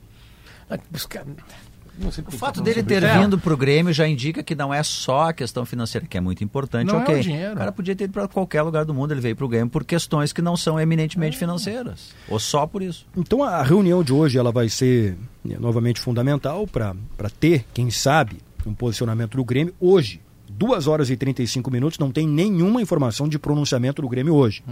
O 2.27 2.31
fato 2.31 2.61
dele 2.61 2.83
ter 2.83 3.01
isso. 3.03 3.19
vindo 3.19 3.37
pro 3.37 3.55
Grêmio 3.55 3.93
já 3.93 4.07
indica 4.07 4.43
que 4.43 4.53
não 4.55 4.73
é 4.73 4.83
só 4.83 5.29
a 5.29 5.33
questão 5.33 5.65
financeira, 5.65 6.05
que 6.07 6.17
é 6.17 6.21
muito 6.21 6.43
importante, 6.43 6.87
Não 6.91 6.99
é 6.99 7.03
ok. 7.03 7.15
o 7.19 7.21
dinheiro. 7.21 7.55
cara 7.55 7.71
podia 7.71 7.95
ter 7.95 8.05
ido 8.05 8.13
para 8.13 8.27
qualquer 8.27 8.61
lugar 8.63 8.83
do 8.85 8.93
mundo, 8.93 9.13
ele 9.13 9.21
veio 9.21 9.35
pro 9.35 9.47
Grêmio 9.47 9.69
por 9.69 9.83
questões 9.83 10.33
que 10.33 10.41
não 10.41 10.57
são 10.57 10.79
eminentemente 10.79 11.37
financeiras. 11.37 12.11
Ou 12.27 12.39
só 12.39 12.65
por 12.67 12.81
isso. 12.81 13.05
Então 13.15 13.43
a 13.43 13.61
reunião 13.63 14.03
de 14.03 14.11
hoje 14.13 14.37
ela 14.37 14.51
vai 14.51 14.67
ser 14.69 15.17
né, 15.43 15.55
novamente 15.59 15.99
fundamental 15.99 16.67
para 16.67 16.93
ter, 17.39 17.65
quem 17.73 17.89
sabe, 17.89 18.37
um 18.65 18.73
posicionamento 18.73 19.37
do 19.37 19.43
Grêmio 19.43 19.73
hoje, 19.79 20.19
2 20.49 20.87
horas 20.87 21.09
e 21.09 21.15
35 21.17 21.69
minutos, 21.69 21.99
não 21.99 22.11
tem 22.11 22.27
nenhuma 22.27 22.81
informação 22.81 23.27
de 23.27 23.37
pronunciamento 23.37 24.01
do 24.01 24.09
Grêmio 24.09 24.33
hoje. 24.33 24.63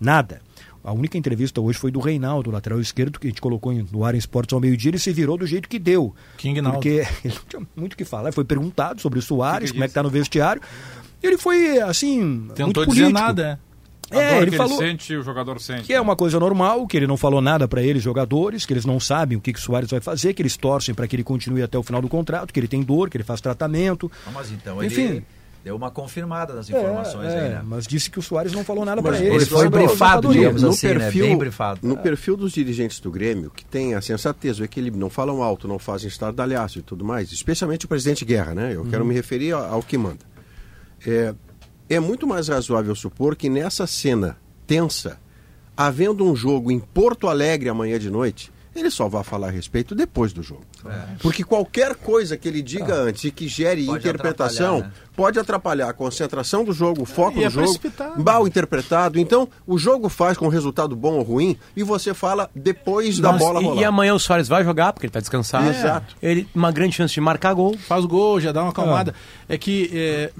Nada. 0.00 0.40
A 0.84 0.92
única 0.92 1.18
entrevista 1.18 1.60
hoje 1.60 1.78
foi 1.78 1.90
do 1.90 2.00
Reinaldo, 2.00 2.50
lateral 2.50 2.80
esquerdo, 2.80 3.18
que 3.18 3.26
a 3.26 3.30
gente 3.30 3.40
colocou 3.40 3.72
no 3.92 4.04
ar 4.04 4.14
em 4.14 4.18
esportes 4.18 4.52
ao 4.54 4.60
meio-dia, 4.60 4.90
ele 4.90 4.98
se 4.98 5.12
virou 5.12 5.36
do 5.36 5.46
jeito 5.46 5.68
que 5.68 5.78
deu. 5.78 6.14
King 6.36 6.60
Naldo. 6.60 6.76
Porque 6.78 7.04
ele 7.24 7.34
não 7.34 7.42
tinha 7.48 7.68
muito 7.76 7.92
o 7.94 7.96
que 7.96 8.04
falar. 8.04 8.24
Ele 8.28 8.32
foi 8.32 8.44
perguntado 8.44 9.00
sobre 9.00 9.18
o 9.18 9.22
Soares, 9.22 9.70
como 9.72 9.84
é 9.84 9.88
que 9.88 9.94
tá 9.94 10.02
no 10.02 10.08
vestiário. 10.10 10.62
Ele 11.22 11.36
foi, 11.36 11.80
assim, 11.80 12.46
Tentou 12.54 12.66
muito 12.84 12.86
dizer 12.90 13.02
político. 13.02 13.20
nada, 13.26 13.60
É, 14.10 14.34
dor 14.34 14.42
ele 14.42 14.50
que 14.52 14.56
falou 14.56 14.80
ele 14.80 14.90
sente, 14.92 15.16
o 15.16 15.22
jogador 15.22 15.60
sente. 15.60 15.82
que 15.82 15.92
é 15.92 16.00
uma 16.00 16.14
coisa 16.16 16.38
normal, 16.40 16.86
que 16.86 16.96
ele 16.96 17.06
não 17.08 17.16
falou 17.16 17.40
nada 17.42 17.66
para 17.68 17.82
eles, 17.82 18.02
jogadores, 18.02 18.64
que 18.64 18.72
eles 18.72 18.86
não 18.86 18.98
sabem 19.00 19.36
o 19.36 19.40
que, 19.40 19.52
que 19.52 19.58
o 19.58 19.62
Soares 19.62 19.90
vai 19.90 20.00
fazer, 20.00 20.32
que 20.32 20.40
eles 20.40 20.56
torcem 20.56 20.94
para 20.94 21.06
que 21.08 21.16
ele 21.16 21.24
continue 21.24 21.60
até 21.62 21.76
o 21.76 21.82
final 21.82 22.00
do 22.00 22.08
contrato, 22.08 22.52
que 22.52 22.60
ele 22.60 22.68
tem 22.68 22.82
dor, 22.82 23.10
que 23.10 23.16
ele 23.16 23.24
faz 23.24 23.40
tratamento. 23.40 24.10
Ah, 24.26 24.30
Mas 24.32 24.50
então 24.52 24.82
Enfim. 24.82 25.02
ele 25.02 25.24
deu 25.64 25.76
uma 25.76 25.90
confirmada 25.90 26.54
nas 26.54 26.68
informações 26.70 27.32
É, 27.32 27.38
aí, 27.38 27.46
é, 27.46 27.48
né? 27.50 27.62
Mas 27.64 27.86
disse 27.86 28.10
que 28.10 28.18
o 28.18 28.22
Soares 28.22 28.52
não 28.52 28.64
falou 28.64 28.84
nada 28.84 29.02
para 29.02 29.18
ele 29.18 29.34
eles. 29.34 29.48
foi 29.48 29.68
brifado, 29.68 30.32
digamos 30.32 30.62
no 30.62 30.70
assim, 30.70 30.88
né? 30.88 30.94
perfil, 30.94 31.26
Bem 31.26 31.38
brifado. 31.38 31.80
No 31.82 31.96
perfil 31.96 32.36
dos 32.36 32.52
dirigentes 32.52 33.00
do 33.00 33.10
Grêmio, 33.10 33.50
que 33.50 33.64
tem 33.64 33.94
a 33.94 34.00
sensatez, 34.00 34.58
o 34.58 34.64
equilíbrio, 34.64 35.00
não 35.00 35.10
falam 35.10 35.42
alto, 35.42 35.66
não 35.68 35.78
fazem 35.78 36.08
estardalhaço 36.08 36.78
e 36.78 36.82
tudo 36.82 37.04
mais, 37.04 37.32
especialmente 37.32 37.84
o 37.84 37.88
presidente 37.88 38.24
Guerra, 38.24 38.54
né? 38.54 38.74
Eu 38.74 38.84
quero 38.86 39.04
me 39.04 39.14
referir 39.14 39.52
ao, 39.52 39.74
ao 39.74 39.82
que 39.82 39.98
manda. 39.98 40.24
É, 41.06 41.34
é 41.88 42.00
muito 42.00 42.26
mais 42.26 42.48
razoável 42.48 42.94
supor 42.94 43.36
que 43.36 43.48
nessa 43.48 43.86
cena 43.86 44.36
tensa, 44.66 45.18
havendo 45.76 46.24
um 46.24 46.36
jogo 46.36 46.70
em 46.70 46.78
Porto 46.78 47.28
Alegre 47.28 47.68
amanhã 47.68 47.98
de 47.98 48.10
noite, 48.10 48.52
ele 48.78 48.90
só 48.90 49.08
vai 49.08 49.22
falar 49.24 49.48
a 49.48 49.50
respeito 49.50 49.94
depois 49.94 50.32
do 50.32 50.42
jogo. 50.42 50.64
Porque 51.20 51.44
qualquer 51.44 51.94
coisa 51.94 52.36
que 52.36 52.46
ele 52.48 52.62
diga 52.62 52.94
antes 52.94 53.24
e 53.24 53.30
que 53.30 53.48
gere 53.48 53.84
Pode 53.86 53.98
interpretação 54.00 54.76
atrapalhar, 54.78 54.96
né? 55.00 55.08
pode 55.16 55.38
atrapalhar 55.38 55.88
a 55.88 55.92
concentração 55.92 56.64
do 56.64 56.72
jogo, 56.72 57.02
o 57.02 57.04
foco 57.06 57.38
E 57.38 57.44
é 57.44 57.48
do 57.48 57.66
jogo, 57.66 57.80
mal 58.16 58.46
interpretado. 58.46 59.18
Então, 59.18 59.48
o 59.66 59.76
jogo 59.78 60.08
faz 60.08 60.36
com 60.38 60.48
resultado 60.48 60.94
bom 60.96 61.14
ou 61.14 61.22
ruim 61.22 61.56
e 61.76 61.82
você 61.82 62.14
fala 62.14 62.50
depois 62.54 63.18
da 63.18 63.32
Nós- 63.32 63.40
bola 63.40 63.60
e, 63.60 63.64
rolar. 63.64 63.80
e 63.80 63.84
amanhã 63.84 64.14
o 64.14 64.18
Soares 64.18 64.48
vai 64.48 64.62
jogar, 64.64 64.92
porque 64.92 65.06
ele 65.06 65.12
tá 65.12 65.20
descansado. 65.20 65.68
Exato. 65.68 66.16
Ele, 66.22 66.48
uma 66.54 66.70
grande 66.72 66.94
chance 66.96 67.12
de 67.14 67.20
marcar 67.20 67.52
gol. 67.54 67.76
faz 67.78 68.04
gol, 68.04 68.40
já 68.40 68.52
dá 68.52 68.62
uma 68.62 68.70
acalmada. 68.70 69.14
É 69.48 69.58
que 69.58 69.90
é, 69.92 70.30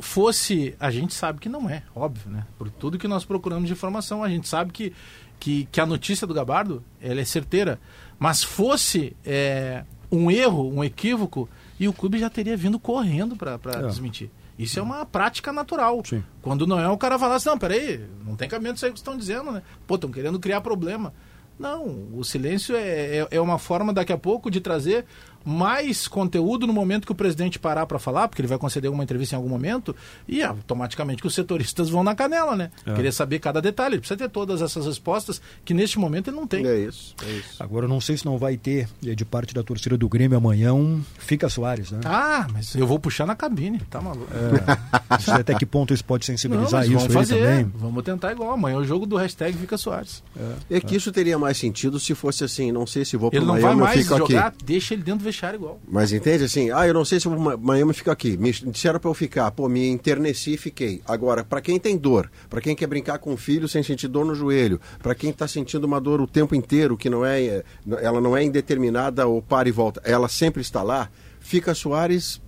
fosse, 0.00 0.74
a 0.78 0.90
gente 0.90 1.14
sabe 1.14 1.38
que 1.38 1.48
não 1.48 1.68
é, 1.70 1.82
óbvio, 1.94 2.30
né? 2.30 2.44
Por 2.58 2.68
tudo 2.70 2.98
que 2.98 3.08
nós 3.08 3.24
procuramos 3.24 3.66
de 3.66 3.72
informação, 3.72 4.22
a 4.22 4.28
gente 4.28 4.48
sabe 4.48 4.72
que, 4.72 4.92
que, 5.40 5.68
que 5.70 5.80
a 5.80 5.86
notícia 5.86 6.26
do 6.26 6.34
Gabardo 6.34 6.82
ela 7.00 7.20
é 7.20 7.24
certeira. 7.24 7.78
Mas 8.18 8.42
fosse 8.42 9.16
é, 9.24 9.84
um 10.10 10.30
erro, 10.30 10.70
um 10.72 10.82
equívoco, 10.84 11.48
e 11.78 11.88
o 11.88 11.92
clube 11.92 12.18
já 12.18 12.30
teria 12.30 12.56
vindo 12.56 12.78
correndo 12.78 13.36
para 13.36 13.58
É. 13.72 13.86
desmentir. 13.86 14.30
Isso 14.58 14.78
é 14.78 14.82
uma 14.82 15.04
prática 15.04 15.52
natural. 15.52 16.00
Sim. 16.04 16.22
Quando 16.40 16.64
não 16.66 16.78
é, 16.78 16.88
o 16.88 16.96
cara 16.96 17.18
fala 17.18 17.34
assim, 17.34 17.48
não, 17.48 17.58
peraí, 17.58 18.00
não 18.24 18.36
tem 18.36 18.48
cabimento 18.48 18.76
isso 18.76 18.86
aí 18.86 18.92
que 18.92 18.98
estão 18.98 19.16
dizendo, 19.16 19.50
né? 19.50 19.62
Pô, 19.86 19.96
estão 19.96 20.10
querendo 20.10 20.38
criar 20.38 20.60
problema. 20.60 21.12
Não, 21.58 22.08
o 22.12 22.22
silêncio 22.24 22.74
é, 22.76 23.18
é, 23.18 23.28
é 23.32 23.40
uma 23.40 23.58
forma 23.58 23.92
daqui 23.92 24.12
a 24.12 24.18
pouco 24.18 24.50
de 24.50 24.60
trazer 24.60 25.04
mais 25.44 26.08
conteúdo 26.08 26.66
no 26.66 26.72
momento 26.72 27.06
que 27.06 27.12
o 27.12 27.14
presidente 27.14 27.58
parar 27.58 27.86
para 27.86 27.98
falar, 27.98 28.28
porque 28.28 28.40
ele 28.40 28.48
vai 28.48 28.58
conceder 28.58 28.90
uma 28.90 29.02
entrevista 29.02 29.34
em 29.34 29.38
algum 29.38 29.48
momento, 29.48 29.94
e 30.26 30.42
automaticamente 30.42 31.20
que 31.20 31.28
os 31.28 31.34
setoristas 31.34 31.90
vão 31.90 32.02
na 32.02 32.14
canela, 32.14 32.56
né? 32.56 32.70
Querer 32.84 33.12
saber 33.12 33.38
cada 33.38 33.60
detalhe. 33.60 33.94
Ele 33.94 34.00
precisa 34.00 34.16
ter 34.18 34.28
todas 34.30 34.62
essas 34.62 34.86
respostas 34.86 35.40
que 35.64 35.74
neste 35.74 35.98
momento 35.98 36.28
ele 36.30 36.36
não 36.36 36.46
tem. 36.46 36.66
É 36.66 36.78
isso, 36.78 37.14
é 37.26 37.30
isso. 37.30 37.62
Agora, 37.62 37.84
eu 37.84 37.88
não 37.88 38.00
sei 38.00 38.16
se 38.16 38.24
não 38.24 38.38
vai 38.38 38.56
ter, 38.56 38.88
eh, 39.06 39.14
de 39.14 39.24
parte 39.24 39.52
da 39.54 39.62
torcida 39.62 39.96
do 39.96 40.08
Grêmio 40.08 40.36
amanhã, 40.38 40.72
um 40.72 41.02
Fica 41.18 41.48
Soares, 41.48 41.90
né? 41.90 42.00
Ah, 42.04 42.46
mas 42.52 42.74
eu 42.74 42.86
vou 42.86 42.98
puxar 42.98 43.26
na 43.26 43.34
cabine, 43.34 43.78
tá 43.90 44.00
maluco? 44.00 44.26
Não 45.10 45.18
sei 45.20 45.34
até 45.34 45.54
que 45.54 45.64
ponto 45.66 45.92
isso 45.94 46.04
pode 46.04 46.22
Não, 46.28 46.36
sensibilizar 46.36 46.80
mas 46.80 46.86
isso 46.88 46.98
vamos 46.98 47.12
fazer, 47.14 47.38
também. 47.40 47.72
vamos 47.76 48.02
tentar 48.04 48.32
igual. 48.32 48.50
Amanhã 48.52 48.74
é 48.76 48.78
o 48.78 48.84
jogo 48.84 49.06
do 49.06 49.16
hashtag 49.16 49.56
Fica 49.56 49.76
Soares. 49.76 50.22
É 50.70 50.80
que 50.80 50.96
isso 50.96 51.12
teria 51.12 51.38
mais 51.38 51.56
sentido 51.56 52.00
se 52.00 52.14
fosse 52.14 52.42
assim, 52.44 52.72
não 52.72 52.86
sei 52.86 53.04
se 53.04 53.16
vou 53.16 53.30
para 53.30 53.38
Ele 53.38 53.46
não 53.46 53.54
vai 53.54 53.62
Miami 53.62 53.80
mais 53.82 54.00
fico 54.02 54.16
jogar, 54.18 54.46
aqui. 54.48 54.64
deixa 54.64 54.94
ele 54.94 55.02
dentro 55.02 55.20
do 55.20 55.24
vestiário 55.34 55.58
igual. 55.58 55.80
Mas 55.86 56.12
entende 56.12 56.44
assim, 56.44 56.70
ah, 56.70 56.86
eu 56.86 56.94
não 56.94 57.04
sei 57.04 57.20
se 57.20 57.26
eu 57.26 57.34
vou 57.34 57.44
para 57.44 57.56
Miami 57.56 57.90
ou 57.90 57.94
fico 57.94 58.10
aqui. 58.10 58.36
Me 58.36 58.52
disseram 58.52 58.98
para 58.98 59.10
eu 59.10 59.14
ficar, 59.14 59.50
pô, 59.50 59.68
me 59.68 59.88
interneci 59.88 60.54
e 60.54 60.56
fiquei. 60.56 61.02
Agora, 61.06 61.44
para 61.44 61.60
quem 61.60 61.78
tem 61.78 61.96
dor, 61.96 62.30
para 62.48 62.60
quem 62.60 62.74
quer 62.74 62.86
brincar 62.86 63.18
com 63.18 63.32
o 63.32 63.36
filho 63.36 63.68
sem 63.68 63.82
sentir 63.82 64.08
dor 64.08 64.24
no 64.24 64.34
joelho, 64.34 64.80
para 65.02 65.14
quem 65.14 65.30
está 65.30 65.46
sentindo 65.46 65.84
uma 65.84 66.00
dor 66.00 66.20
o 66.20 66.26
tempo 66.26 66.54
inteiro, 66.54 66.96
que 66.96 67.10
não 67.10 67.24
é, 67.24 67.42
é, 67.42 67.64
ela 68.00 68.20
não 68.20 68.36
é 68.36 68.42
indeterminada 68.42 69.26
ou 69.26 69.42
para 69.42 69.68
e 69.68 69.72
volta, 69.72 70.00
ela 70.04 70.28
sempre 70.28 70.62
está 70.62 70.82
lá, 70.82 71.10
fica 71.40 71.74
Soares 71.74 72.40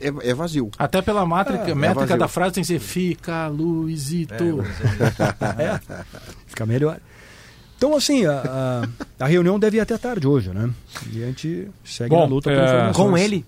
é, 0.00 0.30
é 0.30 0.34
vazio. 0.34 0.70
Até 0.78 1.02
pela 1.02 1.26
mátrica, 1.26 1.70
é 1.70 1.74
métrica 1.74 2.00
vazio. 2.00 2.18
da 2.18 2.28
frase 2.28 2.54
tem 2.54 2.62
que 2.62 2.68
ser 2.68 2.78
Fica, 2.78 3.48
Luizito. 3.48 4.62
Fica 6.46 6.66
melhor. 6.66 7.00
Então, 7.82 7.96
assim, 7.96 8.24
a, 8.24 8.86
a, 9.18 9.24
a 9.24 9.26
reunião 9.26 9.58
deve 9.58 9.78
ir 9.78 9.80
até 9.80 9.98
tarde 9.98 10.24
hoje, 10.24 10.50
né? 10.50 10.70
E 11.12 11.20
a 11.20 11.26
gente 11.26 11.68
segue 11.84 12.10
Bom, 12.10 12.20
na 12.20 12.26
luta 12.26 12.48
é. 12.48 12.92
Com 12.92 13.18
ele. 13.18 13.44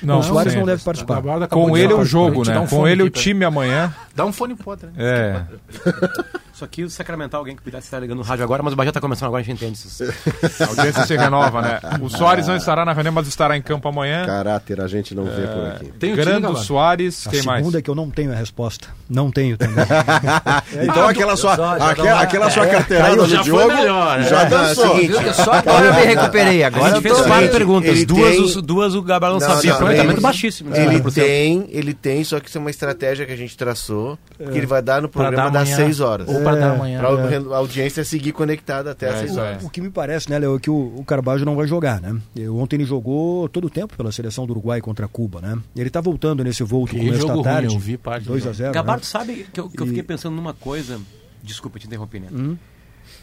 Não, 0.00 0.20
o 0.20 0.22
Soares 0.22 0.54
não 0.54 0.64
deve 0.64 0.84
participar. 0.84 1.20
Com 1.48 1.76
ele 1.76 1.92
é 1.92 1.96
o 1.96 2.04
jogo, 2.04 2.44
né? 2.48 2.60
um 2.60 2.66
Com 2.68 2.86
ele 2.86 3.02
o 3.02 3.10
time 3.10 3.44
amanhã. 3.44 3.92
Dá 4.14 4.24
um 4.24 4.32
fone 4.32 4.54
pro 4.54 4.66
Potter, 4.66 4.90
né? 4.90 4.94
É. 4.96 5.42
Isso 6.56 6.64
aqui, 6.64 6.84
o 6.84 6.88
Sacramental, 6.88 7.38
alguém 7.40 7.54
que 7.54 7.60
pudesse 7.60 7.86
estar 7.86 7.98
ligando 8.00 8.16
no 8.16 8.24
rádio 8.24 8.42
agora, 8.42 8.62
mas 8.62 8.72
o 8.72 8.76
Bahia 8.76 8.90
tá 8.90 8.98
começando 8.98 9.26
agora, 9.26 9.42
a 9.42 9.44
gente 9.44 9.62
entende 9.62 9.74
isso. 9.78 10.02
A 10.64 10.68
audiência 10.68 11.04
se 11.06 11.14
renova, 11.14 11.60
né? 11.60 11.80
O 12.00 12.08
Soares 12.08 12.46
não 12.46 12.56
estará 12.56 12.82
na 12.82 12.94
reunião, 12.94 13.12
mas 13.12 13.28
estará 13.28 13.58
em 13.58 13.60
campo 13.60 13.86
amanhã. 13.88 14.24
Caráter 14.24 14.80
a 14.80 14.86
gente 14.88 15.14
não 15.14 15.24
vê 15.24 15.46
por 15.46 15.66
aqui. 15.66 15.92
Tem 15.98 16.12
o 16.12 16.14
time, 16.14 16.24
Grando 16.24 16.40
Gabardo? 16.40 16.64
Soares, 16.64 17.26
A 17.26 17.30
quem 17.30 17.42
mais? 17.42 17.58
segunda 17.58 17.78
é 17.78 17.82
que 17.82 17.90
eu 17.90 17.94
não 17.94 18.08
tenho 18.10 18.32
a 18.32 18.34
resposta. 18.34 18.88
Não 19.06 19.30
tenho 19.30 19.58
também. 19.58 19.84
Então 20.82 21.06
aquela 21.08 21.36
sua, 21.36 21.56
só- 21.56 21.78
já 21.78 21.90
aquela, 21.90 22.20
aquela 22.22 22.50
sua 22.50 22.66
carteirada 22.66 23.16
do 23.16 23.28
foi 23.28 23.42
Diogo 23.44 23.66
melhor, 23.74 24.18
né? 24.18 24.24
já 24.28 24.44
dançou. 24.44 24.96
Viu 24.96 25.18
que 25.22 25.32
só 25.34 25.52
agora 25.52 25.84
eu 25.84 25.94
me 25.94 26.04
recuperei. 26.04 26.62
A 26.64 26.66
Agora 26.68 26.94
gente 26.94 27.06
eu 27.06 27.14
fez 27.14 27.26
quatro 27.26 27.50
perguntas, 27.50 27.90
ele 27.90 28.06
duas, 28.06 28.30
tem- 28.34 28.42
os- 28.44 28.62
duas 28.62 28.94
o 28.94 29.02
Gabardo 29.02 29.38
não, 29.38 29.46
Não, 29.46 29.54
sabia, 29.54 29.70
não, 29.70 29.76
aproveitamento 29.76 30.14
ele- 30.14 30.22
baixíssimo. 30.22 30.70
né? 30.70 30.84
Ele 30.86 31.00
100%. 31.00 31.12
tem, 31.14 31.66
ele 31.70 31.92
tem, 31.94 32.24
só 32.24 32.40
que 32.40 32.48
isso 32.48 32.56
é 32.56 32.60
uma 32.62 32.70
estratégia 32.70 33.26
que 33.26 33.32
a 33.32 33.36
gente 33.36 33.54
traçou, 33.56 34.18
que 34.38 34.56
ele 34.56 34.66
vai 34.66 34.80
dar 34.80 35.02
no 35.02 35.08
programa 35.08 35.50
das. 35.50 35.66
6 35.76 36.00
horas. 36.00 36.28
Pra 36.52 36.60
dar 36.60 36.74
amanhã. 36.74 36.98
Pra 37.00 37.08
a 37.54 37.58
audiência 37.58 38.04
seguir 38.04 38.32
conectada 38.32 38.90
até 38.92 39.08
as 39.08 39.14
É, 39.14 39.18
6 39.20 39.30
isso 39.30 39.40
horas. 39.40 39.62
é. 39.62 39.66
O 39.66 39.70
que 39.70 39.80
me 39.80 39.90
parece, 39.90 40.28
né, 40.30 40.38
Léo, 40.38 40.56
é 40.56 40.58
que 40.60 40.70
o, 40.70 40.94
o 40.96 41.04
Carbajo 41.04 41.44
não 41.44 41.56
vai 41.56 41.66
jogar, 41.66 42.00
né? 42.00 42.16
E 42.34 42.48
Ontem 42.48 42.76
ele 42.76 42.84
jogou 42.84 43.48
todo 43.48 43.66
o 43.66 43.70
tempo 43.70 43.96
pela 43.96 44.10
seleção 44.12 44.46
do 44.46 44.50
Uruguai 44.52 44.80
contra 44.80 45.06
Cuba, 45.08 45.40
né? 45.40 45.58
Ele 45.74 45.90
tá 45.90 46.00
voltando 46.00 46.42
nesse 46.44 46.62
voo 46.62 46.84
do 46.86 46.90
Que 46.92 46.98
começo 46.98 47.16
jogo 47.18 47.28
da 47.28 47.34
ruim, 47.34 47.42
tarde. 47.44 47.74
eu 47.74 47.78
vi 47.80 47.96
parte 47.96 48.24
do 48.24 48.28
2 48.30 48.42
a 48.42 48.46
jogo. 48.46 48.56
0 48.58 48.72
Gabardo, 48.72 49.00
né? 49.02 49.06
sabe 49.08 49.46
que 49.52 49.60
eu, 49.60 49.68
que 49.68 49.80
eu 49.80 49.86
E- 49.86 49.88
fiquei 49.88 50.02
pensando 50.02 50.34
numa 50.36 50.54
coisa. 50.54 51.00
Desculpa 51.42 51.78
te 51.78 51.86
interromper, 51.86 52.20
né? 52.20 52.28
Hum. 52.32 52.56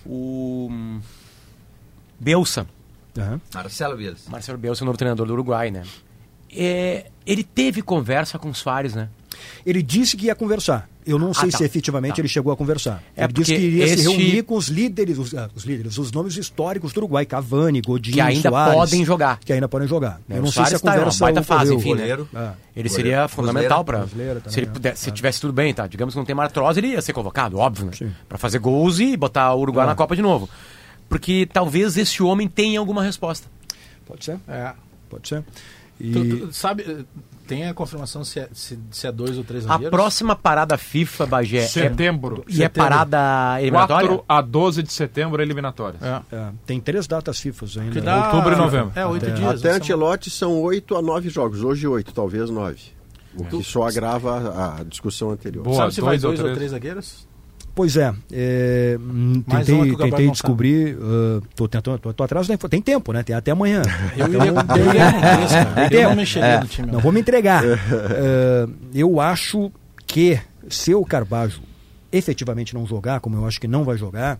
O. 0.06 0.70
Belsa, 2.20 2.66
Aham. 3.18 3.40
Marcelo 3.54 3.98
Bielsa. 3.98 4.30
Marcelo 4.30 4.58
Belsa, 4.58 4.84
o 4.84 4.86
novo 4.86 4.98
treinador 4.98 5.28
do 5.28 5.34
Uruguai, 5.34 5.70
né? 5.72 5.84
É, 6.56 7.08
ele 7.26 7.44
teve 7.44 7.82
conversa 7.82 8.38
com 8.40 8.50
o 8.50 8.56
Soares, 8.56 8.94
né? 8.96 9.10
Ele 9.66 9.82
disse 9.82 10.16
que 10.16 10.28
ia 10.28 10.36
conversar. 10.36 10.88
Eu 11.06 11.20
não 11.20 11.34
sei 11.34 11.50
tá. 11.50 11.58
se 11.58 11.64
efetivamente 11.64 12.16
Tá. 12.16 12.22
ele 12.22 12.28
chegou 12.28 12.52
a 12.54 12.58
conversar. 12.58 13.04
É 13.16 13.24
ele 13.26 13.34
disse 13.34 13.52
que 13.54 13.60
porque 13.60 13.68
iria 13.68 13.88
se 13.88 13.94
este- 13.94 14.08
reunir 14.08 14.44
com 14.44 14.56
os 14.56 14.68
líderes, 14.68 15.18
os, 15.18 15.34
ah, 15.34 15.50
os 15.56 15.64
líderes, 15.64 15.98
os 15.98 16.12
nomes 16.12 16.36
históricos 16.38 16.94
do 16.94 16.98
Uruguai, 17.00 17.26
Cavani, 17.26 17.82
Godinho, 17.82 18.14
Que 18.16 18.22
ainda 18.22 18.50
Soares, 18.50 18.74
podem 18.76 19.06
jogar. 19.06 19.40
Que 19.40 19.54
ainda 19.54 19.68
podem 19.68 19.88
jogar. 19.88 20.20
Né, 20.28 20.38
Eu 20.38 20.42
não 20.44 20.52
sei 20.52 20.66
se 20.66 20.76
a 20.76 20.80
Soares 20.80 20.82
tá 20.82 20.92
conversa 20.94 21.24
baita 21.26 21.44
fase, 21.44 21.72
ocorreu. 21.72 21.96
enfim, 21.96 22.02
né? 22.04 22.28
Ah. 22.34 22.54
Ele 22.76 22.90
Goleiro. 22.90 22.90
seria 22.90 23.28
fundamental 23.28 23.84
para. 23.86 24.08
Se 24.48 24.60
ele 24.60 24.68
pudesse, 24.68 25.04
se 25.04 25.10
É. 25.10 25.14
tivesse 25.14 25.42
tudo 25.42 25.54
bem, 25.54 25.74
tá? 25.74 25.86
Digamos 25.88 26.14
que 26.14 26.18
não 26.18 26.26
tem 26.26 26.36
martrose, 26.36 26.80
ele 26.80 26.88
ia 26.88 27.02
ser 27.02 27.14
convocado, 27.14 27.58
óbvio, 27.58 27.86
né? 27.86 28.12
Para 28.28 28.38
fazer 28.38 28.60
gols 28.60 29.00
e 29.00 29.16
botar 29.18 29.54
o 29.54 29.60
Uruguai 29.62 29.86
Ah. 29.86 29.90
na 29.90 29.96
Copa 29.96 30.16
de 30.16 30.22
novo. 30.22 30.50
Porque 31.10 31.48
talvez 31.52 31.96
esse 31.98 32.24
homem 32.24 32.48
tenha 32.48 32.80
alguma 32.80 33.04
resposta. 33.04 33.48
Pode 34.06 34.26
ser, 34.26 34.40
É. 34.48 34.74
pode 35.10 35.28
ser. 35.28 35.44
E... 36.00 36.12
Tu, 36.12 36.38
tu 36.48 36.54
sabe, 36.54 37.06
tem 37.48 37.68
a 37.68 37.74
confirmação 37.74 38.24
se 38.24 38.40
é, 38.40 38.50
se, 38.54 38.80
se 38.92 39.06
é 39.08 39.12
dois 39.12 39.38
ou 39.38 39.44
três 39.44 39.66
A 39.66 39.70
zagueiros? 39.70 39.92
próxima 39.92 40.36
parada 40.36 40.78
FIFA, 40.78 41.26
Bagé, 41.26 41.58
é, 41.60 41.68
Setembro. 41.68 42.44
e 42.48 42.64
é 42.64 42.70
parada 42.70 43.58
eliminatória? 43.62 44.08
4 44.10 44.26
a 44.28 44.42
12 44.42 44.84
de 44.84 44.92
setembro, 44.94 45.42
eliminatórias. 45.42 46.02
É. 46.02 46.22
É, 46.36 46.50
tem 46.66 46.80
três 46.80 47.06
datas 47.08 47.40
FIFA 47.40 47.66
ainda. 47.82 47.92
Que 47.92 48.00
né? 48.00 48.06
dá- 48.06 48.26
Outubro 48.32 48.54
e 48.54 48.58
novembro. 48.58 48.92
É, 48.96 49.06
oito 49.06 49.26
Até- 49.26 49.36
dias. 49.36 49.60
Até 49.60 49.68
essa 49.70 49.78
Antelote 49.78 50.30
são 50.30 50.62
8 50.62 50.96
a 50.96 51.02
9 51.02 51.30
jogos. 51.30 51.64
Hoje 51.64 51.88
8, 51.88 52.14
talvez 52.14 52.50
9. 52.50 52.78
O 53.36 53.46
que 53.46 53.64
só 53.64 53.88
agrava 53.88 54.38
a, 54.38 54.80
a 54.82 54.84
discussão 54.84 55.32
anterior. 55.32 55.64
Boa. 55.64 55.76
Sabe 55.78 55.94
se 55.96 56.02
vai 56.02 56.12
dois 56.18 56.24
ou 56.24 56.30
dois 56.30 56.40
ou 56.40 56.46
três? 56.46 56.58
três 56.58 56.72
zagueiros? 56.72 57.28
Pois 57.76 57.98
é, 57.98 58.14
é, 58.32 58.98
hum, 59.00 59.42
tentei, 59.50 59.96
tentei 59.96 60.30
descobrir, 60.30 60.96
ah, 61.02 61.42
tô, 61.56 61.68
tentando, 61.68 61.98
tô, 61.98 62.14
tô 62.14 62.24
atrás, 62.24 62.48
tem 62.70 62.82
tempo, 62.82 63.12
né? 63.12 63.24
Tem 63.24 63.36
até 63.36 63.50
amanhã. 63.50 63.82
Eu 64.16 64.28
Então, 64.28 64.78
iria, 64.78 65.86
iria 65.86 66.10
não 66.10 66.16
mexeria 66.16 66.60
no 66.60 66.68
time. 66.68 66.92
Não 66.92 67.00
vou 67.00 67.12
me 67.12 67.20
entregar. 67.20 67.64
Ah, 67.66 68.70
eu 68.94 69.20
acho 69.20 69.72
que 70.06 70.40
se 70.70 70.94
o 70.94 71.04
Carbajo 71.04 71.62
efetivamente 72.12 72.76
não 72.76 72.86
jogar, 72.86 73.20
como 73.20 73.38
eu 73.38 73.46
acho 73.48 73.60
que 73.60 73.68
não 73.68 73.84
vai 73.84 73.98
jogar, 73.98 74.40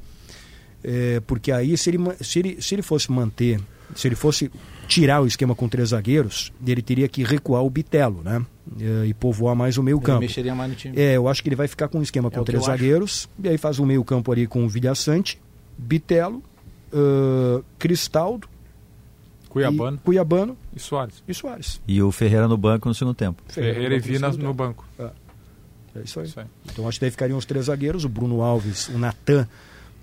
é, 0.84 1.20
porque 1.26 1.52
aí 1.52 1.76
se 1.76 1.90
ele, 1.90 1.98
se 2.22 2.38
ele, 2.38 2.62
se 2.62 2.76
ele 2.76 2.84
fosse 2.84 3.12
manter 3.12 3.60
se 3.96 4.08
ele 4.08 4.16
fosse 4.16 4.52
tirar 4.88 5.22
o 5.22 5.28
esquema 5.28 5.56
com 5.56 5.68
três 5.68 5.90
zagueiros, 5.90 6.52
ele 6.66 6.82
teria 6.82 7.08
que 7.08 7.24
recuar 7.24 7.64
o 7.64 7.70
Bitelo, 7.70 8.22
né? 8.24 8.44
Eh, 8.80 9.08
E 9.08 9.14
povoar 9.14 9.56
mais 9.56 9.78
o 9.78 9.84
meio 9.84 9.98
Ele 9.98 10.06
campo. 10.06 10.20
mexeria 10.22 10.56
mais 10.56 10.70
no 10.70 10.76
time. 10.76 10.98
É, 11.00 11.18
eu 11.18 11.28
acho 11.28 11.44
que 11.44 11.50
ele 11.50 11.56
vai 11.56 11.68
ficar 11.68 11.88
com 11.90 12.00
um 12.00 12.02
esquema 12.02 12.32
com 12.32 12.38
o 12.38 12.40
que 12.40 12.46
três 12.46 12.64
eu 12.66 12.72
acho. 12.72 12.78
zagueiros, 12.82 13.30
e 13.44 13.50
aí 13.50 13.58
faz 13.58 13.78
o 13.80 13.86
meio 13.86 14.04
campo 14.04 14.32
ali 14.32 14.48
com 14.48 14.64
o 14.64 14.70
Vilhaçante, 14.70 15.40
Bitelo, 15.78 16.42
ah, 16.94 17.62
Cristaldo, 17.78 18.48
Cuiabano 19.50 19.98
e, 19.98 20.00
Cuiabano 20.06 20.58
e 20.76 20.80
Soares. 20.80 21.22
e 21.28 21.34
Soares. 21.34 21.82
E 21.88 22.02
o 22.02 22.12
Ferreira 22.12 22.48
no 22.48 22.58
banco 22.58 22.88
no 22.88 22.96
segundo 22.96 23.14
tempo. 23.14 23.44
Ferreira 23.48 23.96
e 23.96 23.98
no 24.00 24.04
Vina 24.04 24.30
no 24.30 24.38
tempo. 24.38 24.54
banco. 24.54 24.86
É 24.98 26.00
isso 26.04 26.20
aí. 26.20 26.26
Isso 26.26 26.40
aí. 26.40 26.46
Então 26.72 26.88
acho 26.88 26.98
que 26.98 27.02
daí 27.06 27.12
ficariam 27.12 27.38
os 27.38 27.46
três 27.46 27.66
zagueiros, 27.66 28.04
o 28.06 28.10
Bruno 28.10 28.42
Alves, 28.42 28.88
o 28.88 28.98
Natan 28.98 29.48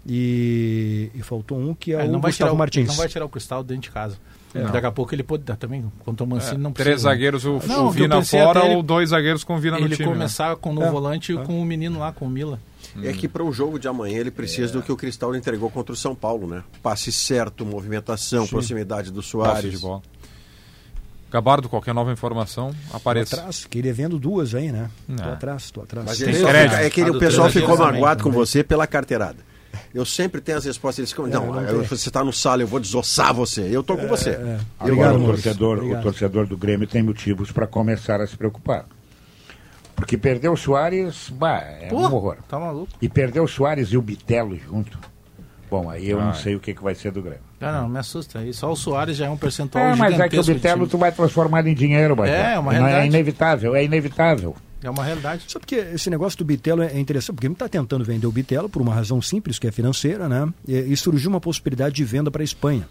e, 0.07 1.11
e 1.15 1.23
faltou 1.23 1.59
um 1.59 1.74
que 1.74 1.93
é, 1.93 1.97
É, 1.97 2.01
ele 2.01 2.11
o 2.11 2.12
não 2.12 2.20
vai, 2.20 2.31
tirar 2.32 2.47
Gustavo 2.47 2.55
o, 2.55 2.59
Martins. 2.59 2.89
não 2.89 2.95
vai 2.95 3.09
tirar 3.09 3.24
o 3.24 3.28
cristal 3.28 3.65
dentro 3.65 3.82
de 3.82 3.91
casa. 3.91 4.16
É. 4.52 4.64
Daqui 4.64 4.86
a 4.86 4.90
pouco 4.90 5.14
ele 5.14 5.22
pode 5.22 5.44
dar 5.44 5.56
também. 5.56 5.85
Contra 6.05 6.24
o 6.24 6.27
Mancini 6.27 6.59
não 6.59 6.72
precisa. 6.72 6.90
Três 6.90 7.02
zagueiros, 7.02 7.44
o, 7.44 7.60
Não, 7.66 7.85
o 7.85 7.86
o 7.86 7.90
Vina 7.93 8.20
fora 8.22 8.64
ele- 8.66 8.74
ou 8.74 8.82
dois 8.82 9.10
zagueiros 9.10 9.44
com 9.44 9.55
o 9.55 9.59
Vina 9.59 9.78
no 9.78 9.86
Ele 9.86 9.94
time. 9.94 10.09
né? 10.09 10.14
começar 10.14 10.56
com 10.56 10.72
no 10.72 10.82
É. 10.82 10.90
volante 10.90 11.35
com 11.35 11.60
o 11.60 11.64
menino 11.64 12.01
lá, 12.01 12.12
com 12.12 12.24
o 12.27 12.28
Mila. 12.28 12.59
É 13.05 13.12
que 13.12 13.28
para 13.28 13.44
o 13.44 13.52
jogo 13.52 13.78
de 13.78 13.86
amanhã 13.86 14.18
ele 14.18 14.31
precisa 14.32 14.72
do 14.72 14.82
que 14.82 14.90
o 14.90 14.97
Cristal 14.97 15.36
entregou 15.36 15.70
contra 15.70 15.93
o 15.93 15.97
São 15.97 16.14
Paulo, 16.16 16.48
né? 16.48 16.64
Passe 16.82 17.12
certo, 17.12 17.64
movimentação, 17.64 18.44
proximidade 18.48 19.10
do 19.12 19.18
Passe 19.20 19.28
Soares. 19.31 19.70
de 19.70 19.78
bola. 19.78 20.02
Gabardo, 21.31 21.68
qualquer 21.68 21.94
nova 21.94 22.10
informação, 22.12 22.74
Tô 22.90 22.97
apareça. 22.97 23.36
atrás, 23.36 23.64
queria 23.64 23.94
vendo 23.94 24.18
duas 24.18 24.52
aí, 24.52 24.72
né? 24.72 24.90
Tô 25.06 25.12
Não. 25.22 25.32
atrás, 25.32 25.70
tô 25.70 25.81
atrás. 25.82 26.05
Mas 26.09 26.18
Tem 26.18 26.28
ele- 26.31 26.44
crédito. 26.44 26.74
é 26.81 26.90
que 26.90 27.01
ele- 27.01 27.10
A 27.10 27.12
o 27.12 27.18
pessoal 27.20 27.48
ficou 27.48 27.78
magoado 27.78 28.18
também, 28.18 28.32
com 28.32 28.32
você 28.32 28.64
pela 28.64 28.85
carteirada. 28.85 29.36
Eu 29.93 30.05
sempre 30.05 30.41
tenho 30.41 30.57
as 30.57 30.65
respostas. 30.65 30.99
Eles 31.01 31.11
ficam, 31.11 31.27
não, 31.27 31.47
não 31.53 31.61
eu- 31.62 31.85
você 31.85 32.09
está 32.09 32.23
no 32.23 32.33
sala, 32.33 32.62
eu 32.62 32.67
vou 32.67 32.79
desossar 32.79 33.35
você. 33.35 33.62
Eu 33.62 33.83
tô 33.83 33.97
com 33.97 34.07
você. 34.07 34.31
É, 34.31 34.59
Agora 34.79 35.15
obrigado, 35.15 35.23
o 35.23 35.27
torcedor, 35.27 35.79
o 35.85 36.03
torcedor 36.03 36.47
do 36.47 36.57
Grêmio 36.57 36.87
tem 36.87 37.03
motivos 37.03 37.51
para 37.51 37.67
começar 37.67 38.21
a 38.21 38.27
se 38.27 38.37
preocupar. 38.37 38.87
Porque 39.97 40.17
perdeu 40.17 40.53
o 40.53 40.57
Soares, 40.57 41.29
bah, 41.31 41.59
é 41.59 41.89
Pô, 41.89 41.97
um 41.99 42.05
horror. 42.15 42.37
Tá 42.49 42.59
maluco? 42.59 42.89
E 43.03 43.09
perdeu 43.09 43.45
o 43.45 43.49
Soares 43.49 43.89
e 43.89 43.97
o 43.99 44.03
Bitelo 44.03 44.57
junto. 44.57 44.99
Bom, 45.71 45.91
aí 45.91 46.09
eu 46.09 46.19
Ah, 46.19 46.25
não 46.25 46.31
é. 46.31 46.35
sei 46.35 46.55
o 46.57 46.61
que, 46.61 46.73
que 46.75 46.83
vai 46.83 46.95
ser 46.95 47.12
do 47.12 47.21
Grêmio. 47.21 47.41
Ah, 47.61 47.73
não, 47.83 47.89
me 47.89 47.99
assusta 47.99 48.39
aí. 48.39 48.53
Só 48.55 48.73
o 48.73 48.77
Soares 48.77 49.17
já 49.17 49.27
é 49.27 49.31
um 49.31 49.37
percentual 49.37 49.85
É, 49.85 49.95
mas 49.95 50.19
é 50.19 50.29
que 50.29 50.39
o 50.39 50.43
Bitelo 50.45 50.87
tu 50.89 50.97
vai 50.99 51.12
transformar 51.12 51.67
em 51.67 51.75
dinheiro, 51.75 52.17
Bagé. 52.17 52.33
É, 52.33 52.55
é 52.55 52.59
uma 52.59 52.73
Não 52.73 52.79
realidade. 52.81 53.05
É 53.05 53.07
inevitável, 53.07 53.77
é 53.77 53.85
inevitável. 53.85 54.57
É 54.82 54.89
uma 54.90 55.05
realidade. 55.05 55.44
Só 55.47 55.59
porque 55.59 55.74
esse 55.77 56.09
negócio 56.09 56.39
do 56.39 56.44
Bitelo 56.44 56.82
é 56.82 56.98
interessante, 56.98 57.35
porque 57.36 57.47
ele 57.47 57.55
está 57.55 57.69
tentando 57.69 58.05
vender 58.05 58.27
o 58.27 58.32
Bitelo 58.32 58.69
por 58.69 58.81
uma 58.81 58.94
razão 58.94 59.20
simples, 59.20 59.59
que 59.59 59.66
é 59.66 59.70
financeira, 59.73 60.28
né? 60.28 60.48
E, 60.66 60.74
e 60.93 60.97
surgiu 60.97 61.28
uma 61.31 61.40
possibilidade 61.40 61.94
de 61.94 62.05
venda 62.05 62.31
para 62.31 62.43
a 62.43 62.44
Espanha. 62.44 62.89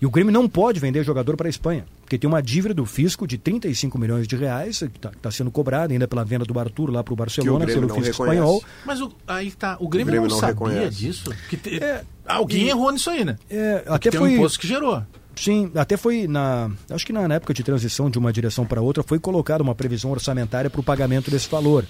E 0.00 0.06
o 0.06 0.10
Grêmio 0.12 0.32
não 0.32 0.48
pode 0.48 0.78
vender 0.78 1.02
jogador 1.02 1.36
para 1.36 1.48
a 1.48 1.50
Espanha, 1.50 1.84
porque 2.02 2.16
tem 2.16 2.28
uma 2.30 2.40
dívida 2.40 2.72
do 2.72 2.86
fisco 2.86 3.26
de 3.26 3.36
35 3.36 3.98
milhões 3.98 4.28
de 4.28 4.36
reais, 4.36 4.78
que 4.78 5.08
está 5.08 5.28
sendo 5.28 5.50
cobrada 5.50 5.92
ainda 5.92 6.06
pela 6.06 6.24
venda 6.24 6.44
do 6.44 6.56
Arthur 6.56 6.92
lá 6.92 7.02
para 7.02 7.12
o 7.12 7.16
Barcelona, 7.16 7.64
Grêmio 7.64 7.88
pelo 7.88 7.88
não 7.98 8.04
fisco 8.04 8.22
reconhece. 8.22 8.40
espanhol. 8.44 8.64
Mas 8.86 9.00
o- 9.00 9.10
aí 9.26 9.50
tá. 9.50 9.76
O 9.80 9.88
Grêmio, 9.88 10.06
O 10.06 10.10
Grêmio 10.12 10.28
não, 10.28 10.36
não 10.36 10.40
sabia 10.40 10.54
reconhece. 10.54 10.96
disso. 10.98 11.34
Que 11.50 11.56
te- 11.56 11.82
É, 11.82 12.04
Alguém 12.24 12.66
e- 12.66 12.68
errou 12.68 12.92
nisso 12.92 13.10
aí, 13.10 13.24
né? 13.24 13.36
É, 13.50 13.82
até 13.88 14.10
Tem 14.10 14.20
foi. 14.20 14.30
um 14.30 14.34
imposto 14.36 14.60
que 14.60 14.68
gerou. 14.68 15.02
Sim, 15.40 15.70
até 15.74 15.96
foi 15.96 16.26
na. 16.26 16.70
Acho 16.90 17.06
que 17.06 17.12
na 17.12 17.22
época 17.34 17.54
de 17.54 17.62
transição 17.62 18.10
de 18.10 18.18
uma 18.18 18.32
direção 18.32 18.66
para 18.66 18.80
outra 18.80 19.02
foi 19.02 19.18
colocada 19.18 19.62
uma 19.62 19.74
previsão 19.74 20.10
orçamentária 20.10 20.68
para 20.70 20.80
o 20.80 20.84
pagamento 20.84 21.30
desse 21.30 21.48
valor. 21.48 21.84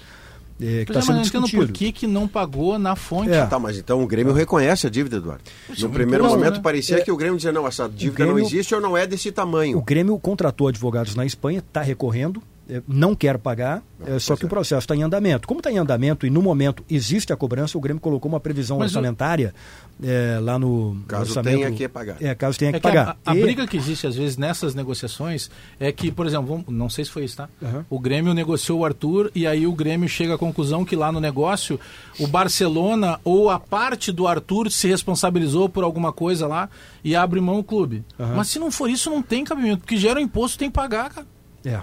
É, 0.61 0.85
que 0.85 0.91
está 0.91 0.95
é, 0.95 0.97
mas 0.97 1.05
sendo 1.07 1.23
discutido. 1.23 1.67
por 1.67 1.73
que, 1.73 1.93
que 1.93 2.07
não 2.09 2.27
pagou 2.27 2.81
na 2.81 2.97
fonte. 2.97 3.31
É. 3.31 3.47
Tá, 3.47 3.61
mas 3.61 3.79
então 3.79 4.03
o 4.03 4.07
Grêmio 4.09 4.33
reconhece 4.33 4.89
a 4.89 4.91
dívida, 4.91 5.19
Eduardo. 5.19 5.45
Isso 5.71 5.83
é 5.83 5.85
No 5.85 5.91
um 5.91 5.93
primeiro 5.95 6.25
imposto, 6.25 6.37
momento 6.39 6.57
né? 6.57 6.61
parecia 6.63 6.97
É. 6.99 7.01
que 7.01 7.13
o 7.13 7.17
Grêmio 7.17 7.37
dizia, 7.37 7.53
não, 7.53 7.65
essa 7.65 7.89
dívida 7.89 8.25
Grêmio- 8.25 8.39
não 8.41 8.45
existe 8.45 8.75
ou 8.75 8.81
não 8.81 8.97
é 8.97 9.07
desse 9.07 9.29
O 9.29 9.33
tamanho. 9.33 9.81
Grêmio 9.83 10.19
contratou 10.19 10.67
advogados 10.67 11.15
na 11.15 11.25
Espanha, 11.25 11.61
está 11.61 11.81
recorrendo, 11.81 12.41
eh, 12.41 12.43
não 12.87 13.15
quer 13.15 13.39
pagar, 13.39 13.83
eh, 14.07 14.19
só 14.19 14.37
que 14.37 14.45
o 14.45 14.49
processo 14.49 14.81
está 14.85 14.95
em 14.95 15.03
andamento. 15.03 15.49
Como 15.49 15.61
está 15.61 15.71
em 15.73 15.79
andamento 15.79 16.27
e 16.27 16.31
no 16.31 16.43
momento 16.43 16.85
existe 16.91 17.33
a 17.33 17.37
cobrança, 17.37 17.79
o 17.79 17.81
Grêmio 17.81 18.01
colocou 18.01 18.31
uma 18.31 18.39
previsão 18.41 18.79
Mas 18.79 18.93
o- 18.93 18.99
orçamentária 18.99 19.55
eh, 20.03 20.39
lá 20.43 20.59
no 20.59 20.97
Caso 21.09 21.23
orçamento. 21.31 21.57
tenha 21.59 21.73
que 21.73 21.89
pagar. 21.89 22.17
É, 22.21 22.35
caso 22.35 22.59
tenha 22.59 22.71
que, 22.73 22.77
É 22.77 22.81
que 22.81 22.87
a, 22.87 22.91
pagar. 22.91 23.17
a 23.25 23.35
E- 23.37 23.41
briga 23.43 23.67
que 23.67 23.77
existe 23.77 24.07
às 24.07 24.15
vezes 24.17 24.37
nessas 24.37 24.75
negociações 24.75 25.51
é 25.81 25.91
que, 25.91 26.13
por 26.13 26.27
exemplo, 26.27 26.47
vamos- 26.47 26.67
não 26.69 26.89
sei 26.91 27.05
se 27.05 27.11
foi 27.11 27.25
isso, 27.25 27.37
tá? 27.39 27.49
Aham. 27.63 27.87
O 27.89 27.99
Grêmio 27.99 28.35
negociou 28.35 28.81
o 28.81 28.85
Arthur 28.85 29.31
e 29.35 29.47
aí 29.47 29.67
o 29.67 29.73
Grêmio 29.73 30.09
chega 30.09 30.35
à 30.35 30.39
conclusão 30.39 30.85
que 30.85 30.95
lá 30.95 31.11
no 31.11 31.21
negócio 31.21 31.81
o 32.21 32.27
Barcelona 32.27 33.19
ou 33.25 33.51
a 33.51 33.59
parte 33.59 34.13
do 34.13 34.27
Arthur 34.29 34.71
se 34.71 34.87
responsabilizou 34.89 35.69
por 35.69 35.85
alguma 35.85 36.13
coisa 36.13 36.47
lá 36.47 36.69
e 37.03 37.17
abre 37.17 37.41
mão 37.41 37.59
o 37.59 37.65
clube. 37.65 38.05
Aham. 38.21 38.35
Mas 38.37 38.49
se 38.49 38.59
não 38.59 38.71
for 38.71 38.89
isso, 38.91 39.11
não 39.11 39.23
tem 39.23 39.43
cabimento, 39.45 39.79
porque 39.79 39.97
gera 39.97 40.19
o 40.19 40.23
imposto, 40.23 40.59
tem 40.59 40.69
que 40.69 40.75
pagar, 40.75 41.11
cara. 41.11 41.27
É. 41.65 41.81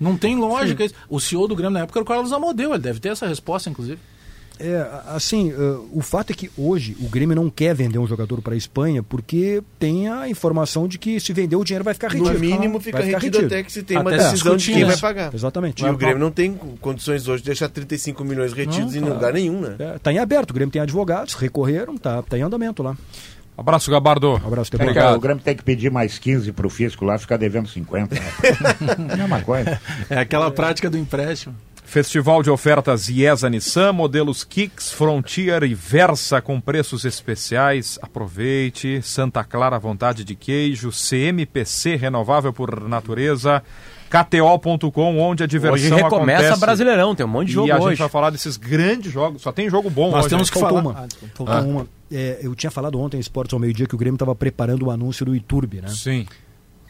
Não 0.00 0.16
tem 0.16 0.36
lógica. 0.36 0.84
isso. 0.84 0.94
O 1.08 1.20
CEO 1.20 1.46
do 1.48 1.54
Grêmio 1.56 1.72
na 1.74 1.80
época 1.80 1.98
era 1.98 2.04
o 2.04 2.06
Carlos 2.06 2.32
Amodeu, 2.32 2.70
ele 2.72 2.82
deve 2.82 3.00
ter 3.00 3.10
essa 3.10 3.26
resposta, 3.26 3.70
inclusive. 3.70 3.98
É, 4.56 4.86
assim, 5.08 5.50
eh, 5.50 5.76
o 5.92 6.00
fato 6.00 6.30
é 6.30 6.32
que 6.34 6.48
hoje 6.56 6.96
o 7.00 7.08
Grêmio 7.08 7.34
não 7.34 7.50
quer 7.50 7.74
vender 7.74 7.98
um 7.98 8.06
jogador 8.06 8.40
para 8.40 8.54
a 8.54 8.56
Espanha 8.56 9.02
porque 9.02 9.60
tem 9.80 10.08
a 10.08 10.28
informação 10.28 10.86
de 10.86 10.96
que 10.96 11.18
se 11.18 11.32
vender 11.32 11.56
o 11.56 11.64
dinheiro 11.64 11.82
vai 11.84 11.92
ficar 11.92 12.14
No 12.14 12.22
retido. 12.22 12.38
mínimo 12.40 12.74
Vai 12.74 12.80
fica 12.80 13.02
ficar 13.02 13.18
retido 13.18 13.46
até 13.46 13.64
que 13.64 13.72
se 13.72 13.82
tenha 13.82 14.00
uma 14.00 14.10
Até 14.14 14.22
se 14.22 14.30
decisão 14.30 14.56
de 14.56 14.72
quem 14.72 14.84
vai 14.84 14.96
pagar. 14.96 15.34
Exatamente. 15.34 15.84
E 15.84 15.88
o 15.88 15.96
Grêmio 15.96 16.20
não 16.20 16.30
tem 16.30 16.54
condições 16.80 17.26
hoje 17.26 17.42
de 17.42 17.46
deixar 17.46 17.68
35 17.68 18.24
milhões 18.24 18.52
retidos 18.52 18.94
Não, 18.94 19.02
em 19.02 19.04
tá. 19.06 19.14
lugar 19.14 19.32
nenhum, 19.32 19.60
né? 19.60 19.74
É, 19.76 19.98
tá 19.98 20.12
em 20.12 20.18
aberto, 20.20 20.52
o 20.52 20.54
Grêmio 20.54 20.72
tem 20.72 20.80
advogados, 20.80 21.34
recorreram, 21.34 21.96
tá, 21.98 22.22
tá 22.22 22.38
em 22.38 22.42
andamento 22.42 22.80
lá. 22.80 22.96
Abraço, 23.56 23.90
Gabardo. 23.90 24.34
abraço, 24.44 24.70
Obrigado. 24.74 25.16
o 25.16 25.20
Grêmio 25.20 25.42
tem 25.42 25.54
que 25.56 25.62
pedir 25.62 25.90
mais 25.90 26.18
15 26.18 26.50
pro 26.52 26.68
fisco 26.68 27.04
lá, 27.04 27.16
ficar 27.18 27.36
devendo 27.36 27.68
50. 27.68 28.14
Né? 28.14 28.20
Mesma 29.16 29.40
coisa. 29.42 29.80
É 30.10 30.18
aquela 30.18 30.50
prática 30.50 30.90
do 30.90 30.98
empréstimo. 30.98 31.54
Festival 31.84 32.42
de 32.42 32.50
ofertas 32.50 33.08
IESA 33.08 33.48
Nissan, 33.48 33.92
modelos 33.92 34.42
Kicks, 34.42 34.90
Frontier 34.90 35.62
e 35.62 35.74
Versa 35.74 36.40
com 36.40 36.60
preços 36.60 37.04
especiais. 37.04 37.98
Aproveite. 38.02 39.00
Santa 39.02 39.44
Clara 39.44 39.78
Vontade 39.78 40.24
de 40.24 40.34
Queijo, 40.34 40.90
CMPC 40.90 41.94
Renovável 41.94 42.52
por 42.52 42.88
Natureza, 42.88 43.62
KTO.com, 44.22 45.18
onde 45.18 45.42
a 45.42 45.46
diversão 45.46 45.74
Hoje 45.74 45.88
recomeça 45.88 46.40
acontece. 46.40 46.60
Brasileirão, 46.60 47.14
tem 47.14 47.26
um 47.26 47.28
monte 47.28 47.48
de 47.48 47.52
jogo 47.54 47.68
e 47.68 47.70
a 47.72 47.76
hoje. 47.76 47.88
gente 47.90 47.98
vai 47.98 48.08
falar 48.08 48.30
desses 48.30 48.56
grandes 48.56 49.12
jogos. 49.12 49.42
Só 49.42 49.50
tem 49.50 49.68
jogo 49.68 49.90
bom 49.90 50.10
Nós 50.10 50.20
hoje. 50.26 50.28
temos 50.30 50.48
né? 50.48 50.52
que 50.52 50.60
Faltou 50.60 50.82
falar. 50.82 50.90
uma. 50.90 51.04
Ah. 51.04 51.26
Faltou 51.34 51.70
uma. 51.70 51.86
É, 52.12 52.38
eu 52.42 52.54
tinha 52.54 52.70
falado 52.70 53.00
ontem 53.00 53.16
em 53.16 53.20
Esportes 53.20 53.52
ao 53.52 53.58
meio-dia 53.58 53.86
que 53.86 53.94
o 53.94 53.98
Grêmio 53.98 54.14
estava 54.16 54.34
preparando 54.34 54.86
o 54.86 54.90
anúncio 54.90 55.24
do 55.26 55.34
YouTube, 55.34 55.80
né? 55.80 55.88
Sim. 55.88 56.26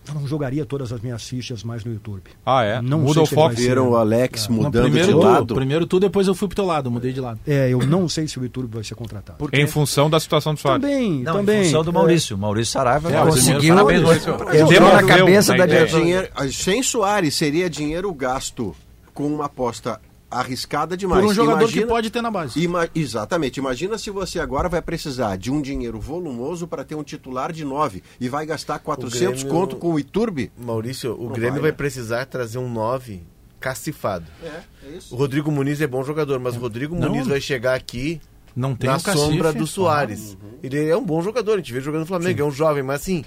Eu 0.06 0.14
não 0.14 0.26
jogaria 0.26 0.66
todas 0.66 0.92
as 0.92 1.00
minhas 1.00 1.22
fichas 1.26 1.62
mais 1.64 1.84
no 1.84 1.92
YouTube. 1.92 2.22
Ah, 2.44 2.62
é? 2.62 2.82
Não 2.82 3.00
Muda 3.00 3.14
sei 3.14 3.22
o 3.22 3.26
foco. 3.26 3.54
Viram 3.54 3.90
o 3.90 3.96
Alex 3.96 4.48
Não, 4.48 4.56
mudando 4.56 4.82
primeiro 4.82 5.06
de 5.06 5.12
tu, 5.12 5.18
lado. 5.18 5.54
primeiro 5.54 5.86
tu, 5.86 5.98
depois 6.00 6.26
eu 6.28 6.34
fui 6.34 6.46
pro 6.48 6.56
teu 6.56 6.66
lado, 6.66 6.90
mudei 6.90 7.12
de 7.12 7.20
lado. 7.20 7.40
É, 7.46 7.70
eu 7.70 7.78
não 7.86 8.08
sei 8.08 8.28
se 8.28 8.38
o 8.38 8.42
YouTube 8.42 8.74
vai 8.74 8.84
ser 8.84 8.94
contratado. 8.94 9.48
Em 9.52 9.66
função 9.66 10.10
da 10.10 10.20
situação 10.20 10.54
do 10.54 10.60
Soares. 10.60 10.82
Também, 10.82 11.22
Não, 11.22 11.32
também. 11.34 11.60
em 11.62 11.64
função 11.64 11.82
do 11.82 11.90
é, 11.90 11.94
Maurício. 11.94 12.36
Maurício 12.38 12.72
Saraiva 12.72 13.10
É, 13.10 13.22
conseguiu. 13.24 13.74
parabéns, 13.74 14.02
Maurício. 14.02 14.32
Na 14.80 15.02
cabeça 15.02 15.54
da. 15.56 15.64
É 15.64 15.84
dinheiro, 15.86 16.28
sem 16.52 16.82
Soares, 16.82 17.34
seria 17.34 17.68
dinheiro 17.70 18.12
gasto 18.12 18.74
com 19.14 19.26
uma 19.26 19.46
aposta 19.46 20.00
arriscada 20.38 20.96
demais. 20.96 21.22
Por 21.22 21.30
um 21.30 21.34
jogador 21.34 21.60
Imagina- 21.62 21.82
que 21.82 21.88
pode 21.88 22.10
ter 22.10 22.20
na 22.22 22.30
base. 22.30 22.62
Ima- 22.62 22.88
exatamente. 22.94 23.58
Imagina 23.58 23.96
se 23.98 24.10
você 24.10 24.38
agora 24.40 24.68
vai 24.68 24.82
precisar 24.82 25.36
de 25.36 25.50
um 25.50 25.60
dinheiro 25.62 26.00
volumoso 26.00 26.66
para 26.66 26.84
ter 26.84 26.94
um 26.94 27.02
titular 27.02 27.52
de 27.52 27.64
9 27.64 28.02
e 28.20 28.28
vai 28.28 28.44
gastar 28.46 28.78
400 28.78 29.42
Grêmio- 29.42 29.60
conto 29.60 29.76
com 29.76 29.92
o 29.94 29.98
Iturbe. 29.98 30.50
Maurício, 30.58 31.14
o 31.18 31.24
Não 31.24 31.32
Grêmio 31.32 31.52
vai, 31.54 31.60
vai, 31.62 31.70
né? 31.70 31.76
precisar 31.76 32.24
trazer 32.26 32.58
um 32.58 32.68
9 32.70 33.22
cacifado. 33.60 34.26
É, 34.42 34.60
é 34.86 34.96
isso. 34.96 35.14
O 35.14 35.18
Rodrigo 35.18 35.50
Muniz 35.50 35.80
é 35.80 35.86
bom 35.86 36.02
jogador, 36.04 36.38
mas 36.38 36.56
o 36.56 36.58
Rodrigo 36.58 36.94
Não. 36.94 37.08
Muniz 37.08 37.26
vai 37.26 37.40
chegar 37.40 37.74
aqui 37.74 38.20
Não 38.54 38.74
tem 38.74 38.90
na 38.90 39.00
cacife. 39.00 39.16
sombra 39.16 39.52
do 39.52 39.66
Soares. 39.66 40.36
Ele 40.62 40.86
é 40.88 40.96
um 40.96 41.04
bom 41.04 41.22
jogador, 41.22 41.54
a 41.54 41.56
gente 41.56 41.72
vê 41.72 41.80
jogando 41.80 42.00
no 42.02 42.06
Flamengo, 42.06 42.40
é 42.40 42.44
um 42.44 42.50
jovem, 42.50 42.82
mas 42.82 43.00
assim, 43.00 43.24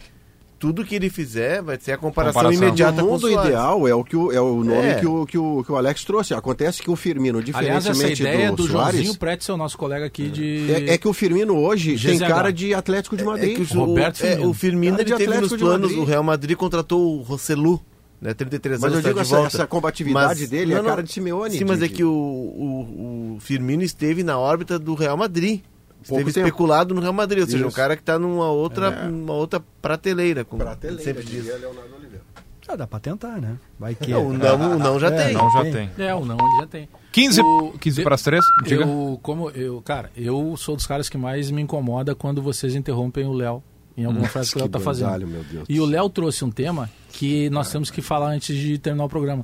tudo 0.59 0.83
que 0.83 0.95
ele 0.95 1.09
fizer 1.09 1.61
vai 1.61 1.77
ser 1.79 1.91
a 1.93 1.97
comparação, 1.97 2.41
Comparação. 2.41 2.67
imediata 2.67 3.01
o 3.01 3.05
com 3.05 3.09
o 3.09 3.11
mundo 3.13 3.29
Soares. 3.29 3.49
ideal 3.49 3.87
é 3.87 3.93
o, 3.95 4.03
que 4.03 4.15
o, 4.15 4.31
é 4.31 4.41
o 4.41 4.63
nome 4.63 4.87
É. 4.87 4.95
Que, 4.95 5.05
o, 5.05 5.25
que, 5.25 5.37
o, 5.37 5.63
que 5.63 5.71
o 5.71 5.75
Alex 5.75 6.03
trouxe. 6.03 6.33
Acontece 6.33 6.81
que 6.81 6.89
o 6.89 6.95
Firmino, 6.95 7.39
Aliás, 7.53 7.85
essa 7.85 7.93
diferentemente 7.93 8.21
ideia 8.23 8.49
do, 8.51 8.55
do, 8.57 8.67
Soares, 8.67 8.93
Joãozinho 8.95 9.15
Pretzel, 9.19 9.57
nosso 9.57 9.77
colega 9.77 10.05
aqui 10.05 10.29
de... 10.29 10.71
é, 10.71 10.93
é 10.93 10.97
que 10.97 11.07
o 11.07 11.13
Firmino 11.13 11.55
hoje 11.57 11.97
tem 11.99 12.17
GZH. 12.17 12.27
cara 12.27 12.51
de 12.51 12.73
Atlético 12.73 13.15
de 13.15 13.23
É 13.23 13.25
Madrid. 13.25 13.55
que 13.55 13.77
o, 13.77 13.79
Roberto 13.85 14.23
é, 14.23 14.29
Firmino. 14.29 14.49
o 14.49 14.53
Firmino 14.53 14.97
Cara 14.97 15.01
ele 15.03 15.11
de 15.11 15.17
teve 15.17 15.27
nos 15.27 15.35
Atlético 15.35 15.57
de 15.57 15.63
planos, 15.63 15.81
Madrid. 15.91 15.99
o 15.99 16.05
Real 16.05 16.23
Madrid 16.23 16.57
contratou 16.57 17.17
o 17.17 17.21
Rossellu, 17.21 17.81
né, 18.21 18.33
33 18.33 18.79
Mas 18.81 18.91
anos 18.91 18.97
eu 18.97 19.01
tá 19.03 19.09
digo 19.09 19.19
de 19.19 19.25
essa, 19.27 19.35
volta. 19.37 19.55
essa 19.57 19.67
combatividade 19.67 20.47
dele 20.47 20.73
é 20.73 20.77
a 20.77 20.83
cara 20.83 21.03
de 21.03 21.11
Simeone. 21.11 21.57
Sim, 21.57 21.65
mas 21.65 21.81
é 21.83 21.87
que 21.87 22.03
o, 22.03 22.09
o, 22.11 23.35
o 23.35 23.39
Firmino 23.39 23.83
esteve 23.83 24.23
na 24.23 24.37
órbita 24.39 24.79
do 24.79 24.95
Real 24.95 25.15
Madrid. 25.15 25.61
Pouco 26.07 26.25
tempo. 26.25 26.29
especulado 26.39 26.93
no 26.93 27.01
Real 27.01 27.13
Madrid, 27.13 27.41
ou 27.43 27.47
seja, 27.49 27.63
um 27.63 27.67
Isso. 27.67 27.75
cara 27.75 27.95
que 27.95 28.01
está 28.01 28.17
numa 28.19 28.49
outra, 28.49 29.07
uma 29.09 29.33
outra 29.33 29.61
prateleira, 29.81 30.43
como 30.45 30.61
Prateleira, 30.63 31.01
sempre 31.03 31.23
diz. 31.23 31.45
Leonardo 31.45 31.95
Oliveira. 31.97 32.23
Ah, 32.69 32.75
dá 32.75 32.85
pra 32.85 32.99
tentar, 32.99 33.39
né? 33.39 33.55
Vai 33.79 33.95
que. 33.95 34.11
Não, 34.11 34.27
o 34.27 34.33
não, 34.33 34.75
o 34.75 34.79
não 34.79 34.99
já 34.99 35.07
É, 35.07 35.25
tem. 35.25 35.33
Não, 35.33 35.49
já 35.51 35.61
Tem. 35.63 35.71
tem. 35.95 36.05
É, 36.05 36.13
o 36.13 36.25
não, 36.25 36.35
ele 36.37 36.59
já 36.61 36.67
tem. 36.67 36.89
15, 37.13 37.41
O- 37.41 37.73
15 37.79 38.03
para 38.03 38.15
as 38.15 38.21
3? 38.21 38.43
Diga. 38.65 38.83
Eu, 38.83 39.17
como 39.23 39.49
eu, 39.51 39.81
cara, 39.81 40.11
eu 40.17 40.53
sou 40.57 40.75
dos 40.75 40.85
caras 40.85 41.07
que 41.07 41.17
mais 41.17 41.49
me 41.49 41.61
incomoda 41.61 42.13
quando 42.13 42.41
vocês 42.41 42.75
interrompem 42.75 43.25
o 43.25 43.31
Léo 43.31 43.63
em 43.95 44.03
alguma 44.03 44.27
frase 44.27 44.51
que 44.51 44.57
o 44.57 44.59
Léo 44.59 44.67
está 44.67 44.79
fazendo. 44.81 45.25
meu 45.25 45.43
Deus 45.45 45.65
E 45.69 45.79
o 45.79 45.85
Léo 45.85 46.09
trouxe 46.09 46.43
um 46.43 46.51
tema 46.51 46.89
que 47.17 47.49
nós 47.49 47.71
temos 47.71 47.89
que 47.89 47.99
falar 47.99 48.29
antes 48.29 48.55
de 48.55 48.77
terminar 48.77 49.05
o 49.05 49.09
programa. 49.09 49.43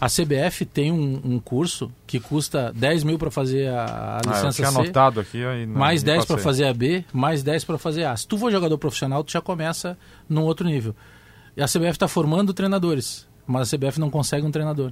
A 0.00 0.06
CBF 0.08 0.64
tem 0.64 0.90
um, 0.90 1.20
um 1.22 1.38
curso 1.38 1.92
que 2.06 2.18
custa 2.18 2.72
10 2.74 3.04
mil 3.04 3.18
para 3.18 3.30
fazer 3.30 3.68
a, 3.68 3.84
a 3.84 4.16
Ah, 4.16 4.20
eu 4.24 4.30
licença 4.30 4.52
tinha 4.56 4.70
C, 4.70 4.78
anotado 4.80 5.20
aqui. 5.20 5.44
Aí 5.44 5.66
não- 5.66 5.78
mais 5.78 6.02
não 6.02 6.14
10 6.14 6.24
para 6.24 6.38
fazer 6.38 6.64
a 6.64 6.72
B, 6.72 7.04
mais 7.12 7.42
10 7.42 7.64
para 7.64 7.76
fazer 7.76 8.04
a. 8.04 8.16
Se 8.16 8.26
tu 8.26 8.38
for 8.38 8.50
jogador 8.50 8.78
profissional, 8.78 9.22
tu 9.22 9.30
já 9.32 9.42
começa 9.42 9.98
num 10.26 10.42
outro 10.42 10.66
nível. 10.66 10.96
E 11.54 11.62
a 11.62 11.66
CBF 11.66 11.90
está 11.90 12.08
formando 12.08 12.54
treinadores, 12.54 13.28
mas 13.46 13.68
a 13.72 13.76
CBF 13.76 14.00
não 14.00 14.08
consegue 14.08 14.46
um 14.46 14.50
treinador. 14.50 14.90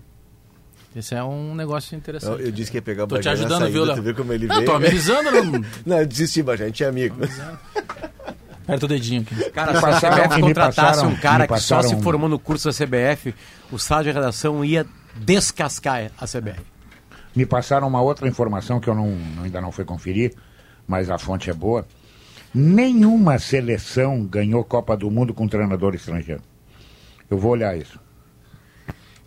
Esse 0.94 1.14
é 1.14 1.22
um 1.24 1.54
negócio 1.54 1.94
Eu, 1.94 1.98
interessante. 1.98 2.42
eu 2.42 2.50
disse 2.52 2.70
que 2.70 2.76
ia 2.76 2.82
pegar 2.82 3.04
o 3.04 3.06
Tô 3.06 3.18
te 3.18 3.28
ajudando, 3.30 3.60
saída, 3.60 3.70
viu, 3.70 3.84
Léo? 3.84 3.96
Tu 3.96 4.02
viu 4.02 4.14
como 4.14 4.32
ele 4.32 4.46
Não, 4.46 4.56
veio? 4.56 4.66
tô 4.66 4.74
amenizando, 4.74 5.30
não... 5.30 5.64
Não, 5.86 5.98
eu 6.00 6.06
desisti, 6.06 6.42
Bagé, 6.42 6.64
a 6.64 6.66
gente 6.66 6.84
é 6.84 6.88
amigo. 6.88 7.16
Aperta 8.70 8.86
o 8.86 8.88
dedinho 8.88 9.22
aqui. 9.22 9.50
Cara, 9.50 9.78
se 9.78 9.84
a 10.06 10.10
CBF 10.10 10.36
me 10.36 10.42
contratasse 10.42 10.76
passaram- 10.80 11.08
um 11.10 11.16
cara 11.16 11.46
que 11.46 11.58
só 11.60 11.82
se 11.82 11.96
formou 12.02 12.28
no 12.28 12.38
curso 12.38 12.68
da 12.68 12.72
CBF, 12.72 13.34
o 13.70 13.78
sala 13.78 14.04
de 14.04 14.10
redação 14.12 14.64
ia 14.64 14.86
descascar 15.16 16.10
a 16.18 16.26
CBF. 16.26 16.60
Me 17.34 17.46
passaram 17.46 17.86
uma 17.86 18.00
outra 18.00 18.26
informação 18.28 18.80
que 18.80 18.88
eu 18.88 18.94
não, 18.94 19.16
ainda 19.42 19.60
não 19.60 19.70
fui 19.70 19.84
conferir, 19.84 20.34
mas 20.86 21.10
a 21.10 21.18
fonte 21.18 21.48
é 21.50 21.52
boa. 21.54 21.86
Nenhuma 22.52 23.38
seleção 23.38 24.24
ganhou 24.24 24.64
Copa 24.64 24.96
do 24.96 25.08
Mundo 25.10 25.32
com 25.32 25.46
treinador 25.46 25.94
estrangeiro. 25.94 26.42
Eu 27.30 27.38
vou 27.38 27.52
olhar 27.52 27.76
isso. 27.78 27.98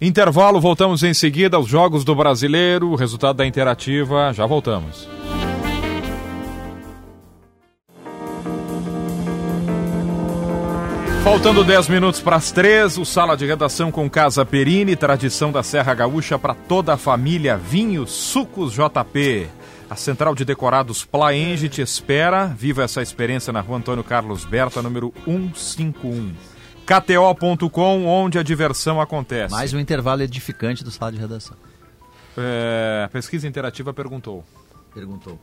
Intervalo, 0.02 0.60
voltamos 0.60 1.02
em 1.04 1.14
seguida 1.14 1.56
aos 1.56 1.68
Jogos 1.68 2.04
do 2.04 2.14
Brasileiro, 2.14 2.90
o 2.90 2.96
resultado 2.96 3.38
da 3.38 3.46
interativa, 3.46 4.34
já 4.34 4.46
voltamos. 4.46 5.08
Faltando 11.24 11.64
10 11.64 11.88
minutos 11.88 12.20
para 12.20 12.36
as 12.36 12.52
3, 12.52 12.98
o 12.98 13.06
Sala 13.06 13.38
de 13.38 13.46
Redação 13.46 13.90
com 13.90 14.10
Casa 14.10 14.46
Perini, 14.46 14.94
tradição 14.94 15.54
da 15.54 15.64
Serra 15.64 15.94
Gaúcha 15.94 16.38
para 16.38 16.54
toda 16.54 16.96
a 16.96 16.98
família, 16.98 17.56
vinhos, 17.56 18.12
sucos 18.12 18.74
JP. 18.74 19.48
A 19.90 19.96
Central 19.96 20.36
de 20.36 20.44
Decorados 20.44 21.06
Plaenge 21.06 21.70
te 21.70 21.82
espera. 21.82 22.48
Viva 22.48 22.84
essa 22.84 23.02
experiência 23.02 23.54
na 23.54 23.62
rua 23.62 23.78
Antônio 23.78 24.04
Carlos 24.04 24.44
Berta, 24.44 24.82
número 24.82 25.14
151. 25.24 26.34
KTO.com, 26.86 28.06
onde 28.06 28.38
a 28.38 28.44
diversão 28.44 29.00
acontece. 29.00 29.54
Mais 29.54 29.74
um 29.74 29.80
intervalo 29.80 30.24
edificante 30.24 30.84
do 30.84 30.92
sala 30.92 31.14
de 31.14 31.20
redação. 31.20 31.56
É, 32.38 33.04
a 33.06 33.08
pesquisa 33.08 33.48
interativa 33.48 33.94
perguntou. 33.94 34.44
Perguntou. 34.94 35.40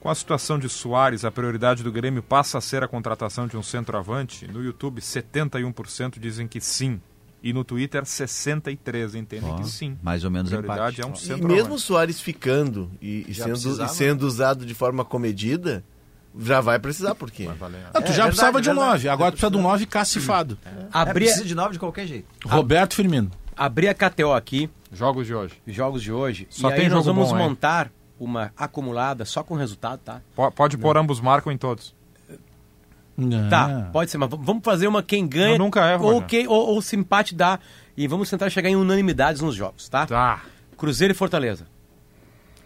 Com 0.00 0.08
a 0.08 0.14
situação 0.14 0.58
de 0.58 0.66
Soares, 0.68 1.24
a 1.26 1.30
prioridade 1.30 1.82
do 1.82 1.92
Grêmio 1.92 2.22
passa 2.22 2.56
a 2.56 2.60
ser 2.60 2.82
a 2.82 2.88
contratação 2.88 3.46
de 3.46 3.56
um 3.56 3.62
centroavante? 3.62 4.46
No 4.46 4.64
YouTube, 4.64 5.00
71% 5.00 6.18
dizem 6.18 6.48
que 6.48 6.60
sim. 6.60 7.00
E 7.42 7.52
no 7.52 7.64
Twitter, 7.64 8.02
63% 8.02 9.14
entendem 9.14 9.50
Ó, 9.50 9.56
que 9.56 9.66
sim. 9.68 9.96
mais 10.02 10.24
ou 10.24 10.30
menos 10.30 10.52
a 10.52 10.58
prioridade 10.58 11.00
empate. 11.00 11.00
é 11.02 11.06
um 11.06 11.14
E 11.14 11.18
centroavante. 11.18 11.54
mesmo 11.54 11.74
o 11.74 11.78
Soares 11.78 12.20
ficando 12.20 12.90
e, 13.00 13.24
e 13.28 13.34
sendo, 13.34 13.84
e 13.84 13.88
sendo 13.88 14.22
usado 14.26 14.64
de 14.66 14.74
forma 14.74 15.04
comedida, 15.04 15.82
já 16.38 16.60
vai 16.60 16.78
precisar, 16.78 17.14
por 17.14 17.30
quê? 17.30 17.48
Ah, 17.92 18.00
tu 18.02 18.10
É 18.10 18.12
já 18.12 18.24
precisava 18.26 18.52
verdade, 18.52 18.64
de 18.64 18.70
um 18.70 18.74
verdade. 18.74 19.04
9, 19.04 19.08
agora 19.08 19.30
tu 19.30 19.34
precisa 19.34 19.50
de 19.50 19.56
um 19.56 19.62
9 19.62 19.86
cacifado. 19.86 20.58
É, 20.64 20.70
Abri, 20.92 21.24
precisa 21.24 21.44
de 21.44 21.54
nove 21.54 21.72
de 21.74 21.78
qualquer 21.78 22.06
jeito. 22.06 22.26
Roberto 22.46 22.94
Firmino. 22.94 23.30
abri 23.56 23.88
a 23.88 23.94
KTO 23.94 24.32
aqui, 24.32 24.68
Jogos 24.92 25.26
de 25.26 25.34
hoje. 25.34 25.54
jogos 25.66 26.02
de 26.02 26.10
hoje, 26.12 26.46
Só 26.50 26.70
e 26.70 26.74
tem 26.74 26.84
aí 26.86 26.88
nós 26.90 27.06
vamos 27.06 27.28
bom, 27.30 27.38
hein? 27.38 27.42
montar 27.48 27.90
uma 28.20 28.52
acumulada 28.56 29.24
só 29.24 29.42
com 29.42 29.54
resultado, 29.54 29.98
tá? 30.04 30.20
Po- 30.36 30.52
Pode 30.52 30.76
pôr 30.78 30.96
ambos 30.96 31.20
marcam 31.20 31.50
em 31.52 31.56
todos. 31.58 31.94
Tá, 33.50 33.90
pode 33.92 34.10
ser, 34.10 34.16
mas 34.18 34.30
vamos 34.30 34.62
fazer 34.64 34.86
uma 34.86 35.02
quem 35.02 35.26
ganha 35.26 35.54
Eu 35.54 35.58
nunca 35.58 35.90
erro, 35.92 36.06
ou, 36.06 36.22
quem, 36.22 36.46
ou, 36.46 36.68
ou 36.74 36.80
se 36.80 36.96
empate 36.96 37.34
dá. 37.34 37.58
E 37.96 38.06
vamos 38.06 38.30
tentar 38.30 38.48
chegar 38.48 38.70
em 38.70 38.76
unanimidades 38.76 39.42
nos 39.42 39.54
jogos, 39.54 39.88
tá? 39.90 40.06
Tá. 40.06 40.42
Cruzeiro 40.76 41.12
e 41.12 41.14
Fortaleza. 41.16 41.66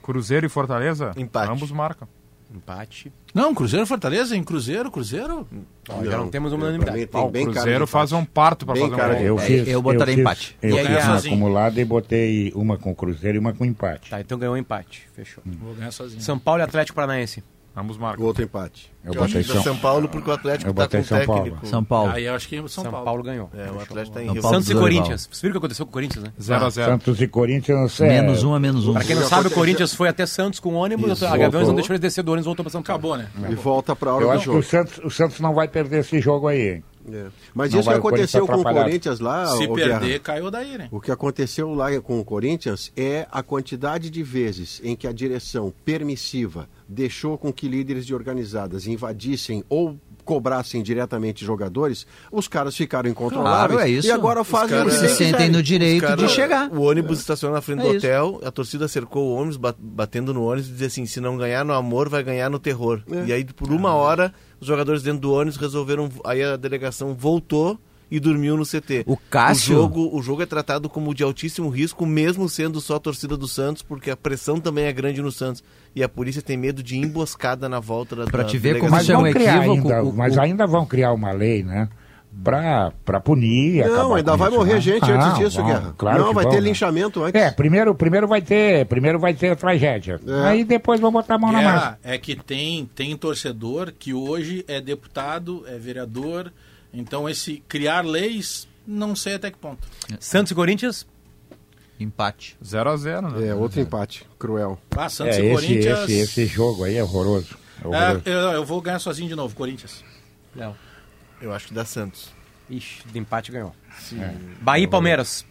Cruzeiro 0.02 0.46
e 0.46 0.48
Fortaleza? 0.48 1.12
Empate. 1.16 1.50
Ambos 1.50 1.72
marcam. 1.72 2.06
Empate. 2.54 3.12
Não, 3.34 3.52
Cruzeiro 3.54 3.84
Fortaleza, 3.86 4.36
em 4.36 4.44
Cruzeiro, 4.44 4.90
Cruzeiro. 4.90 5.46
Já 6.04 6.18
não 6.18 6.28
temos 6.28 6.52
uma 6.52 6.64
unanimidade. 6.66 7.06
tem 7.06 7.20
o 7.20 7.50
Cruzeiro 7.52 7.86
faz 7.86 8.12
um 8.12 8.24
parto 8.24 8.64
para 8.64 8.76
fazer 8.76 8.94
um 8.94 8.96
cara 8.96 9.20
Eu 9.20 9.36
fiz, 9.38 9.66
eu 9.66 9.82
botaria 9.82 10.14
fiz- 10.14 10.20
empate. 10.20 10.56
Eu 10.62 10.76
E 10.76 10.78
aí, 10.78 10.86
fiz 10.86 10.96
uma 11.04 11.14
sozinho? 11.14 11.34
acumulada 11.34 11.80
e 11.80 11.84
botei 11.84 12.52
uma 12.54 12.78
com 12.78 12.94
Cruzeiro 12.94 13.36
e 13.36 13.40
uma 13.40 13.52
com 13.52 13.64
empate. 13.64 14.08
Tá, 14.10 14.20
então 14.20 14.38
ganhou 14.38 14.54
um 14.54 14.58
empate. 14.58 15.02
Fechou. 15.14 15.42
Vou 15.44 15.74
ganhar 15.74 15.90
sozinho. 15.90 16.22
São 16.22 16.38
Paulo 16.38 16.60
e 16.60 16.64
Atlético 16.64 16.94
Paranaense. 16.94 17.42
Ambos 17.76 17.96
marcam. 17.98 18.24
Outro 18.24 18.44
empate. 18.44 18.92
Eu 19.04 19.12
Eu 19.14 19.24
acho 19.24 19.34
botei 19.34 19.52
São, 19.52 19.62
São 19.64 19.76
Paulo, 19.76 20.08
porque 20.08 20.30
o 20.30 20.32
Atlético 20.32 20.70
Eu 20.70 20.74
tá 20.74 20.82
com 20.82 20.86
botei 20.86 21.02
São 21.02 21.26
Paulo. 21.26 21.42
técnico. 21.42 21.66
São 21.66 21.84
Paulo. 21.84 22.12
Aí 22.12 22.24
eu 22.24 22.34
acho 22.34 22.48
que 22.48 22.56
São, 22.56 22.68
São, 22.68 22.84
Paulo. 22.84 23.04
Paulo. 23.04 23.22
ganhou. 23.24 23.50
É, 23.52 23.68
o 23.70 23.80
Atlético 23.80 24.14
tá 24.14 24.22
em 24.22 24.30
Rio. 24.30 24.40
Paulo 24.40 24.56
Santos 24.56 24.70
e. 24.70 24.74
Corinthians. 24.74 25.28
Vocês 25.28 25.42
viram 25.42 25.50
o 25.50 25.52
que 25.54 25.58
aconteceu 25.58 25.84
com 25.84 25.90
o 25.90 25.92
Corinthians, 25.92 26.24
né? 26.24 26.32
0 26.40 26.64
a 26.64 26.70
0 26.70 26.90
Santos 26.92 27.20
e 27.20 27.26
Corinthians. 27.26 28.00
é, 28.00 28.08
Menos 28.08 28.44
um 28.44 28.54
a 28.54 28.60
menos 28.60 28.86
um. 28.86 28.92
Pra 28.92 29.02
quem 29.02 29.16
não 29.16 29.24
sabe, 29.24 29.48
o. 29.48 29.50
Corinthians 29.50 29.92
foi 29.92 30.08
até 30.08 30.24
Santos 30.24 30.60
com 30.60 30.74
ônibus, 30.74 31.10
Isso, 31.12 31.26
a 31.26 31.36
Gaviões 31.36 31.66
não 31.66 31.74
deixou 31.74 31.94
ele 31.94 32.00
descer 32.00 32.22
do 32.22 32.30
ônibus 32.30 32.44
e 32.44 32.48
voltou 32.48 32.64
pra 32.64 32.70
São 32.70 32.82
Paulo. 32.82 33.14
Acabou, 33.14 33.16
né? 33.16 33.28
E 33.50 33.54
volta 33.56 33.96
para 33.96 34.10
a 34.10 34.14
hora 34.14 34.24
Eu 34.24 34.28
do 34.28 34.32
acho 34.34 34.40
que 34.40 34.46
jogo. 34.46 34.58
o 34.58 34.62
Santos, 34.62 34.98
o 35.04 35.10
Santos 35.10 35.40
não 35.40 35.52
vai 35.52 35.66
perder 35.66 35.98
esse 36.00 36.20
jogo 36.20 36.46
aí. 36.46 36.74
hein? 36.76 36.84
É. 37.10 37.26
Mas 37.54 37.72
Não 37.72 37.80
isso 37.80 37.88
que 37.88 37.96
aconteceu 37.96 38.46
com 38.46 38.60
o. 38.60 38.64
Corinthians 38.64 39.20
lá, 39.20 39.46
Se 39.46 39.68
perder, 39.68 40.00
Guerra, 40.00 40.18
caiu 40.20 40.50
daí, 40.50 40.78
né? 40.78 40.88
o 40.90 41.00
que 41.00 41.10
aconteceu 41.10 41.72
lá 41.74 42.00
com 42.00 42.18
o 42.18 42.24
Corinthians 42.24 42.90
é 42.96 43.26
a 43.30 43.42
quantidade 43.42 44.10
de 44.10 44.22
vezes 44.22 44.80
em 44.82 44.96
que 44.96 45.06
a 45.06 45.12
direção 45.12 45.72
permissiva 45.84 46.68
deixou 46.88 47.36
com 47.36 47.52
que 47.52 47.68
líderes 47.68 48.06
de 48.06 48.14
organizadas 48.14 48.86
invadissem 48.86 49.62
ou 49.68 49.96
cobrassem 50.24 50.82
diretamente 50.82 51.44
jogadores, 51.44 52.06
os 52.32 52.48
caras 52.48 52.76
ficaram 52.76 53.08
incontroláveis 53.10 53.70
Claro, 53.78 53.80
é 53.80 53.90
isso. 53.90 54.08
e 54.08 54.10
agora 54.10 54.40
Os 54.42 54.48
fazem 54.48 54.76
caras 54.78 54.96
o 54.96 55.00
que 55.00 55.08
Se 55.08 55.14
sentem 55.16 55.48
no 55.50 55.62
direito 55.62 56.02
Os 56.02 56.08
cara- 56.10 56.26
de 56.26 56.28
chegar. 56.32 56.70
O 56.72 56.82
ônibus 56.82 57.20
estacionou 57.20 57.54
na 57.54 57.60
frente 57.60 57.80
É 57.80 57.82
do 57.82 57.88
isso. 57.96 58.06
hotel, 58.06 58.40
a 58.44 58.50
torcida 58.50 58.88
cercou 58.88 59.28
o 59.30 59.34
ônibus, 59.36 59.56
ba- 59.56 59.74
batendo 59.78 60.32
no 60.34 60.44
ônibus 60.44 60.68
e 60.68 60.72
dizia 60.72 60.86
assim: 60.86 61.06
se 61.06 61.20
não 61.20 61.36
ganhar 61.36 61.64
no 61.64 61.72
amor, 61.74 62.08
vai 62.08 62.22
ganhar 62.22 62.48
no 62.50 62.58
terror. 62.58 63.02
É. 63.10 63.24
E 63.26 63.32
aí, 63.32 63.44
por 63.44 63.70
uma 63.70 63.92
hora, 63.94 64.32
os 64.60 64.66
jogadores 64.66 65.02
dentro 65.02 65.20
do 65.20 65.32
ônibus 65.32 65.56
resolveram. 65.58 66.08
Aí 66.24 66.42
a 66.42 66.56
delegação 66.56 67.14
voltou 67.14 67.78
e 68.10 68.20
dormiu 68.20 68.56
no 68.56 68.64
CT. 68.64 69.04
O 69.06 69.16
Cássio- 69.16 69.76
O 69.76 69.80
jogo, 69.82 70.10
o 70.16 70.22
jogo 70.22 70.42
é 70.42 70.46
tratado 70.46 70.88
como 70.88 71.14
de 71.14 71.22
altíssimo 71.22 71.68
risco, 71.68 72.04
mesmo 72.06 72.48
sendo 72.48 72.80
só 72.80 72.96
a 72.96 73.00
torcida 73.00 73.36
do 73.36 73.48
Santos, 73.48 73.82
porque 73.82 74.10
a 74.10 74.16
pressão 74.16 74.60
também 74.60 74.84
é 74.84 74.92
grande 74.92 75.20
no 75.22 75.32
Santos. 75.32 75.62
E 75.96 76.02
a 76.02 76.08
polícia 76.08 76.42
tem 76.42 76.56
medo 76.56 76.82
de 76.82 76.96
emboscada 76.98 77.68
na 77.68 77.80
volta 77.80 78.14
da 78.16 78.24
Pra 78.24 78.42
da 78.42 78.48
te 78.48 78.58
ver 78.58 78.78
como. 78.78 78.90
Mas 78.90 79.08
é 79.08 79.16
um 79.16 79.22
criar 79.30 79.56
equívoco, 79.66 79.88
ainda, 79.88 80.02
o- 80.02 80.12
mas 80.12 80.36
o- 80.36 80.40
ainda 80.40 80.66
vão 80.66 80.84
criar 80.86 81.12
uma 81.12 81.32
lei, 81.32 81.62
né? 81.62 81.88
Pra, 82.42 82.92
pra 83.04 83.20
punir. 83.20 83.84
Não, 83.86 83.94
acabar 83.94 84.16
ainda 84.16 84.36
vai 84.36 84.48
isso, 84.48 84.58
morrer 84.58 84.74
né? 84.74 84.80
gente 84.80 85.04
Ah, 85.04 85.14
antes 85.28 85.38
disso, 85.38 85.56
vão, 85.58 85.66
Guerra. 85.66 85.94
Claro 85.96 86.18
não, 86.18 86.28
que 86.30 86.34
vai 86.34 86.42
vão, 86.44 86.52
ter 86.52 86.60
né? 86.60 86.68
linchamento 86.68 87.22
antes. 87.22 87.40
É, 87.40 87.50
primeiro, 87.52 87.94
primeiro 87.94 88.26
vai 88.26 88.42
ter, 88.42 88.86
primeiro 88.86 89.20
vai 89.20 89.32
ter 89.34 89.54
tragédia. 89.54 90.20
É. 90.26 90.48
Aí 90.48 90.64
depois 90.64 90.98
vão 91.00 91.12
botar 91.12 91.36
a 91.36 91.38
mão 91.38 91.52
na 91.52 91.62
massa. 91.62 91.78
Guerra, 91.86 91.98
é 92.02 92.18
que 92.18 92.34
tem, 92.34 92.90
tem 92.92 93.16
torcedor 93.16 93.92
que 93.96 94.12
hoje 94.12 94.64
é 94.66 94.80
deputado, 94.80 95.64
é 95.68 95.78
vereador. 95.78 96.50
Então, 96.94 97.28
esse 97.28 97.62
criar 97.68 98.04
leis, 98.04 98.66
não 98.86 99.14
sei 99.16 99.34
até 99.34 99.50
que 99.50 99.58
ponto. 99.58 99.86
Santos 100.20 100.52
e 100.52 100.54
Corinthians, 100.54 101.06
Empate. 101.98 102.56
0 102.64 102.90
a 102.90 102.96
0 102.96 103.30
né? 103.30 103.48
É, 103.48 103.54
outro 103.54 103.80
empate. 103.80 104.26
Cruel. 104.38 104.78
Ah, 104.96 105.08
Santos 105.08 105.36
É, 105.36 105.42
e 105.42 105.46
esse, 105.46 105.54
Corinthians. 105.54 105.98
esse, 106.00 106.12
esse 106.18 106.46
jogo 106.46 106.84
aí 106.84 106.96
é 106.96 107.02
horroroso. 107.02 107.56
É 107.82 107.86
horroroso. 107.86 108.22
É, 108.28 108.32
eu, 108.32 108.38
eu 108.52 108.64
vou 108.64 108.80
ganhar 108.80 108.98
sozinho 108.98 109.28
de 109.28 109.34
novo, 109.36 109.54
Corinthians. 109.54 110.04
Léo. 110.56 110.76
Eu 111.40 111.52
acho 111.52 111.68
que 111.68 111.74
dá 111.74 111.84
Santos. 111.84 112.30
Ixi, 112.68 113.02
de 113.12 113.18
empate 113.18 113.52
ganhou. 113.52 113.74
Bahia 114.60 114.84
e 114.84 114.88
Palmeiras. 114.88 115.46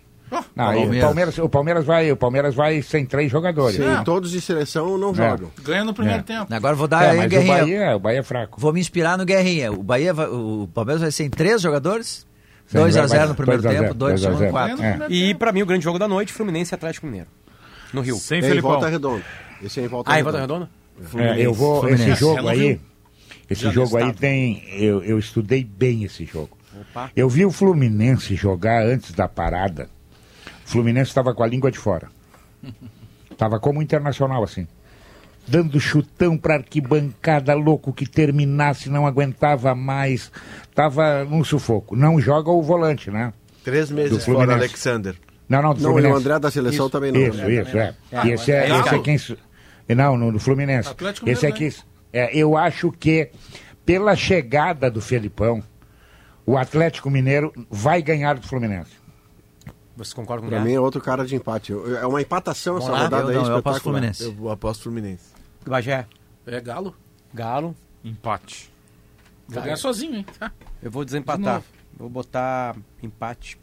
Não, 0.56 0.68
aí 0.70 0.78
o 0.78 0.82
Palmeiras. 0.82 1.04
Palmeiras, 1.06 1.38
o 1.38 1.50
Palmeiras 1.50 1.86
vai, 1.86 2.12
o 2.12 2.18
Palmeiras 2.18 2.56
vai 2.56 2.82
sem 2.82 3.06
três 3.06 3.32
jogadores. 3.32 3.76
Sim, 3.78 3.84
É. 3.88 4.04
todos 4.04 4.32
de 4.32 4.42
seleção 4.42 4.98
não 4.98 5.12
É. 5.12 5.14
jogam. 5.16 5.52
Ganha 5.64 5.84
no 5.84 5.94
primeiro 5.94 6.20
É. 6.22 6.24
tempo. 6.24 6.54
Agora 6.54 6.76
vou 6.76 6.88
dar 6.88 7.04
É, 7.04 7.10
aí, 7.12 7.18
mas 7.18 7.26
o 7.28 7.30
Guerrinha. 7.30 7.58
Bahia, 7.58 7.96
o 7.96 8.00
Bahia 8.00 8.20
é 8.20 8.24
fraco. 8.24 8.60
Vou 8.60 8.74
me 8.74 8.80
inspirar 8.80 9.18
no 9.18 9.26
Guerrinha. 9.26 9.72
O 9.72 9.84
Bahia 9.84 10.14
vai- 10.14 10.28
o 10.28 10.68
Palmeiras 10.74 11.02
vai 11.02 11.12
ser 11.12 11.26
em 11.26 11.30
três 11.30 11.62
jogadores? 11.62 12.26
Sim, 12.66 12.78
2 12.80 12.96
a 12.98 13.02
vai- 13.02 13.10
0 13.10 13.20
vai- 13.20 13.28
no 13.30 13.36
primeiro 13.36 13.62
2 13.62 13.72
a 13.74 13.78
0, 13.78 13.84
tempo, 13.88 13.98
2 14.00 14.12
no 14.14 14.18
2 14.18 14.26
a 14.26 14.28
segundo, 14.30 14.40
0. 14.40 14.52
4. 14.52 14.78
Ganha 14.78 14.90
no 14.98 15.04
É. 15.04 15.08
primeiro 15.08 15.14
E 15.32 15.36
pra 15.36 15.52
mim, 15.52 15.62
o 15.62 15.66
grande 15.66 15.84
jogo 15.84 16.00
da 16.00 16.08
noite, 16.08 16.34
Fluminense 16.34 16.74
e 16.74 16.76
Atlético 16.76 17.06
Mineiro. 17.06 17.28
No 17.94 18.02
Rio. 18.02 18.16
Sem 18.16 18.38
É 18.38 18.40
em 18.40 18.44
Felipão. 18.44 18.72
volta 18.72 18.88
redonda. 18.90 19.24
Esse 19.62 19.80
é 19.82 19.84
em 19.84 19.88
volta 19.88 20.12
Ah, 20.12 20.16
em 20.16 20.18
redonda. 20.24 20.38
Volta 20.48 20.70
Redonda? 21.12 21.34
É, 21.36 21.42
eu 21.46 21.54
vou, 21.54 21.82
Fluminense. 21.82 22.10
esse 22.12 22.20
jogo 22.20 22.50
É 22.50 22.52
aí, 22.52 22.82
esse 23.50 23.64
Já 23.64 23.72
jogo 23.72 23.98
aí 23.98 24.12
tem, 24.14 24.64
eu, 24.74 25.04
eu 25.04 25.20
estudei 25.20 25.64
bem 25.64 26.04
esse 26.04 26.26
jogo. 26.26 26.58
Opa. 26.82 27.12
Eu 27.16 27.30
vi 27.30 27.46
o 27.46 27.52
Fluminense 27.52 28.36
jogar 28.36 28.84
antes 28.84 29.12
da 29.14 29.28
parada. 29.28 29.88
O 30.74 30.78
Fluminense 30.78 31.10
estava 31.10 31.36
com 31.36 31.44
a 31.44 31.48
língua 31.48 31.70
de 31.70 31.78
fora. 31.78 32.08
Tava 33.38 33.60
como 33.60 33.80
internacional 33.80 34.44
assim. 34.44 34.68
Dando 35.48 35.80
chutão 35.80 36.36
pra 36.36 36.56
arquibancada, 36.56 37.54
louco 37.54 37.94
que 37.94 38.08
terminasse, 38.08 38.90
não 38.90 39.06
aguentava 39.06 39.76
mais. 39.76 40.32
Tava 40.74 41.26
num 41.26 41.44
sufoco. 41.44 41.96
Não 41.96 42.20
joga 42.20 42.50
o 42.50 42.64
volante, 42.64 43.12
né? 43.12 43.32
Três 43.64 43.90
Do 43.90 43.96
meses 43.96 44.26
fora, 44.26 44.38
Fluminense. 44.40 44.60
Alexander. 44.66 45.16
Não, 45.48 45.62
não, 45.62 45.76
do 45.76 45.82
Não, 45.82 45.90
Fluminense. 45.92 46.16
o 46.16 46.18
André 46.18 46.40
da 46.40 46.50
seleção 46.50 46.90
também 46.90 47.12
não. 47.12 47.22
Isso, 47.22 47.52
isso, 47.52 47.78
é. 47.78 47.94
E 48.26 48.32
esse 48.32 48.52
é, 48.52 48.56
é 48.56 48.80
esse 48.80 48.96
é 48.96 49.14
isso. 49.14 49.38
quem. 49.88 49.96
Não, 49.96 50.18
no, 50.18 50.32
no 50.32 50.40
Fluminense. 50.40 50.90
Atlético 50.90 51.30
esse 51.30 51.46
Mineiro, 51.46 51.68
aqui. 51.68 51.84
É, 52.12 52.36
eu 52.36 52.58
acho 52.58 52.92
que 52.92 53.30
pela 53.86 54.16
chegada 54.16 54.90
do 54.90 55.02
Felipão, 55.02 55.62
o 56.48 56.58
Atlético 56.58 57.12
Mineiro 57.12 57.54
vai 57.70 58.02
ganhar 58.02 58.40
do 58.40 58.48
Fluminense. 58.48 59.03
Você 59.96 60.14
concorda 60.16 60.42
com 60.42 60.48
o 60.48 60.50
Pra 60.50 60.60
mim 60.62 60.74
é 60.74 60.80
outro 60.80 61.00
cara 61.02 61.26
de 61.26 61.36
empate. 61.36 61.72
É 61.72 62.06
uma 62.08 62.22
empatação 62.22 62.78
essa 62.78 62.88
Vamos 62.88 63.00
lá? 63.00 63.04
rodada 63.06 63.24
Eu 63.24 63.30
aí 63.30 63.36
não, 63.46 63.52
eu 63.52 63.58
aposto. 63.58 63.82
Fluminense. 63.84 64.24
Eu 64.38 64.50
aposto 64.50 64.84
Fluminense. 64.84 65.26
Bagé, 65.66 66.08
É 66.46 66.60
Galo. 66.60 66.96
Galo. 67.34 67.76
Empate. 68.04 68.72
Vou 69.48 69.62
ganhar 69.62 69.76
sozinho, 69.78 70.16
hein? 70.16 70.26
Eu 70.82 70.90
vou 70.92 71.04
De 71.04 71.12
desempatar. 71.12 71.56
novo. 71.56 71.66
Vou 71.98 72.10
botar 72.10 72.76
empate. 73.02 73.58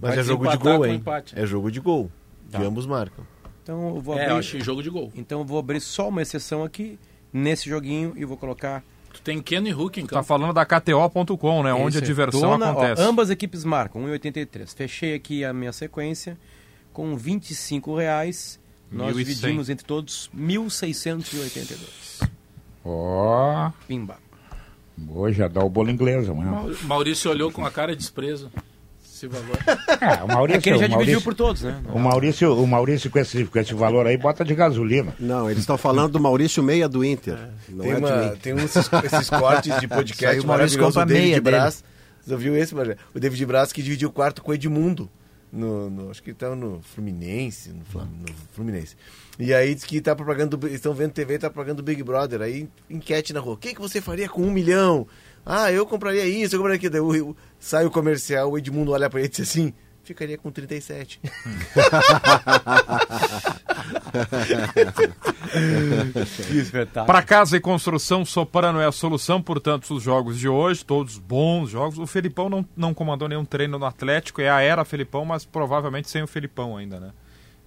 Mas 0.00 0.10
Vai 0.14 0.18
é 0.18 0.22
jogo 0.22 0.48
de 0.48 0.56
gol, 0.56 0.86
hein? 0.86 0.94
empate. 0.96 1.38
É 1.38 1.44
jogo 1.46 1.70
de 1.70 1.80
gol. 1.80 2.10
Tá. 2.50 2.62
E 2.62 2.64
ambos 2.66 2.86
marcam. 2.86 3.24
Então 3.62 3.94
eu 3.96 4.00
vou 4.00 4.16
É, 4.16 4.22
abrir. 4.22 4.32
eu 4.34 4.38
achei 4.38 4.60
jogo 4.60 4.82
de 4.82 4.88
gol. 4.88 5.12
Então 5.14 5.40
eu 5.40 5.44
vou 5.44 5.58
abrir 5.58 5.80
só 5.80 6.08
uma 6.08 6.22
exceção 6.22 6.64
aqui 6.64 6.98
nesse 7.32 7.68
joguinho 7.68 8.14
e 8.16 8.24
vou 8.24 8.36
colocar 8.36 8.82
Tu 9.16 9.22
tem 9.22 9.40
Keno 9.42 9.66
e 9.66 9.70
Hulk 9.72 10.00
em 10.00 10.04
Tá 10.06 10.16
campo. 10.16 10.24
falando 10.24 10.52
da 10.52 10.64
KTO.com, 10.64 11.62
né? 11.62 11.72
Onde 11.72 11.98
a 11.98 12.00
é 12.00 12.04
diversão 12.04 12.40
dona, 12.52 12.66
ó, 12.66 12.70
acontece. 12.72 13.02
ambas 13.02 13.30
equipes 13.30 13.64
marcam 13.64 14.02
1,83. 14.06 14.74
Fechei 14.74 15.14
aqui 15.14 15.44
a 15.44 15.52
minha 15.52 15.72
sequência 15.72 16.36
com 16.92 17.16
25 17.16 17.96
reais. 17.96 18.58
Nós 18.90 19.14
1.100. 19.14 19.18
dividimos 19.18 19.68
entre 19.70 19.84
todos 19.86 20.30
1.682. 20.36 22.28
Ó, 22.84 23.70
Pimba. 23.88 24.16
hoje 25.08 25.38
já 25.38 25.48
dá 25.48 25.64
o 25.64 25.68
bolo 25.68 25.90
inglês 25.90 26.28
amanhã. 26.28 26.50
Mau- 26.52 26.70
Maurício 26.84 27.30
olhou 27.30 27.50
com 27.50 27.64
a 27.66 27.70
cara 27.70 27.92
de 27.92 27.98
desprezo. 27.98 28.50
Esse 29.16 29.26
valor. 29.28 29.56
É, 29.98 30.22
o 30.22 30.28
Maurício, 30.28 30.58
É 30.58 30.60
que 30.60 30.68
ele 30.68 30.78
já 30.78 30.84
o 30.86 30.88
dividiu 30.90 31.22
por 31.22 31.34
todos, 31.34 31.62
né? 31.62 31.80
o 31.90 31.98
Maurício, 31.98 32.52
o 32.54 32.66
Maurício 32.66 33.10
com, 33.10 33.18
esse, 33.18 33.46
com 33.46 33.58
esse 33.58 33.72
valor 33.72 34.06
aí 34.06 34.18
bota 34.18 34.44
de 34.44 34.54
gasolina. 34.54 35.14
Não, 35.18 35.46
eles 35.48 35.60
estão 35.60 35.78
falando 35.78 36.12
do 36.12 36.20
Maurício 36.20 36.62
Meia 36.62 36.86
do 36.86 37.02
Inter. 37.02 37.38
Não 37.70 37.82
Tem, 37.82 37.92
é 37.92 37.96
uma, 37.96 38.36
tem 38.42 38.52
uns, 38.52 38.76
esses, 38.76 38.90
esses 39.10 39.30
cortes 39.30 39.80
de 39.80 39.88
podcast 39.88 40.38
o 40.40 40.46
Maurício 40.46 40.78
maravilhoso. 40.78 40.84
compra 40.98 41.02
O 41.02 41.06
David 41.06 41.22
meia 41.22 41.40
dele. 41.40 41.56
Braz. 41.56 41.82
Você 42.26 42.32
ouviu 42.34 42.56
esse? 42.56 42.74
O 43.14 43.18
David 43.18 43.46
Braz 43.46 43.72
que 43.72 43.82
dividiu 43.82 44.10
o 44.10 44.12
quarto 44.12 44.42
com 44.42 44.50
o 44.50 44.54
Edmundo. 44.54 45.08
No, 45.50 45.88
no- 45.88 46.10
acho 46.10 46.22
que 46.22 46.30
ele 46.30 46.36
tava 46.36 46.54
no 46.54 46.82
Fluminense. 46.82 47.70
No, 47.70 47.84
Flam- 47.86 48.04
no 48.20 48.26
Fluminense. 48.52 48.96
E 49.38 49.54
aí 49.54 49.74
diz 49.74 49.84
que 49.84 50.00
tá 50.00 50.14
propagando. 50.14 50.56
do- 50.58 50.68
Estão 50.68 50.92
vendo 50.92 51.12
TV 51.12 51.34
e 51.34 51.38
tá 51.38 51.48
propagando 51.48 51.82
do 51.82 51.86
Big 51.86 52.02
Brother. 52.02 52.42
Aí 52.42 52.68
enquete 52.90 53.32
na 53.32 53.40
rua. 53.40 53.54
O 53.54 53.56
que, 53.56 53.72
que 53.74 53.80
você 53.80 54.00
faria 54.02 54.28
com 54.28 54.42
um 54.42 54.50
milhão? 54.50 55.06
Ah, 55.46 55.70
eu 55.70 55.86
compraria 55.86 56.26
isso, 56.26 56.56
eu 56.56 56.58
compraria 56.60 56.76
aquilo. 56.88 57.06
O- 57.06 57.30
o- 57.30 57.36
sai 57.60 57.86
o 57.86 57.90
comercial, 57.90 58.50
o 58.50 58.58
Edmundo 58.58 58.90
olha 58.90 59.08
pra 59.08 59.20
ele 59.20 59.28
e 59.28 59.30
diz 59.30 59.48
assim. 59.48 59.72
Ficaria 60.02 60.36
com 60.38 60.50
37. 60.52 61.20
Que 66.46 66.58
espetáculo. 66.58 67.06
Para 67.06 67.22
casa 67.22 67.56
e 67.56 67.60
construção, 67.60 68.24
Soprano 68.24 68.80
é 68.80 68.86
a 68.86 68.92
solução, 68.92 69.40
portanto, 69.42 69.92
os 69.94 70.02
jogos 70.02 70.38
de 70.38 70.48
hoje, 70.48 70.84
todos 70.84 71.18
bons 71.18 71.70
jogos. 71.70 71.98
O 71.98 72.06
Felipão 72.06 72.48
não, 72.48 72.64
não 72.76 72.94
comandou 72.94 73.28
nenhum 73.28 73.44
treino 73.44 73.78
no 73.78 73.84
Atlético, 73.86 74.40
é 74.40 74.48
a 74.50 74.60
era 74.60 74.84
Felipão, 74.84 75.24
mas 75.24 75.44
provavelmente 75.44 76.08
sem 76.10 76.22
o 76.22 76.26
Felipão 76.26 76.76
ainda, 76.76 77.00
né? 77.00 77.10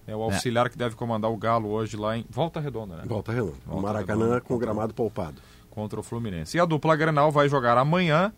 É 0.06 0.16
o 0.16 0.22
auxiliar 0.22 0.68
que 0.68 0.76
deve 0.78 0.96
comandar 0.96 1.30
o 1.30 1.36
Galo 1.36 1.68
hoje 1.68 1.96
lá 1.96 2.16
em 2.16 2.24
Volta 2.28 2.58
Redonda, 2.58 2.96
né? 2.96 3.02
Volta 3.06 3.32
Redonda. 3.32 3.52
Volta 3.66 3.82
Maracanã 3.82 4.24
Redonda. 4.24 4.40
com 4.40 4.54
o 4.54 4.58
gramado 4.58 4.92
poupado. 4.94 5.40
Contra 5.70 6.00
o 6.00 6.02
Fluminense. 6.02 6.56
E 6.56 6.60
a 6.60 6.64
dupla 6.64 6.96
Grenal 6.96 7.30
vai 7.30 7.48
jogar 7.48 7.78
amanhã. 7.78 8.32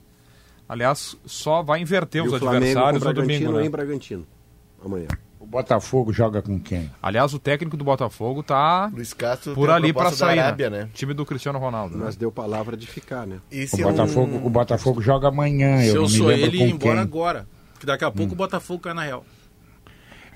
Aliás, 0.68 1.16
só 1.26 1.62
vai 1.62 1.80
inverter 1.80 2.22
E 2.24 2.28
os 2.28 2.34
adversários 2.34 3.02
no 3.02 3.12
domingo, 3.12 3.52
né? 3.52 3.66
em 3.66 3.70
Bragantino. 3.70 4.26
Amanhã. 4.84 5.08
O 5.40 5.46
Botafogo 5.46 6.12
joga 6.12 6.40
com 6.40 6.58
quem? 6.58 6.90
Aliás, 7.02 7.34
o 7.34 7.38
técnico 7.38 7.76
do 7.76 7.84
Botafogo 7.84 8.42
tá 8.42 8.90
Luiz 8.94 9.12
Castro 9.12 9.54
por 9.54 9.68
ali 9.70 9.92
para 9.92 10.10
sair, 10.12 10.38
Arábia, 10.38 10.70
né? 10.70 10.82
né? 10.84 10.90
Time 10.94 11.12
do 11.12 11.26
Cristiano 11.26 11.58
Ronaldo. 11.58 11.96
né? 11.98 12.04
Mas 12.04 12.16
deu 12.16 12.30
palavra 12.30 12.76
de 12.76 12.86
ficar, 12.86 13.26
né? 13.26 13.38
O 13.72 13.76
Botafogo, 13.82 14.36
um... 14.36 14.46
o 14.46 14.50
Botafogo 14.50 15.02
joga 15.02 15.28
amanhã, 15.28 15.78
Se 15.80 15.88
eu 15.88 15.94
eu 15.96 16.02
não 16.02 16.08
me 16.08 16.16
sou 16.16 16.26
lembro 16.28 16.46
ele, 16.46 16.58
com 16.58 16.64
ir 16.64 16.70
embora 16.70 16.92
quem. 16.94 17.00
agora. 17.02 17.46
Que 17.80 17.84
daqui 17.86 18.04
a 18.04 18.10
pouco 18.10 18.32
o 18.32 18.36
Botafogo 18.36 18.80
cai 18.80 18.94
na 18.94 19.02
real. 19.02 19.24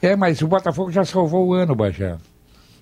É, 0.03 0.17
mas 0.17 0.43
o 0.43 0.49
Botafogo 0.49 0.91
já 0.91 1.05
salvou 1.05 1.47
o 1.47 1.55
ano, 1.55 1.75
Bajé. 1.75 2.19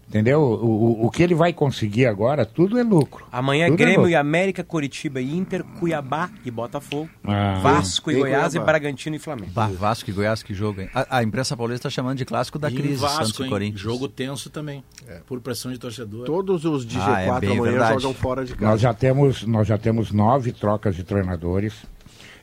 Entendeu? 0.09 0.41
O, 0.41 0.67
o, 1.03 1.07
o 1.07 1.11
que 1.11 1.23
ele 1.23 1.35
vai 1.35 1.53
conseguir 1.53 2.07
agora, 2.07 2.45
tudo 2.45 2.79
é 2.79 2.83
lucro. 2.83 3.27
Amanhã 3.33 3.67
Tudo 3.67 3.75
é 3.75 3.77
Grêmio 3.79 4.01
lucro. 4.01 4.11
e 4.13 4.15
América, 4.15 4.63
Curitiba 4.63 5.21
e 5.21 5.35
Inter, 5.37 5.65
Cuiabá 5.65 6.31
e 6.45 6.51
Botafogo, 6.51 7.09
Ah. 7.25 7.59
Vasco 7.63 8.11
e 8.11 8.17
Goiás 8.17 8.53
Cuiabá. 8.53 8.63
e 8.63 8.67
Bragantino 8.67 9.17
e 9.17 9.19
Flamengo. 9.19 9.51
Bah, 9.53 9.67
Vasco 9.69 10.11
e 10.11 10.13
Goiás, 10.13 10.43
que 10.43 10.53
jogo, 10.55 10.83
hein? 10.83 10.91
A, 10.95 11.19
a 11.19 11.23
imprensa 11.23 11.57
paulista 11.57 11.89
está 11.89 11.91
chamando 11.91 12.19
de 12.19 12.25
clássico 12.25 12.59
da 12.59 12.71
E 12.71 12.75
crise, 12.75 12.99
Santos 13.01 13.17
Vasco, 13.17 13.43
e 13.43 13.45
hein? 13.47 13.51
Corinthians. 13.51 13.81
Jogo 13.81 14.07
tenso 14.07 14.51
também. 14.51 14.85
Por 15.27 15.41
pressão 15.41 15.73
de 15.73 15.79
torcedor. 15.79 16.27
Todos 16.27 16.65
os 16.65 16.85
de 16.87 16.99
Ah, 16.99 17.23
é 17.23 17.27
G4 17.29 17.41
bem 17.41 17.51
amanhã 17.59 17.71
verdade. 17.73 18.03
jogam 18.03 18.15
fora 18.15 18.45
de 18.45 18.51
Nós 18.53 18.61
casa. 18.61 18.79
já 18.79 18.95
temos, 18.95 19.43
nós 19.45 19.67
já 19.67 19.79
temos 19.79 20.13
nove 20.13 20.53
trocas 20.53 20.95
de 20.95 21.03
treinadores. 21.03 21.73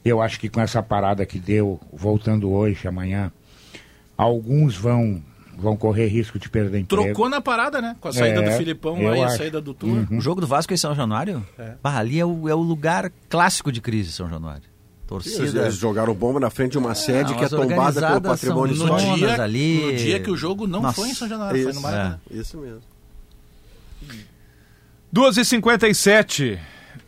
Eu 0.03 0.19
acho 0.21 0.39
que 0.39 0.49
com 0.49 0.59
essa 0.59 0.81
parada 0.81 1.25
que 1.27 1.37
deu, 1.39 1.79
voltando 1.93 2.51
hoje, 2.51 2.87
amanhã, 2.87 3.31
alguns 4.17 4.75
vão, 4.75 5.21
vão 5.61 5.77
correr 5.77 6.07
risco 6.07 6.37
de 6.39 6.49
perder 6.49 6.79
emprego. 6.79 7.03
Trocou 7.03 7.29
na 7.29 7.39
parada, 7.39 7.81
né? 7.81 7.95
Com 8.01 8.07
a 8.07 8.13
saída 8.13 8.41
É, 8.41 8.49
do 8.51 8.57
Filipão 8.57 9.01
lá 9.03 9.17
e 9.17 9.23
a 9.23 9.29
saída 9.29 9.61
do 9.61 9.73
Tur. 9.73 10.07
O 10.11 10.19
jogo 10.19 10.41
do 10.41 10.47
Vasco 10.47 10.73
é 10.73 10.75
em 10.75 10.77
São 10.77 10.93
Januário? 10.95 11.45
Bah, 11.81 11.97
ali 11.97 12.19
é 12.19 12.25
o, 12.25 12.49
é 12.49 12.55
o 12.55 12.61
lugar 12.61 13.11
clássico 13.29 13.71
de 13.71 13.79
crise, 13.81 14.11
São 14.11 14.29
Januário. 14.29 14.63
Eles, 15.11 15.25
Torcida. 15.25 15.61
eles 15.63 15.75
jogaram 15.75 16.13
bomba 16.13 16.39
na 16.39 16.49
frente 16.49 16.71
de 16.71 16.77
uma 16.77 16.95
sede 16.95 17.35
que 17.35 17.43
é 17.43 17.49
tombada 17.49 18.07
pelo 18.07 18.21
patrimônio 18.21 18.75
são 18.77 18.87
No 18.87 18.95
histórico. 18.97 19.17
dia, 19.17 19.41
ali. 19.43 19.81
no 19.85 19.95
dia 19.97 20.19
que 20.21 20.31
o 20.31 20.37
jogo 20.37 20.65
não 20.65 20.81
Nossa. 20.81 20.95
foi 21.01 21.09
em 21.09 21.13
São 21.13 21.27
Januário, 21.27 21.57
foi 21.61 21.65
no 21.65 21.71
Isso. 21.71 21.81
Maracanã. 21.81 22.19
Isso 22.31 22.57
mesmo. 22.57 22.81
2h57. 25.13 26.57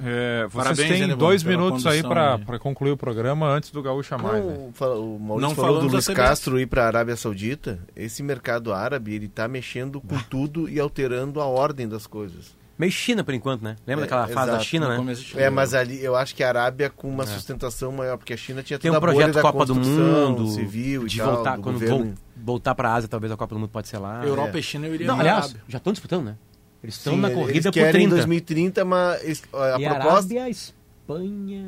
É, 0.04 0.48
vocês 0.50 0.64
Parabéns, 0.64 1.00
têm 1.00 1.16
dois 1.18 1.44
minutos 1.44 1.86
aí 1.88 2.02
para 2.04 2.60
concluir 2.60 2.92
o 2.92 2.98
programa 2.98 3.48
antes 3.48 3.72
do 3.72 3.82
Gaúcha 3.82 4.18
Mais. 4.18 4.44
né? 4.44 4.54
O 4.54 5.20
Maurício 5.20 5.40
Não 5.50 5.56
falou 5.56 5.80
do 5.82 5.88
da 5.88 5.94
Luiz. 5.94 6.08
Castro 6.08 6.60
ir 6.60 6.66
para 6.68 6.84
a 6.84 6.88
Arábia 6.88 7.16
Saudita. 7.16 7.80
Esse 7.96 8.22
mercado 8.24 8.74
árabe, 8.74 9.14
ele 9.14 9.28
tá 9.28 9.48
mexendo 9.48 10.02
com 10.02 10.18
tudo 10.30 10.70
e 10.70 10.80
alterando 10.80 11.40
a 11.42 11.46
ordem 11.46 11.88
das 11.88 12.06
coisas. 12.08 12.56
Meio 12.78 12.92
China 12.92 13.24
por 13.24 13.36
enquanto, 13.36 13.62
né? 13.62 13.76
Lembra 13.86 14.06
É, 14.06 14.08
daquela 14.08 14.28
fase 14.28 14.48
da 14.48 14.54
exato, 14.54 14.66
China, 14.66 14.90
né? 14.90 14.96
começo 14.98 15.24
de 15.24 15.40
É, 15.40 15.48
mas 15.50 15.76
ali 15.76 16.04
eu 16.04 16.16
acho 16.16 16.34
que 16.36 16.44
a 16.44 16.48
Arábia 16.48 16.90
com 16.90 17.08
uma 17.08 17.26
sustentação 17.28 17.92
maior, 17.92 18.18
porque 18.18 18.34
a 18.34 18.38
China 18.38 18.64
tinha 18.64 18.80
Tem 18.80 18.92
toda 18.92 18.96
um 19.06 19.10
a 19.10 19.14
bolha 19.14 19.26
projeto 19.28 19.36
da 19.36 19.42
Copa 19.44 19.66
do 19.66 19.76
construção 19.76 20.30
Mundo, 20.32 20.48
civil 20.50 21.06
e 21.06 21.08
de 21.08 21.18
tal, 21.20 21.36
voltar, 21.36 21.56
do 21.58 21.62
quando 21.62 21.74
governo. 21.76 22.16
voltar 22.36 22.74
pra 22.74 22.94
Ásia, 22.96 23.08
talvez 23.08 23.32
a 23.32 23.38
Copa 23.38 23.54
do 23.54 23.60
Mundo 23.60 23.70
pode 23.70 23.88
ser 23.88 24.00
lá. 24.00 24.26
Europa 24.26 24.58
é. 24.58 24.60
e 24.60 24.64
China 24.64 24.88
eu 24.88 24.96
iria 24.96 25.06
Não, 25.06 25.20
aliás, 25.20 25.46
Arábia. 25.46 25.62
já 25.68 25.78
estão 25.78 25.94
disputando, 25.94 26.26
né? 26.26 26.36
Eles 26.84 26.96
estão 26.96 27.16
na 27.18 27.30
eles 27.30 27.40
corrida 27.40 27.70
por 27.72 27.74
querem 27.74 27.92
30. 27.92 28.06
em 28.06 28.10
2030, 28.10 28.86
mas 28.86 29.24
eles- 29.24 29.44
a 29.54 29.80
e 29.80 29.84
proposta... 29.88 30.10
Arábia, 30.34 30.50
Espanha 30.50 31.66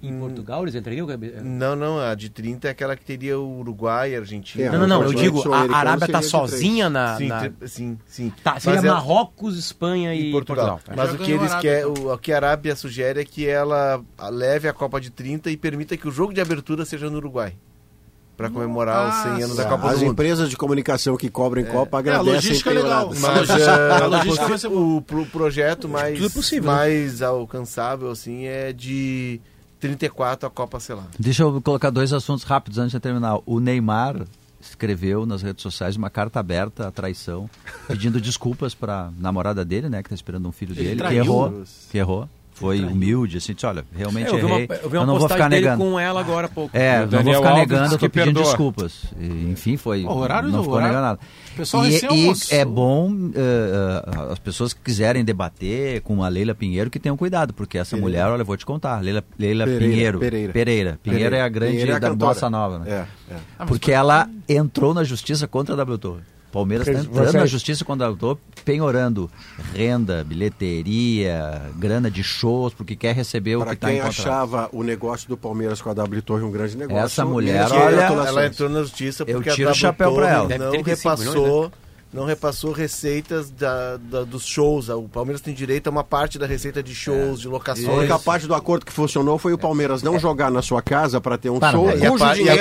e 0.00 0.12
Hum. 0.12 0.20
Portugal, 0.20 0.62
eles 0.62 0.74
entrariam? 0.76 1.08
Não, 1.42 1.74
não, 1.74 1.98
a 1.98 2.14
de 2.14 2.30
30 2.30 2.68
é 2.68 2.70
aquela 2.70 2.94
que 2.96 3.04
teria 3.04 3.36
o 3.38 3.58
Uruguai, 3.58 4.14
a 4.14 4.20
Argentina. 4.20 4.64
É, 4.64 4.70
Não, 4.70 4.78
não, 4.80 4.86
não, 4.86 5.02
eu 5.02 5.12
digo, 5.12 5.52
a 5.52 5.76
Arábia 5.76 6.06
tá 6.06 6.18
três. 6.18 6.26
sozinha 6.30 6.88
na... 6.88 7.16
Sim, 7.16 7.26
na- 7.28 7.50
sim, 7.66 7.98
sim. 8.06 8.32
Tá, 8.42 8.60
seria 8.60 8.76
Mas 8.76 8.84
é- 8.84 8.88
Marrocos, 8.88 9.58
Espanha 9.58 10.14
e, 10.14 10.28
e 10.28 10.32
Portugal. 10.32 10.78
Portugal. 10.78 10.96
Mas 10.96 11.12
o 11.14 11.18
que 11.18 11.32
eles 11.32 11.52
o, 11.84 12.12
o 12.14 12.18
que 12.18 12.32
a 12.32 12.36
Arábia 12.36 12.76
sugere 12.76 13.20
é 13.20 13.24
que 13.24 13.46
ela 13.46 14.00
leve 14.30 14.68
a 14.68 14.72
Copa 14.72 15.00
de 15.00 15.10
30 15.10 15.50
e 15.50 15.56
permita 15.56 15.96
que 15.96 16.06
o 16.06 16.12
jogo 16.12 16.32
de 16.32 16.40
abertura 16.40 16.84
seja 16.84 17.10
no 17.10 17.16
Uruguai. 17.16 17.54
Pra 18.38 18.48
comemorar 18.48 19.08
os 19.08 19.14
100 19.36 19.42
anos 19.42 19.56
da 19.56 19.64
Copa 19.66 19.88
As 19.88 19.94
do 19.94 19.98
Mundo. 20.04 20.12
empresas 20.12 20.48
de 20.48 20.56
comunicação 20.56 21.16
que 21.16 21.28
cobrem 21.28 21.64
Copa 21.66 21.96
É, 21.96 21.98
a 21.98 21.98
agradecem 21.98 22.34
logística 22.34 22.70
é 22.70 22.72
legal. 22.74 23.08
Mas 23.08 23.24
A 23.26 23.34
logística- 23.40 23.70
eh, 23.70 23.92
a 24.02 24.06
logística 24.06 24.44
o- 24.44 24.48
vai 24.48 24.58
ser 24.58 24.66
o, 24.68 25.02
pro- 25.02 25.26
projeto 25.26 25.88
mais, 25.88 26.22
é 26.24 26.28
possível, 26.28 26.70
né? 26.70 26.76
mais 26.78 27.20
alcançável 27.20 28.10
assim 28.10 28.44
é 28.46 28.72
de 28.72 29.40
34 29.80 30.46
a 30.46 30.50
Copa, 30.50 30.78
sei 30.80 30.94
lá. 30.94 31.02
Deixa 31.18 31.42
eu 31.42 31.60
colocar 31.60 31.90
dois 31.90 32.12
assuntos 32.12 32.44
rápidos 32.44 32.78
antes 32.78 32.92
de 32.92 33.00
terminar. 33.00 33.38
O 33.44 33.58
Neymar 33.60 34.24
escreveu 34.60 35.26
nas 35.26 35.42
redes 35.42 35.62
sociais 35.62 35.96
uma 35.96 36.08
carta 36.10 36.38
aberta 36.40 36.86
à 36.88 36.90
traição, 36.92 37.50
pedindo 37.86 38.20
desculpas 38.20 38.72
para 38.74 39.10
namorada 39.18 39.64
dele, 39.64 39.88
né, 39.88 40.00
que 40.02 40.06
está 40.08 40.14
esperando 40.14 40.48
um 40.48 40.52
filho 40.52 40.72
Ele 40.76 40.94
dele, 40.96 41.08
que 41.08 41.14
errou, 41.14 41.62
que 41.90 41.98
errou. 41.98 42.28
Foi 42.58 42.80
humilde, 42.80 43.36
assim, 43.36 43.54
disse, 43.54 43.64
olha, 43.66 43.84
realmente 43.94 44.26
É, 44.26 44.30
eu 44.32 44.36
vi 44.38 44.44
uma, 44.44 44.54
errei, 44.60 44.68
eu 44.82 44.90
vi 44.90 44.96
eu 44.96 45.06
não 45.06 45.12
vou 45.14 45.20
postagem 45.20 45.36
ficar 45.36 45.48
dele 45.48 45.62
negando. 45.66 45.84
com 45.84 45.98
ela 46.00 46.20
agora 46.20 46.46
há 46.46 46.50
pouco. 46.50 46.76
É, 46.76 47.02
O 47.04 47.06
não 47.10 47.22
vou 47.22 47.34
ficar 47.34 47.48
Alves 47.50 47.68
negando, 47.68 47.94
eu 47.94 47.98
tô 47.98 48.10
pedindo 48.10 48.24
perdoa. 48.34 48.42
desculpas. 48.44 49.04
E, 49.18 49.26
enfim, 49.52 49.76
foi. 49.76 50.02
Pô, 50.02 50.14
horário 50.14 50.48
não 50.48 50.58
do 50.58 50.62
ficou 50.64 50.76
horário. 50.76 50.94
negando 50.96 51.06
nada. 51.08 51.20
O 51.52 51.56
pessoal 51.56 51.86
e, 51.86 51.90
e 51.90 52.32
é 52.54 52.64
bom 52.64 53.30
eh, 53.34 54.30
as 54.32 54.38
pessoas 54.38 54.72
que 54.72 54.80
quiserem 54.80 55.24
debater 55.24 56.00
com 56.02 56.22
a 56.22 56.28
Leila 56.28 56.54
Pinheiro 56.54 56.90
que 56.90 56.98
tenham 56.98 57.16
cuidado, 57.16 57.52
porque 57.54 57.78
essa 57.78 57.96
mulher, 57.96 58.26
olha, 58.26 58.42
eu 58.42 58.46
vou 58.46 58.56
te 58.56 58.66
contar, 58.66 59.00
Leila, 59.02 59.24
Leila 59.38 59.64
Pereira, 59.64 59.84
Pinheiro. 59.88 60.18
Pereira. 60.18 60.52
Pereira. 60.52 60.98
Pinheiro 61.02 61.34
é 61.34 61.40
a 61.40 61.48
grande 61.48 61.90
é 61.90 61.94
a 61.94 61.98
da 61.98 62.14
bossa 62.14 62.48
nova, 62.50 62.78
né? 62.80 63.06
É, 63.30 63.34
é. 63.34 63.66
Porque 63.66 63.90
ela 63.92 64.28
entrou 64.48 64.92
na 64.94 65.04
justiça 65.04 65.46
contra 65.48 65.74
a 65.74 65.76
W 65.78 65.98
Torre. 65.98 66.22
Palmeiras 66.52 66.86
está 66.88 67.00
entrando 67.00 67.14
vocês- 67.24 67.34
na 67.34 67.46
justiça 67.46 67.84
W 67.84 68.16
Torre, 68.18 68.38
penhorando 68.64 69.30
renda, 69.74 70.24
bilheteria, 70.24 71.62
grana 71.76 72.10
de 72.10 72.22
shows, 72.22 72.72
porque 72.74 72.96
quer 72.96 73.14
receber 73.14 73.56
o 73.56 73.60
Para 73.60 73.70
que 73.70 73.74
está 73.74 73.90
em 73.90 73.94
quem 73.96 74.02
contrato. 74.02 74.20
achava 74.20 74.68
o 74.72 74.82
negócio 74.82 75.28
do 75.28 75.36
Palmeiras 75.36 75.80
com 75.82 75.90
a 75.90 75.94
W 75.94 76.22
Torre 76.22 76.42
um 76.44 76.50
grande 76.50 76.76
negócio. 76.76 77.04
Essa 77.04 77.24
mulher, 77.24 77.70
olha. 77.70 78.00
Ela 78.02 78.46
entrou 78.46 78.68
na 78.68 78.80
justiça 78.80 79.24
Eu 79.26 79.36
porque 79.36 79.50
tiro 79.50 79.68
a 79.68 79.72
o 79.72 79.74
chapéu 79.74 80.14
pra 80.14 80.22
Torre 80.24 80.34
ela. 80.34 80.64
Não 80.64 80.70
ter 80.70 80.82
35 80.82 81.22
repassou 81.22 81.72
não 82.12 82.24
repassou 82.24 82.72
receitas 82.72 83.50
da, 83.50 83.96
da- 83.98 84.24
dos 84.24 84.46
shows. 84.46 84.88
O 84.88 85.02
Palmeiras 85.02 85.40
tem 85.42 85.52
direito 85.52 85.88
a 85.88 85.90
uma 85.90 86.02
parte 86.02 86.38
da 86.38 86.46
receita 86.46 86.82
de 86.82 86.94
shows, 86.94 87.40
de 87.40 87.46
A 87.48 87.50
locações. 87.50 87.86
única 87.88 88.18
parte 88.18 88.46
do 88.46 88.54
acordo 88.54 88.86
que 88.86 88.92
funcionou 88.92 89.38
foi 89.38 89.52
o 89.52 89.58
Palmeiras 89.58 90.02
não 90.02 90.18
jogar 90.18 90.50
na 90.50 90.62
sua 90.62 90.80
casa 90.80 91.20
para 91.20 91.36
ter 91.36 91.50
um 91.50 91.58
Para, 91.58 91.72
show, 91.72 91.88
E 91.88 91.92
a, 91.92 91.96
e 91.96 92.06
a 92.06 92.12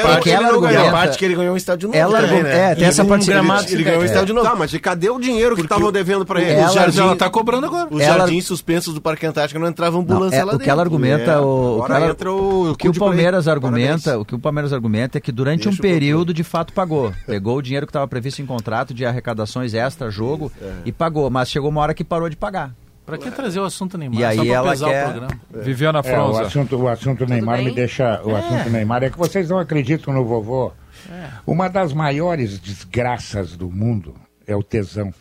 parte, 0.04 0.24
que 0.24 0.30
ele 0.30 0.44
ela 0.44 0.52
não 0.60 0.72
e 0.72 0.76
a 0.76 0.92
parte 0.92 1.18
que 1.18 1.26
ele 1.26 1.36
ganhou 1.36 1.54
um 1.54 1.58
estádio 1.58 1.88
novo 1.88 1.98
Ela 1.98 2.22
também, 2.22 2.44
né? 2.44 2.72
é, 2.72 2.76
tem 2.76 2.86
essa 2.86 3.04
um 3.04 3.08
parte- 3.08 3.26
gramado, 3.28 3.64
ele- 3.64 3.74
ele 3.76 3.84
ganhou 3.84 4.02
um 4.02 4.06
estádio 4.06 4.36
novo. 4.36 4.48
Tá, 4.50 4.56
mas 4.56 4.74
e 4.74 4.80
cadê 4.80 5.10
o 5.10 5.20
dinheiro 5.20 5.56
que 5.56 5.62
estavam 5.62 5.92
devendo 5.92 6.26
para 6.26 6.42
ele? 6.42 6.52
Ela- 6.52 6.68
Os 6.68 6.74
jardins, 6.74 6.98
Ela 7.00 7.16
tá 7.16 7.30
cobrando 7.30 7.68
agora. 7.68 7.88
os 7.90 8.02
Ela- 8.02 8.18
jardins 8.20 8.46
suspensos 8.46 8.94
do 8.94 9.02
Parque 9.02 9.26
Antártico 9.26 9.60
não 9.60 9.68
entrava 9.68 9.94
Não, 9.96 10.02
ambulância 10.02 10.36
é, 10.38 10.44
lá 10.44 10.56
o 10.56 10.60
que 10.60 10.70
ela 10.70 10.84
dentro. 10.84 10.96
argumenta, 10.98 11.32
É, 11.32 11.38
o, 11.40 11.42
o 11.44 11.76
que 11.80 11.86
agora 11.86 11.96
ela- 12.04 12.12
entra 12.12 12.32
o 12.32 12.72
o 12.72 12.76
que 12.76 12.90
o 12.90 12.94
Palmeiras 12.94 13.48
argumenta, 13.48 14.20
o 14.20 14.26
que 14.26 14.36
o 14.36 14.40
Palmeiras 14.40 14.74
argumenta 14.74 15.18
é 15.18 15.22
que 15.22 15.32
durante 15.32 15.70
um 15.70 15.72
o 15.72 15.78
período 15.78 16.34
de 16.34 16.44
fato 16.44 16.74
pagou. 16.74 17.14
Pegou 17.26 17.58
o 17.58 17.62
dinheiro 17.62 17.86
que 17.86 17.92
estava 17.92 18.08
previsto 18.08 18.42
em 18.42 18.46
contrato 18.46 18.94
de 18.94 19.06
arrecadações 19.38 19.74
extra 19.74 20.10
jogo 20.10 20.52
e 20.84 20.92
pagou, 20.92 21.30
mas 21.30 21.50
chegou 21.50 21.70
uma 21.70 21.82
hora 21.82 21.94
que 21.94 22.04
parou 22.04 22.30
de 22.30 22.36
pagar. 22.36 22.72
Pra 23.06 23.18
que 23.18 23.32
trazer 23.32 23.60
o 23.60 23.64
assunto 23.64 23.98
Neymar? 23.98 24.20
E 24.20 24.26
aí 24.26 24.36
Só 24.38 24.44
pra 24.44 24.54
ela 24.54 24.70
pesar 24.72 24.90
quer- 24.90 25.08
o 25.08 25.12
programa. 25.12 25.42
Viviana 25.64 26.00
É, 26.00 26.02
o 26.02 26.04
Fronza. 26.04 26.42
assunto, 26.42 26.76
o 26.76 26.88
assunto 26.90 27.26
Neymar 27.26 27.60
me 27.60 27.66
bem? 27.66 27.74
deixa. 27.74 28.22
O 28.24 28.36
assunto 28.36 28.70
Neymar 28.70 29.04
é 29.04 29.10
que 29.10 29.18
vocês 29.18 29.50
não 29.50 29.60
acreditam 29.60 30.14
no 30.14 30.26
vovô. 30.26 30.74
É. 31.10 31.28
Uma 31.46 31.70
das 31.70 31.94
maiores 31.94 32.60
desgraças 32.60 33.56
do 33.56 33.70
mundo 33.70 34.14
é 34.46 34.54
o 34.56 34.62
tesão. 34.64 35.14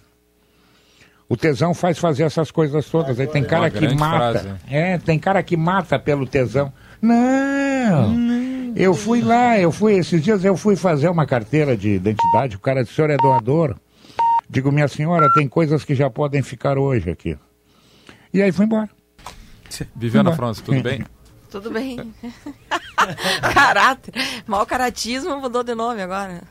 O 1.29 1.37
tesão 1.37 1.75
faz 1.75 1.97
fazer 1.99 2.25
essas 2.25 2.51
coisas 2.51 2.87
todas. 2.87 3.21
Aí 3.21 3.27
tem 3.29 3.45
cara 3.45 3.63
Uma 3.65 3.71
que 3.71 3.95
mata. 3.95 4.39
frase. 4.41 4.49
É, 4.69 4.99
tem 4.99 5.19
cara 5.19 5.41
que 5.43 5.57
mata 5.57 5.97
pelo 5.99 6.27
tesão. 6.27 6.73
Não! 7.01 8.73
Eu 8.75 8.95
fui 8.95 9.23
lá, 9.23 9.59
eu 9.59 9.71
fui, 9.71 9.95
esses 9.95 10.21
dias 10.23 10.45
eu 10.45 10.57
fui 10.57 10.75
fazer 10.77 11.09
uma 11.09 11.25
carteira 11.25 11.77
de 11.77 11.91
identidade, 11.95 12.57
o 12.57 12.59
cara 12.59 12.83
disse, 12.83 12.93
o 12.93 12.97
senhor 12.97 13.11
é 13.11 13.17
doador? 13.17 13.77
Digo, 14.49 14.71
minha 14.71 14.89
senhora, 14.89 15.27
tem 15.35 15.49
coisas 15.49 15.85
que 15.85 15.95
já 15.95 16.09
podem 16.09 16.43
ficar 16.43 16.79
hoje 16.79 17.11
aqui. 17.11 17.37
E 18.33 18.43
aí 18.43 18.53
fui 18.53 18.65
embora. 18.65 18.89
Viviana. 19.95 20.33
Fronza, 20.33 20.63
tudo 20.63 20.83
bem? 20.83 21.05
Tudo 21.57 21.71
bem. 21.71 21.97
Caráter. 23.55 24.13
Mau 24.47 24.67
caratismo 24.67 25.41
mudou 25.41 25.63
de 25.63 25.75
nome 25.75 26.03
agora. 26.03 26.43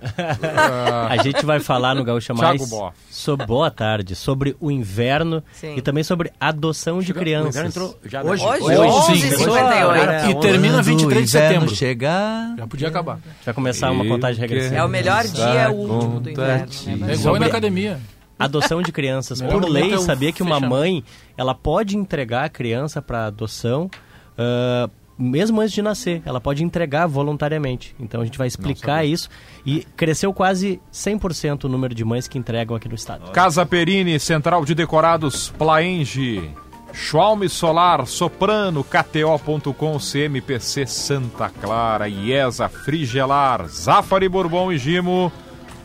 A 1.09 1.17
gente 1.21 1.45
vai 1.45 1.59
falar 1.59 1.93
no 1.93 2.03
Gaúcha 2.03 2.33
Thiago 2.33 2.67
Mais 2.67 2.93
sobre 3.11 3.45
boa 3.45 3.69
tarde, 3.69 4.15
sobre 4.15 4.55
o 4.59 4.71
inverno 4.71 5.43
Sim. 5.53 5.75
e 5.75 5.81
também 5.81 6.03
sobre 6.03 6.31
adoção 6.39 7.01
de 7.01 7.11
O 7.11 7.15
crianças. 7.15 7.49
inverno 7.55 7.69
entrou 7.69 7.99
já 8.05 8.23
Hoje, 8.23 8.43
Hoje, 8.43 8.63
hoje, 8.63 9.27
11h58. 9.37 10.29
E 10.31 10.39
termina 10.39 10.81
23 10.81 11.23
de 11.25 11.29
setembro. 11.29 11.75
chegar. 11.75 12.55
Já 12.57 12.65
podia 12.65 12.87
acabar. 12.87 13.19
Vai 13.43 13.53
começar 13.53 13.91
uma 13.91 14.05
contagem 14.07 14.41
regressiva. 14.41 14.75
É 14.75 14.83
o 14.83 14.89
melhor 14.89 15.23
dia, 15.27 15.43
é 15.45 15.69
o 15.69 15.73
último 15.73 16.19
do 16.19 16.31
inverno. 16.31 16.67
É 17.07 17.13
igual 17.13 17.39
na 17.39 17.45
academia. 17.45 17.99
Adoção 18.39 18.81
de 18.81 18.91
crianças. 18.91 19.39
Por 19.39 19.69
lei, 19.69 19.95
sabia 19.99 20.31
que 20.31 20.41
uma 20.41 20.59
mãe 20.59 21.03
ela 21.37 21.53
pode 21.53 21.95
entregar 21.95 22.45
a 22.45 22.49
criança 22.49 23.01
para 23.03 23.27
adoção 23.27 23.89
ah, 24.37 24.89
mesmo 25.17 25.61
antes 25.61 25.73
de 25.73 25.81
nascer. 25.81 26.21
Ela 26.25 26.41
pode 26.41 26.63
entregar 26.63 27.07
voluntariamente. 27.07 27.95
Então 27.99 28.21
a 28.21 28.25
gente 28.25 28.37
vai 28.37 28.47
explicar 28.47 29.05
isso. 29.05 29.29
E 29.65 29.85
cresceu 29.95 30.33
quase 30.33 30.81
100% 30.91 31.65
o 31.65 31.69
número 31.69 31.95
de 31.95 32.03
mães 32.03 32.27
que 32.27 32.37
entregam 32.37 32.75
aqui 32.75 32.87
no 32.87 32.95
estado. 32.95 33.31
Casa 33.31 33.65
Perini, 33.65 34.19
Central 34.19 34.65
de 34.65 34.75
Decorados, 34.75 35.49
Plaenge, 35.57 36.49
Schwalm 36.93 37.47
Solar, 37.47 38.05
Soprano, 38.05 38.83
KTO.com, 38.83 39.99
CMPC 39.99 40.85
Santa 40.85 41.49
Clara, 41.49 42.07
IESA, 42.07 42.69
Frigelar, 42.69 43.67
Zafari 43.67 44.29
Bourbon 44.29 44.71
e 44.71 44.77
Gimo. 44.77 45.31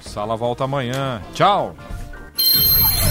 Sala 0.01 0.37
volta 0.37 0.65
amanhã. 0.65 1.21
Tchau. 1.35 1.77